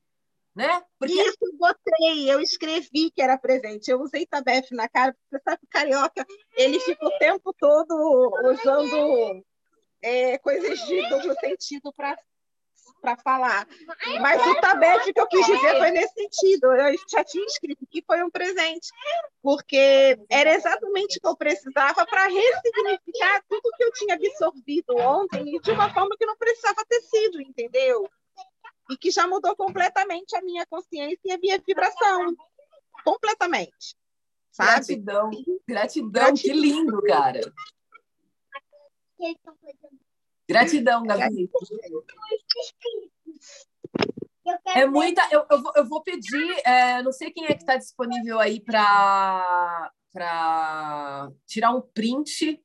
né? 0.55 0.83
Porque... 0.99 1.15
Isso, 1.15 1.39
botei, 1.59 2.31
eu 2.31 2.41
escrevi 2.41 3.11
que 3.11 3.23
era 3.23 3.39
presente. 3.39 3.91
Eu 3.91 4.01
usei 4.01 4.27
Tabef 4.27 4.75
na 4.75 4.89
cara, 4.89 5.13
porque 5.13 5.29
você 5.31 5.43
sabe 5.43 5.59
que 5.61 5.67
o 5.67 5.71
carioca 5.71 6.27
ele 6.57 6.81
fica 6.81 7.07
o 7.07 7.19
tempo 7.19 7.55
todo 7.59 8.31
usando 8.45 9.45
é, 10.03 10.39
coisas 10.39 10.79
de 10.87 11.09
duplo 11.09 11.35
sentido 11.41 11.93
para 11.95 12.19
para 13.01 13.17
falar. 13.17 13.67
Mas 14.21 14.47
o 14.47 14.61
tabef 14.61 15.13
que 15.13 15.21
eu 15.21 15.27
quis 15.27 15.47
dizer 15.47 15.79
foi 15.79 15.91
nesse 15.91 16.15
sentido. 16.15 16.73
Eu 16.73 16.95
já 17.09 17.25
tinha 17.25 17.45
escrito 17.47 17.87
que 17.91 18.03
foi 18.07 18.23
um 18.23 18.31
presente, 18.31 18.89
porque 19.43 20.19
era 20.29 20.55
exatamente 20.55 21.19
o 21.19 21.21
que 21.21 21.29
eu 21.29 21.37
precisava 21.37 22.07
para 22.07 22.27
ressignificar 22.27 23.43
tudo 23.49 23.71
que 23.77 23.85
eu 23.85 23.93
tinha 23.93 24.15
absorvido 24.15 24.97
ontem 24.97 25.57
e 25.57 25.61
de 25.61 25.71
uma 25.71 25.93
forma 25.93 26.17
que 26.19 26.27
não 26.27 26.37
precisava 26.37 26.85
ter 26.89 27.01
sido, 27.03 27.41
entendeu? 27.41 28.09
e 28.91 28.97
que 28.97 29.11
já 29.11 29.27
mudou 29.27 29.55
completamente 29.55 30.35
a 30.35 30.43
minha 30.43 30.67
consciência 30.67 31.21
e 31.25 31.33
a 31.33 31.39
minha 31.39 31.59
vibração. 31.65 32.35
Completamente. 33.05 33.97
Sabe? 34.51 34.71
Gratidão. 34.71 35.31
Gratidão. 35.67 36.11
Gratidão. 36.11 36.35
Que 36.35 36.53
lindo, 36.53 37.01
cara. 37.03 37.41
Gratidão, 40.53 41.03
Gabi. 41.05 41.49
É 44.75 44.85
muita. 44.87 45.23
Eu, 45.31 45.47
eu, 45.51 45.63
vou, 45.63 45.73
eu 45.77 45.89
vou 45.89 46.03
pedir. 46.03 46.61
É, 46.65 47.03
não 47.03 47.13
sei 47.13 47.31
quem 47.31 47.45
é 47.45 47.55
que 47.55 47.63
está 47.63 47.77
disponível 47.77 48.41
aí 48.41 48.61
para 48.61 49.91
tirar 51.47 51.71
um 51.71 51.81
print 51.81 52.61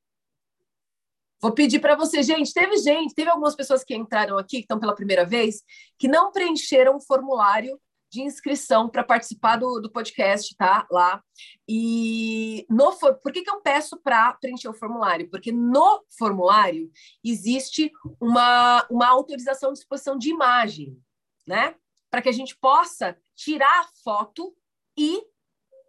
Vou 1.46 1.54
pedir 1.54 1.80
para 1.80 1.96
você, 1.96 2.24
gente, 2.24 2.52
teve 2.52 2.76
gente, 2.78 3.14
teve 3.14 3.30
algumas 3.30 3.56
pessoas 3.56 3.84
que 3.84 3.96
entraram 3.96 4.36
aqui, 4.36 4.58
que 4.58 4.62
estão 4.64 4.80
pela 4.80 4.96
primeira 4.96 5.24
vez, 5.24 5.62
que 5.96 6.08
não 6.08 6.32
preencheram 6.32 6.96
o 6.96 7.00
formulário 7.02 7.80
de 8.16 8.22
inscrição 8.22 8.88
para 8.90 9.04
participar 9.04 9.58
do, 9.58 9.82
do 9.82 9.92
podcast, 9.92 10.56
tá? 10.56 10.88
Lá. 10.90 11.22
E 11.68 12.66
no 12.70 12.96
por 13.22 13.32
que, 13.32 13.42
que 13.42 13.50
eu 13.50 13.62
peço 13.62 13.98
para 13.98 14.34
preencher 14.34 14.70
o 14.70 14.74
formulário? 14.74 15.30
Porque 15.30 15.52
no 15.52 16.02
formulário 16.18 16.90
existe 17.24 17.92
uma, 18.20 18.86
uma 18.90 19.08
autorização 19.08 19.74
de 19.74 19.80
exposição 19.80 20.18
de 20.18 20.30
imagem, 20.30 20.98
né? 21.46 21.76
Para 22.10 22.22
que 22.22 22.30
a 22.30 22.32
gente 22.32 22.58
possa 22.58 23.18
tirar 23.36 23.82
a 23.82 23.88
foto 24.02 24.56
e 24.98 25.22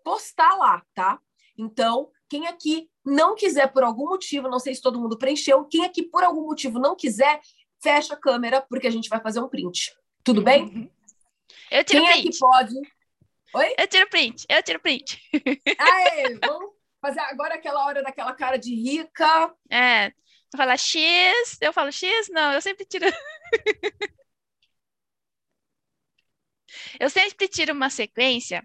postar 0.02 0.56
lá, 0.56 0.82
tá? 0.94 1.20
Então, 1.56 2.10
quem 2.28 2.48
aqui 2.48 2.90
não 3.04 3.36
quiser 3.36 3.72
por 3.72 3.84
algum 3.84 4.08
motivo, 4.08 4.48
não 4.48 4.58
sei 4.58 4.74
se 4.74 4.82
todo 4.82 5.00
mundo 5.00 5.16
preencheu, 5.16 5.64
quem 5.64 5.84
aqui 5.84 6.02
por 6.02 6.24
algum 6.24 6.44
motivo 6.44 6.80
não 6.80 6.96
quiser, 6.96 7.40
fecha 7.80 8.14
a 8.14 8.16
câmera, 8.16 8.60
porque 8.68 8.88
a 8.88 8.90
gente 8.90 9.08
vai 9.08 9.20
fazer 9.20 9.40
um 9.40 9.48
print. 9.48 9.94
Tudo 10.24 10.42
bem? 10.42 10.90
Eu 11.70 11.84
tiro 11.84 12.04
quem 12.04 12.12
print. 12.12 12.28
aqui 12.28 12.38
pode? 12.38 12.74
Oi? 13.54 13.74
Eu 13.78 13.88
tiro 13.88 14.08
print, 14.08 14.46
eu 14.48 14.62
tiro 14.62 14.80
print. 14.80 15.20
Aê, 15.78 16.38
vamos 16.38 16.72
fazer 17.00 17.20
agora 17.20 17.54
aquela 17.54 17.86
hora 17.86 18.02
daquela 18.02 18.34
cara 18.34 18.56
de 18.56 18.74
rica. 18.74 19.54
É, 19.70 20.12
falar 20.56 20.76
X, 20.76 21.58
eu 21.60 21.72
falo 21.72 21.90
X? 21.92 22.28
Não, 22.30 22.52
eu 22.52 22.60
sempre 22.60 22.84
tiro. 22.84 23.06
eu 27.00 27.08
sempre 27.10 27.48
tiro 27.48 27.72
uma 27.72 27.90
sequência 27.90 28.64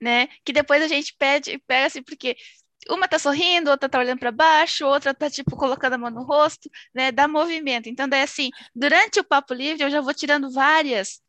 né? 0.00 0.28
Que 0.44 0.52
depois 0.52 0.82
a 0.82 0.88
gente 0.88 1.14
pede, 1.14 1.58
pega 1.66 1.86
assim, 1.86 2.02
porque 2.02 2.36
uma 2.90 3.08
tá 3.08 3.18
sorrindo, 3.18 3.70
outra 3.70 3.88
tá 3.88 3.98
olhando 3.98 4.18
para 4.18 4.30
baixo, 4.30 4.86
outra 4.86 5.14
tá 5.14 5.30
tipo 5.30 5.56
colocando 5.56 5.94
a 5.94 5.98
mão 5.98 6.10
no 6.10 6.22
rosto, 6.22 6.70
né? 6.94 7.10
Dá 7.10 7.26
movimento. 7.26 7.88
Então, 7.88 8.08
daí 8.08 8.22
assim, 8.22 8.50
durante 8.74 9.20
o 9.20 9.24
papo 9.24 9.54
livre 9.54 9.82
eu 9.84 9.90
já 9.90 10.00
vou 10.00 10.14
tirando 10.14 10.50
várias, 10.50 11.20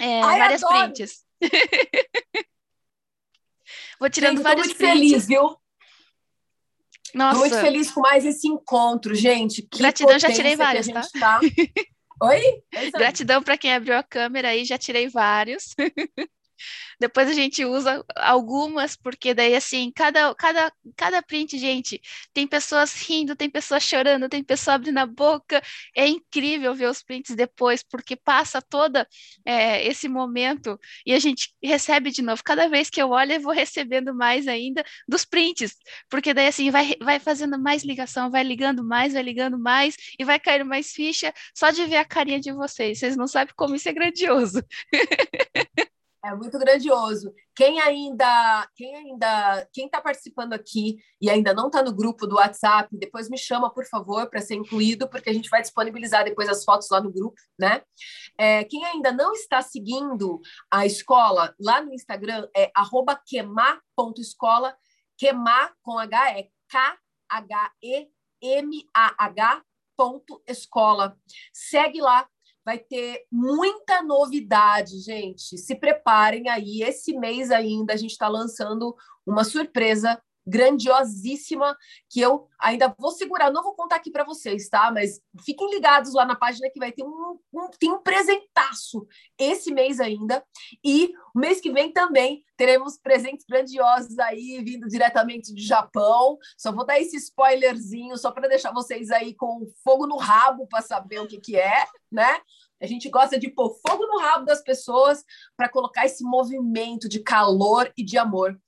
é, 0.00 0.22
Ai, 0.22 0.38
várias 0.38 0.62
adoro. 0.62 0.92
prints. 0.92 1.24
vou 3.98 4.10
tirando 4.10 4.36
gente, 4.36 4.44
vários 4.44 4.66
muito 4.66 4.78
prints. 4.78 4.98
feliz, 4.98 5.26
viu? 5.26 5.56
Nossa. 7.14 7.34
Tô 7.34 7.40
muito 7.40 7.60
feliz 7.60 7.90
com 7.90 8.00
mais 8.00 8.24
esse 8.24 8.48
encontro, 8.48 9.14
gente. 9.14 9.62
Que 9.62 9.78
Gratidão, 9.78 10.18
já 10.18 10.32
tirei 10.32 10.56
várias, 10.56 10.86
tá? 10.88 11.02
tá? 11.20 11.40
Oi? 12.22 12.62
Gratidão 12.96 13.42
para 13.42 13.58
quem 13.58 13.74
abriu 13.74 13.96
a 13.96 14.02
câmera 14.02 14.48
aí, 14.48 14.64
já 14.64 14.78
tirei 14.78 15.08
vários. 15.08 15.74
Depois 16.98 17.28
a 17.28 17.32
gente 17.32 17.64
usa 17.64 18.04
algumas, 18.16 18.96
porque 18.96 19.34
daí, 19.34 19.54
assim, 19.54 19.90
cada, 19.94 20.34
cada, 20.34 20.72
cada 20.96 21.22
print, 21.22 21.58
gente, 21.58 22.00
tem 22.32 22.46
pessoas 22.46 22.94
rindo, 23.02 23.34
tem 23.36 23.50
pessoas 23.50 23.82
chorando, 23.82 24.28
tem 24.28 24.42
pessoa 24.42 24.74
abrindo 24.74 24.98
a 24.98 25.06
boca. 25.06 25.60
É 25.96 26.06
incrível 26.06 26.74
ver 26.74 26.86
os 26.88 27.02
prints 27.02 27.34
depois, 27.34 27.82
porque 27.82 28.16
passa 28.16 28.60
todo 28.62 29.04
é, 29.44 29.86
esse 29.86 30.08
momento 30.08 30.78
e 31.06 31.12
a 31.14 31.18
gente 31.18 31.52
recebe 31.62 32.10
de 32.10 32.22
novo. 32.22 32.42
Cada 32.44 32.68
vez 32.68 32.88
que 32.90 33.00
eu 33.00 33.10
olho, 33.10 33.32
eu 33.32 33.40
vou 33.40 33.52
recebendo 33.52 34.14
mais 34.14 34.46
ainda 34.48 34.84
dos 35.08 35.24
prints, 35.24 35.76
porque 36.08 36.32
daí, 36.34 36.46
assim, 36.48 36.70
vai, 36.70 36.94
vai 37.00 37.18
fazendo 37.18 37.58
mais 37.58 37.82
ligação, 37.84 38.30
vai 38.30 38.42
ligando 38.42 38.84
mais, 38.84 39.12
vai 39.12 39.22
ligando 39.22 39.58
mais 39.58 39.96
e 40.18 40.24
vai 40.24 40.38
cair 40.38 40.64
mais 40.64 40.92
ficha 40.92 41.32
só 41.54 41.70
de 41.70 41.84
ver 41.86 41.96
a 41.96 42.04
carinha 42.04 42.40
de 42.40 42.52
vocês. 42.52 42.98
Vocês 42.98 43.16
não 43.16 43.26
sabem 43.26 43.54
como 43.56 43.74
isso 43.74 43.88
é 43.88 43.92
grandioso. 43.92 44.62
É 46.24 46.32
muito 46.36 46.56
grandioso. 46.56 47.34
Quem 47.54 47.80
ainda, 47.80 48.68
quem 48.76 48.94
ainda, 48.94 49.68
quem 49.72 49.86
está 49.86 50.00
participando 50.00 50.52
aqui 50.52 50.98
e 51.20 51.28
ainda 51.28 51.52
não 51.52 51.66
está 51.66 51.82
no 51.82 51.92
grupo 51.92 52.28
do 52.28 52.36
WhatsApp, 52.36 52.96
depois 52.96 53.28
me 53.28 53.36
chama, 53.36 53.74
por 53.74 53.84
favor, 53.86 54.30
para 54.30 54.40
ser 54.40 54.54
incluído, 54.54 55.08
porque 55.08 55.30
a 55.30 55.32
gente 55.32 55.50
vai 55.50 55.60
disponibilizar 55.60 56.24
depois 56.24 56.48
as 56.48 56.64
fotos 56.64 56.88
lá 56.90 57.00
no 57.00 57.12
grupo, 57.12 57.34
né? 57.58 57.82
É, 58.38 58.62
quem 58.64 58.84
ainda 58.84 59.10
não 59.10 59.32
está 59.32 59.60
seguindo 59.62 60.40
a 60.70 60.86
escola 60.86 61.54
lá 61.58 61.82
no 61.82 61.92
Instagram 61.92 62.48
é 62.56 62.70
@quemar.escola, 63.26 64.76
quemar 65.18 65.74
com 65.82 65.98
H 65.98 66.38
é 66.38 66.48
K 66.68 66.98
H 67.28 67.72
E 67.82 68.08
M 68.40 68.88
A 68.94 69.24
H 69.26 69.62
ponto 69.96 70.42
escola. 70.46 71.16
Segue 71.52 72.00
lá, 72.00 72.28
vai 72.64 72.78
ter 72.78 73.26
muita 73.30 74.02
novidade, 74.02 74.98
gente. 75.00 75.58
Se 75.58 75.74
preparem 75.74 76.48
aí. 76.48 76.82
Esse 76.82 77.12
mês 77.14 77.50
ainda 77.50 77.94
a 77.94 77.96
gente 77.96 78.12
está 78.12 78.28
lançando 78.28 78.94
uma 79.26 79.44
surpresa 79.44 80.20
grandiosíssima 80.46 81.76
que 82.08 82.20
eu 82.20 82.48
ainda 82.58 82.94
vou 82.98 83.10
segurar, 83.10 83.50
não 83.50 83.62
vou 83.62 83.74
contar 83.74 83.96
aqui 83.96 84.10
para 84.10 84.24
vocês, 84.24 84.68
tá? 84.68 84.90
Mas 84.92 85.20
fiquem 85.44 85.70
ligados 85.70 86.14
lá 86.14 86.24
na 86.24 86.36
página 86.36 86.70
que 86.70 86.78
vai 86.78 86.92
ter 86.92 87.04
um, 87.04 87.38
um, 87.52 87.68
tem 87.78 87.90
um 87.90 88.02
presentaço 88.02 89.06
esse 89.38 89.72
mês 89.72 90.00
ainda 90.00 90.44
e 90.84 91.12
o 91.34 91.38
mês 91.38 91.60
que 91.60 91.72
vem 91.72 91.92
também 91.92 92.44
teremos 92.56 92.96
presentes 92.98 93.44
grandiosos 93.48 94.18
aí 94.18 94.62
vindo 94.64 94.88
diretamente 94.88 95.52
do 95.52 95.60
Japão. 95.60 96.38
Só 96.56 96.72
vou 96.72 96.86
dar 96.86 97.00
esse 97.00 97.16
spoilerzinho 97.16 98.16
só 98.16 98.30
para 98.30 98.48
deixar 98.48 98.72
vocês 98.72 99.10
aí 99.10 99.34
com 99.34 99.66
fogo 99.82 100.06
no 100.06 100.16
rabo 100.16 100.66
para 100.66 100.82
saber 100.82 101.20
o 101.20 101.26
que 101.26 101.40
que 101.40 101.56
é, 101.56 101.86
né? 102.10 102.40
A 102.80 102.86
gente 102.86 103.08
gosta 103.08 103.38
de 103.38 103.48
pôr 103.48 103.76
fogo 103.86 104.04
no 104.06 104.18
rabo 104.18 104.44
das 104.44 104.60
pessoas 104.60 105.24
para 105.56 105.68
colocar 105.68 106.04
esse 106.04 106.24
movimento 106.24 107.08
de 107.08 107.20
calor 107.20 107.92
e 107.96 108.04
de 108.04 108.18
amor. 108.18 108.58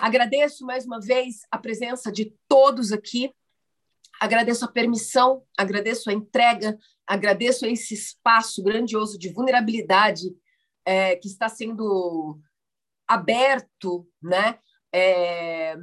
Agradeço 0.00 0.64
mais 0.64 0.84
uma 0.84 1.00
vez 1.00 1.40
a 1.50 1.58
presença 1.58 2.12
de 2.12 2.34
todos 2.48 2.92
aqui. 2.92 3.32
Agradeço 4.20 4.64
a 4.64 4.68
permissão, 4.68 5.42
agradeço 5.56 6.08
a 6.08 6.12
entrega, 6.12 6.78
agradeço 7.06 7.66
esse 7.66 7.94
espaço 7.94 8.62
grandioso 8.62 9.18
de 9.18 9.28
vulnerabilidade 9.30 10.34
é, 10.84 11.16
que 11.16 11.28
está 11.28 11.48
sendo 11.48 12.38
aberto, 13.06 14.08
né? 14.22 14.58
É, 14.92 15.76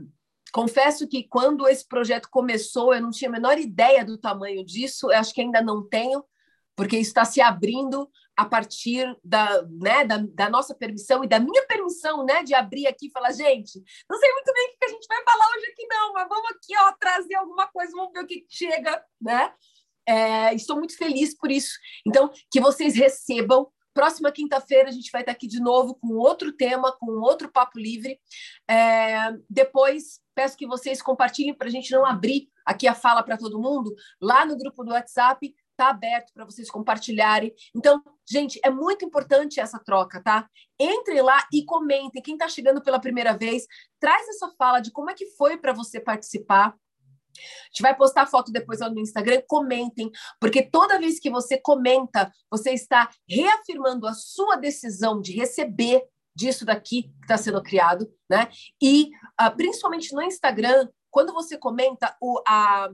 confesso 0.52 1.08
que 1.08 1.24
quando 1.24 1.68
esse 1.68 1.88
projeto 1.88 2.30
começou, 2.30 2.94
eu 2.94 3.02
não 3.02 3.12
tinha 3.12 3.30
a 3.30 3.32
menor 3.32 3.58
ideia 3.58 4.04
do 4.04 4.18
tamanho 4.18 4.66
disso, 4.66 5.12
eu 5.12 5.18
acho 5.18 5.34
que 5.34 5.42
ainda 5.42 5.62
não 5.62 5.88
tenho, 5.88 6.24
porque 6.76 6.98
está 6.98 7.26
se 7.26 7.42
abrindo 7.42 8.10
a 8.36 8.46
partir 8.46 9.06
da, 9.24 9.62
né, 9.64 10.06
da, 10.06 10.18
da, 10.18 10.50
nossa 10.50 10.74
permissão 10.74 11.24
e 11.24 11.28
da 11.28 11.40
minha 11.40 11.66
permissão, 11.68 12.26
né, 12.26 12.44
de 12.44 12.54
abrir 12.54 12.88
aqui 12.88 13.08
e 13.08 13.12
falar, 13.12 13.32
gente, 13.32 13.82
não 14.10 14.18
sei 14.18 14.32
muito 14.32 14.54
bem 14.54 14.66
o 14.66 14.80
que 14.80 14.86
a 14.86 14.90
gente 14.90 15.08
vai 15.08 15.24
falar 15.24 15.46
hoje 15.56 15.66
aqui 15.68 15.88
não, 15.88 16.14
mas 16.14 16.28
vamos 16.28 16.52
aqui, 16.52 16.76
ó, 16.78 16.92
trazer 17.00 17.36
alguma 17.36 17.68
coisa, 17.68 17.92
vamos 17.92 18.12
ver 18.12 18.24
o 18.24 18.28
que 18.28 18.46
chega, 18.50 19.04
né? 19.22 19.54
É, 20.08 20.54
estou 20.54 20.78
muito 20.78 20.98
feliz 20.98 21.36
por 21.38 21.52
isso. 21.52 21.78
Então, 22.06 22.30
que 22.52 22.60
vocês 22.60 22.96
recebam. 22.96 23.68
Próxima 23.94 24.32
quinta-feira 24.32 24.90
a 24.90 24.92
gente 24.92 25.12
vai 25.12 25.22
estar 25.22 25.32
aqui 25.32 25.48
de 25.48 25.62
novo 25.62 25.94
com 25.96 26.16
outro 26.16 26.52
tema, 26.52 26.92
com 27.00 27.12
outro 27.22 27.52
papo 27.52 27.78
livre. 27.78 28.20
É, 28.68 29.32
depois, 29.48 30.20
peço 30.34 30.58
que 30.58 30.66
vocês 30.66 31.00
compartilhem 31.00 31.54
para 31.54 31.68
a 31.68 31.72
gente 31.72 31.92
não 31.92 32.04
abrir 32.04 32.50
aqui 32.66 32.88
a 32.88 32.96
fala 32.96 33.22
para 33.22 33.38
todo 33.38 33.62
mundo 33.62 33.94
lá 34.20 34.46
no 34.46 34.58
grupo 34.58 34.84
do 34.84 34.92
WhatsApp 34.92 35.54
está 35.74 35.90
aberto 35.90 36.32
para 36.34 36.46
vocês 36.46 36.70
compartilharem. 36.70 37.54
Então, 37.76 38.02
gente, 38.30 38.60
é 38.64 38.70
muito 38.70 39.04
importante 39.04 39.60
essa 39.60 39.80
troca, 39.80 40.22
tá? 40.24 40.48
Entrem 40.80 41.22
lá 41.22 41.46
e 41.52 41.66
comentem. 41.66 42.22
Quem 42.22 42.36
está 42.36 42.48
chegando 42.48 42.82
pela 42.82 43.00
primeira 43.00 43.38
vez, 43.38 43.66
traz 44.00 44.28
essa 44.30 44.50
fala 44.58 44.80
de 44.80 44.92
como 44.92 45.10
é 45.10 45.14
que 45.14 45.28
foi 45.32 45.58
para 45.58 45.74
você 45.74 46.00
participar. 46.00 46.70
A 46.70 47.66
gente 47.68 47.82
vai 47.82 47.96
postar 47.96 48.28
foto 48.28 48.52
depois 48.52 48.80
lá 48.80 48.90
no 48.90 49.00
Instagram, 49.00 49.42
comentem, 49.48 50.12
porque 50.40 50.62
toda 50.62 51.00
vez 51.00 51.20
que 51.20 51.32
você 51.32 51.58
comenta, 51.58 52.32
você 52.50 52.72
está 52.72 53.10
reafirmando 53.28 54.08
a 54.08 54.14
sua 54.14 54.56
decisão 54.56 55.20
de 55.20 55.34
receber 55.34 56.04
disso 56.36 56.64
daqui 56.64 57.04
que 57.04 57.22
está 57.22 57.38
sendo 57.38 57.62
criado, 57.62 58.08
né? 58.30 58.50
E 58.82 59.10
uh, 59.42 59.56
principalmente 59.56 60.14
no 60.14 60.22
Instagram, 60.22 60.88
quando 61.10 61.34
você 61.34 61.58
comenta, 61.58 62.16
o, 62.20 62.42
a, 62.48 62.90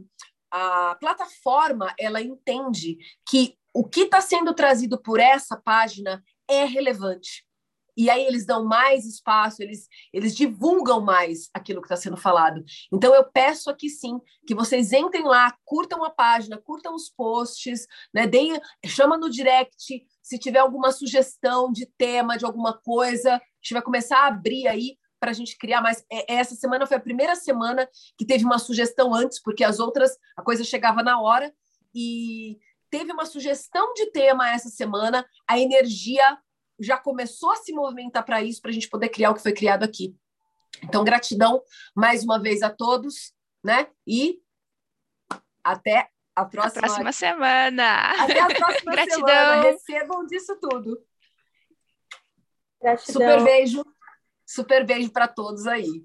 a 0.52 0.96
plataforma 1.00 1.94
ela 2.00 2.22
entende 2.22 2.98
que 3.28 3.58
o 3.74 3.84
que 3.84 4.02
está 4.02 4.22
sendo 4.22 4.54
trazido 4.54 5.02
por 5.02 5.20
essa 5.20 5.56
página 5.56 6.24
é 6.48 6.66
relevante. 6.66 7.46
E 8.00 8.10
aí 8.10 8.26
eles 8.26 8.46
dão 8.46 8.64
mais 8.64 9.06
espaço, 9.06 9.62
eles, 9.62 9.90
eles 10.14 10.34
divulgam 10.34 11.02
mais 11.02 11.50
aquilo 11.54 11.82
que 11.82 11.86
está 11.86 11.98
sendo 11.98 12.16
falado. 12.16 12.64
Então 12.94 13.14
eu 13.14 13.26
peço 13.26 13.70
aqui 13.70 13.90
sim 13.90 14.18
que 14.48 14.56
vocês 14.56 14.94
entrem 14.94 15.24
lá, 15.24 15.54
curtam 15.66 16.02
a 16.06 16.10
página, 16.10 16.58
curtam 16.58 16.96
os 16.96 17.10
posts, 17.10 17.86
né? 18.14 18.26
Deem, 18.26 18.58
chama 18.86 19.18
no 19.18 19.30
direct 19.30 20.06
se 20.22 20.40
tiver 20.40 20.60
alguma 20.60 20.94
sugestão 20.94 21.74
de 21.74 21.86
tema, 21.98 22.38
de 22.38 22.46
alguma 22.46 22.74
coisa. 22.74 23.36
A 23.36 23.42
gente 23.62 23.74
vai 23.74 23.82
começar 23.82 24.20
a 24.20 24.28
abrir 24.28 24.66
aí 24.68 24.98
para 25.20 25.32
a 25.32 25.34
gente 25.34 25.58
criar 25.58 25.82
mais. 25.82 26.06
É, 26.12 26.36
essa 26.36 26.56
semana 26.56 26.88
foi 26.88 26.98
a 26.98 27.02
primeira 27.02 27.36
semana 27.36 27.88
que 28.18 28.26
teve 28.26 28.46
uma 28.46 28.60
sugestão 28.60 29.14
antes, 29.14 29.42
porque 29.42 29.64
as 29.64 29.80
outras 29.80 30.18
a 30.38 30.42
coisa 30.42 30.64
chegava 30.64 31.04
na 31.04 31.20
hora 31.22 31.54
e 31.94 32.58
teve 32.90 33.12
uma 33.12 33.26
sugestão 33.26 33.94
de 33.94 34.12
tema 34.12 34.50
essa 34.50 34.70
semana. 34.70 35.26
A 35.48 35.60
energia 35.60 36.38
já 36.80 36.98
começou 36.98 37.52
a 37.52 37.58
se 37.58 37.74
movimentar 37.74 38.24
para 38.24 38.42
isso, 38.42 38.62
para 38.62 38.72
a 38.72 38.74
gente 38.74 38.90
poder 38.90 39.10
criar 39.10 39.32
o 39.32 39.36
que 39.36 39.42
foi 39.42 39.54
criado 39.54 39.84
aqui. 39.84 40.16
Então, 40.84 41.04
gratidão 41.04 41.62
mais 41.96 42.24
uma 42.24 42.40
vez 42.40 42.62
a 42.62 42.70
todos, 42.70 43.34
né? 43.64 43.88
E 44.08 44.40
até 45.64 46.10
a 46.36 46.46
próxima, 46.46 46.80
a 46.80 46.88
próxima 46.88 47.12
semana. 47.12 48.24
Até 48.24 48.40
a 48.40 48.48
próxima 48.48 48.92
gratidão. 48.94 49.28
semana. 49.28 49.62
Recebam 49.64 50.26
disso 50.26 50.58
tudo. 50.62 51.04
Gratidão. 52.82 53.14
Super 53.14 53.44
beijo. 53.44 53.84
Super 54.50 54.84
beijo 54.84 55.12
para 55.12 55.28
todos 55.28 55.68
aí. 55.68 56.04